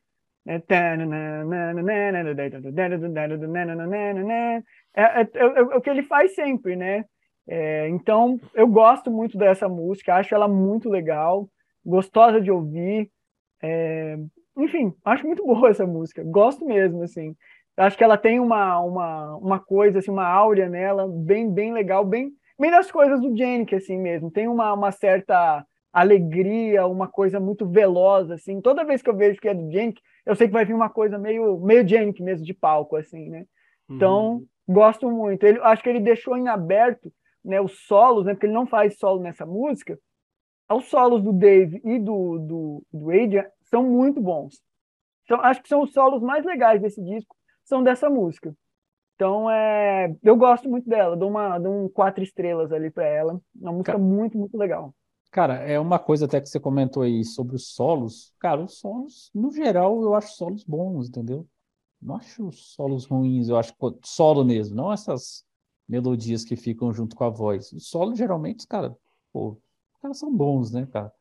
É, 4.94 5.22
é, 5.22 5.22
é, 5.22 5.40
é, 5.40 5.62
o 5.62 5.80
que 5.80 5.88
ele 5.88 6.02
faz 6.02 6.34
sempre, 6.34 6.76
né? 6.76 7.06
É, 7.48 7.88
então, 7.88 8.38
eu 8.52 8.66
gosto 8.66 9.10
muito 9.10 9.38
dessa 9.38 9.66
música, 9.66 10.14
acho 10.14 10.34
ela 10.34 10.46
muito 10.46 10.90
legal, 10.90 11.48
gostosa 11.82 12.38
de 12.38 12.50
ouvir. 12.50 13.10
É, 13.62 14.18
enfim, 14.58 14.92
acho 15.04 15.26
muito 15.26 15.46
boa 15.46 15.70
essa 15.70 15.86
música, 15.86 16.22
gosto 16.24 16.64
mesmo, 16.64 17.02
assim. 17.02 17.34
Acho 17.76 17.96
que 17.96 18.02
ela 18.02 18.18
tem 18.18 18.40
uma, 18.40 18.80
uma, 18.80 19.36
uma 19.36 19.58
coisa, 19.60 20.00
assim, 20.00 20.10
uma 20.10 20.26
áurea 20.26 20.68
nela 20.68 21.06
bem, 21.08 21.48
bem 21.48 21.72
legal, 21.72 22.04
bem, 22.04 22.32
bem 22.58 22.70
das 22.70 22.90
coisas 22.90 23.20
do 23.20 23.36
Janick, 23.36 23.72
assim 23.74 23.96
mesmo. 23.96 24.32
Tem 24.32 24.48
uma, 24.48 24.72
uma 24.72 24.90
certa 24.90 25.64
alegria, 25.92 26.86
uma 26.86 27.06
coisa 27.06 27.38
muito 27.38 27.66
veloz, 27.68 28.30
assim. 28.32 28.60
Toda 28.60 28.84
vez 28.84 29.00
que 29.00 29.08
eu 29.08 29.16
vejo 29.16 29.40
que 29.40 29.48
é 29.48 29.54
do 29.54 29.70
Jenk, 29.70 30.00
eu 30.26 30.34
sei 30.34 30.48
que 30.48 30.52
vai 30.52 30.64
vir 30.64 30.74
uma 30.74 30.90
coisa 30.90 31.16
meio, 31.18 31.58
meio 31.60 31.86
Jenk 31.86 32.20
mesmo, 32.20 32.44
de 32.44 32.52
palco, 32.52 32.96
assim, 32.96 33.28
né? 33.30 33.44
Então, 33.88 34.32
uhum. 34.32 34.46
gosto 34.68 35.10
muito. 35.10 35.44
Ele, 35.44 35.60
acho 35.60 35.82
que 35.82 35.88
ele 35.88 36.00
deixou 36.00 36.36
em 36.36 36.48
aberto 36.48 37.12
né, 37.44 37.60
os 37.60 37.86
solos, 37.86 38.26
né, 38.26 38.34
porque 38.34 38.46
ele 38.46 38.52
não 38.52 38.66
faz 38.66 38.98
solo 38.98 39.22
nessa 39.22 39.46
música. 39.46 39.98
Os 40.70 40.84
solos 40.86 41.22
do 41.22 41.32
Dave 41.32 41.80
e 41.82 41.98
do, 41.98 42.38
do, 42.38 42.82
do 42.92 43.10
Adrian 43.10 43.46
são 43.68 43.82
muito 43.82 44.20
bons. 44.20 44.60
Então, 45.24 45.40
acho 45.40 45.62
que 45.62 45.68
são 45.68 45.82
os 45.82 45.92
solos 45.92 46.22
mais 46.22 46.44
legais 46.44 46.80
desse 46.80 47.02
disco, 47.02 47.36
são 47.64 47.82
dessa 47.82 48.08
música. 48.08 48.54
Então, 49.14 49.50
é, 49.50 50.16
eu 50.22 50.36
gosto 50.36 50.68
muito 50.68 50.88
dela, 50.88 51.16
dou, 51.16 51.28
uma, 51.28 51.58
dou 51.58 51.84
um 51.84 51.88
quatro 51.88 52.22
estrelas 52.22 52.72
ali 52.72 52.90
para 52.90 53.04
ela. 53.04 53.40
Uma 53.54 53.72
música 53.72 53.98
muito, 53.98 54.38
muito 54.38 54.56
legal. 54.56 54.94
Cara, 55.30 55.54
é 55.56 55.78
uma 55.78 55.98
coisa 55.98 56.24
até 56.24 56.40
que 56.40 56.48
você 56.48 56.58
comentou 56.58 57.02
aí 57.02 57.24
sobre 57.24 57.56
os 57.56 57.74
solos. 57.74 58.32
Cara, 58.38 58.62
os 58.62 58.78
solos, 58.78 59.30
no 59.34 59.50
geral, 59.50 60.00
eu 60.02 60.14
acho 60.14 60.34
solos 60.36 60.64
bons, 60.64 61.08
entendeu? 61.08 61.46
Não 62.00 62.16
acho 62.16 62.50
solos 62.52 63.04
ruins, 63.04 63.48
eu 63.48 63.58
acho 63.58 63.74
solo 64.04 64.44
mesmo, 64.44 64.76
não 64.76 64.92
essas 64.92 65.44
melodias 65.88 66.44
que 66.44 66.56
ficam 66.56 66.92
junto 66.92 67.16
com 67.16 67.24
a 67.24 67.28
voz. 67.28 67.72
Os 67.72 67.88
solos, 67.88 68.16
geralmente, 68.16 68.66
cara, 68.66 68.96
pô, 69.32 69.50
os 69.94 70.00
caras 70.00 70.18
são 70.18 70.34
bons, 70.34 70.72
né, 70.72 70.86
cara? 70.86 71.12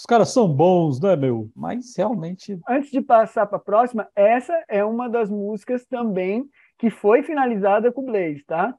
Os 0.00 0.06
caras 0.06 0.32
são 0.32 0.48
bons, 0.48 0.98
né, 0.98 1.14
meu? 1.14 1.50
Mas 1.54 1.94
realmente. 1.94 2.58
Antes 2.66 2.90
de 2.90 3.02
passar 3.02 3.44
para 3.44 3.58
a 3.58 3.60
próxima, 3.60 4.08
essa 4.16 4.58
é 4.66 4.82
uma 4.82 5.10
das 5.10 5.28
músicas 5.28 5.84
também 5.84 6.46
que 6.78 6.88
foi 6.88 7.22
finalizada 7.22 7.92
com 7.92 8.00
o 8.00 8.06
Blaze, 8.06 8.42
tá? 8.46 8.74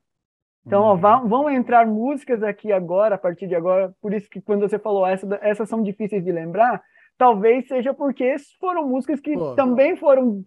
Então, 0.65 0.82
ó, 0.82 0.95
vão, 0.95 1.30
vão, 1.30 1.47
entrar 1.47 1.86
músicas 1.86 2.41
aqui 2.41 2.72
agora, 2.72 3.13
a 3.13 3.17
partir 3.19 3.47
de 3.47 3.53
agora, 3.53 3.93
por 4.01 4.15
isso 4.15 4.28
que 4.28 4.41
quando 4.41 4.67
você 4.67 4.80
falou 4.80 5.05
essa, 5.05 5.28
essas 5.43 5.69
são 5.69 5.84
difíceis 5.84 6.24
de 6.24 6.32
lembrar, 6.32 6.82
talvez 7.19 7.67
seja 7.67 7.93
porque 7.93 8.36
foram 8.59 8.88
músicas 8.88 9.19
que 9.19 9.34
Pô. 9.34 9.53
também 9.53 9.95
foram 9.95 10.43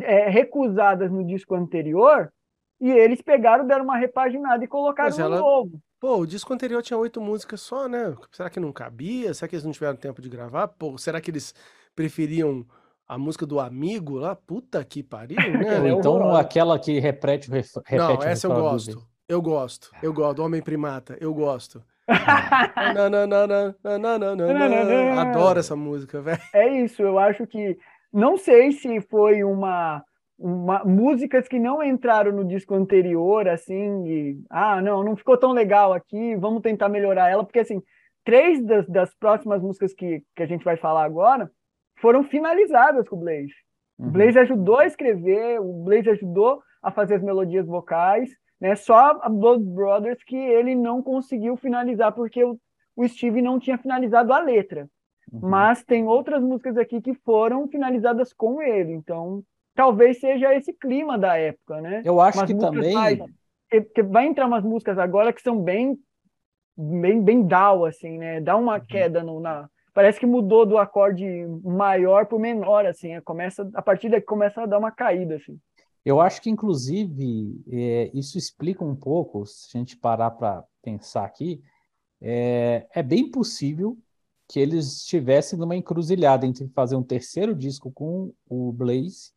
é, 0.00 0.30
recusadas 0.30 1.12
no 1.12 1.22
disco 1.22 1.54
anterior, 1.54 2.32
e 2.80 2.90
eles 2.90 3.20
pegaram, 3.20 3.66
deram 3.66 3.84
uma 3.84 3.98
repaginada 3.98 4.64
e 4.64 4.68
colocaram 4.68 5.16
no 5.18 5.28
novo. 5.28 5.78
Pô, 6.04 6.18
o 6.18 6.26
disco 6.26 6.52
anterior 6.52 6.82
tinha 6.82 6.98
oito 6.98 7.18
músicas 7.18 7.62
só, 7.62 7.88
né? 7.88 8.14
Será 8.30 8.50
que 8.50 8.60
não 8.60 8.70
cabia? 8.70 9.32
Será 9.32 9.48
que 9.48 9.54
eles 9.54 9.64
não 9.64 9.72
tiveram 9.72 9.96
tempo 9.96 10.20
de 10.20 10.28
gravar? 10.28 10.68
Pô, 10.68 10.98
será 10.98 11.18
que 11.18 11.30
eles 11.30 11.54
preferiam 11.96 12.66
a 13.08 13.16
música 13.16 13.46
do 13.46 13.58
amigo 13.58 14.18
lá? 14.18 14.36
Puta 14.36 14.84
que 14.84 15.02
pariu, 15.02 15.38
né? 15.38 15.88
então 15.88 16.36
aquela 16.36 16.78
que 16.78 17.00
repete, 17.00 17.50
repete 17.50 17.96
Não, 17.96 18.22
essa 18.22 18.46
eu 18.46 18.50
gosto. 18.50 19.06
Eu 19.26 19.40
gosto. 19.40 19.90
Eu 20.02 20.12
gosto. 20.12 20.42
Homem 20.42 20.60
Primata. 20.60 21.16
Eu 21.22 21.32
gosto. 21.32 21.82
Adoro 25.18 25.58
essa 25.58 25.74
música, 25.74 26.20
velho. 26.20 26.38
É 26.52 26.82
isso. 26.82 27.00
Eu 27.00 27.18
acho 27.18 27.46
que. 27.46 27.78
Não 28.12 28.36
sei 28.36 28.72
se 28.72 29.00
foi 29.00 29.42
uma. 29.42 30.04
Uma, 30.38 30.84
músicas 30.84 31.46
que 31.46 31.58
não 31.58 31.82
entraram 31.82 32.32
no 32.32 32.44
disco 32.44 32.74
anterior, 32.74 33.48
assim, 33.48 34.06
e, 34.06 34.38
ah, 34.50 34.82
não, 34.82 35.04
não 35.04 35.16
ficou 35.16 35.38
tão 35.38 35.52
legal 35.52 35.92
aqui, 35.92 36.34
vamos 36.36 36.60
tentar 36.60 36.88
melhorar 36.88 37.30
ela, 37.30 37.44
porque, 37.44 37.60
assim, 37.60 37.80
três 38.24 38.64
das, 38.64 38.86
das 38.88 39.14
próximas 39.14 39.62
músicas 39.62 39.94
que, 39.94 40.24
que 40.34 40.42
a 40.42 40.46
gente 40.46 40.64
vai 40.64 40.76
falar 40.76 41.04
agora 41.04 41.50
foram 42.00 42.24
finalizadas 42.24 43.08
com 43.08 43.16
o 43.16 43.20
Blaze. 43.20 43.54
Uhum. 43.98 44.08
O 44.08 44.10
Blaze 44.10 44.38
ajudou 44.38 44.78
a 44.78 44.86
escrever, 44.86 45.60
o 45.60 45.84
Blaze 45.84 46.10
ajudou 46.10 46.62
a 46.82 46.90
fazer 46.90 47.14
as 47.14 47.22
melodias 47.22 47.66
vocais, 47.66 48.30
né? 48.60 48.74
Só 48.74 49.18
a 49.22 49.28
Blood 49.28 49.64
Brothers 49.64 50.22
que 50.24 50.36
ele 50.36 50.74
não 50.74 51.02
conseguiu 51.02 51.56
finalizar 51.56 52.12
porque 52.12 52.42
o, 52.44 52.58
o 52.96 53.06
Steve 53.06 53.40
não 53.40 53.58
tinha 53.58 53.78
finalizado 53.78 54.32
a 54.32 54.40
letra. 54.40 54.88
Uhum. 55.32 55.48
Mas 55.48 55.82
tem 55.84 56.06
outras 56.06 56.42
músicas 56.42 56.76
aqui 56.76 57.00
que 57.00 57.14
foram 57.14 57.66
finalizadas 57.68 58.32
com 58.32 58.60
ele. 58.60 58.92
Então, 58.92 59.42
talvez 59.74 60.20
seja 60.20 60.54
esse 60.54 60.72
clima 60.72 61.18
da 61.18 61.36
época, 61.36 61.80
né? 61.80 62.02
Eu 62.04 62.20
acho 62.20 62.38
umas 62.38 62.50
que 62.50 62.56
também 62.56 62.94
mais, 62.94 63.18
que, 63.92 64.02
vai 64.02 64.26
entrar 64.26 64.46
umas 64.46 64.64
músicas 64.64 64.98
agora 64.98 65.32
que 65.32 65.42
são 65.42 65.60
bem 65.60 65.98
bem 66.76 67.22
bem 67.22 67.42
down 67.42 67.84
assim, 67.84 68.18
né? 68.18 68.40
Dá 68.40 68.56
uma 68.56 68.74
uhum. 68.74 68.86
queda 68.86 69.22
no, 69.22 69.40
na 69.40 69.68
parece 69.92 70.18
que 70.18 70.26
mudou 70.26 70.66
do 70.66 70.76
acorde 70.76 71.24
maior 71.62 72.26
para 72.26 72.36
o 72.36 72.40
menor 72.40 72.86
assim, 72.86 73.20
começa 73.20 73.68
a 73.74 73.82
partir 73.82 74.08
daqui 74.08 74.26
começa 74.26 74.62
a 74.62 74.66
dar 74.66 74.78
uma 74.78 74.90
caída 74.90 75.36
assim. 75.36 75.58
Eu 76.04 76.20
acho 76.20 76.42
que, 76.42 76.50
inclusive, 76.50 77.64
é, 77.72 78.10
isso 78.12 78.36
explica 78.36 78.84
um 78.84 78.94
pouco, 78.94 79.46
se 79.46 79.74
a 79.74 79.78
gente 79.78 79.96
parar 79.96 80.32
para 80.32 80.62
pensar 80.82 81.24
aqui, 81.24 81.62
é, 82.20 82.86
é, 82.94 83.02
bem 83.02 83.30
possível 83.30 83.96
que 84.46 84.60
eles 84.60 84.98
estivessem 84.98 85.58
numa 85.58 85.74
encruzilhada 85.74 86.46
entre 86.46 86.68
fazer 86.68 86.94
um 86.94 87.02
terceiro 87.02 87.54
disco 87.54 87.90
com 87.90 88.34
o 88.46 88.70
Blaze 88.70 89.32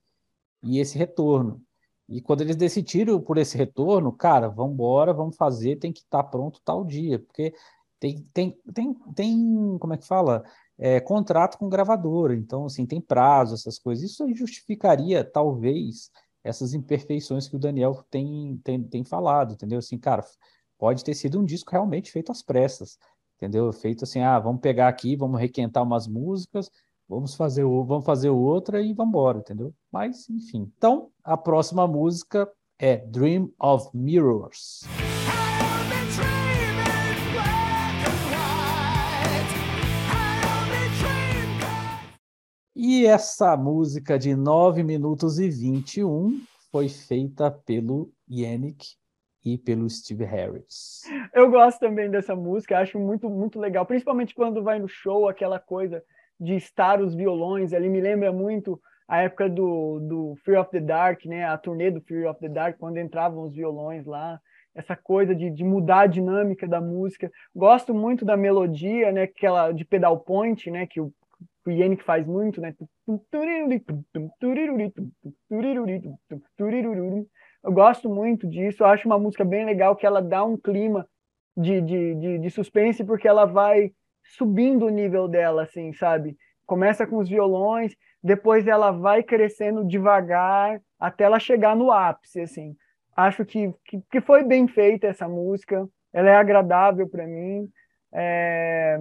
e 0.63 0.79
esse 0.79 0.97
retorno. 0.97 1.61
E 2.09 2.21
quando 2.21 2.41
eles 2.41 2.55
decidiram 2.55 3.21
por 3.21 3.37
esse 3.37 3.57
retorno, 3.57 4.11
cara, 4.13 4.47
vamos 4.47 4.73
embora, 4.73 5.13
vamos 5.13 5.35
fazer, 5.35 5.77
tem 5.77 5.91
que 5.91 5.99
estar 5.99 6.23
tá 6.23 6.29
pronto 6.29 6.61
tal 6.63 6.85
dia, 6.85 7.19
porque 7.19 7.53
tem, 7.99 8.23
tem, 8.33 8.57
tem, 8.73 8.93
tem 9.15 9.77
como 9.77 9.93
é 9.93 9.97
que 9.97 10.07
fala? 10.07 10.43
É, 10.77 10.99
contrato 10.99 11.57
com 11.57 11.67
gravadora, 11.67 12.35
então, 12.35 12.65
assim, 12.65 12.85
tem 12.85 13.01
prazo, 13.01 13.55
essas 13.55 13.79
coisas. 13.79 14.09
Isso 14.09 14.23
aí 14.23 14.33
justificaria, 14.33 15.23
talvez, 15.23 16.11
essas 16.43 16.73
imperfeições 16.73 17.47
que 17.47 17.55
o 17.55 17.59
Daniel 17.59 18.05
tem, 18.09 18.57
tem, 18.63 18.83
tem 18.83 19.03
falado, 19.03 19.53
entendeu? 19.53 19.79
Assim, 19.79 19.97
cara, 19.97 20.23
pode 20.77 21.03
ter 21.03 21.13
sido 21.15 21.39
um 21.39 21.45
disco 21.45 21.71
realmente 21.71 22.11
feito 22.11 22.31
às 22.31 22.41
pressas, 22.41 22.97
entendeu? 23.35 23.71
Feito 23.73 24.03
assim, 24.03 24.21
ah, 24.21 24.39
vamos 24.39 24.61
pegar 24.61 24.87
aqui, 24.87 25.15
vamos 25.15 25.39
requentar 25.39 25.83
umas 25.83 26.07
músicas, 26.07 26.71
vamos 27.07 27.35
fazer, 27.35 27.63
vamos 27.63 28.05
fazer 28.05 28.29
outra 28.29 28.81
e 28.81 28.93
vamos 28.93 29.09
embora, 29.09 29.39
entendeu? 29.39 29.73
Mas, 29.91 30.29
enfim. 30.29 30.71
Então, 30.77 31.09
a 31.23 31.37
próxima 31.37 31.87
música 31.87 32.49
é 32.77 32.97
Dream 32.97 33.49
of 33.59 33.89
Mirrors. 33.93 34.81
E 42.75 43.05
essa 43.05 43.57
música 43.57 44.19
de 44.19 44.35
9 44.35 44.83
minutos 44.83 45.39
e 45.39 45.49
21 45.49 46.41
foi 46.71 46.87
feita 46.87 47.49
pelo 47.49 48.11
Yannick 48.29 48.85
e 49.43 49.57
pelo 49.57 49.89
Steve 49.89 50.25
Harris. 50.25 51.01
Eu 51.33 51.49
gosto 51.49 51.79
também 51.79 52.11
dessa 52.11 52.35
música, 52.35 52.77
acho 52.77 52.99
muito, 52.99 53.29
muito 53.29 53.59
legal, 53.59 53.85
principalmente 53.85 54.35
quando 54.35 54.61
vai 54.61 54.77
no 54.77 54.87
show, 54.87 55.27
aquela 55.27 55.59
coisa 55.59 56.03
de 56.39 56.55
estar 56.55 57.01
os 57.01 57.15
violões 57.15 57.73
ali, 57.73 57.89
me 57.89 58.01
lembra 58.01 58.31
muito 58.31 58.79
a 59.07 59.21
época 59.21 59.49
do, 59.49 59.99
do 59.99 60.35
Fear 60.43 60.61
of 60.61 60.71
the 60.71 60.81
Dark, 60.81 61.25
né? 61.25 61.45
A 61.45 61.57
turnê 61.57 61.89
do 61.89 62.01
Fear 62.01 62.29
of 62.29 62.39
the 62.39 62.49
Dark, 62.49 62.77
quando 62.77 62.97
entravam 62.97 63.43
os 63.43 63.53
violões 63.53 64.05
lá. 64.05 64.39
essa 64.75 64.95
coisa 64.95 65.33
de, 65.33 65.49
de 65.49 65.63
mudar 65.63 66.01
a 66.01 66.07
dinâmica 66.07 66.67
da 66.67 66.81
música. 66.81 67.31
Gosto 67.55 67.93
muito 67.93 68.23
da 68.25 68.37
melodia, 68.37 69.11
né, 69.11 69.23
aquela 69.23 69.71
de 69.71 69.83
pedal 69.83 70.19
point, 70.19 70.69
né, 70.69 70.85
que 70.85 71.01
o, 71.01 71.11
Yannick 71.67 72.03
faz 72.03 72.25
muito, 72.25 72.61
né? 72.61 72.73
Eu 77.63 77.73
gosto 77.73 78.09
muito 78.09 78.47
disso, 78.47 78.83
eu 78.83 78.87
acho 78.87 79.05
uma 79.05 79.19
música 79.19 79.43
bem 79.43 79.65
legal 79.65 79.95
que 79.95 80.05
ela 80.05 80.21
dá 80.21 80.45
um 80.45 80.55
clima 80.55 81.05
de, 81.57 81.81
de, 81.81 82.15
de, 82.15 82.39
de 82.39 82.49
suspense 82.49 83.03
porque 83.03 83.27
ela 83.27 83.45
vai 83.45 83.91
subindo 84.35 84.85
o 84.85 84.89
nível 84.89 85.27
dela, 85.27 85.63
assim, 85.63 85.93
sabe? 85.93 86.37
Começa 86.65 87.07
com 87.07 87.17
os 87.17 87.29
violões, 87.29 87.95
depois 88.21 88.67
ela 88.67 88.91
vai 88.91 89.23
crescendo 89.23 89.87
devagar 89.87 90.81
até 90.99 91.23
ela 91.23 91.39
chegar 91.39 91.75
no 91.75 91.91
ápice, 91.91 92.41
assim. 92.41 92.75
Acho 93.15 93.45
que, 93.45 93.73
que, 93.85 94.01
que 94.11 94.21
foi 94.21 94.43
bem 94.43 94.67
feita 94.67 95.07
essa 95.07 95.27
música, 95.27 95.87
ela 96.13 96.29
é 96.29 96.35
agradável 96.35 97.07
para 97.07 97.25
mim. 97.25 97.69
É... 98.13 98.97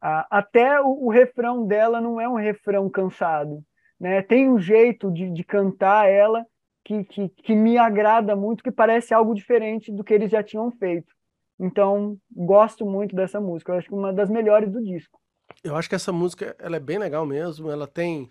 até 0.00 0.80
o, 0.80 1.06
o, 1.06 1.10
refrão 1.10 1.66
dela 1.66 2.00
não 2.00 2.20
é 2.20 2.28
um 2.28 2.34
refrão 2.34 2.90
cansado, 2.90 3.62
né? 3.98 4.22
Tem 4.22 4.48
um 4.48 4.58
jeito 4.58 5.10
de, 5.10 5.30
de 5.30 5.44
cantar 5.44 6.08
ela 6.08 6.44
que, 6.84 7.04
que, 7.04 7.28
que 7.28 7.54
me 7.54 7.78
agrada 7.78 8.36
muito, 8.36 8.62
que 8.62 8.70
parece 8.70 9.14
algo 9.14 9.34
diferente 9.34 9.90
do 9.90 10.04
que 10.04 10.12
eles 10.12 10.30
já 10.30 10.42
tinham 10.42 10.70
feito. 10.72 11.12
Então, 11.58 12.18
gosto 12.30 12.84
muito 12.84 13.14
dessa 13.14 13.40
música. 13.40 13.72
Eu 13.72 13.78
acho 13.78 13.88
que 13.88 13.94
uma 13.94 14.12
das 14.12 14.28
melhores 14.28 14.72
do 14.72 14.82
disco. 14.82 15.20
Eu 15.62 15.76
acho 15.76 15.88
que 15.88 15.94
essa 15.94 16.12
música 16.12 16.56
ela 16.58 16.76
é 16.76 16.80
bem 16.80 16.98
legal 16.98 17.24
mesmo. 17.24 17.70
Ela 17.70 17.86
tem, 17.86 18.30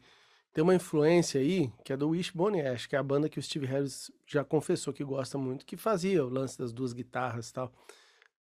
tem 0.51 0.63
uma 0.63 0.75
influência 0.75 1.39
aí, 1.39 1.71
que 1.83 1.93
é 1.93 1.97
do 1.97 2.09
Wishbone 2.09 2.61
Ash, 2.61 2.85
que 2.85 2.95
é 2.95 2.99
a 2.99 3.03
banda 3.03 3.29
que 3.29 3.39
o 3.39 3.41
Steve 3.41 3.65
Harris 3.65 4.11
já 4.27 4.43
confessou 4.43 4.93
que 4.93 5.03
gosta 5.03 5.37
muito, 5.37 5.65
que 5.65 5.77
fazia 5.77 6.25
o 6.25 6.29
lance 6.29 6.57
das 6.57 6.73
duas 6.73 6.93
guitarras 6.93 7.49
e 7.49 7.53
tal, 7.53 7.71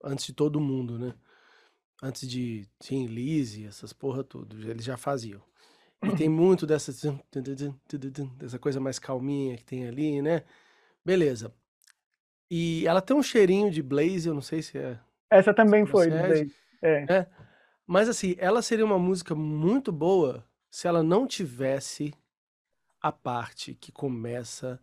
antes 0.05 0.27
de 0.27 0.33
todo 0.33 0.61
mundo, 0.61 0.99
né? 0.99 1.15
Antes 2.03 2.29
de 2.29 2.69
Tim 2.79 3.07
Lizzy, 3.07 3.67
essas 3.67 3.93
porra 3.93 4.23
tudo, 4.23 4.71
eles 4.71 4.85
já 4.85 4.99
faziam. 4.99 5.43
E 6.05 6.15
tem 6.15 6.29
muito 6.29 6.67
dessa, 6.67 6.93
dessa 8.37 8.59
coisa 8.59 8.79
mais 8.79 8.99
calminha 8.99 9.57
que 9.57 9.65
tem 9.65 9.89
ali, 9.89 10.21
né? 10.21 10.45
Beleza. 11.05 11.55
E 12.51 12.87
ela 12.87 13.03
tem 13.03 13.17
um 13.17 13.23
cheirinho 13.23 13.71
de 13.71 13.83
Blaze, 13.83 14.29
eu 14.29 14.35
não 14.35 14.43
sei 14.43 14.63
se 14.63 14.79
é. 14.79 14.99
Essa 15.31 15.53
também 15.53 15.85
foi, 15.85 16.09
Blaze. 16.09 16.55
É. 16.83 17.07
é. 17.09 17.27
Mas 17.87 18.09
assim, 18.09 18.35
ela 18.39 18.63
seria 18.63 18.85
uma 18.85 18.99
música 18.99 19.35
muito 19.35 19.93
boa 19.93 20.45
se 20.71 20.87
ela 20.87 21.03
não 21.03 21.27
tivesse 21.27 22.13
a 23.01 23.13
parte 23.13 23.75
que 23.75 23.93
começa. 23.93 24.81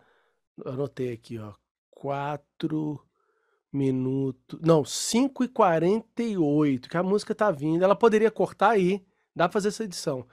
Anotei 0.66 1.14
aqui, 1.14 1.38
ó. 1.38 1.54
4 1.92 3.00
minutos. 3.72 4.60
Não, 4.62 4.86
5 4.86 5.44
e 5.44 5.48
48, 5.48 6.90
que 6.90 6.98
a 6.98 7.04
música 7.04 7.34
tá 7.34 7.52
vindo. 7.52 7.84
Ela 7.84 7.96
poderia 7.96 8.32
cortar 8.32 8.72
aí, 8.72 9.06
dá 9.36 9.48
pra 9.48 9.54
fazer 9.54 9.70
essa 9.70 9.84
edição. 9.84 10.26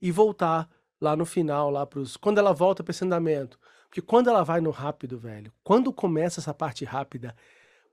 E 0.00 0.10
voltar 0.10 0.68
lá 1.00 1.16
no 1.16 1.24
final, 1.24 1.70
lá 1.70 1.86
pros. 1.86 2.16
Quando 2.16 2.38
ela 2.38 2.52
volta 2.52 2.84
esse 2.88 3.04
andamento. 3.04 3.58
Porque 3.88 4.02
quando 4.02 4.28
ela 4.28 4.44
vai 4.44 4.60
no 4.60 4.70
rápido, 4.70 5.18
velho, 5.18 5.52
quando 5.64 5.92
começa 5.92 6.40
essa 6.40 6.52
parte 6.52 6.84
rápida, 6.84 7.34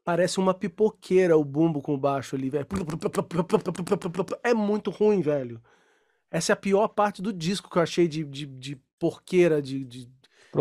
parece 0.03 0.39
uma 0.39 0.53
pipoqueira 0.53 1.37
o 1.37 1.43
bumbo 1.43 1.81
com 1.81 1.93
o 1.93 1.97
baixo 1.97 2.35
ali, 2.35 2.49
velho. 2.49 2.67
É 4.43 4.53
muito 4.53 4.91
ruim, 4.91 5.21
velho. 5.21 5.61
Essa 6.29 6.51
é 6.51 6.53
a 6.53 6.57
pior 6.57 6.89
parte 6.89 7.21
do 7.21 7.31
disco 7.31 7.69
que 7.69 7.77
eu 7.77 7.81
achei 7.81 8.07
de, 8.07 8.23
de, 8.25 8.45
de 8.45 8.75
porqueira, 8.99 9.61
de, 9.61 9.85
de, 9.85 10.11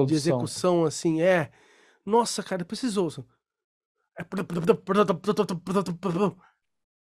de, 0.07 0.15
execução, 0.15 0.85
assim. 0.85 1.21
É. 1.21 1.51
Nossa, 2.07 2.43
cara, 2.43 2.65
precisou. 2.65 3.11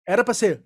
Era 0.06 0.24
pra 0.24 0.34
ser. 0.34 0.62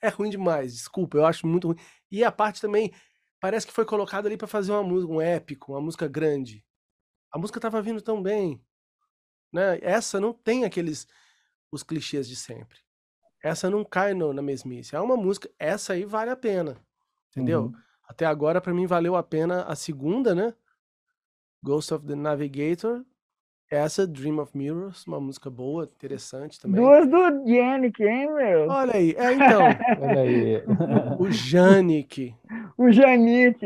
É 0.00 0.08
ruim 0.08 0.30
demais, 0.30 0.74
desculpa, 0.74 1.16
eu 1.16 1.26
acho 1.26 1.46
muito 1.46 1.68
ruim. 1.68 1.78
E 2.10 2.24
a 2.24 2.32
parte 2.32 2.60
também 2.60 2.92
parece 3.40 3.66
que 3.66 3.72
foi 3.72 3.84
colocada 3.84 4.28
ali 4.28 4.36
para 4.36 4.46
fazer 4.46 4.72
uma 4.72 4.82
música, 4.82 5.12
um 5.12 5.20
épico, 5.20 5.72
uma 5.72 5.80
música 5.80 6.06
grande. 6.06 6.64
A 7.30 7.38
música 7.38 7.58
tava 7.58 7.80
vindo 7.82 8.00
tão 8.00 8.22
bem, 8.22 8.62
né? 9.52 9.78
Essa 9.82 10.20
não 10.20 10.32
tem 10.32 10.64
aqueles 10.64 11.06
os 11.70 11.82
clichês 11.82 12.28
de 12.28 12.36
sempre. 12.36 12.78
Essa 13.42 13.68
não 13.68 13.84
cai 13.84 14.14
no, 14.14 14.32
na 14.32 14.42
mesmice. 14.42 14.94
É 14.94 15.00
uma 15.00 15.16
música, 15.16 15.50
essa 15.58 15.94
aí 15.94 16.04
vale 16.04 16.30
a 16.30 16.36
pena. 16.36 16.76
Entendeu? 17.30 17.64
Uhum. 17.64 17.74
Até 18.06 18.26
agora 18.26 18.60
para 18.60 18.74
mim 18.74 18.86
valeu 18.86 19.16
a 19.16 19.22
pena 19.22 19.62
a 19.64 19.74
segunda, 19.74 20.34
né? 20.34 20.54
Ghost 21.62 21.94
of 21.94 22.06
the 22.06 22.14
Navigator 22.14 23.04
essa, 23.72 24.06
Dream 24.06 24.38
of 24.38 24.56
Mirrors, 24.56 25.06
uma 25.06 25.18
música 25.18 25.48
boa, 25.48 25.84
interessante 25.84 26.60
também. 26.60 26.80
Duas 26.80 27.08
do 27.08 27.48
Yannick, 27.48 28.02
hein, 28.02 28.30
meu? 28.30 28.68
Olha 28.68 28.94
aí, 28.94 29.14
é 29.16 29.32
então. 29.32 29.62
Olha 30.00 30.20
aí. 30.20 30.62
o 31.18 31.30
Janik. 31.30 32.34
O 32.76 32.90
Janik. 32.92 33.58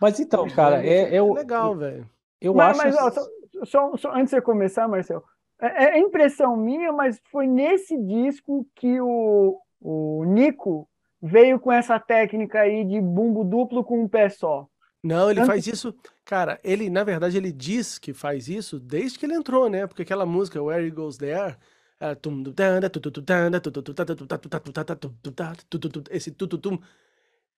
Mas 0.00 0.18
então, 0.18 0.48
cara, 0.48 0.84
é, 0.84 1.14
é, 1.14 1.16
é 1.16 1.22
legal, 1.22 1.76
velho. 1.76 2.10
Eu 2.40 2.54
mas, 2.54 2.78
acho. 2.78 2.86
Mas, 2.86 2.96
ó, 2.96 3.10
só, 3.10 3.26
só, 3.64 3.96
só, 3.96 4.10
antes 4.10 4.24
de 4.24 4.30
você 4.30 4.40
começar, 4.40 4.88
Marcel, 4.88 5.22
é, 5.60 5.96
é, 5.96 5.98
impressão 5.98 6.56
minha, 6.56 6.92
mas 6.92 7.20
foi 7.30 7.46
nesse 7.46 7.96
disco 7.96 8.66
que 8.74 9.00
o, 9.00 9.60
o 9.80 10.24
Nico 10.24 10.88
veio 11.22 11.60
com 11.60 11.70
essa 11.70 12.00
técnica 12.00 12.60
aí 12.60 12.84
de 12.84 13.00
bumbo 13.00 13.44
duplo 13.44 13.84
com 13.84 14.02
um 14.02 14.08
pé 14.08 14.28
só. 14.28 14.66
Não, 15.04 15.30
ele 15.30 15.44
faz 15.44 15.66
isso. 15.66 15.94
Cara, 16.24 16.58
ele, 16.64 16.88
na 16.88 17.04
verdade, 17.04 17.36
ele 17.36 17.52
diz 17.52 17.98
que 17.98 18.14
faz 18.14 18.48
isso 18.48 18.80
desde 18.80 19.18
que 19.18 19.26
ele 19.26 19.34
entrou, 19.34 19.68
né? 19.68 19.86
Porque 19.86 20.00
aquela 20.00 20.24
música, 20.24 20.62
Where 20.62 20.86
He 20.86 20.90
Goes 20.90 21.18
There, 21.18 21.56
esse 26.10 26.30
tututum, 26.30 26.78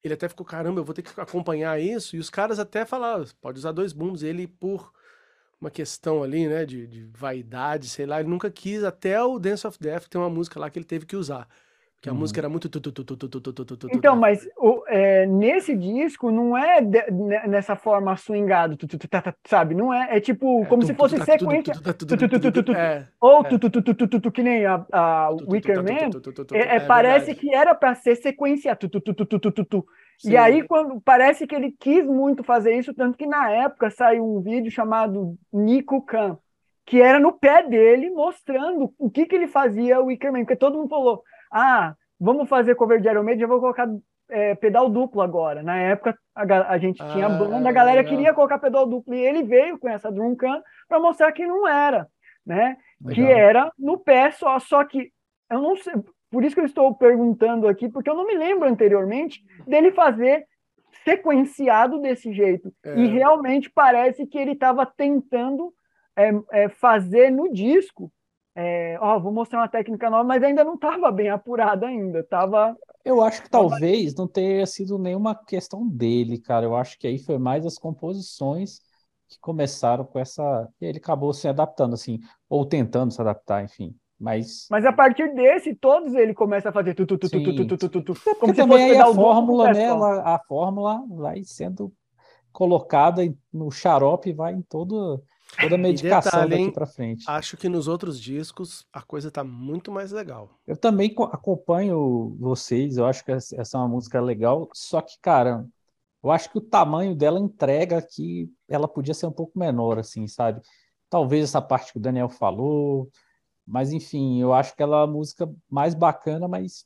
ele 0.03 0.15
até 0.15 0.29
ficou, 0.29 0.45
caramba, 0.45 0.81
eu 0.81 0.85
vou 0.85 0.95
ter 0.95 1.03
que 1.03 1.21
acompanhar 1.21 1.81
isso. 1.81 2.17
E 2.17 2.19
os 2.19 2.29
caras 2.31 2.59
até 2.59 2.85
falaram, 2.85 3.25
pode 3.41 3.59
usar 3.59 3.71
dois 3.73 3.93
bumbos. 3.93 4.25
Ele, 4.25 4.49
por 4.49 4.93
uma 5.61 5.71
questão 5.71 6.23
ali, 6.23 6.49
né, 6.49 6.65
de, 6.67 6.87
de 6.87 7.05
vaidade, 7.05 7.89
sei 7.89 8.07
lá, 8.07 8.21
ele 8.21 8.29
nunca 8.29 8.51
quis, 8.51 8.85
até 8.85 9.23
o 9.23 9.39
Dance 9.39 9.67
of 9.67 9.79
Death 9.79 10.09
tem 10.09 10.21
uma 10.21 10.31
música 10.31 10.61
lá 10.61 10.69
que 10.69 10.79
ele 10.79 10.87
teve 10.87 11.07
que 11.07 11.17
usar. 11.17 11.49
Que 12.07 12.11
a 12.11 12.13
uhum. 12.13 12.21
música 12.21 12.41
era 12.41 12.49
muito. 12.49 12.71
Então, 13.93 14.15
mas 14.15 14.49
o, 14.57 14.85
é, 14.87 15.27
nesse 15.27 15.77
disco 15.77 16.31
não 16.31 16.57
é 16.57 16.81
de, 16.81 17.11
nessa 17.49 17.75
forma 17.75 18.17
swingado, 18.17 18.79
sabe? 19.45 19.75
Não 19.75 19.93
é. 19.93 20.17
É 20.17 20.21
tipo, 20.21 20.65
como 20.67 20.85
se 20.85 20.95
fosse 20.95 21.17
sequência. 21.25 21.75
Ou 23.21 23.43
que 24.31 24.41
nem 24.41 24.65
a, 24.65 24.87
a 24.93 25.31
Wicker 25.49 25.83
Man. 25.83 26.11
É, 26.53 26.79
parece 26.79 27.35
que 27.35 27.53
era 27.53 27.75
para 27.75 27.97
ser 27.97 28.15
sequência. 28.15 28.79
E 30.25 30.37
aí, 30.37 30.63
quando 30.63 31.01
parece 31.01 31.45
que 31.45 31.57
ele 31.57 31.73
quis 31.73 32.07
muito 32.07 32.45
fazer 32.45 32.79
isso, 32.79 32.95
tanto 32.95 33.19
que 33.19 33.27
na 33.27 33.51
época 33.51 33.91
saiu 33.91 34.25
um 34.25 34.41
vídeo 34.41 34.71
chamado 34.71 35.37
Nico 35.53 36.01
Khan, 36.03 36.39
que 36.87 37.03
era 37.03 37.19
no 37.19 37.33
pé 37.33 37.69
dele 37.69 38.11
mostrando 38.11 38.95
o 38.97 39.11
que, 39.11 39.27
que 39.27 39.35
ele 39.35 39.49
fazia 39.49 40.01
o 40.01 40.05
Wicker 40.05 40.33
Man, 40.33 40.45
porque 40.45 40.55
todo 40.55 40.79
mundo 40.79 40.89
falou 40.89 41.25
ah, 41.57 41.95
vamos 42.21 42.49
fazer 42.49 42.75
cover 42.75 43.01
de 43.01 43.09
Iron 43.09 43.23
Maiden, 43.23 43.41
já 43.41 43.47
vou 43.47 43.61
colocar 43.61 43.89
é, 44.29 44.55
pedal 44.55 44.91
duplo 44.91 45.23
agora. 45.23 45.63
Na 45.63 45.77
época, 45.77 46.17
a, 46.35 46.73
a 46.73 46.79
gente 46.79 46.99
tinha 47.13 47.27
ah, 47.27 47.31
banda, 47.31 47.69
a 47.69 47.73
galera 47.73 48.03
legal. 48.03 48.13
queria 48.13 48.35
colocar 48.35 48.59
pedal 48.59 48.87
duplo, 48.87 49.15
e 49.15 49.21
ele 49.21 49.43
veio 49.43 49.79
com 49.79 49.89
essa 49.89 50.13
Drumcan 50.13 50.63
para 50.89 51.01
mostrar 51.01 51.33
que 51.33 51.47
não 51.47 51.67
era, 51.67 52.07
né? 52.45 52.77
Legal. 53.01 53.15
Que 53.15 53.33
era 53.33 53.73
no 53.79 53.99
pé 53.99 54.31
só, 54.31 54.59
só 54.59 54.85
que 54.85 55.11
eu 55.51 55.63
não 55.63 55.77
sei, 55.77 55.95
por 56.31 56.45
isso 56.45 56.55
que 56.55 56.61
eu 56.61 56.67
estou 56.67 56.95
perguntando 56.95 57.69
aqui, 57.69 57.89
porque 57.89 58.11
eu 58.11 58.15
não 58.15 58.27
me 58.27 58.37
lembro 58.37 58.69
anteriormente 58.69 59.43
dele 59.67 59.93
fazer 59.93 60.47
sequenciado 61.05 62.01
desse 62.01 62.33
jeito. 62.33 62.73
É. 62.85 62.99
E 62.99 63.07
realmente 63.07 63.71
parece 63.71 64.27
que 64.27 64.37
ele 64.37 64.53
estava 64.53 64.85
tentando 64.85 65.73
é, 66.17 66.33
é, 66.53 66.69
fazer 66.69 67.31
no 67.31 67.53
disco 67.53 68.11
é, 68.59 68.97
ó, 69.03 69.19
vou 69.19 69.31
mostrar 69.31 69.61
uma 69.61 69.69
técnica 69.69 70.09
nova, 70.09 70.25
mas 70.25 70.43
ainda 70.43 70.65
não 70.65 70.77
estava 70.77 71.13
bem 71.13 71.29
apurada 71.29 71.87
ainda, 71.87 72.25
tava... 72.25 72.75
Eu 73.05 73.21
acho 73.21 73.43
que 73.43 73.51
talvez 73.51 74.15
não 74.15 74.27
tenha 74.27 74.65
sido 74.65 74.99
nenhuma 74.99 75.35
questão 75.35 75.87
dele, 75.87 76.39
cara, 76.39 76.65
eu 76.65 76.75
acho 76.75 76.99
que 76.99 77.07
aí 77.07 77.19
foi 77.19 77.37
mais 77.37 77.67
as 77.67 77.77
composições 77.77 78.81
que 79.29 79.39
começaram 79.41 80.07
com 80.07 80.19
essa... 80.19 80.67
Ele 80.81 80.97
acabou 80.97 81.35
se 81.35 81.47
adaptando, 81.47 81.93
assim, 81.93 82.19
ou 82.49 82.65
tentando 82.65 83.13
se 83.13 83.21
adaptar, 83.21 83.63
enfim, 83.63 83.95
mas... 84.19 84.67
Mas 84.71 84.87
a 84.87 84.93
partir 84.93 85.35
desse, 85.35 85.75
todos 85.75 86.15
ele 86.15 86.33
começa 86.33 86.71
a 86.71 86.73
fazer 86.73 86.95
tu, 86.95 87.05
tu, 87.05 87.19
tu, 87.19 87.29
tu, 87.29 87.43
tu, 87.43 87.67
tu, 87.67 87.77
tu, 87.77 87.89
tu, 87.91 88.03
tu, 88.03 88.15
como 88.41 88.55
se 88.55 88.61
aí 88.63 88.97
a 88.97 89.13
fórmula, 89.13 89.73
né, 89.75 89.91
a 89.91 90.41
fórmula 90.49 91.05
vai 91.11 91.45
sendo 91.45 91.93
colocada 92.51 93.23
no 93.53 93.71
xarope, 93.71 94.33
vai 94.33 94.55
em 94.55 94.63
todo 94.63 95.23
toda 95.61 95.75
a 95.77 95.79
medicação 95.79 96.43
detalhe, 96.43 96.65
daqui 96.65 96.75
para 96.75 96.87
frente. 96.87 97.25
Acho 97.29 97.57
que 97.57 97.69
nos 97.69 97.89
outros 97.89 98.21
discos 98.21 98.87
a 98.93 99.01
coisa 99.03 99.31
tá 99.31 99.45
muito 99.45 99.91
mais 99.93 100.13
legal. 100.13 100.51
Eu 100.67 100.77
também 100.77 101.15
acompanho 101.33 102.37
vocês, 102.39 102.97
eu 102.97 103.07
acho 103.07 103.25
que 103.25 103.33
essa 103.33 103.57
é 103.57 103.77
uma 103.77 103.89
música 103.89 104.21
legal, 104.21 104.69
só 104.75 105.01
que, 105.01 105.19
cara, 105.21 105.67
eu 106.23 106.31
acho 106.31 106.51
que 106.51 106.59
o 106.59 106.63
tamanho 106.63 107.15
dela 107.15 107.39
entrega 107.39 108.03
que 108.03 108.51
ela 108.69 108.89
podia 108.89 109.15
ser 109.15 109.27
um 109.27 109.33
pouco 109.33 109.59
menor, 109.59 109.99
assim, 109.99 110.27
sabe? 110.27 110.61
Talvez 111.09 111.45
essa 111.45 111.63
parte 111.63 111.93
que 111.93 111.99
o 111.99 112.03
Daniel 112.03 112.29
falou, 112.29 113.09
mas 113.67 113.93
enfim, 113.93 114.41
eu 114.41 114.53
acho 114.53 114.75
que 114.75 114.83
ela 114.83 115.01
é 115.01 115.05
a 115.05 115.07
música 115.07 115.49
mais 115.71 115.95
bacana, 115.95 116.49
mas, 116.49 116.85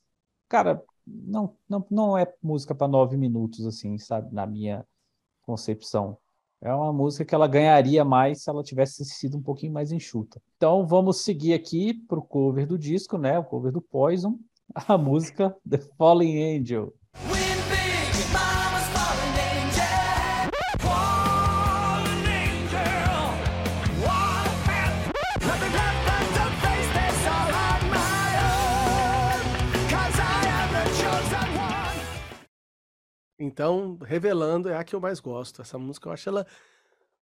cara, 0.48 0.82
não, 1.06 1.56
não, 1.68 1.86
não 1.90 2.18
é 2.18 2.32
música 2.42 2.74
para 2.74 2.86
nove 2.86 3.16
minutos, 3.16 3.66
assim, 3.66 3.98
sabe? 3.98 4.32
Na 4.34 4.46
minha 4.46 4.86
concepção. 5.42 6.18
É 6.62 6.72
uma 6.74 6.92
música 6.92 7.24
que 7.24 7.34
ela 7.34 7.48
ganharia 7.48 8.04
mais 8.04 8.42
se 8.42 8.50
ela 8.50 8.62
tivesse 8.62 9.02
sido 9.06 9.38
um 9.38 9.42
pouquinho 9.42 9.72
mais 9.72 9.90
enxuta. 9.90 10.40
Então 10.56 10.86
vamos 10.86 11.22
seguir 11.22 11.54
aqui 11.54 11.94
para 12.06 12.18
o 12.18 12.22
cover 12.22 12.66
do 12.66 12.78
disco, 12.78 13.16
né? 13.16 13.38
O 13.38 13.44
cover 13.44 13.72
do 13.72 13.80
Poison, 13.80 14.38
a 14.74 14.98
música 14.98 15.56
The 15.68 15.78
Falling 15.96 16.58
Angel. 16.58 16.92
Então, 33.40 33.96
revelando, 34.02 34.68
é 34.68 34.76
a 34.76 34.84
que 34.84 34.94
eu 34.94 35.00
mais 35.00 35.18
gosto. 35.18 35.62
Essa 35.62 35.78
música 35.78 36.08
eu 36.08 36.12
acho 36.12 36.28
ela 36.28 36.46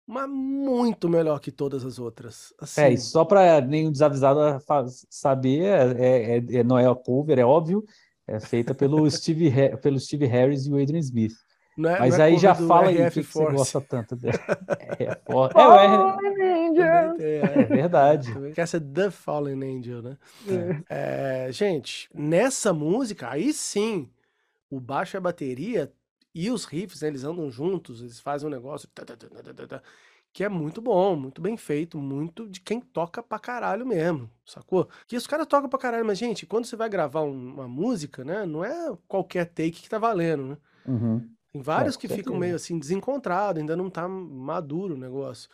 uma 0.07 0.27
muito 0.27 1.10
melhor 1.10 1.40
que 1.40 1.52
todas 1.52 1.84
as 1.84 1.98
outras. 1.98 2.53
Assim, 2.60 2.81
É, 2.81 2.91
e 2.91 2.98
só 2.98 3.26
para 3.26 3.60
nenhum 3.61 3.91
desavisado 3.91 4.40
saber, 5.10 5.64
é, 5.64 6.38
é- 6.38 6.57
é- 6.60 6.64
não 6.64 6.77
é 6.77 6.88
a 6.88 6.94
cover, 6.94 7.40
é 7.40 7.45
óbvio, 7.45 7.84
é 8.27 8.40
feita 8.40 8.76
pelo 8.76 9.10
Steve, 9.10 9.52
pelo 9.81 9.99
Steve 9.99 10.26
Harris 10.27 10.68
e 10.68 10.72
o 10.72 10.80
Adrian 10.81 10.99
Smith. 10.99 11.34
não 11.77 11.90
é, 11.90 11.99
Mas 11.99 12.18
não 12.18 12.26
é 12.26 12.27
aí 12.27 12.38
já 12.38 12.53
fala 12.53 12.90
aí 12.90 13.07
o 13.07 13.11
que, 13.11 13.22
que 13.22 13.23
você 13.23 13.45
gosta 13.45 13.81
tanto 13.81 14.15
dela. 14.15 14.34
É, 14.99 15.06
é, 15.06 15.22
o 15.27 15.45
R- 15.45 15.53
Fallen 15.53 16.69
Angel. 16.69 17.15
É, 17.19 17.38
é 17.40 17.64
verdade. 17.65 18.52
Que 18.53 18.61
essa 18.61 18.77
é 18.77 18.80
The 18.80 19.10
Fallen 19.10 19.77
Angel, 19.80 20.02
né? 20.02 20.18
É, 20.90 21.48
gente, 21.52 22.10
nessa 22.14 22.73
música, 22.73 23.30
aí 23.30 23.53
sim, 23.53 24.10
o 24.69 24.80
baixo 24.80 25.15
e 25.15 25.18
a 25.18 25.22
bateria 25.22 25.91
e 26.34 26.49
os 26.51 26.65
riffs, 26.65 27.01
né, 27.01 27.07
eles 27.10 27.23
andam 27.23 27.49
juntos, 27.51 28.01
eles 28.01 28.19
fazem 28.19 28.47
um 28.47 28.51
negócio 28.51 28.88
tá, 28.93 29.05
tá, 29.05 29.15
tá, 29.68 29.84
que 30.34 30.43
é 30.43 30.49
muito 30.49 30.81
bom, 30.81 31.15
muito 31.15 31.41
bem 31.41 31.55
feito, 31.57 31.97
muito 31.99 32.49
de 32.49 32.60
quem 32.61 32.81
toca 32.81 33.22
pra 33.23 33.38
caralho 33.39 33.85
mesmo, 33.85 34.30
sacou? 34.45 34.89
Que 35.07 35.15
os 35.15 35.27
caras 35.27 35.45
tocam 35.47 35.69
pra 35.69 35.80
caralho, 35.80 36.05
mas, 36.05 36.18
gente, 36.18 36.45
quando 36.47 36.65
você 36.65 36.76
vai 36.76 36.89
gravar 36.89 37.22
um- 37.22 37.53
uma 37.53 37.68
música, 37.68 38.23
né, 38.26 38.45
não 38.45 38.64
é 38.65 38.95
qualquer 39.07 39.45
take 39.45 39.81
que 39.84 39.89
tá 39.89 39.99
valendo, 39.99 40.45
né? 40.47 40.57
Uhum. 40.85 41.35
Tem 41.51 41.61
vários 41.61 41.95
com 41.95 42.01
que 42.01 42.07
ficam 42.07 42.35
meio 42.35 42.55
assim 42.55 42.80
desencontrados, 42.80 43.60
ainda 43.61 43.76
não 43.76 43.89
tá 43.89 44.07
maduro 44.07 44.95
o 44.95 44.97
negócio. 44.97 45.49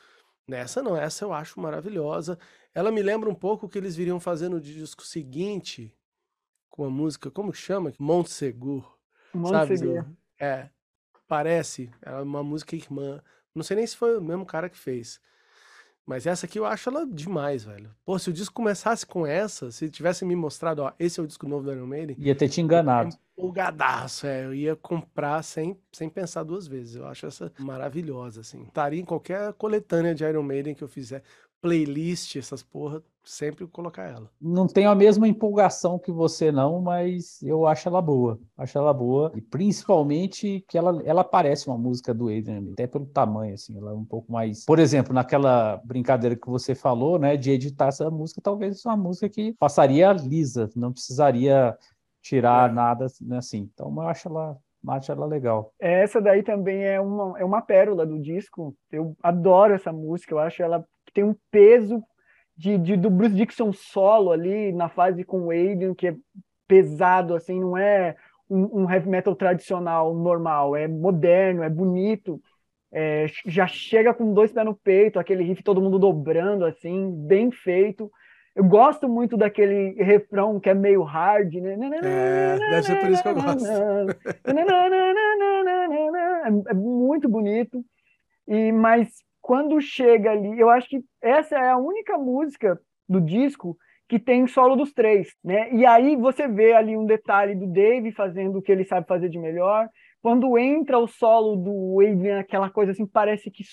Nessa 0.48 0.82
não, 0.84 0.98
essa 0.98 1.26
eu 1.26 1.34
acho 1.34 1.60
maravilhosa. 1.60 2.40
Ela 2.74 2.92
me 2.92 3.02
lembra 3.04 3.30
um 3.30 3.36
pouco 3.36 3.66
o 3.68 3.70
que 3.70 3.78
eles 3.78 3.96
viriam 3.96 4.20
fazer 4.20 4.50
no 4.50 4.62
disco 4.62 5.04
seguinte, 5.06 5.96
com 6.70 6.86
a 6.86 6.90
música, 6.92 7.32
como 7.32 7.54
chama? 7.54 7.94
Montsegur, 8.00 8.98
sabe? 9.44 9.78
É, 10.40 10.70
parece, 11.28 11.92
é 12.02 12.12
uma 12.16 12.44
música 12.44 12.76
irmã. 12.76 13.22
Não 13.54 13.64
sei 13.64 13.78
nem 13.78 13.88
se 13.88 13.96
foi 13.98 14.18
o 14.18 14.22
mesmo 14.22 14.46
cara 14.46 14.70
que 14.70 14.78
fez. 14.78 15.20
Mas 16.06 16.26
essa 16.26 16.48
aqui 16.48 16.58
eu 16.58 16.66
acho 16.66 16.90
ela 16.90 17.06
demais, 17.06 17.64
velho. 17.64 17.96
Pô, 18.04 18.18
se 18.18 18.30
o 18.30 18.34
disco 18.34 18.54
começasse 18.56 19.06
com 19.06 19.28
essa, 19.28 19.70
se 19.72 19.90
tivesse 19.92 20.26
me 20.26 20.36
mostrado, 20.36 20.82
ó, 20.82 20.92
esse 20.98 21.20
é 21.20 21.24
o 21.24 21.28
disco 21.28 21.48
novo 21.48 21.66
do 21.66 21.72
Iron 21.72 21.86
Maiden, 21.86 22.16
Ia 22.20 22.34
ter 22.36 22.50
te 22.50 22.62
enganado. 22.62 23.16
empolgadaço, 23.38 24.26
é. 24.26 24.46
Eu 24.46 24.54
ia 24.56 24.76
comprar 24.76 25.44
sem, 25.44 25.80
sem 25.92 26.10
pensar 26.10 26.44
duas 26.44 26.68
vezes. 26.68 26.96
Eu 26.96 27.06
acho 27.08 27.28
essa 27.28 27.52
maravilhosa, 27.60 28.42
assim. 28.42 28.64
Estaria 28.64 29.00
em 29.00 29.06
qualquer 29.06 29.54
coletânea 29.54 30.16
de 30.16 30.24
Iron 30.24 30.42
Maiden 30.44 30.74
que 30.74 30.84
eu 30.84 30.88
fizer, 30.88 31.22
playlist, 31.62 32.36
essas 32.36 32.64
porra, 32.64 33.02
sempre 33.24 33.68
colocar 33.68 34.04
ela. 34.04 34.30
Não 34.42 34.66
tenho 34.68 34.90
a 34.90 34.96
mesma 34.96 35.28
empolgação 35.28 36.00
que 36.00 36.12
você, 36.12 36.52
não, 36.52 36.82
mas 36.82 37.42
eu 37.44 37.68
acho 37.68 37.88
ela 37.88 38.02
boa. 38.02 38.40
Acho 38.58 38.78
ela 38.78 38.94
boa. 38.94 39.32
E 39.36 39.42
principalmente 39.42 40.64
que 40.68 40.78
ela, 40.78 41.02
ela 41.06 41.24
parece 41.24 41.68
uma 41.68 41.78
música 41.78 42.14
do 42.14 42.26
Adrian, 42.28 42.64
até 42.74 42.88
pelo 42.88 43.06
tamanho, 43.06 43.54
assim. 43.54 43.78
Ela 43.78 43.92
é 43.92 43.94
um 43.94 44.06
pouco 44.06 44.32
mais. 44.32 44.66
Por 44.66 44.80
exemplo, 44.80 45.14
naquela 45.14 45.82
brincadeira 45.84 46.36
que 46.36 46.50
você 46.50 46.74
falou, 46.74 47.20
né, 47.20 47.38
de 47.38 47.52
editar 47.52 47.88
essa 47.88 48.10
música, 48.10 48.42
talvez 48.42 48.84
uma 48.86 48.98
música 48.98 49.30
que 49.30 49.54
passaria 49.60 50.12
lisa, 50.14 50.70
não 50.76 50.92
precisaria 50.92 51.78
tirar 52.22 52.70
É. 52.70 52.74
nada 52.74 53.06
né, 53.22 53.38
assim. 53.38 53.70
Então 53.74 53.94
eu 53.96 54.02
acho 54.02 54.28
ela, 54.28 54.58
acho 54.88 55.12
ela 55.12 55.26
legal. 55.26 55.74
Essa 55.80 56.20
daí 56.22 56.44
também 56.44 56.84
é 56.84 57.00
uma, 57.00 57.40
é 57.40 57.46
uma 57.46 57.62
pérola 57.62 58.06
do 58.06 58.20
disco. 58.20 58.76
Eu 58.92 59.16
adoro 59.22 59.74
essa 59.74 59.92
música, 59.92 60.34
eu 60.34 60.40
acho 60.40 60.62
ela 60.64 60.84
tem 61.20 61.24
um 61.24 61.36
peso 61.52 62.02
de, 62.58 62.78
de- 62.78 62.98
do 62.98 63.10
Bruce 63.10 63.36
Dixon 63.36 63.74
solo 63.74 64.32
ali 64.32 64.72
na 64.72 64.88
fase 64.90 65.24
com 65.24 65.48
o 65.48 65.52
Adrian, 65.52 65.94
que 65.94 66.08
é 66.08 66.16
pesado, 66.68 67.36
assim, 67.36 67.60
não 67.60 67.78
é 67.78 68.16
um, 68.50 68.84
um 68.84 68.92
heavy 68.92 69.10
metal 69.10 69.36
tradicional, 69.36 70.14
normal, 70.14 70.76
é 70.76 70.88
moderno, 70.88 71.64
é 71.64 71.70
bonito, 71.70 72.42
é, 72.92 73.26
já 73.46 73.68
chega 73.68 74.14
com 74.14 74.34
dois 74.34 74.52
pés 74.52 74.66
no 74.66 74.76
peito, 74.76 75.20
aquele 75.20 75.44
riff 75.44 75.62
todo 75.62 75.82
mundo 75.82 76.00
dobrando, 76.00 76.66
assim, 76.66 77.12
bem 77.28 77.52
feito. 77.52 78.10
Eu 78.56 78.64
gosto 78.64 79.08
muito 79.08 79.38
daquele 79.38 79.92
refrão 80.02 80.60
que 80.60 80.70
é 80.70 80.74
meio 80.74 81.04
hard, 81.04 81.54
né? 81.56 81.78
É, 82.04 82.58
deve 82.60 82.84
ser 82.84 82.96
por 83.00 83.10
isso 83.10 83.24
que 83.24 83.30
eu 83.30 83.36
gosto. 83.36 83.66
É, 86.46 86.72
é 86.72 86.74
muito 86.74 87.30
bonito. 87.30 87.84
E 88.48 88.72
mas 88.72 89.08
quando 89.42 89.80
chega 89.82 90.32
ali, 90.32 90.60
eu 90.60 90.70
acho 90.70 90.88
que 90.88 91.02
essa 91.22 91.56
é 91.56 91.70
a 91.70 91.78
única 91.78 92.18
música 92.18 92.80
do 93.08 93.20
disco 93.20 93.78
que 94.08 94.20
tem 94.20 94.48
solo 94.48 94.76
dos 94.76 94.92
três, 94.92 95.30
né? 95.44 95.72
E 95.74 95.86
aí 95.86 96.16
você 96.16 96.48
vê 96.48 96.74
ali 96.74 96.98
um 96.98 97.06
detalhe 97.06 97.54
do 97.54 97.68
Dave 97.68 98.12
fazendo 98.12 98.58
o 98.58 98.62
que 98.62 98.72
ele 98.72 98.84
sabe 98.84 99.08
fazer 99.08 99.30
de 99.30 99.38
melhor. 99.38 99.88
Quando 100.22 100.58
entra 100.58 100.98
o 100.98 101.08
solo 101.08 101.56
do 101.56 102.00
Adrian, 102.02 102.40
aquela 102.40 102.70
coisa 102.70 102.92
assim, 102.92 103.06
parece 103.06 103.52
que 103.52 103.64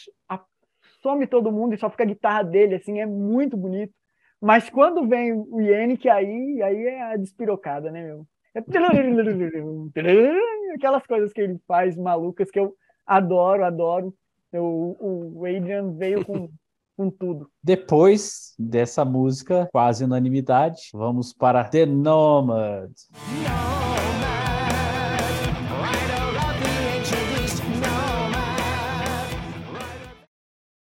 some 1.02 1.26
todo 1.26 1.52
mundo 1.52 1.74
e 1.74 1.78
só 1.78 1.88
fica 1.88 2.02
a 2.02 2.06
guitarra 2.06 2.42
dele, 2.42 2.74
assim, 2.74 3.00
é 3.00 3.06
muito 3.06 3.56
bonito. 3.56 3.92
Mas 4.40 4.68
quando 4.68 5.08
vem 5.08 5.32
o 5.32 5.60
Yannick, 5.60 6.08
aí, 6.08 6.62
aí 6.62 6.86
é 6.86 7.02
a 7.02 7.16
despirocada, 7.16 7.90
né, 7.90 8.04
meu? 8.04 8.26
É 8.54 8.60
Aquelas 10.74 11.06
coisas 11.06 11.32
que 11.32 11.40
ele 11.40 11.58
faz 11.66 11.96
malucas 11.96 12.50
que 12.50 12.58
eu 12.58 12.74
adoro, 13.06 13.64
adoro. 13.64 14.14
Eu, 14.52 14.96
o 15.00 15.44
Adrian 15.44 15.92
veio 15.92 16.24
com, 16.24 16.48
com 16.96 17.10
tudo. 17.10 17.50
Depois 17.62 18.54
dessa 18.58 19.04
música, 19.04 19.68
quase 19.72 20.04
unanimidade, 20.04 20.88
vamos 20.92 21.32
para 21.32 21.64
The 21.64 21.86
Nomad. 21.86 22.92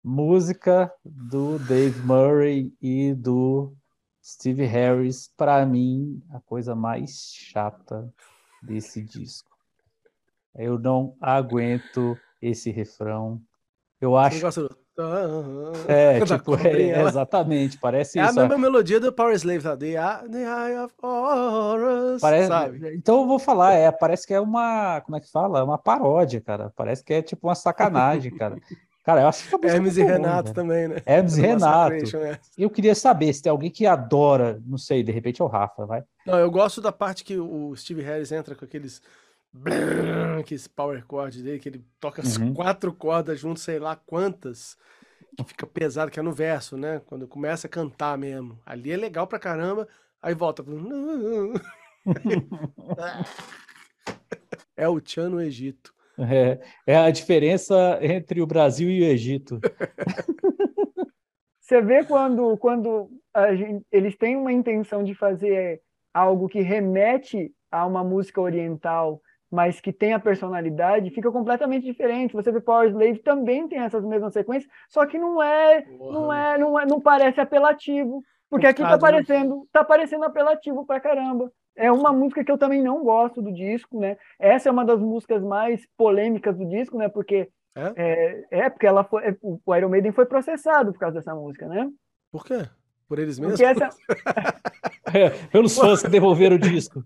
Música 0.04 0.92
do 1.06 1.58
Dave 1.60 2.02
Murray 2.02 2.74
e 2.82 3.14
do 3.14 3.74
Steve 4.24 4.66
Harris, 4.66 5.30
para 5.38 5.66
mim, 5.66 6.22
a 6.32 6.40
coisa 6.42 6.76
mais 6.76 7.32
chata 7.34 8.12
desse 8.62 9.02
disco. 9.02 9.50
Eu 10.56 10.78
não 10.78 11.16
aguento 11.22 12.18
esse 12.48 12.72
refrão. 12.72 13.42
Eu 14.02 14.18
acho 14.18 14.42
gosta 14.42 14.64
do... 14.64 14.78
é, 15.88 16.20
da 16.20 16.38
tipo, 16.38 16.56
é, 16.56 17.02
lá? 17.02 17.10
exatamente, 17.10 17.78
parece 17.78 18.20
É 18.20 18.22
a 18.22 18.26
isso. 18.26 18.40
ó. 18.40 18.42
mesma 18.44 18.58
melodia 18.58 19.00
do 19.00 19.12
Power 19.14 19.34
Slave, 19.34 19.64
tá? 19.64 19.78
The 19.78 19.88
Eye, 19.88 20.78
of 20.84 20.94
Horus, 21.02 22.22
Parece, 22.22 22.48
sabe? 22.48 22.96
então 22.96 23.22
eu 23.22 23.28
vou 23.28 23.40
falar, 23.40 23.74
é, 23.74 23.92
parece 23.92 24.28
que 24.28 24.34
é 24.34 24.40
uma, 24.40 25.02
como 25.02 25.16
é 25.16 25.20
que 25.20 25.32
fala? 25.32 25.60
É 25.60 25.64
uma 25.64 25.78
paródia, 25.78 26.42
cara. 26.42 26.72
Parece 26.76 27.04
que 27.04 27.14
é 27.14 27.22
tipo 27.22 27.48
uma 27.48 27.56
sacanagem, 27.56 28.32
cara. 28.38 28.58
Cara, 29.04 29.22
eu 29.22 29.28
acho 29.28 29.50
que 29.50 29.68
a 29.68 29.70
é 29.70 29.76
Hermes 29.76 29.98
e 29.98 30.04
Renato 30.04 30.44
velho. 30.44 30.56
também, 30.56 30.88
né? 30.88 30.96
Hermes 31.06 31.38
e 31.38 31.42
Renato. 31.42 31.94
Massacration, 31.94 32.18
é. 32.20 32.40
Eu 32.58 32.70
queria 32.70 32.96
saber 32.96 33.34
se 33.34 33.42
tem 33.42 33.50
alguém 33.52 33.70
que 33.70 33.86
adora, 33.86 34.62
não 34.66 34.78
sei, 34.78 35.04
de 35.04 35.12
repente 35.12 35.42
é 35.42 35.46
o 35.46 35.48
Rafa, 35.48 35.86
vai. 35.86 36.04
Não, 36.26 36.40
eu 36.40 36.50
gosto 36.50 36.80
da 36.80 36.92
parte 36.92 37.24
que 37.24 37.38
o 37.38 37.76
Steve 37.76 38.02
Harris 38.02 38.32
entra 38.32 38.56
com 38.56 38.64
aqueles. 38.64 39.02
Aqueles 40.40 40.68
power 40.68 41.04
chord 41.08 41.42
dele, 41.44 41.60
que 41.60 41.70
ele 41.70 41.86
toca 42.00 42.22
as 42.22 42.38
Uhum. 42.38 42.54
quatro 42.54 42.92
cordas 42.94 43.40
junto, 43.40 43.60
sei 43.60 43.78
lá 43.80 43.96
quantas, 43.96 44.76
que 45.38 45.44
fica 45.44 45.66
pesado, 45.68 46.10
que 46.12 46.20
é 46.20 46.24
no 46.24 46.32
verso, 46.32 46.76
né? 46.78 47.02
Quando 47.06 47.28
começa 47.28 47.68
a 47.68 47.70
cantar 47.70 48.18
mesmo. 48.18 48.60
Ali 48.66 48.92
é 48.92 48.98
legal 48.98 49.28
pra 49.28 49.38
caramba, 49.40 49.88
aí 50.22 50.34
volta. 50.34 50.64
É 54.76 54.88
o 54.90 55.00
Tchan 55.00 55.30
no 55.30 55.40
Egito. 55.42 55.94
É, 56.18 56.60
é 56.86 56.98
a 56.98 57.10
diferença 57.12 57.98
entre 58.02 58.42
o 58.42 58.48
Brasil 58.48 58.90
e 58.90 59.02
o 59.02 59.06
Egito. 59.06 59.60
Você 61.60 61.82
vê 61.82 62.04
quando, 62.04 62.58
quando 62.58 63.10
a 63.34 63.56
gente- 63.56 63.86
eles 63.92 64.16
têm 64.18 64.36
uma 64.36 64.52
intenção 64.52 65.04
de 65.04 65.16
fazer 65.16 65.82
algo 66.14 66.48
que 66.50 66.62
remete 66.62 67.54
a 67.72 67.86
uma 67.86 68.04
música 68.04 68.42
oriental, 68.42 69.22
mas 69.54 69.80
que 69.80 69.94
tem 69.94 70.14
a 70.14 70.20
personalidade, 70.20 71.12
fica 71.12 71.32
completamente 71.32 71.84
diferente. 71.86 72.34
Você 72.34 72.52
vê 72.52 72.60
Power 72.60 72.90
Slave 72.90 73.20
também 73.20 73.68
tem 73.68 73.78
essas 73.78 74.04
mesmas 74.04 74.34
sequências, 74.34 74.72
só 74.90 75.06
que 75.06 75.20
não 75.20 75.44
é, 75.44 75.86
não 76.00 76.34
é, 76.34 76.58
não 76.58 76.80
é, 76.80 76.86
não 76.88 77.00
parece 77.00 77.40
apelativo, 77.40 78.24
porque 78.50 78.66
aqui 78.66 78.82
tá 78.82 78.98
parecendo, 78.98 79.68
tá 79.72 79.84
parecendo 79.84 80.26
apelativo 80.26 80.84
pra 80.88 81.00
caramba. 81.00 81.52
É 81.76 81.92
uma 81.92 82.12
música 82.12 82.44
que 82.44 82.52
eu 82.52 82.58
também 82.58 82.82
não 82.82 83.04
gosto 83.04 83.44
do 83.44 83.54
disco, 83.54 84.00
né? 84.00 84.18
Essa 84.40 84.70
é 84.70 84.72
uma 84.72 84.84
das 84.84 85.00
músicas 85.00 85.44
mais 85.44 85.88
polêmicas 85.96 86.58
do 86.58 86.66
disco, 86.68 86.98
né? 86.98 87.08
Porque 87.08 87.48
é, 87.76 87.94
é, 87.96 88.46
é 88.66 88.70
porque 88.72 88.88
ela 88.88 89.04
foi, 89.04 89.38
o 89.44 89.76
Iron 89.76 89.90
Maiden 89.90 90.12
foi 90.14 90.26
processado 90.26 90.94
por 90.94 91.00
causa 91.00 91.18
dessa 91.18 91.36
música, 91.36 91.68
né? 91.68 91.92
Por 92.32 92.44
quê? 92.44 92.64
Por 93.08 93.20
eles 93.20 93.40
mesmos? 93.40 93.60
Essa... 93.60 93.90
é, 95.14 95.30
pelos 95.52 95.78
fãs 95.78 96.02
que 96.02 96.10
devolveram 96.10 96.56
o 96.56 96.60
disco. 96.60 97.04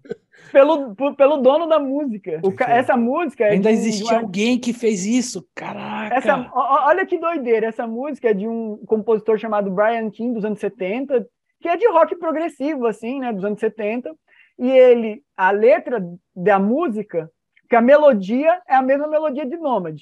Pelo, 0.51 0.95
pelo 1.15 1.37
dono 1.37 1.67
da 1.67 1.79
música. 1.79 2.39
O, 2.43 2.53
essa 2.63 2.95
música. 2.95 3.45
É 3.45 3.51
Ainda 3.51 3.69
de, 3.69 3.75
existia 3.75 4.07
de 4.07 4.15
alguém 4.15 4.59
que 4.59 4.71
fez 4.73 5.05
isso. 5.05 5.45
Caraca! 5.53 6.15
Essa, 6.15 6.49
olha 6.53 7.05
que 7.05 7.17
doideira. 7.17 7.67
Essa 7.67 7.85
música 7.85 8.29
é 8.29 8.33
de 8.33 8.47
um 8.47 8.77
compositor 8.85 9.37
chamado 9.37 9.71
Brian 9.71 10.09
King, 10.09 10.33
dos 10.33 10.45
anos 10.45 10.59
70, 10.59 11.27
que 11.59 11.67
é 11.67 11.75
de 11.75 11.87
rock 11.89 12.15
progressivo, 12.15 12.85
assim, 12.85 13.19
né? 13.19 13.33
Dos 13.33 13.43
anos 13.43 13.59
70. 13.59 14.15
E 14.59 14.69
ele, 14.69 15.21
a 15.35 15.51
letra 15.51 16.03
da 16.35 16.59
música, 16.59 17.29
que 17.69 17.75
a 17.75 17.81
melodia 17.81 18.61
é 18.67 18.75
a 18.75 18.81
mesma 18.81 19.07
melodia 19.07 19.45
de 19.45 19.57
Nomad. 19.57 19.99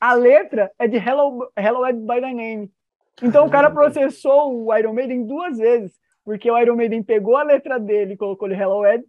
A 0.00 0.14
letra 0.14 0.70
é 0.78 0.88
de 0.88 0.96
Hello, 0.96 1.48
Hello 1.56 1.92
by 1.92 2.20
Thy 2.20 2.34
Name. 2.34 2.70
Então 3.22 3.46
o 3.46 3.50
cara 3.50 3.70
processou 3.70 4.66
o 4.66 4.76
Iron 4.76 4.92
Maiden 4.92 5.26
duas 5.26 5.58
vezes, 5.58 5.92
porque 6.24 6.50
o 6.50 6.58
Iron 6.58 6.76
Maiden 6.76 7.02
pegou 7.02 7.36
a 7.36 7.42
letra 7.42 7.78
dele 7.78 8.16
colocou 8.16 8.48
ele 8.48 8.60
Hello 8.60 8.84
Ed, 8.86 9.04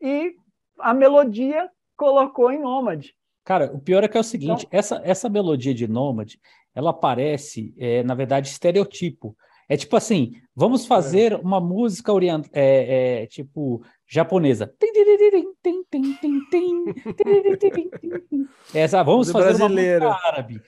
e 0.00 0.34
a 0.78 0.92
melodia 0.92 1.70
colocou 1.96 2.50
em 2.50 2.60
Nomad. 2.60 3.06
Cara, 3.44 3.72
o 3.72 3.78
pior 3.78 4.02
é 4.02 4.08
que 4.08 4.16
é 4.16 4.20
o 4.20 4.24
seguinte, 4.24 4.66
então, 4.66 4.78
essa, 4.78 5.00
essa 5.04 5.28
melodia 5.28 5.72
de 5.72 5.86
Nomad, 5.86 6.34
ela 6.74 6.92
parece, 6.92 7.74
é, 7.78 8.02
na 8.02 8.14
verdade, 8.14 8.48
estereotipo. 8.48 9.36
É 9.68 9.76
tipo 9.76 9.96
assim, 9.96 10.32
vamos 10.54 10.84
é. 10.84 10.88
fazer 10.88 11.32
é. 11.32 11.36
uma 11.36 11.60
música 11.60 12.12
oriental, 12.12 12.50
é, 12.52 13.22
é, 13.22 13.26
tipo 13.26 13.82
japonesa. 14.06 14.72
Essa, 18.74 19.02
vamos 19.02 19.30
fazer 19.30 19.62
uma 19.62 19.68
música 19.68 20.26
árabe. 20.26 20.62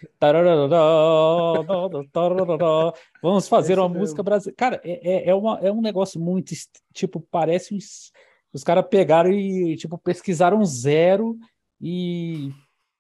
Vamos 3.23 3.49
fazer 3.49 3.73
Esse 3.75 3.81
uma 3.81 3.89
mesmo. 3.89 4.01
música 4.01 4.23
brasileira. 4.23 4.57
Cara, 4.57 4.81
é, 4.85 5.09
é, 5.09 5.29
é, 5.31 5.35
uma, 5.35 5.59
é 5.61 5.71
um 5.71 5.81
negócio 5.81 6.21
muito, 6.21 6.53
tipo, 6.93 7.21
parece 7.31 7.75
uns, 7.75 8.13
os 8.53 8.65
caras 8.65 8.87
pegaram 8.91 9.31
e, 9.31 9.77
tipo, 9.77 9.97
pesquisaram 9.99 10.65
zero 10.65 11.37
e 11.81 12.51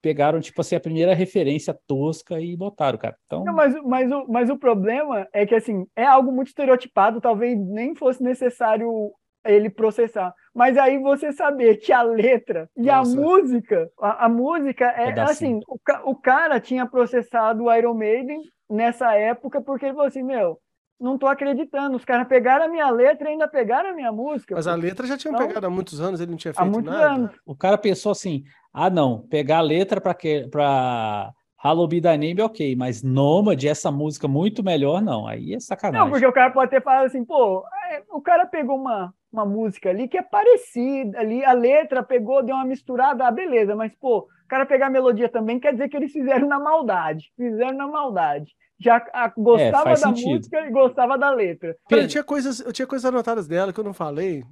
pegaram, 0.00 0.40
tipo 0.40 0.60
assim, 0.60 0.76
a 0.76 0.80
primeira 0.80 1.12
referência 1.14 1.76
tosca 1.86 2.40
e 2.40 2.56
botaram, 2.56 2.98
cara. 2.98 3.16
Então... 3.26 3.44
Não, 3.44 3.52
mas, 3.52 3.74
mas, 3.84 4.12
o, 4.12 4.26
mas 4.28 4.50
o 4.50 4.56
problema 4.56 5.26
é 5.32 5.44
que, 5.44 5.54
assim, 5.54 5.86
é 5.96 6.04
algo 6.04 6.30
muito 6.30 6.48
estereotipado, 6.48 7.20
talvez 7.20 7.58
nem 7.58 7.96
fosse 7.96 8.22
necessário 8.22 9.12
ele 9.50 9.70
processar. 9.70 10.34
Mas 10.54 10.76
aí 10.76 10.98
você 10.98 11.32
saber 11.32 11.76
que 11.76 11.92
a 11.92 12.02
letra 12.02 12.68
e 12.76 12.86
Nossa. 12.86 13.12
a 13.12 13.20
música, 13.20 13.90
a, 14.00 14.26
a 14.26 14.28
música 14.28 14.84
é, 14.96 15.10
é 15.10 15.20
assim, 15.20 15.60
o, 15.66 15.78
o 16.10 16.14
cara 16.16 16.60
tinha 16.60 16.86
processado 16.86 17.64
o 17.64 17.74
Iron 17.74 17.94
Maiden 17.94 18.40
nessa 18.68 19.14
época 19.14 19.60
porque 19.60 19.86
ele 19.86 19.94
falou 19.94 20.08
assim, 20.08 20.22
meu, 20.22 20.58
não 21.00 21.16
tô 21.16 21.26
acreditando. 21.26 21.96
Os 21.96 22.04
caras 22.04 22.26
pegaram 22.26 22.66
a 22.66 22.68
minha 22.68 22.90
letra 22.90 23.28
e 23.28 23.32
ainda 23.32 23.46
pegaram 23.46 23.90
a 23.90 23.94
minha 23.94 24.10
música. 24.10 24.54
Mas 24.54 24.66
a 24.66 24.74
letra 24.74 25.06
já 25.06 25.16
tinham 25.16 25.34
então, 25.34 25.46
pegado 25.46 25.66
há 25.66 25.70
muitos 25.70 26.00
anos, 26.00 26.20
ele 26.20 26.32
não 26.32 26.38
tinha 26.38 26.52
feito 26.52 26.66
há 26.66 26.70
muitos 26.70 26.92
nada. 26.92 27.14
Anos. 27.14 27.30
O 27.46 27.54
cara 27.54 27.78
pensou 27.78 28.12
assim: 28.12 28.42
ah, 28.72 28.90
não, 28.90 29.26
pegar 29.28 29.58
a 29.58 29.62
letra 29.62 30.00
para 30.00 30.14
que 30.14 30.48
para 30.48 31.32
Hello 31.64 31.86
Be 31.86 32.00
Thy 32.00 32.16
Name, 32.18 32.40
ok, 32.40 32.76
mas 32.76 33.02
Nomad, 33.02 33.62
essa 33.64 33.90
música 33.90 34.28
muito 34.28 34.62
melhor, 34.62 35.00
não. 35.00 35.26
Aí 35.26 35.54
é 35.54 35.60
sacanagem. 35.60 36.04
Não, 36.04 36.10
porque 36.10 36.26
o 36.26 36.32
cara 36.32 36.50
pode 36.50 36.70
ter 36.70 36.82
falado 36.82 37.06
assim, 37.06 37.24
pô, 37.24 37.64
é, 37.90 38.02
o 38.10 38.20
cara 38.20 38.46
pegou 38.46 38.76
uma, 38.76 39.12
uma 39.32 39.44
música 39.44 39.90
ali 39.90 40.08
que 40.08 40.18
é 40.18 40.22
parecida 40.22 41.18
ali, 41.20 41.44
a 41.44 41.52
letra 41.52 42.02
pegou, 42.02 42.42
deu 42.42 42.56
uma 42.56 42.64
misturada, 42.64 43.26
ah, 43.26 43.30
beleza, 43.30 43.76
mas 43.76 43.94
pô, 43.94 44.20
o 44.20 44.48
cara 44.48 44.64
pegar 44.64 44.86
a 44.86 44.90
melodia 44.90 45.28
também 45.28 45.60
quer 45.60 45.72
dizer 45.72 45.88
que 45.88 45.96
eles 45.96 46.12
fizeram 46.12 46.48
na 46.48 46.58
maldade, 46.58 47.32
fizeram 47.36 47.76
na 47.76 47.86
maldade 47.86 48.54
já 48.78 49.00
gostava 49.36 49.90
é, 49.90 49.92
da 49.92 49.96
sentido. 49.96 50.28
música 50.28 50.60
e 50.60 50.70
gostava 50.70 51.18
da 51.18 51.30
letra. 51.30 51.76
eu 51.90 52.06
tinha 52.06 52.22
coisas, 52.22 52.60
eu 52.60 52.72
tinha 52.72 52.86
coisas 52.86 53.04
anotadas 53.04 53.48
dela 53.48 53.72
que 53.72 53.80
eu 53.80 53.84
não 53.84 53.92
falei. 53.92 54.44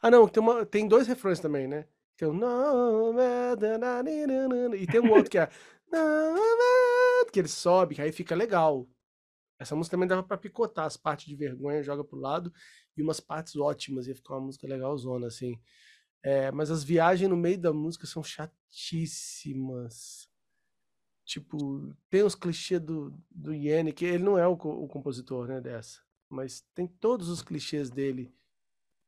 Ah, 0.00 0.10
não, 0.10 0.26
tem, 0.26 0.42
uma, 0.42 0.64
tem 0.64 0.88
dois 0.88 1.06
refrões 1.06 1.38
também, 1.38 1.68
né? 1.68 1.84
Tem 2.16 2.26
o 2.28 2.34
e 4.74 4.86
tem 4.86 5.00
um 5.00 5.10
outro 5.10 5.30
que 5.30 5.38
é 5.38 5.48
que 7.30 7.38
ele 7.38 7.48
sobe, 7.48 7.94
que 7.94 8.02
aí 8.02 8.12
fica 8.12 8.34
legal. 8.34 8.86
Essa 9.58 9.76
música 9.76 9.96
também 9.96 10.08
dava 10.08 10.22
para 10.22 10.36
picotar 10.36 10.86
as 10.86 10.96
partes 10.96 11.26
de 11.26 11.36
vergonha, 11.36 11.82
joga 11.82 12.02
pro 12.02 12.18
lado 12.18 12.52
e 12.96 13.02
umas 13.02 13.20
partes 13.20 13.56
ótimas, 13.56 14.06
ia 14.06 14.14
ficar 14.14 14.34
uma 14.34 14.46
música 14.46 14.66
legalzona 14.66 15.26
assim. 15.26 15.58
É, 16.22 16.52
mas 16.52 16.70
as 16.70 16.84
viagens 16.84 17.28
no 17.28 17.36
meio 17.36 17.58
da 17.58 17.72
música 17.72 18.06
são 18.06 18.22
chatíssimas. 18.22 19.50
Tipo, 21.24 21.94
tem 22.10 22.22
os 22.22 22.34
clichês 22.34 22.80
do, 22.80 23.12
do 23.30 23.54
Yannick, 23.54 23.96
que 23.96 24.04
ele 24.04 24.22
não 24.22 24.38
é 24.38 24.46
o, 24.46 24.52
o 24.52 24.86
compositor, 24.88 25.48
né, 25.48 25.60
dessa. 25.60 26.00
Mas 26.28 26.64
tem 26.74 26.86
todos 26.86 27.28
os 27.28 27.42
clichês 27.42 27.90
dele. 27.90 28.32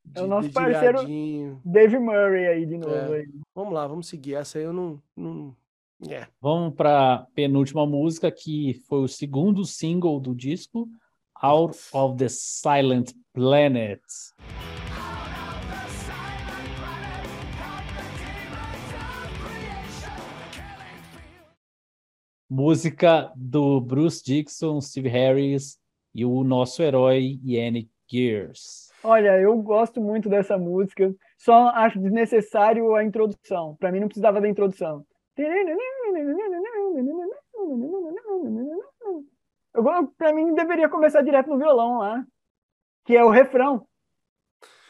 De, 0.04 0.20
é 0.20 0.22
o 0.22 0.26
nosso 0.26 0.52
parceiro 0.52 1.00
Dave 1.64 1.98
Murray 1.98 2.46
aí 2.46 2.66
de 2.66 2.76
novo. 2.76 2.94
É. 2.94 3.20
Aí. 3.20 3.28
Vamos 3.54 3.72
lá, 3.72 3.86
vamos 3.86 4.06
seguir. 4.08 4.34
Essa 4.34 4.58
aí 4.58 4.64
eu 4.64 4.72
não. 4.72 5.02
não... 5.16 5.56
Yeah. 6.04 6.30
Vamos 6.40 6.74
para 6.74 7.26
penúltima 7.34 7.86
música, 7.86 8.30
que 8.30 8.74
foi 8.86 9.00
o 9.00 9.08
segundo 9.08 9.64
single 9.64 10.20
do 10.20 10.34
disco, 10.34 10.88
Out 11.40 11.78
of 11.92 12.16
the 12.18 12.28
Silent 12.28 13.12
Planet. 13.34 14.00
Música 22.48 23.32
do 23.34 23.80
Bruce 23.80 24.22
Dixon, 24.24 24.80
Steve 24.80 25.08
Harris 25.08 25.80
e 26.14 26.24
o 26.24 26.44
nosso 26.44 26.80
herói 26.80 27.40
Yannick 27.44 27.90
Gears. 28.08 28.92
Olha, 29.02 29.40
eu 29.40 29.60
gosto 29.60 30.00
muito 30.00 30.28
dessa 30.28 30.56
música, 30.56 31.12
só 31.36 31.70
acho 31.70 31.98
desnecessário 31.98 32.94
a 32.94 33.02
introdução. 33.02 33.74
Para 33.80 33.90
mim 33.90 33.98
não 33.98 34.06
precisava 34.06 34.40
da 34.40 34.48
introdução. 34.48 35.04
Para 40.16 40.32
mim 40.32 40.54
deveria 40.54 40.88
começar 40.88 41.22
direto 41.22 41.50
no 41.50 41.58
violão 41.58 41.98
lá, 41.98 42.24
que 43.04 43.16
é 43.16 43.24
o 43.24 43.30
refrão. 43.30 43.86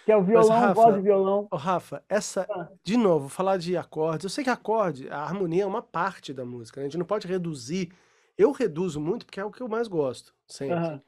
Que 0.05 0.13
é 0.13 0.17
o 0.17 0.23
violão, 0.23 0.49
Mas, 0.49 0.61
Rafa, 0.61 0.75
voz 0.75 0.97
e 0.97 1.01
violão. 1.01 1.49
Oh, 1.51 1.57
Rafa, 1.57 2.05
essa. 2.09 2.47
Ah. 2.51 2.69
De 2.83 2.97
novo, 2.97 3.29
falar 3.29 3.57
de 3.57 3.77
acordes. 3.77 4.25
Eu 4.25 4.31
sei 4.31 4.45
que 4.45 4.51
acorde, 4.51 5.09
a 5.09 5.23
harmonia 5.23 5.63
é 5.63 5.67
uma 5.67 5.83
parte 5.83 6.33
da 6.33 6.45
música. 6.45 6.81
Né? 6.81 6.87
A 6.87 6.89
gente 6.91 6.99
não 6.99 7.07
pode 7.07 7.27
reduzir. 7.27 7.91
Eu 8.37 8.53
reduzo 8.53 9.01
muito 9.01 9.25
porque 9.25 9.41
é 9.41 9.45
o 9.45 9.51
que 9.51 9.63
eu 9.63 9.69
mais 9.69 9.89
gosto, 9.89 10.35
sempre. 10.47 10.77
Uhum. 10.77 11.01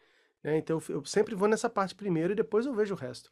Né? 0.43 0.57
Então 0.59 0.81
eu 0.89 1.05
sempre 1.05 1.35
vou 1.35 1.49
nessa 1.49 1.69
parte 1.69 1.95
primeiro 1.95 2.33
e 2.33 2.37
depois 2.37 2.65
eu 2.65 2.73
vejo 2.73 2.95
o 2.95 2.97
resto. 2.97 3.31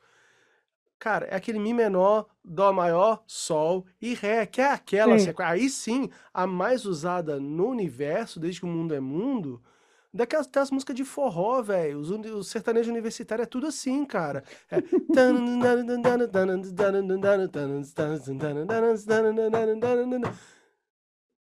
Cara, 0.99 1.27
é 1.27 1.37
aquele 1.37 1.59
Mi 1.59 1.73
menor, 1.73 2.27
Dó 2.45 2.73
maior, 2.73 3.23
Sol 3.27 3.87
e 4.01 4.15
Ré, 4.15 4.47
que 4.47 4.61
é 4.61 4.71
aquela 4.71 5.19
sim. 5.19 5.27
sequência. 5.27 5.53
Aí 5.53 5.69
sim, 5.69 6.11
a 6.33 6.47
mais 6.47 6.85
usada 6.85 7.41
no 7.41 7.69
universo, 7.69 8.39
desde 8.39 8.61
que 8.61 8.67
o 8.67 8.69
mundo 8.69 8.95
é 8.95 9.01
mundo, 9.01 9.63
Daquelas, 10.15 10.47
das 10.47 10.70
músicas 10.70 10.95
de 10.95 11.05
forró, 11.05 11.61
velho. 11.61 11.99
O 11.99 12.45
sertanejo 12.45 12.89
universitário 12.89 13.43
é 13.43 13.47
tudo 13.47 13.66
assim, 13.66 14.05
cara. 14.05 14.45
É... 14.70 14.77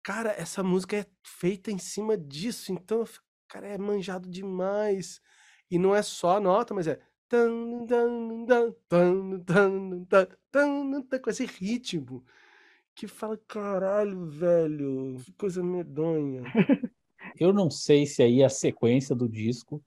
Cara, 0.02 0.30
essa 0.30 0.62
música 0.62 0.96
é 0.96 1.04
feita 1.22 1.70
em 1.70 1.78
cima 1.78 2.16
disso, 2.16 2.72
então, 2.72 3.04
cara, 3.48 3.66
é 3.66 3.76
manjado 3.76 4.30
demais. 4.30 5.20
E 5.70 5.78
não 5.78 5.94
é 5.94 6.00
só 6.00 6.36
a 6.36 6.40
nota, 6.40 6.72
mas 6.72 6.86
é. 6.86 6.98
Com 11.22 11.30
esse 11.30 11.44
ritmo 11.44 12.24
que 12.94 13.06
fala, 13.06 13.36
caralho, 13.46 14.26
velho, 14.26 15.20
que 15.22 15.32
coisa 15.32 15.62
medonha. 15.62 16.44
Eu 17.38 17.52
não 17.52 17.70
sei 17.70 18.06
se 18.06 18.22
aí 18.22 18.42
a 18.42 18.48
sequência 18.48 19.14
do 19.14 19.28
disco, 19.28 19.82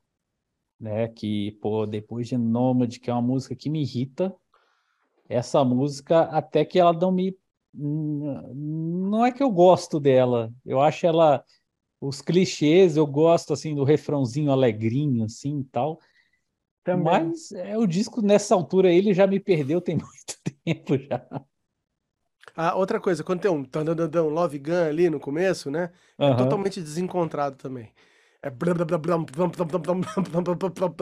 né, 0.79 1.07
que 1.07 1.51
pô, 1.61 1.85
depois 1.85 2.27
de 2.27 2.37
Nomad, 2.37 2.97
que 2.99 3.09
é 3.09 3.13
uma 3.13 3.21
música 3.21 3.55
que 3.55 3.69
me 3.69 3.81
irrita, 3.81 4.35
essa 5.29 5.63
música 5.63 6.21
até 6.23 6.63
que 6.63 6.79
ela 6.79 6.93
não 6.93 7.11
me 7.11 7.37
não 7.73 9.23
é 9.23 9.31
que 9.31 9.43
eu 9.43 9.51
gosto 9.51 9.99
dela, 9.99 10.51
eu 10.65 10.81
acho 10.81 11.05
ela 11.05 11.43
os 12.01 12.21
clichês, 12.21 12.97
eu 12.97 13.05
gosto 13.05 13.53
assim 13.53 13.75
do 13.75 13.83
refrãozinho 13.83 14.51
alegrinho 14.51 15.25
assim 15.25 15.59
e 15.59 15.63
tal. 15.65 15.99
Também. 16.83 17.03
Mas 17.03 17.51
é 17.51 17.77
o 17.77 17.85
disco 17.85 18.21
nessa 18.21 18.55
altura 18.55 18.91
ele 18.91 19.13
já 19.13 19.27
me 19.27 19.39
perdeu 19.39 19.81
tem 19.81 19.97
muito 19.97 20.55
tempo 20.63 20.97
já. 20.97 21.27
Ah, 22.59 22.75
outra 22.75 22.99
coisa, 22.99 23.23
quando 23.23 23.41
tem 23.41 23.51
um 23.51 23.63
tandandandão, 23.63 24.29
Love 24.29 24.57
Gun 24.57 24.87
ali 24.89 25.09
no 25.11 25.19
começo, 25.19 25.69
né? 25.69 25.91
É 26.17 26.25
Aham. 26.25 26.37
totalmente 26.37 26.81
desencontrado 26.81 27.55
também. 27.55 27.91
É 28.41 28.49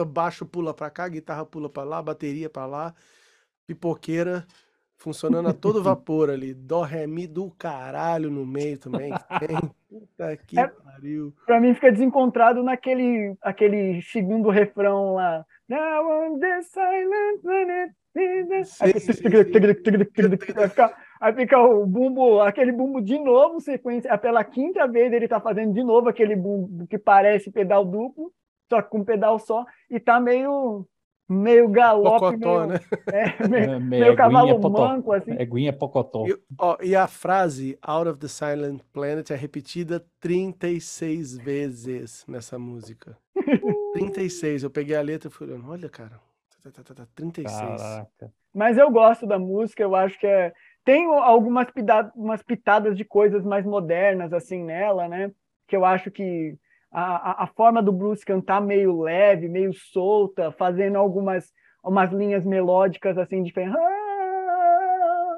baixo 0.04 0.44
pula 0.46 0.74
pra 0.74 0.90
cá, 0.90 1.08
guitarra 1.08 1.46
pula 1.46 1.68
pra 1.70 1.82
lá, 1.82 2.02
bateria 2.02 2.50
pra 2.50 2.66
lá, 2.66 2.94
pipoqueira 3.66 4.46
funcionando 4.98 5.48
a 5.48 5.52
todo 5.52 5.82
vapor 5.82 6.30
ali. 6.30 6.54
Dó, 6.54 6.82
ré, 6.82 7.06
mi 7.06 7.26
do 7.26 7.50
caralho 7.58 8.30
no 8.30 8.46
meio 8.46 8.78
também. 8.78 9.12
que 9.12 9.46
tem. 9.46 9.56
Puta 9.88 10.36
que 10.36 10.58
É- 10.58 10.68
pariu. 10.68 11.34
Pra 11.46 11.60
mim 11.60 11.74
fica 11.74 11.92
desencontrado 11.92 12.62
naquele 12.62 13.36
aquele 13.42 14.02
segundo 14.02 14.48
refrão 14.50 15.14
lá. 15.14 15.44
Now 15.68 16.06
on 16.06 16.38
the 16.38 16.62
silent 16.62 17.40
planet. 17.42 17.92
Aí 21.20 21.32
fica 21.34 21.58
o 21.58 21.86
bumbo, 21.86 22.40
aquele 22.40 22.72
bumbo 22.72 23.00
de 23.00 23.18
novo, 23.18 23.60
sequência. 23.60 24.08
é 24.08 24.16
Pela 24.16 24.44
quinta 24.44 24.86
vez 24.86 25.12
ele 25.12 25.28
tá 25.28 25.40
fazendo 25.40 25.72
de 25.72 25.82
novo 25.82 26.08
aquele 26.08 26.36
bumbo 26.36 26.86
que 26.86 26.98
parece 26.98 27.50
pedal 27.50 27.84
duplo, 27.84 28.32
só 28.68 28.82
que 28.82 28.90
com 28.90 29.04
pedal 29.04 29.38
só, 29.38 29.64
e 29.90 29.98
tá 29.98 30.20
meio, 30.20 30.86
meio 31.28 31.68
galope, 31.68 32.38
Pocotó, 32.38 32.66
meio, 32.66 32.66
né? 32.68 32.80
é, 33.12 33.48
meio, 33.48 33.70
É, 33.70 33.80
meio 33.80 34.16
cavalo 34.16 34.48
Eguinha 34.48 34.60
Potó. 34.60 34.88
manco, 34.88 35.12
assim. 35.12 35.32
Eguinha 35.38 35.72
Pocotó. 35.72 36.26
E, 36.26 36.38
ó, 36.58 36.76
e 36.82 36.94
a 36.94 37.06
frase 37.06 37.78
Out 37.80 38.10
of 38.10 38.18
the 38.18 38.28
Silent 38.28 38.80
Planet 38.92 39.30
é 39.30 39.36
repetida 39.36 40.04
36 40.20 41.38
vezes 41.38 42.24
nessa 42.28 42.58
música. 42.58 43.16
36. 43.94 44.62
Eu 44.64 44.70
peguei 44.70 44.96
a 44.96 45.00
letra 45.00 45.30
e 45.30 45.44
olhando. 45.44 45.70
Olha, 45.70 45.88
cara. 45.88 46.20
Tá, 46.66 46.82
tá, 46.82 46.82
tá, 46.82 46.94
tá, 46.94 47.08
36. 47.14 47.80
Caraca. 47.80 48.32
Mas 48.52 48.76
eu 48.76 48.90
gosto 48.90 49.26
da 49.26 49.38
música, 49.38 49.82
eu 49.82 49.94
acho 49.94 50.18
que 50.18 50.26
é. 50.26 50.52
Tem 50.84 51.04
algumas 51.06 51.66
umas 52.14 52.42
pitadas 52.42 52.96
de 52.96 53.04
coisas 53.04 53.44
mais 53.44 53.64
modernas, 53.64 54.32
assim, 54.32 54.64
nela, 54.64 55.08
né? 55.08 55.30
Que 55.68 55.76
eu 55.76 55.84
acho 55.84 56.10
que 56.10 56.56
a, 56.90 57.44
a, 57.44 57.46
forma 57.48 57.82
do 57.82 57.92
Bruce 57.92 58.24
cantar 58.24 58.60
meio 58.60 59.00
leve, 59.00 59.48
meio 59.48 59.72
solta, 59.74 60.50
fazendo 60.52 60.96
algumas 60.96 61.52
umas 61.84 62.10
linhas 62.12 62.44
melódicas, 62.44 63.16
assim, 63.16 63.42
diferentes. 63.42 63.76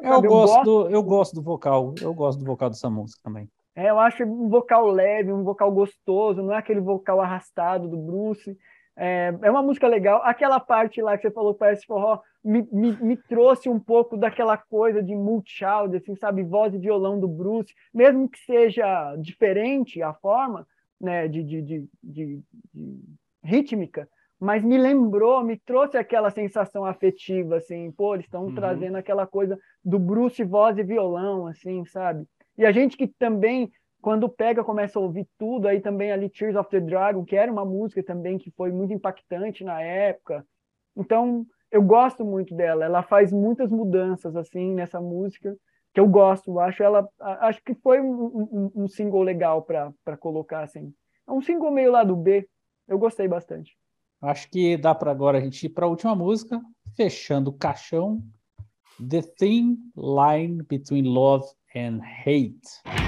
Eu 0.02 0.14
Sabe, 0.14 0.28
gosto, 0.28 0.64
do, 0.64 0.90
eu 0.90 1.02
gosto 1.02 1.34
do 1.34 1.42
vocal. 1.42 1.94
Eu 2.00 2.14
gosto 2.14 2.38
do 2.38 2.46
vocal 2.46 2.70
dessa 2.70 2.88
música 2.88 3.20
também. 3.22 3.50
É, 3.74 3.90
eu 3.90 3.98
acho 3.98 4.24
um 4.24 4.48
vocal 4.48 4.86
leve, 4.86 5.32
um 5.32 5.44
vocal 5.44 5.70
gostoso, 5.72 6.42
não 6.42 6.54
é 6.54 6.56
aquele 6.56 6.80
vocal 6.80 7.20
arrastado 7.20 7.86
do 7.86 7.96
Bruce. 7.96 8.56
É, 9.00 9.32
é 9.42 9.50
uma 9.50 9.62
música 9.62 9.86
legal. 9.86 10.20
Aquela 10.24 10.58
parte 10.58 11.00
lá 11.00 11.16
que 11.16 11.22
você 11.22 11.30
falou, 11.30 11.54
parece 11.54 11.86
forró, 11.86 12.20
me, 12.44 12.66
me, 12.72 12.92
me 13.00 13.16
trouxe 13.16 13.68
um 13.68 13.78
pouco 13.78 14.16
daquela 14.16 14.56
coisa 14.56 15.00
de 15.02 15.14
multi-child, 15.14 15.96
assim, 15.96 16.16
sabe? 16.16 16.42
Voz 16.42 16.74
e 16.74 16.78
violão 16.78 17.20
do 17.20 17.28
Bruce, 17.28 17.72
mesmo 17.94 18.28
que 18.28 18.38
seja 18.40 19.14
diferente 19.16 20.02
a 20.02 20.12
forma 20.14 20.66
né, 21.00 21.28
de, 21.28 21.44
de, 21.44 21.62
de, 21.62 21.88
de, 22.02 22.42
de 22.74 23.00
rítmica, 23.44 24.08
mas 24.40 24.64
me 24.64 24.76
lembrou, 24.76 25.44
me 25.44 25.56
trouxe 25.56 25.96
aquela 25.96 26.30
sensação 26.30 26.84
afetiva, 26.84 27.56
assim, 27.56 27.90
pô, 27.92 28.14
eles 28.14 28.26
estão 28.26 28.44
Uhum. 28.46 28.54
trazendo 28.54 28.96
aquela 28.96 29.26
coisa 29.26 29.58
do 29.84 29.98
Bruce 29.98 30.42
voz 30.44 30.76
e 30.76 30.82
violão, 30.82 31.46
assim, 31.46 31.84
sabe? 31.86 32.24
E 32.56 32.66
a 32.66 32.72
gente 32.72 32.96
que 32.96 33.06
também, 33.06 33.70
quando 34.00 34.28
pega, 34.28 34.62
começa 34.64 34.98
a 34.98 35.02
ouvir 35.02 35.26
tudo, 35.38 35.66
aí 35.68 35.80
também 35.80 36.12
ali 36.12 36.28
Tears 36.28 36.56
of 36.56 36.70
the 36.70 36.80
Dragon, 36.80 37.24
que 37.24 37.36
era 37.36 37.50
uma 37.50 37.64
música 37.64 38.02
também 38.02 38.38
que 38.38 38.50
foi 38.52 38.70
muito 38.70 38.92
impactante 38.92 39.64
na 39.64 39.80
época. 39.80 40.46
Então, 40.96 41.44
eu 41.70 41.82
gosto 41.82 42.24
muito 42.24 42.54
dela. 42.54 42.84
Ela 42.84 43.02
faz 43.02 43.32
muitas 43.32 43.70
mudanças, 43.70 44.34
assim, 44.36 44.72
nessa 44.74 45.00
música, 45.00 45.56
que 45.92 46.00
eu 46.00 46.06
gosto. 46.08 46.58
Acho 46.60 46.82
ela, 46.82 47.08
acho 47.20 47.62
que 47.64 47.74
foi 47.74 48.00
um, 48.00 48.12
um- 48.14 48.72
um 48.84 48.88
single 48.88 49.22
legal 49.22 49.62
para 49.62 50.16
colocar, 50.18 50.62
assim. 50.62 50.92
É 51.26 51.32
um 51.32 51.42
single 51.42 51.70
meio 51.70 51.90
lá 51.92 52.04
do 52.04 52.16
B. 52.16 52.48
Eu 52.86 52.98
gostei 52.98 53.28
bastante. 53.28 53.76
Acho 54.20 54.50
que 54.50 54.76
dá 54.76 54.94
para 54.94 55.10
agora 55.10 55.38
a 55.38 55.40
gente 55.40 55.64
ir 55.66 55.68
para 55.68 55.86
a 55.86 55.88
última 55.88 56.14
música, 56.14 56.60
fechando 56.96 57.50
o 57.50 57.52
caixão. 57.52 58.20
The 58.98 59.22
Thin 59.22 59.76
Line 59.96 60.62
Between 60.68 61.04
Love 61.04 61.46
and 61.76 62.00
Hate. 62.24 63.07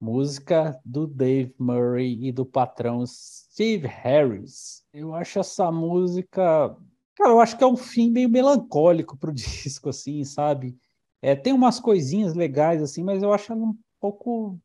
Música 0.00 0.80
do 0.84 1.06
Dave 1.06 1.54
Murray 1.58 2.26
e 2.26 2.32
do 2.32 2.46
patrão 2.46 3.04
Steve 3.06 3.86
Harris. 3.86 4.84
Eu 4.92 5.14
acho 5.14 5.38
essa 5.38 5.70
música. 5.70 6.76
Cara, 7.14 7.30
eu 7.30 7.40
acho 7.40 7.58
que 7.58 7.64
é 7.64 7.66
um 7.66 7.76
fim 7.76 8.10
meio 8.10 8.28
melancólico 8.28 9.16
pro 9.16 9.32
disco, 9.34 9.90
assim, 9.90 10.24
sabe? 10.24 10.76
É, 11.20 11.36
tem 11.36 11.52
umas 11.52 11.78
coisinhas 11.78 12.34
legais, 12.34 12.82
assim, 12.82 13.04
mas 13.04 13.22
eu 13.22 13.32
acho 13.32 13.52
ela 13.52 13.62
um 13.62 13.76
pouco 14.00 14.58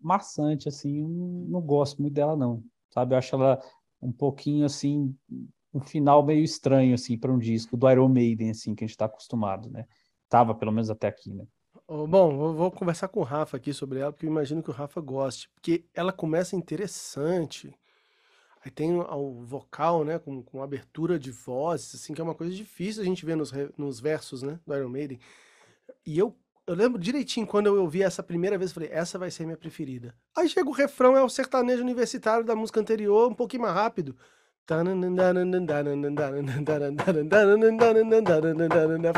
maçante, 0.00 0.68
assim. 0.68 1.02
não 1.48 1.60
gosto 1.60 2.02
muito 2.02 2.14
dela, 2.14 2.36
não. 2.36 2.62
Sabe? 2.90 3.14
Eu 3.14 3.18
acho 3.18 3.36
ela 3.36 3.62
um 4.02 4.10
pouquinho, 4.10 4.64
assim, 4.64 5.14
um 5.72 5.80
final 5.80 6.24
meio 6.24 6.42
estranho, 6.42 6.94
assim, 6.94 7.16
para 7.16 7.32
um 7.32 7.38
disco 7.38 7.76
do 7.76 7.88
Iron 7.90 8.08
Maiden, 8.08 8.50
assim, 8.50 8.74
que 8.74 8.84
a 8.84 8.86
gente 8.86 8.94
está 8.94 9.04
acostumado, 9.04 9.70
né? 9.70 9.86
Tava, 10.28 10.54
pelo 10.54 10.72
menos 10.72 10.90
até 10.90 11.08
aqui, 11.08 11.32
né? 11.32 11.44
Bom, 11.92 12.30
eu 12.30 12.54
vou 12.54 12.70
conversar 12.70 13.08
com 13.08 13.18
o 13.18 13.24
Rafa 13.24 13.56
aqui 13.56 13.74
sobre 13.74 13.98
ela, 13.98 14.12
porque 14.12 14.24
eu 14.24 14.30
imagino 14.30 14.62
que 14.62 14.70
o 14.70 14.72
Rafa 14.72 15.00
goste. 15.00 15.48
Porque 15.48 15.84
ela 15.92 16.12
começa 16.12 16.54
interessante. 16.54 17.74
Aí 18.64 18.70
tem 18.70 18.96
o, 18.96 19.42
vocal, 19.42 20.04
né? 20.04 20.16
Com, 20.16 20.40
com 20.40 20.62
abertura 20.62 21.18
de 21.18 21.32
vozes, 21.32 21.96
assim, 21.96 22.14
que 22.14 22.20
é 22.20 22.24
uma 22.24 22.34
coisa 22.34 22.54
difícil 22.54 23.02
a 23.02 23.04
gente 23.04 23.26
ver 23.26 23.36
nos, 23.36 23.50
nos 23.76 23.98
versos, 23.98 24.40
né? 24.40 24.60
Do 24.64 24.76
Iron 24.76 24.88
Maiden. 24.88 25.18
E 26.06 26.16
eu, 26.16 26.32
eu 26.64 26.76
lembro 26.76 26.96
direitinho 26.96 27.44
quando 27.44 27.66
eu 27.66 27.82
ouvi 27.82 28.04
essa 28.04 28.22
primeira 28.22 28.56
vez, 28.56 28.70
falei, 28.70 28.88
essa 28.92 29.18
vai 29.18 29.32
ser 29.32 29.44
minha 29.44 29.56
preferida. 29.56 30.14
Aí 30.36 30.48
chega 30.48 30.68
o 30.68 30.72
refrão, 30.72 31.16
é 31.16 31.22
o 31.24 31.28
sertanejo 31.28 31.82
universitário 31.82 32.44
da 32.44 32.54
música 32.54 32.78
anterior, 32.78 33.28
um 33.28 33.34
pouquinho 33.34 33.62
mais 33.62 33.74
rápido. 33.74 34.16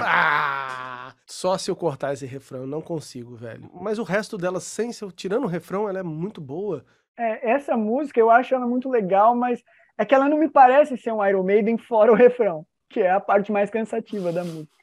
Ah! 0.07 0.91
Só 1.33 1.57
se 1.57 1.71
eu 1.71 1.75
cortar 1.75 2.13
esse 2.13 2.27
refrão, 2.27 2.61
eu 2.61 2.67
não 2.67 2.83
consigo, 2.83 3.35
velho. 3.35 3.71
Mas 3.73 3.99
o 3.99 4.03
resto 4.03 4.37
dela, 4.37 4.61
sem 4.61 4.91
tirando 5.17 5.45
o 5.45 5.49
refrão, 5.49 5.89
ela 5.89 5.99
é 5.99 6.03
muito 6.03 6.43
boa. 6.43 6.85
É, 7.19 7.53
essa 7.53 7.75
música 7.75 8.21
eu 8.21 8.31
acho 8.31 8.55
ela 8.55 8.67
muito 8.67 8.91
legal, 8.91 9.35
mas 9.35 9.65
é 9.97 10.05
que 10.05 10.15
ela 10.15 10.29
não 10.29 10.37
me 10.37 10.51
parece 10.51 10.95
ser 10.99 11.11
um 11.11 11.27
Iron 11.27 11.43
Maiden 11.43 11.79
fora 11.79 12.13
o 12.13 12.15
refrão, 12.15 12.67
que 12.91 13.01
é 13.01 13.11
a 13.11 13.19
parte 13.19 13.51
mais 13.51 13.71
cansativa 13.71 14.31
da 14.31 14.45
música. 14.45 14.77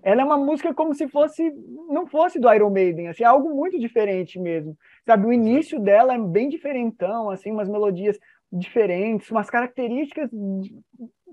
Ela 0.00 0.22
é 0.22 0.24
uma 0.24 0.38
música 0.38 0.72
como 0.72 0.94
se 0.94 1.08
fosse 1.08 1.52
não 1.88 2.06
fosse 2.06 2.38
do 2.38 2.50
Iron 2.54 2.70
Maiden, 2.70 3.08
assim, 3.08 3.24
é 3.24 3.26
algo 3.26 3.52
muito 3.52 3.76
diferente 3.76 4.38
mesmo. 4.38 4.78
Sabe, 5.04 5.26
o 5.26 5.32
início 5.32 5.80
dela 5.80 6.14
é 6.14 6.18
bem 6.18 6.48
diferentão, 6.48 7.30
assim, 7.30 7.50
umas 7.50 7.68
melodias 7.68 8.16
diferentes, 8.50 9.28
umas 9.28 9.50
características 9.50 10.30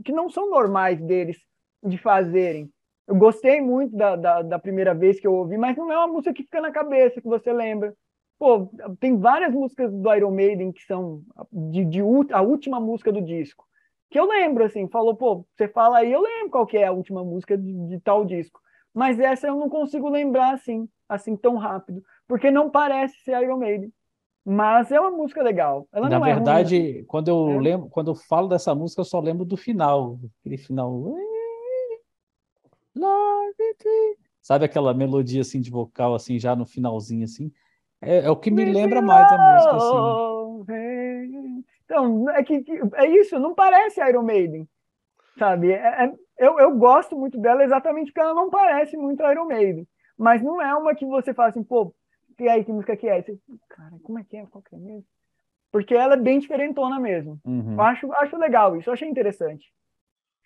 que 0.03 0.11
não 0.11 0.31
são 0.31 0.49
normais 0.49 0.99
deles 0.99 1.37
de 1.83 1.99
fazerem. 1.99 2.71
Eu 3.11 3.17
gostei 3.17 3.59
muito 3.59 3.93
da, 3.93 4.15
da, 4.15 4.41
da 4.41 4.57
primeira 4.57 4.93
vez 4.93 5.19
que 5.19 5.27
eu 5.27 5.33
ouvi, 5.35 5.57
mas 5.57 5.75
não 5.75 5.91
é 5.91 5.97
uma 5.97 6.07
música 6.07 6.33
que 6.33 6.43
fica 6.43 6.61
na 6.61 6.71
cabeça, 6.71 7.19
que 7.19 7.27
você 7.27 7.51
lembra. 7.51 7.93
Pô, 8.39 8.71
tem 9.01 9.17
várias 9.17 9.53
músicas 9.53 9.91
do 9.91 10.13
Iron 10.15 10.31
Maiden 10.31 10.71
que 10.71 10.81
são 10.83 11.21
de, 11.51 11.83
de 11.83 11.99
a 12.31 12.41
última 12.41 12.79
música 12.79 13.11
do 13.11 13.21
disco. 13.21 13.65
Que 14.09 14.17
eu 14.17 14.25
lembro, 14.25 14.63
assim, 14.63 14.87
falou, 14.87 15.13
pô, 15.13 15.45
você 15.53 15.67
fala 15.67 15.97
aí, 15.97 16.11
eu 16.11 16.21
lembro 16.21 16.51
qual 16.51 16.65
que 16.65 16.77
é 16.77 16.87
a 16.87 16.91
última 16.93 17.21
música 17.21 17.57
de, 17.57 17.73
de 17.89 17.99
tal 17.99 18.23
disco. 18.23 18.61
Mas 18.93 19.19
essa 19.19 19.47
eu 19.47 19.57
não 19.57 19.67
consigo 19.67 20.07
lembrar 20.07 20.53
assim, 20.53 20.87
assim 21.09 21.35
tão 21.35 21.57
rápido, 21.57 22.01
porque 22.29 22.49
não 22.49 22.69
parece 22.69 23.15
ser 23.25 23.41
Iron 23.43 23.57
Maiden. 23.57 23.91
Mas 24.45 24.89
é 24.89 24.99
uma 25.01 25.11
música 25.11 25.43
legal. 25.43 25.85
Ela 25.91 26.09
Na 26.09 26.17
não 26.17 26.25
é 26.25 26.31
ruim, 26.31 26.43
verdade, 26.43 27.03
quando 27.09 27.27
eu 27.27 27.57
É. 27.57 27.59
lembro, 27.59 27.89
quando 27.89 28.11
eu 28.11 28.15
falo 28.15 28.47
dessa 28.47 28.73
música, 28.73 29.01
eu 29.01 29.05
só 29.05 29.19
lembro 29.19 29.43
do 29.43 29.57
final, 29.57 30.17
aquele 30.39 30.57
final. 30.57 31.13
Sabe 34.41 34.65
aquela 34.65 34.93
melodia 34.93 35.41
assim 35.41 35.61
de 35.61 35.69
vocal 35.69 36.15
assim 36.15 36.39
já 36.39 36.55
no 36.55 36.65
finalzinho 36.65 37.23
assim? 37.23 37.51
É, 38.01 38.19
é 38.25 38.29
o 38.29 38.35
que 38.35 38.49
me 38.49 38.65
lembra 38.65 39.01
mais 39.01 39.31
a 39.31 39.37
música 39.37 39.77
assim. 39.77 39.95
Então, 41.85 42.29
é 42.31 42.43
que 42.43 42.61
que- 42.63 42.79
é 42.95 43.05
isso, 43.05 43.37
não 43.39 43.53
parece 43.53 44.01
Iron 44.07 44.23
Maiden, 44.23 44.67
sabe? 45.37 45.71
É- 45.71 46.05
é- 46.05 46.13
eu, 46.39 46.59
eu 46.59 46.75
gosto 46.77 47.15
muito 47.17 47.37
dela 47.39 47.63
exatamente 47.63 48.07
porque 48.07 48.19
ela 48.21 48.33
não 48.33 48.49
parece 48.49 48.97
muito 48.97 49.23
Iron 49.23 49.45
Maiden, 49.45 49.87
mas 50.17 50.41
não 50.41 50.61
é 50.61 50.73
uma 50.75 50.95
que 50.95 51.05
você 51.05 51.33
fala 51.33 51.49
assim, 51.49 51.63
pô, 51.63 51.93
e 52.39 52.49
aí, 52.49 52.63
que 52.63 52.71
música 52.71 52.97
que 52.97 53.07
é? 53.07 53.21
Você, 53.21 53.37
cara, 53.69 53.95
como 54.01 54.17
é 54.17 54.23
que 54.23 54.35
é? 54.35 54.45
Qual 54.47 54.63
que 54.63 54.73
é 54.73 54.77
mesmo? 54.79 55.05
Porque 55.71 55.93
ela 55.93 56.15
é 56.15 56.17
bem 56.17 56.39
diferentona 56.39 56.99
mesmo. 56.99 57.39
Uhum. 57.45 57.73
Eu 57.75 57.81
acho, 57.81 58.11
acho 58.13 58.37
legal 58.37 58.75
isso, 58.75 58.89
eu 58.89 58.93
achei 58.93 59.07
interessante. 59.07 59.71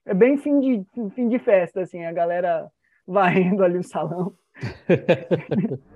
É 0.06 0.14
bem 0.14 0.38
fim 0.38 0.60
de, 0.60 0.86
fim 1.16 1.28
de 1.28 1.40
festa, 1.40 1.82
assim, 1.82 2.06
a 2.06 2.12
galera 2.12 2.70
varrendo 3.08 3.64
ali 3.66 3.78
o 3.78 3.84
salão. 3.84 4.36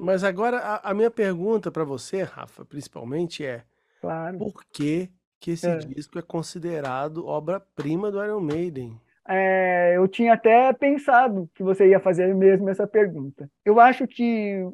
Mas 0.00 0.22
agora 0.22 0.58
a, 0.58 0.90
a 0.90 0.94
minha 0.94 1.10
pergunta 1.10 1.70
para 1.70 1.84
você, 1.84 2.22
Rafa, 2.22 2.64
principalmente 2.64 3.44
é: 3.44 3.62
Claro. 4.00 4.38
por 4.38 4.64
que 4.72 5.10
que 5.40 5.52
esse 5.52 5.66
É. 5.68 5.78
disco 5.78 6.18
é 6.18 6.22
considerado 6.22 7.26
obra-prima 7.26 8.10
do 8.10 8.22
Iron 8.24 8.40
Maiden? 8.40 9.00
É, 9.28 9.94
eu 9.96 10.06
tinha 10.06 10.34
até 10.34 10.72
pensado 10.72 11.50
que 11.54 11.62
você 11.62 11.88
ia 11.88 11.98
fazer 11.98 12.32
mesmo 12.34 12.70
essa 12.70 12.86
pergunta. 12.86 13.50
Eu 13.64 13.80
acho 13.80 14.06
que 14.06 14.64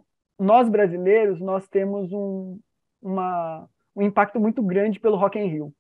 nós 0.42 0.68
brasileiros 0.68 1.40
nós 1.40 1.68
temos 1.68 2.12
um, 2.12 2.58
uma, 3.00 3.68
um 3.94 4.02
impacto 4.02 4.40
muito 4.40 4.62
grande 4.62 5.00
pelo 5.00 5.16
Rock 5.16 5.38
in 5.38 5.46
Rio. 5.46 5.74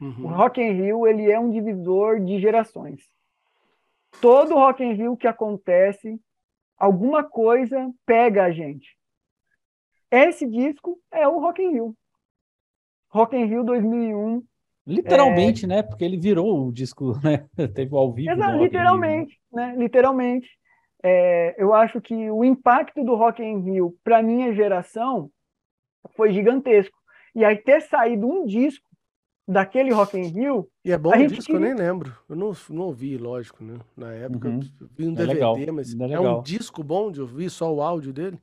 O 0.00 0.04
Uhum. 0.04 0.28
Rock 0.28 0.62
in 0.62 0.72
Rio 0.72 1.06
ele 1.06 1.30
é 1.30 1.38
um 1.38 1.50
divisor 1.50 2.20
de 2.20 2.40
gerações. 2.40 3.02
Todo 4.20 4.54
Rock 4.54 4.82
in 4.82 4.92
Rio 4.92 5.16
que 5.16 5.26
acontece, 5.26 6.18
alguma 6.76 7.22
coisa 7.22 7.92
pega 8.06 8.44
a 8.44 8.50
gente. 8.50 8.96
Esse 10.10 10.46
disco 10.46 10.98
é 11.10 11.28
o 11.28 11.38
Rock 11.38 11.62
in 11.62 11.72
Rio. 11.72 11.94
Rock 13.10 13.36
in 13.36 13.44
Rio 13.44 13.62
2001 13.62 14.42
Literalmente, 14.86 15.66
né? 15.66 15.82
Porque 15.82 16.04
ele 16.04 16.16
virou 16.16 16.66
o 16.66 16.72
disco, 16.72 17.12
né? 17.22 17.46
Teve 17.74 17.94
o 17.94 17.98
ao 17.98 18.12
vivo. 18.12 18.30
Exato, 18.30 18.56
né? 18.56 18.62
literalmente, 18.62 19.40
né? 19.52 19.74
Literalmente. 19.76 20.48
É, 21.02 21.54
eu 21.58 21.74
acho 21.74 22.00
que 22.00 22.30
o 22.30 22.44
impacto 22.44 23.04
do 23.04 23.14
Rock 23.14 23.42
in 23.42 23.60
Rio 23.60 23.96
para 24.04 24.22
minha 24.22 24.52
geração 24.52 25.30
foi 26.16 26.32
gigantesco. 26.32 26.96
E 27.34 27.44
aí 27.44 27.56
ter 27.56 27.82
saído 27.82 28.26
um 28.28 28.46
disco 28.46 28.86
daquele 29.48 29.92
Rock 29.92 30.18
in 30.18 30.28
Rio, 30.30 30.68
E 30.84 30.90
é 30.92 30.98
bom 30.98 31.20
o 31.20 31.24
gente 31.24 31.26
disco, 31.26 31.56
eu 31.56 31.60
nem 31.60 31.74
lembro. 31.74 32.14
Eu 32.28 32.36
não, 32.36 32.52
não 32.70 32.82
ouvi, 32.84 33.16
lógico, 33.18 33.62
né? 33.64 33.78
Na 33.96 34.12
época, 34.12 34.48
Uhum. 34.48 34.72
eu 34.80 34.88
vi 34.96 35.06
um 35.06 35.14
É 35.14 35.22
DVD, 35.26 35.26
legal, 35.26 35.72
mas 35.72 35.96
é 36.08 36.18
é 36.18 36.20
um 36.20 36.34
disco 36.34 36.82
bom 36.82 37.10
de 37.10 37.20
ouvir, 37.20 37.50
só 37.50 37.72
o 37.72 37.82
áudio 37.82 38.12
dele? 38.12 38.38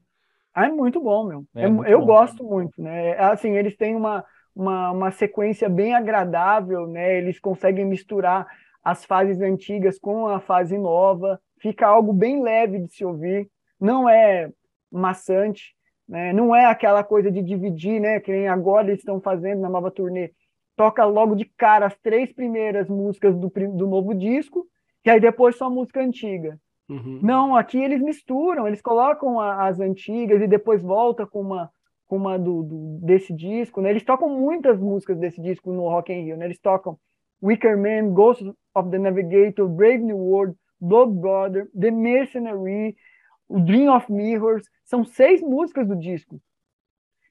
ah, 0.53 0.65
é 0.67 0.69
muito 0.69 1.01
bom, 1.01 1.25
meu. 1.27 1.47
É 1.53 1.67
É- 1.67 1.67
muito 1.67 1.93
eu 1.93 2.01
bom. 2.01 2.03
gosto 2.03 2.43
muito, 2.43 2.81
né? 2.81 3.17
Assim, 3.19 3.51
eles 3.51 3.75
têm 3.75 3.95
uma, 3.95 4.25
uma, 4.55 4.91
uma 4.91 5.11
sequência 5.11 5.69
bem 5.69 5.93
agradável, 5.95 6.87
né? 6.87 7.17
Eles 7.17 7.39
conseguem 7.39 7.85
misturar 7.85 8.47
as 8.83 9.05
fases 9.05 9.41
antigas 9.41 9.99
com 9.99 10.27
a 10.27 10.39
fase 10.39 10.77
nova, 10.77 11.39
fica 11.59 11.87
algo 11.87 12.13
bem 12.13 12.41
leve 12.41 12.79
de 12.79 12.93
se 12.93 13.03
ouvir, 13.05 13.49
não 13.79 14.07
é 14.09 14.49
maçante, 14.91 15.75
né? 16.07 16.31
Não 16.33 16.55
é 16.55 16.65
aquela 16.65 17.03
coisa 17.03 17.31
de 17.31 17.41
dividir, 17.41 17.99
né? 17.99 18.19
Que 18.19 18.31
nem 18.31 18.47
agora 18.47 18.87
eles 18.87 18.99
estão 18.99 19.19
fazendo 19.19 19.61
na 19.61 19.69
nova 19.69 19.91
turnê. 19.91 20.31
Toca 20.75 21.03
logo 21.05 21.35
de 21.35 21.45
cara 21.57 21.85
as 21.87 21.97
três 21.97 22.31
primeiras 22.31 22.87
músicas 22.87 23.35
do, 23.35 23.49
do 23.49 23.87
novo 23.87 24.13
disco, 24.13 24.65
e 25.05 25.09
aí 25.09 25.19
depois 25.19 25.57
só 25.57 25.69
música 25.69 26.01
antiga. 26.01 26.57
Uhum. 26.89 27.19
Não, 27.21 27.55
aqui 27.55 27.77
eles 27.77 28.01
misturam, 28.01 28.67
eles 28.67 28.81
colocam 28.81 29.39
a- 29.39 29.67
as 29.67 29.79
antigas 29.79 30.41
e 30.41 30.47
depois 30.47 30.81
volta 30.81 31.25
com 31.27 31.41
uma, 31.41 31.69
com 32.07 32.15
uma 32.15 32.37
do, 32.39 32.63
do- 32.63 32.99
desse 33.05 33.33
disco, 33.33 33.81
né? 33.81 33.89
Eles 33.89 34.05
tocam 34.05 34.29
muitas 34.29 34.79
músicas 34.79 35.17
desse 35.17 35.41
disco 35.41 35.73
no 35.73 35.89
Rock 35.89 36.13
in 36.13 36.23
Rio, 36.23 36.37
né? 36.37 36.45
Eles 36.45 36.59
tocam 36.59 36.97
Wicker 37.43 37.77
Man, 37.77 38.13
Ghost 38.13 38.43
of 38.73 38.89
the 38.89 38.97
Navigator, 38.97 39.67
Brave 39.67 39.97
New 39.99 40.17
World, 40.17 40.55
Blood 40.79 41.13
Brother, 41.13 41.69
The 41.77 41.91
Mercenary, 41.91 42.95
o 43.47 43.59
Dream 43.59 43.95
of 43.95 44.11
Mirrors, 44.11 44.65
são 44.83 45.03
seis 45.03 45.41
músicas 45.41 45.87
do 45.87 45.95
disco. 45.95 46.41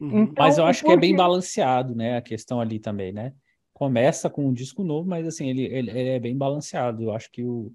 Uhum. 0.00 0.22
Então, 0.22 0.44
Mas 0.44 0.58
eu 0.58 0.64
acho 0.64 0.84
que 0.84 0.90
é 0.90 0.96
bem 0.96 1.14
balanceado, 1.14 1.94
né? 1.94 2.16
A 2.16 2.22
questão 2.22 2.60
ali 2.60 2.78
também, 2.78 3.12
né? 3.12 3.32
Começa 3.72 4.28
com 4.28 4.46
um 4.46 4.52
disco 4.52 4.82
novo, 4.82 5.08
mas 5.08 5.26
assim, 5.26 5.48
ele, 5.48 5.64
ele, 5.64 5.90
ele 5.90 6.08
é 6.10 6.18
bem 6.18 6.36
balanceado. 6.36 7.02
Eu 7.02 7.12
acho 7.12 7.30
que 7.30 7.42
o, 7.42 7.72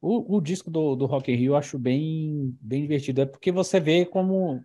o, 0.00 0.36
o 0.36 0.40
disco 0.40 0.70
do, 0.70 0.94
do 0.96 1.06
Rock 1.06 1.32
in 1.32 1.36
Rio 1.36 1.52
eu 1.52 1.56
acho 1.56 1.78
bem, 1.78 2.56
bem 2.60 2.82
divertido. 2.82 3.20
É 3.20 3.26
porque 3.26 3.50
você 3.50 3.80
vê 3.80 4.04
como 4.04 4.60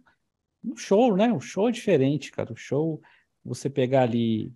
um 0.64 0.76
show, 0.76 1.16
né? 1.16 1.32
Um 1.32 1.40
show 1.40 1.70
é 1.70 1.72
diferente, 1.72 2.32
cara. 2.32 2.52
O 2.54 2.58
show, 2.58 3.02
você 3.44 3.70
pegar 3.70 4.04
ali, 4.04 4.54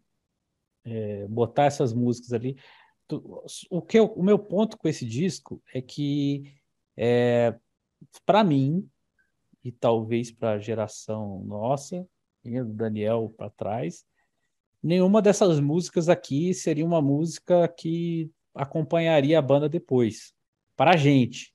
é, 0.84 1.28
botar 1.28 1.66
essas 1.66 1.94
músicas 1.94 2.34
ali. 2.34 2.58
O 3.70 3.82
que 3.82 4.00
eu- 4.00 4.14
o 4.14 4.24
meu 4.24 4.40
ponto 4.40 4.78
com 4.78 4.88
esse 4.88 5.06
disco 5.06 5.62
é 5.74 5.82
que, 5.82 6.54
é, 6.98 7.58
para 8.26 8.44
mim, 8.44 8.90
e 9.64 9.72
talvez 9.72 10.32
para 10.32 10.52
a 10.52 10.60
geração 10.60 11.44
nossa, 11.46 12.08
e 12.44 12.62
do 12.62 12.74
Daniel 12.74 13.34
para 13.36 13.50
trás, 13.50 14.06
nenhuma 14.82 15.22
dessas 15.22 15.60
músicas 15.60 16.10
aqui 16.10 16.54
seria 16.54 16.86
uma 16.86 17.02
música 17.02 17.68
que 17.68 18.32
acompanharia 18.54 19.40
a 19.40 19.42
banda 19.42 19.68
depois. 19.68 20.34
Para 20.76 20.92
a 20.92 20.98
gente. 20.98 21.54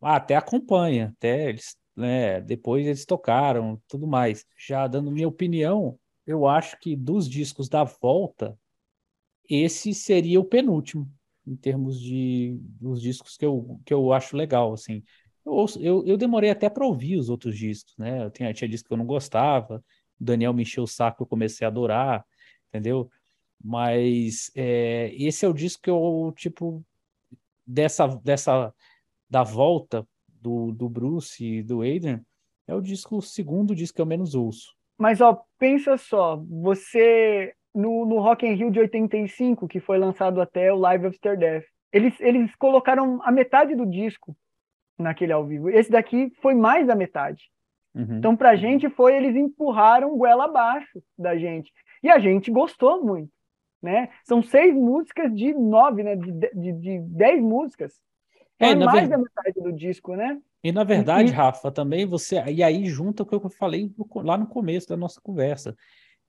Ah, 0.00 0.16
até 0.16 0.34
acompanha, 0.34 1.14
até 1.16 1.50
eles, 1.50 1.76
né, 1.94 2.40
depois 2.40 2.86
eles 2.86 3.04
tocaram, 3.06 3.80
tudo 3.86 4.06
mais. 4.06 4.44
Já 4.56 4.86
dando 4.86 5.12
minha 5.12 5.28
opinião, 5.28 5.98
eu 6.26 6.46
acho 6.46 6.78
que 6.80 6.96
dos 6.96 7.28
discos 7.28 7.68
da 7.68 7.84
volta, 7.84 8.58
esse 9.54 9.94
seria 9.94 10.40
o 10.40 10.44
penúltimo, 10.44 11.10
em 11.46 11.56
termos 11.56 12.00
de 12.00 12.56
dos 12.80 13.00
discos 13.02 13.36
que 13.36 13.44
eu, 13.46 13.80
que 13.84 13.92
eu 13.94 14.12
acho 14.12 14.36
legal, 14.36 14.72
assim. 14.72 15.02
Eu, 15.44 15.52
ouço- 15.52 15.80
eu, 15.82 16.04
eu 16.06 16.16
demorei 16.16 16.50
até 16.50 16.68
para 16.70 16.86
ouvir 16.86 17.16
os 17.16 17.28
outros 17.28 17.56
discos, 17.58 17.94
né? 17.98 18.24
Eu 18.24 18.30
tinha, 18.30 18.52
tinha 18.54 18.68
disco 18.68 18.88
que 18.88 18.94
eu 18.94 18.98
não 18.98 19.06
gostava, 19.06 19.84
o 20.20 20.24
Daniel 20.24 20.52
me 20.54 20.62
encheu 20.62 20.84
o 20.84 20.86
saco, 20.86 21.22
eu 21.22 21.26
comecei 21.26 21.64
a 21.64 21.68
adorar, 21.68 22.24
entendeu? 22.68 23.10
Mas 23.62 24.50
é, 24.54 25.12
esse 25.14 25.44
é 25.44 25.48
o 25.48 25.52
disco 25.52 25.82
que 25.82 25.90
eu, 25.90 26.32
tipo, 26.36 26.84
dessa, 27.66 28.06
dessa 28.08 28.74
da 29.30 29.42
volta 29.42 30.06
do, 30.28 30.72
do 30.72 30.88
Bruce 30.88 31.44
e 31.44 31.62
do 31.62 31.82
Adrian, 31.82 32.24
é 32.66 32.74
o 32.74 32.80
disco, 32.80 33.16
o 33.18 33.22
segundo 33.22 33.74
disco 33.74 33.96
que 33.96 34.02
eu 34.02 34.06
menos 34.06 34.34
ouço. 34.34 34.74
Mas, 34.98 35.20
ó, 35.20 35.44
pensa 35.58 35.96
só, 35.96 36.36
você, 36.36 37.54
no, 37.74 38.04
no 38.06 38.18
Rock 38.20 38.46
in 38.46 38.54
Rio 38.54 38.70
de 38.70 38.80
85, 38.80 39.66
que 39.68 39.80
foi 39.80 39.98
lançado 39.98 40.40
até 40.40 40.72
o 40.72 40.76
Live 40.76 41.06
After 41.06 41.36
Death, 41.38 41.64
eles, 41.92 42.18
eles 42.20 42.54
colocaram 42.56 43.20
a 43.22 43.30
metade 43.30 43.74
do 43.74 43.86
disco 43.86 44.36
naquele 44.98 45.32
ao 45.32 45.46
vivo. 45.46 45.68
Esse 45.68 45.90
daqui 45.90 46.32
foi 46.40 46.54
mais 46.54 46.86
da 46.86 46.94
metade. 46.94 47.50
Uhum. 47.94 48.16
Então, 48.18 48.36
pra 48.36 48.56
gente, 48.56 48.88
foi 48.88 49.14
eles 49.16 49.36
empurraram 49.36 50.16
goela 50.16 50.44
abaixo 50.46 51.02
da 51.18 51.36
gente. 51.36 51.70
E 52.02 52.08
a 52.10 52.18
gente 52.18 52.50
gostou 52.50 53.04
muito, 53.04 53.30
né? 53.82 54.08
São 54.24 54.42
seis 54.42 54.74
músicas 54.74 55.34
de 55.34 55.52
nove, 55.52 56.02
né? 56.02 56.16
De, 56.16 56.32
de, 56.54 56.72
de 56.72 56.98
dez 57.00 57.42
músicas. 57.42 57.92
É, 58.58 58.70
É, 58.70 58.74
mais 58.74 59.02
ver- 59.02 59.08
da 59.08 59.18
metade 59.18 59.60
do 59.60 59.72
disco, 59.72 60.14
né? 60.14 60.38
E 60.64 60.70
na 60.72 60.84
verdade, 60.84 61.30
E- 61.30 61.34
Rafa, 61.34 61.70
também 61.70 62.06
você. 62.06 62.42
E 62.44 62.62
aí 62.62 62.86
junta 62.86 63.24
o 63.24 63.26
que 63.26 63.34
eu 63.34 63.50
falei 63.50 63.90
lá 64.16 64.38
no 64.38 64.46
começo 64.46 64.88
da 64.88 64.96
nossa 64.96 65.20
conversa, 65.20 65.76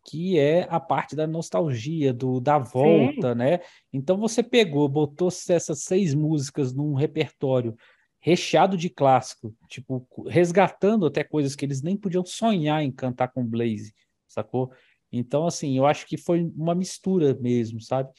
que 0.05 0.37
é 0.37 0.67
a 0.69 0.79
parte 0.79 1.15
da 1.15 1.25
nostalgia, 1.25 2.13
do 2.13 2.39
da 2.39 2.57
volta, 2.57 3.33
né? 3.33 3.59
Então 3.91 4.17
você 4.17 4.43
pegou, 4.43 4.87
botou 4.89 5.29
essas 5.49 5.83
seis 5.83 6.13
músicas 6.13 6.73
num 6.73 6.93
repertório 6.93 7.75
recheado 8.19 8.77
de 8.77 8.89
clássico, 8.89 9.53
tipo, 9.67 10.07
resgatando 10.27 11.05
até 11.05 11.25
coisas 11.25 11.57
que 11.57 11.65
eles 11.65 11.81
nem 11.81 11.97
podiam 11.97 12.25
sonhar 12.25 12.81
em 12.81 12.91
cantar 12.91 13.27
com 13.27 13.45
Blaze, 13.45 13.93
sacou? 14.29 14.71
Então, 15.11 15.45
assim, 15.45 15.77
eu 15.77 15.85
acho 15.85 16.07
que 16.07 16.17
foi 16.17 16.49
uma 16.55 16.73
mistura 16.73 17.33
mesmo, 17.35 17.81
sabe? 17.81 18.09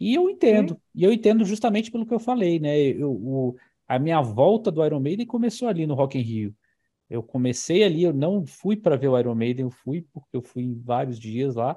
E 0.00 0.14
eu 0.14 0.30
entendo, 0.30 0.80
e 0.94 1.04
eu 1.04 1.12
entendo 1.12 1.44
justamente 1.44 1.90
pelo 1.90 2.06
que 2.06 2.14
eu 2.14 2.18
falei, 2.18 2.58
né? 2.58 2.78
Eu, 2.80 3.12
o, 3.12 3.56
a 3.86 3.98
minha 3.98 4.22
volta 4.22 4.70
do 4.70 4.84
Iron 4.84 4.98
Maiden 4.98 5.26
começou 5.26 5.68
ali 5.68 5.86
no 5.86 5.94
Rock 5.94 6.18
in 6.18 6.22
Rio. 6.22 6.54
Eu 7.10 7.22
comecei 7.22 7.82
ali, 7.84 8.04
eu 8.04 8.12
não 8.12 8.46
fui 8.46 8.76
para 8.76 8.96
ver 8.96 9.08
o 9.08 9.18
Iron 9.18 9.34
Maiden, 9.34 9.64
eu 9.66 9.70
fui 9.70 10.06
porque 10.12 10.36
eu 10.36 10.42
fui 10.42 10.74
vários 10.84 11.18
dias 11.18 11.56
lá, 11.56 11.76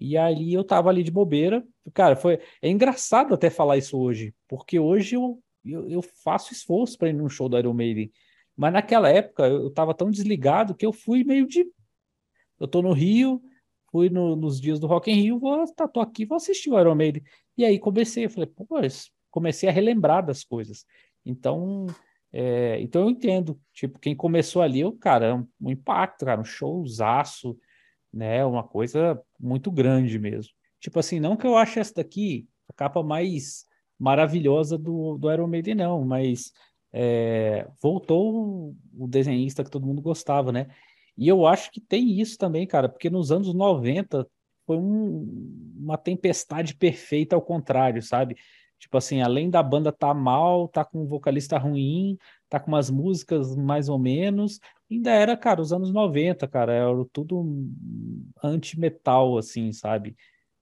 e 0.00 0.16
ali 0.16 0.54
eu 0.54 0.64
tava 0.64 0.88
ali 0.88 1.02
de 1.02 1.10
bobeira. 1.10 1.62
Cara, 1.92 2.16
foi 2.16 2.40
é 2.62 2.68
engraçado 2.70 3.34
até 3.34 3.50
falar 3.50 3.76
isso 3.76 3.98
hoje, 3.98 4.34
porque 4.48 4.78
hoje 4.78 5.16
eu, 5.16 5.38
eu, 5.64 5.88
eu 5.90 6.02
faço 6.02 6.52
esforço 6.52 6.96
para 6.96 7.10
ir 7.10 7.12
num 7.12 7.28
show 7.28 7.48
do 7.48 7.58
Iron 7.58 7.74
Maiden. 7.74 8.10
Mas 8.56 8.72
naquela 8.72 9.08
época 9.10 9.46
eu 9.46 9.70
tava 9.70 9.94
tão 9.94 10.10
desligado 10.10 10.74
que 10.74 10.86
eu 10.86 10.92
fui 10.92 11.24
meio 11.24 11.46
de 11.46 11.66
eu 12.58 12.68
tô 12.68 12.82
no 12.82 12.92
Rio, 12.92 13.42
fui 13.90 14.10
no- 14.10 14.36
nos 14.36 14.60
dias 14.60 14.78
do 14.78 14.86
Rock 14.86 15.10
in 15.10 15.14
Rio, 15.14 15.38
vou, 15.38 15.64
tá, 15.74 15.88
tô 15.88 16.00
aqui, 16.00 16.24
vou 16.26 16.36
assistir 16.36 16.70
o 16.70 16.78
Iron 16.78 16.94
Maiden. 16.94 17.22
E 17.56 17.64
aí 17.64 17.78
comecei, 17.78 18.26
eu 18.26 18.30
falei, 18.30 18.46
pô, 18.48 18.66
comecei 19.30 19.68
a 19.68 19.72
relembrar 19.72 20.24
das 20.24 20.44
coisas. 20.44 20.84
Então, 21.24 21.86
é, 22.32 22.80
então 22.80 23.02
eu 23.02 23.10
entendo, 23.10 23.60
tipo, 23.72 23.98
quem 23.98 24.14
começou 24.14 24.62
ali, 24.62 24.84
o 24.84 24.92
cara, 24.92 25.26
é 25.26 25.34
um, 25.34 25.46
um 25.60 25.70
impacto, 25.70 26.24
cara, 26.24 26.40
um 26.40 26.44
showzaço, 26.44 27.58
né, 28.12 28.44
uma 28.44 28.62
coisa 28.64 29.20
muito 29.38 29.70
grande 29.70 30.18
mesmo. 30.18 30.52
Tipo 30.80 30.98
assim, 31.00 31.20
não 31.20 31.36
que 31.36 31.46
eu 31.46 31.56
ache 31.56 31.80
essa 31.80 31.94
daqui 31.94 32.48
a 32.68 32.72
capa 32.72 33.02
mais 33.02 33.66
maravilhosa 33.98 34.78
do, 34.78 35.18
do 35.18 35.30
Iron 35.32 35.46
Maiden, 35.46 35.74
não, 35.74 36.04
mas 36.04 36.52
é, 36.92 37.68
voltou 37.82 38.74
o- 38.96 39.06
desenhista 39.08 39.62
que 39.64 39.70
todo 39.70 39.86
mundo 39.86 40.00
gostava, 40.02 40.50
né? 40.52 40.68
E 41.16 41.28
eu 41.28 41.46
acho 41.46 41.70
que 41.70 41.80
tem 41.80 42.20
isso 42.20 42.38
também, 42.38 42.66
cara, 42.66 42.88
porque 42.88 43.10
nos 43.10 43.30
anos 43.30 43.52
90 43.54 44.26
foi 44.66 44.76
um- 44.78 45.74
uma 45.78 45.98
tempestade 45.98 46.74
perfeita 46.74 47.36
ao 47.36 47.42
contrário, 47.42 48.02
sabe? 48.02 48.36
Tipo 48.80 48.96
assim, 48.96 49.20
além 49.20 49.50
da 49.50 49.62
banda 49.62 49.92
tá 49.92 50.14
mal, 50.14 50.66
tá 50.66 50.82
com 50.84 51.02
um 51.02 51.06
vocalista 51.06 51.58
ruim, 51.58 52.16
tá 52.48 52.58
com 52.58 52.68
umas 52.68 52.90
músicas 52.90 53.54
mais 53.54 53.90
ou 53.90 53.98
menos, 53.98 54.58
ainda 54.90 55.10
era, 55.10 55.36
cara, 55.36 55.60
os 55.60 55.70
anos 55.70 55.92
90, 55.92 56.48
cara, 56.48 56.72
era 56.72 57.04
tudo 57.12 57.44
anti-metal, 58.42 59.36
assim, 59.36 59.70
sabe? 59.70 60.16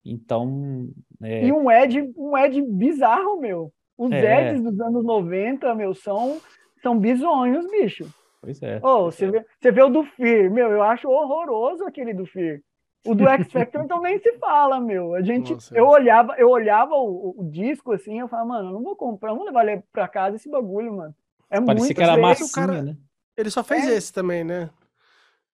Então. 0.04 0.90
É... 1.22 1.46
E 1.46 1.52
um 1.52 1.70
Ed, 1.70 2.12
um 2.16 2.36
Ed 2.36 2.60
bizarro, 2.62 3.40
meu. 3.40 3.72
Os 3.96 4.10
é... 4.10 4.50
Eds 4.50 4.62
dos 4.62 4.80
anos 4.80 5.04
90, 5.04 5.72
meu, 5.76 5.94
são, 5.94 6.40
são 6.82 6.98
bizonhos, 6.98 7.70
bicho. 7.70 8.12
Pois 8.40 8.60
é. 8.62 8.80
Oh, 8.82 9.04
você, 9.04 9.30
vê, 9.30 9.44
você 9.60 9.70
vê 9.70 9.82
o 9.82 9.88
do 9.88 10.02
Fear, 10.02 10.50
meu, 10.50 10.70
eu 10.70 10.82
acho 10.82 11.08
horroroso 11.08 11.84
aquele 11.84 12.12
do 12.12 12.26
Fear. 12.26 12.60
O 13.06 13.14
do 13.14 13.28
X 13.28 13.50
Factor 13.50 13.84
então 13.84 14.02
nem 14.02 14.18
se 14.18 14.32
fala, 14.38 14.80
meu. 14.80 15.14
A 15.14 15.22
gente, 15.22 15.54
Nossa, 15.54 15.76
eu 15.76 15.86
olhava, 15.86 16.34
eu 16.36 16.50
olhava 16.50 16.94
o, 16.94 17.34
o, 17.38 17.50
disco 17.50 17.92
assim, 17.92 18.18
eu 18.18 18.28
falava, 18.28 18.48
mano, 18.48 18.68
eu 18.68 18.72
não 18.74 18.82
vou 18.82 18.96
comprar, 18.96 19.30
não 19.30 19.36
vou 19.36 19.46
levar 19.46 19.66
ele 19.66 19.82
pra 19.92 20.08
casa 20.08 20.36
esse 20.36 20.48
bagulho, 20.50 20.94
mano. 20.94 21.14
É 21.50 21.60
Parecia 21.60 21.86
muito 21.86 21.96
que 21.96 22.02
era 22.02 22.16
massinha, 22.16 22.50
cara, 22.52 22.82
né? 22.82 22.96
Ele 23.36 23.50
só 23.50 23.62
fez 23.62 23.86
é. 23.88 23.94
esse 23.94 24.12
também, 24.12 24.44
né? 24.44 24.68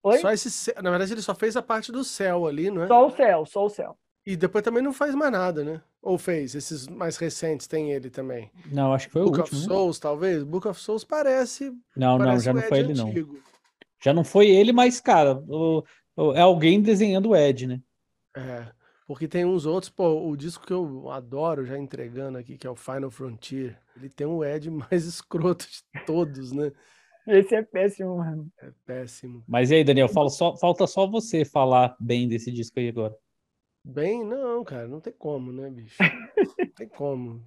Oi? 0.02 0.18
Só 0.18 0.32
esse, 0.32 0.74
na 0.82 0.90
verdade 0.90 1.12
ele 1.12 1.22
só 1.22 1.34
fez 1.34 1.56
a 1.56 1.62
parte 1.62 1.92
do 1.92 2.02
céu 2.02 2.46
ali, 2.46 2.70
não 2.70 2.82
é? 2.82 2.86
Só 2.86 3.06
o 3.06 3.10
céu, 3.10 3.46
só 3.46 3.66
o 3.66 3.70
céu. 3.70 3.96
E 4.26 4.36
depois 4.36 4.64
também 4.64 4.82
não 4.82 4.92
faz 4.92 5.14
mais 5.14 5.30
nada, 5.30 5.62
né? 5.62 5.82
Ou 6.02 6.18
fez? 6.18 6.54
Esses 6.54 6.86
mais 6.86 7.16
recentes 7.16 7.66
tem 7.66 7.92
ele 7.92 8.10
também. 8.10 8.50
Não, 8.72 8.92
acho 8.92 9.06
que 9.06 9.12
foi 9.12 9.22
Book 9.22 9.38
o 9.38 9.40
último. 9.42 9.58
Book 9.58 9.68
of 9.68 9.74
Souls, 9.74 9.98
talvez. 9.98 10.42
Book 10.42 10.68
of 10.68 10.80
Souls 10.80 11.04
parece. 11.04 11.72
Não, 11.96 12.18
parece 12.18 12.36
não, 12.36 12.40
já 12.40 12.52
não 12.52 12.62
foi 12.62 12.78
ele, 12.78 12.92
antigo. 13.00 13.34
não. 13.34 13.42
Já 14.02 14.12
não 14.12 14.24
foi 14.24 14.48
ele, 14.48 14.72
mas, 14.72 15.00
cara, 15.00 15.42
o, 15.48 15.82
é 16.34 16.40
alguém 16.40 16.80
desenhando 16.80 17.30
o 17.30 17.36
Ed, 17.36 17.66
né? 17.66 17.82
É. 18.36 18.66
Porque 19.06 19.28
tem 19.28 19.44
uns 19.44 19.66
outros, 19.66 19.90
pô, 19.90 20.28
o 20.28 20.36
disco 20.36 20.66
que 20.66 20.72
eu 20.72 21.10
adoro, 21.10 21.66
já 21.66 21.78
entregando 21.78 22.38
aqui, 22.38 22.56
que 22.56 22.66
é 22.66 22.70
o 22.70 22.76
Final 22.76 23.10
Frontier, 23.10 23.78
ele 23.96 24.08
tem 24.08 24.26
o 24.26 24.42
Ed 24.42 24.70
mais 24.70 25.04
escroto 25.04 25.66
de 25.66 26.04
todos, 26.06 26.52
né? 26.52 26.72
Esse 27.26 27.54
é 27.54 27.62
péssimo, 27.62 28.18
mano. 28.18 28.50
É 28.60 28.70
péssimo. 28.84 29.42
Mas 29.46 29.70
e 29.70 29.76
aí, 29.76 29.84
Daniel, 29.84 30.08
fala 30.08 30.28
só, 30.28 30.56
falta 30.56 30.86
só 30.86 31.06
você 31.06 31.44
falar 31.44 31.96
bem 31.98 32.28
desse 32.28 32.52
disco 32.52 32.78
aí 32.78 32.88
agora. 32.88 33.16
Bem, 33.82 34.24
não, 34.24 34.64
cara, 34.64 34.88
não 34.88 35.00
tem 35.00 35.12
como, 35.12 35.52
né, 35.52 35.70
bicho? 35.70 36.02
Não 36.58 36.66
tem 36.74 36.88
como. 36.88 37.42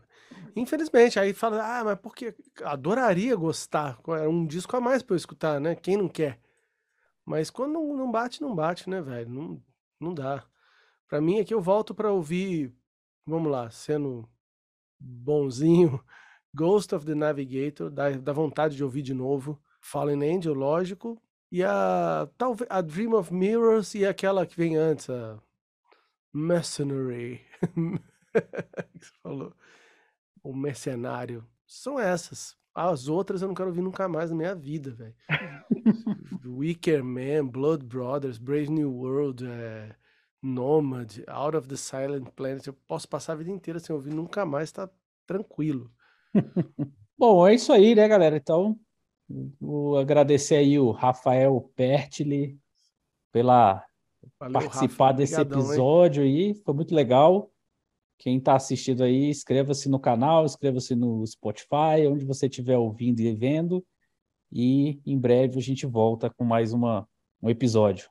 Infelizmente, 0.55 1.19
aí 1.19 1.33
fala, 1.33 1.79
ah, 1.79 1.83
mas 1.83 1.99
porque 1.99 2.33
adoraria 2.63 3.35
gostar, 3.35 3.99
era 4.07 4.29
um 4.29 4.45
disco 4.45 4.75
a 4.75 4.81
mais 4.81 5.01
pra 5.01 5.13
eu 5.13 5.17
escutar, 5.17 5.59
né? 5.59 5.75
Quem 5.75 5.97
não 5.97 6.07
quer? 6.07 6.39
Mas 7.27 7.49
quando 7.49 7.73
não 7.73 8.09
bate, 8.09 8.41
não 8.41 8.55
bate, 8.55 8.89
né, 8.89 9.01
velho? 9.01 9.29
Não, 9.29 9.63
não 9.99 10.13
dá. 10.13 10.45
Pra 11.09 11.19
mim 11.19 11.41
aqui 11.41 11.53
eu 11.53 11.59
volto 11.59 11.93
pra 11.93 12.09
ouvir, 12.09 12.73
vamos 13.25 13.51
lá, 13.51 13.69
sendo 13.69 14.25
bonzinho, 14.97 16.01
Ghost 16.55 16.95
of 16.95 17.05
the 17.05 17.13
Navigator, 17.13 17.89
dá, 17.89 18.11
dá 18.11 18.31
vontade 18.31 18.77
de 18.77 18.83
ouvir 18.83 19.01
de 19.01 19.13
novo. 19.13 19.61
Fallen 19.81 20.37
Angel, 20.37 20.53
lógico. 20.53 21.21
E 21.51 21.61
a, 21.63 22.29
talvez, 22.37 22.69
a 22.71 22.79
Dream 22.79 23.13
of 23.13 23.33
Mirrors 23.33 23.93
e 23.93 24.05
aquela 24.05 24.45
que 24.45 24.55
vem 24.55 24.77
antes, 24.77 25.09
a 25.09 25.37
Mercenary. 26.33 27.41
que 28.31 29.05
você 29.05 29.13
falou? 29.21 29.53
O 30.41 30.53
Mercenário. 30.55 31.45
São 31.65 31.99
essas. 31.99 32.55
As 32.77 33.07
outras 33.07 33.41
eu 33.41 33.47
não 33.47 33.55
quero 33.55 33.69
ouvir 33.69 33.81
nunca 33.81 34.07
mais 34.07 34.29
na 34.29 34.35
minha 34.35 34.53
vida, 34.53 34.91
velho. 34.91 35.15
Wicker 36.45 37.03
Man, 37.03 37.47
Blood 37.47 37.83
Brothers, 37.83 38.37
Brave 38.37 38.69
New 38.69 38.93
World, 38.93 39.43
é, 39.47 39.95
Nomad, 40.43 41.23
Out 41.27 41.57
of 41.57 41.67
the 41.67 41.75
Silent 41.75 42.29
Planet. 42.35 42.67
Eu 42.67 42.73
posso 42.87 43.09
passar 43.09 43.33
a 43.33 43.35
vida 43.37 43.49
inteira 43.49 43.79
sem 43.79 43.95
ouvir 43.95 44.13
nunca 44.13 44.45
mais, 44.45 44.71
tá 44.71 44.87
tranquilo. 45.25 45.91
Bom, 47.17 47.47
é 47.47 47.55
isso 47.55 47.73
aí, 47.73 47.95
né, 47.95 48.07
galera? 48.07 48.37
Então, 48.37 48.79
vou 49.59 49.97
agradecer 49.97 50.57
aí 50.57 50.77
o 50.77 50.91
Rafael 50.91 51.71
Pertile 51.75 52.59
pela 53.31 53.83
Valeu, 54.39 54.53
participar 54.53 55.05
Rafa. 55.05 55.17
desse 55.17 55.33
Obrigadão, 55.33 55.65
episódio 55.65 56.23
hein? 56.23 56.49
aí. 56.49 56.53
Foi 56.63 56.75
muito 56.75 56.93
legal. 56.93 57.51
Quem 58.17 58.37
está 58.37 58.55
assistindo 58.55 59.03
aí, 59.03 59.29
inscreva-se 59.29 59.87
no 59.89 59.99
canal, 59.99 60.45
inscreva-se 60.45 60.95
no 60.95 61.25
Spotify, 61.25 62.07
onde 62.09 62.25
você 62.25 62.47
estiver 62.47 62.77
ouvindo 62.77 63.19
e 63.19 63.33
vendo. 63.33 63.85
E 64.51 64.99
em 65.05 65.17
breve 65.17 65.57
a 65.57 65.61
gente 65.61 65.85
volta 65.85 66.29
com 66.29 66.43
mais 66.43 66.73
uma, 66.73 67.07
um 67.41 67.49
episódio. 67.49 68.09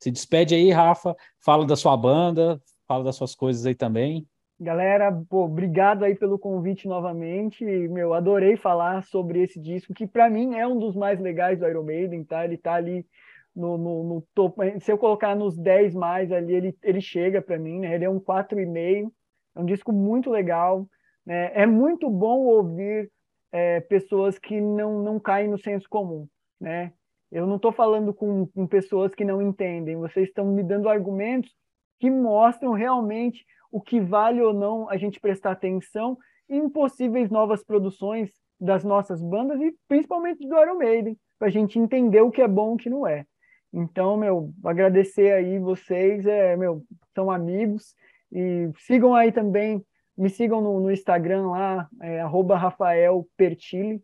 Se 0.00 0.10
despede 0.10 0.54
aí, 0.54 0.70
Rafa. 0.70 1.14
Fala 1.40 1.64
da 1.64 1.76
sua 1.76 1.96
banda, 1.96 2.60
fala 2.86 3.04
das 3.04 3.16
suas 3.16 3.34
coisas 3.34 3.64
aí 3.64 3.74
também. 3.74 4.26
Galera, 4.58 5.12
pô, 5.28 5.44
obrigado 5.44 6.04
aí 6.04 6.14
pelo 6.14 6.38
convite 6.38 6.86
novamente. 6.86 7.64
Meu, 7.64 8.14
adorei 8.14 8.56
falar 8.56 9.02
sobre 9.04 9.42
esse 9.42 9.60
disco, 9.60 9.92
que 9.92 10.06
para 10.06 10.30
mim 10.30 10.54
é 10.54 10.66
um 10.66 10.78
dos 10.78 10.94
mais 10.94 11.18
legais 11.20 11.58
do 11.58 11.66
Iron 11.66 11.82
Maiden, 11.82 12.24
tá? 12.24 12.44
Ele 12.44 12.56
tá 12.56 12.74
ali 12.74 13.06
no, 13.54 13.76
no, 13.76 14.04
no 14.04 14.26
topo. 14.34 14.62
Se 14.80 14.92
eu 14.92 14.98
colocar 14.98 15.34
nos 15.34 15.56
10 15.56 15.94
mais 15.94 16.30
ali, 16.32 16.54
ele, 16.54 16.78
ele 16.82 17.00
chega 17.00 17.42
para 17.42 17.58
mim, 17.58 17.80
né? 17.80 17.94
Ele 17.94 18.04
é 18.04 18.10
um 18.10 18.20
4,5. 18.20 19.12
É 19.54 19.60
um 19.60 19.64
disco 19.64 19.92
muito 19.92 20.30
legal. 20.30 20.88
Né? 21.24 21.50
É 21.54 21.66
muito 21.66 22.10
bom 22.10 22.40
ouvir 22.40 23.10
é, 23.52 23.80
pessoas 23.80 24.38
que 24.38 24.60
não, 24.60 25.02
não 25.02 25.20
caem 25.20 25.48
no 25.48 25.58
senso 25.58 25.88
comum. 25.88 26.26
Né? 26.60 26.92
Eu 27.30 27.46
não 27.46 27.56
estou 27.56 27.72
falando 27.72 28.12
com, 28.12 28.46
com 28.46 28.66
pessoas 28.66 29.14
que 29.14 29.24
não 29.24 29.42
entendem. 29.42 29.96
Vocês 29.96 30.28
estão 30.28 30.46
me 30.46 30.62
dando 30.62 30.88
argumentos 30.88 31.52
que 31.98 32.10
mostram 32.10 32.72
realmente 32.72 33.44
o 33.70 33.80
que 33.80 34.00
vale 34.00 34.40
ou 34.40 34.52
não 34.52 34.88
a 34.88 34.96
gente 34.96 35.20
prestar 35.20 35.52
atenção 35.52 36.18
em 36.48 36.68
possíveis 36.68 37.30
novas 37.30 37.64
produções 37.64 38.30
das 38.60 38.84
nossas 38.84 39.20
bandas 39.22 39.60
e 39.60 39.74
principalmente 39.88 40.46
do 40.46 40.56
Iron 40.60 40.76
Maiden, 40.76 41.18
para 41.38 41.48
a 41.48 41.50
gente 41.50 41.78
entender 41.78 42.20
o 42.20 42.30
que 42.30 42.42
é 42.42 42.48
bom 42.48 42.72
e 42.72 42.74
o 42.74 42.76
que 42.76 42.90
não 42.90 43.06
é. 43.06 43.26
Então, 43.72 44.16
meu, 44.16 44.52
agradecer 44.64 45.32
aí 45.32 45.58
vocês, 45.58 46.24
é, 46.26 46.56
meu, 46.56 46.84
são 47.14 47.30
amigos 47.30 47.94
e 48.34 48.68
sigam 48.78 49.14
aí 49.14 49.30
também, 49.30 49.86
me 50.18 50.28
sigam 50.28 50.60
no, 50.60 50.80
no 50.80 50.90
Instagram 50.90 51.50
lá, 51.50 51.88
é, 52.02 52.20
Rafael 52.22 53.24
Pertile, 53.36 54.02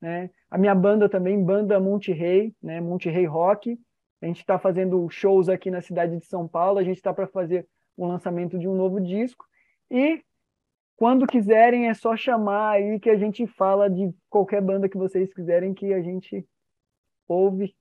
né? 0.00 0.30
A 0.48 0.56
minha 0.56 0.74
banda 0.74 1.08
também, 1.08 1.42
Banda 1.42 1.80
Monte 1.80 2.12
Rei, 2.12 2.54
né? 2.62 2.80
Monte 2.80 3.10
Rei 3.10 3.26
Rock. 3.26 3.76
A 4.20 4.26
gente 4.26 4.38
está 4.38 4.56
fazendo 4.56 5.08
shows 5.10 5.48
aqui 5.48 5.68
na 5.68 5.80
cidade 5.80 6.16
de 6.16 6.26
São 6.26 6.46
Paulo, 6.46 6.78
a 6.78 6.84
gente 6.84 6.96
está 6.96 7.12
para 7.12 7.26
fazer 7.26 7.66
o 7.96 8.06
lançamento 8.06 8.56
de 8.56 8.68
um 8.68 8.74
novo 8.76 9.00
disco. 9.00 9.44
E 9.90 10.22
quando 10.96 11.26
quiserem, 11.26 11.88
é 11.88 11.94
só 11.94 12.16
chamar 12.16 12.70
aí 12.70 13.00
que 13.00 13.10
a 13.10 13.16
gente 13.16 13.46
fala 13.48 13.90
de 13.90 14.14
qualquer 14.30 14.62
banda 14.62 14.88
que 14.88 14.96
vocês 14.96 15.34
quiserem 15.34 15.74
que 15.74 15.92
a 15.92 16.00
gente 16.00 16.46
ouve 17.26 17.74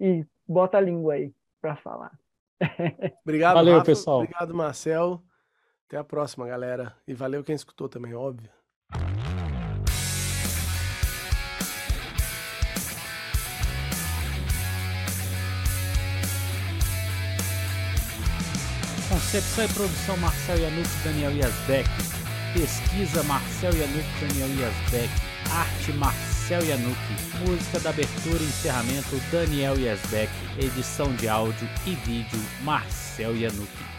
e 0.00 0.24
bota 0.46 0.78
a 0.78 0.80
língua 0.80 1.14
aí 1.14 1.34
para 1.60 1.76
falar. 1.76 2.12
Obrigado, 3.22 3.54
Valeu, 3.54 3.74
Rafa. 3.74 3.86
pessoal. 3.86 4.20
Obrigado, 4.20 4.54
Marcel. 4.54 5.22
Até 5.92 5.98
a 5.98 6.04
próxima, 6.04 6.46
galera. 6.46 6.96
E 7.06 7.12
valeu 7.12 7.44
quem 7.44 7.54
escutou 7.54 7.86
também, 7.86 8.14
óbvio. 8.14 8.48
Concepção 19.06 19.64
e 19.66 19.68
produção 19.74 20.16
Marcel 20.16 20.56
Yanuk 20.60 20.88
Daniel 21.04 21.36
Yazbek. 21.36 21.90
Pesquisa 22.54 23.22
Marcel 23.24 23.74
Yanuk 23.74 24.08
Daniel 24.18 24.48
Yazbek. 24.58 25.12
Arte 25.50 25.92
Marcel 25.92 26.64
Yanuk. 26.64 26.96
Música 27.46 27.78
da 27.80 27.90
abertura 27.90 28.42
e 28.42 28.46
encerramento 28.46 29.14
Daniel 29.30 29.78
Yazbek. 29.78 30.32
Edição 30.58 31.14
de 31.16 31.28
áudio 31.28 31.68
e 31.84 31.94
vídeo 31.96 32.40
Marcel 32.62 33.36
Yanuk. 33.36 33.91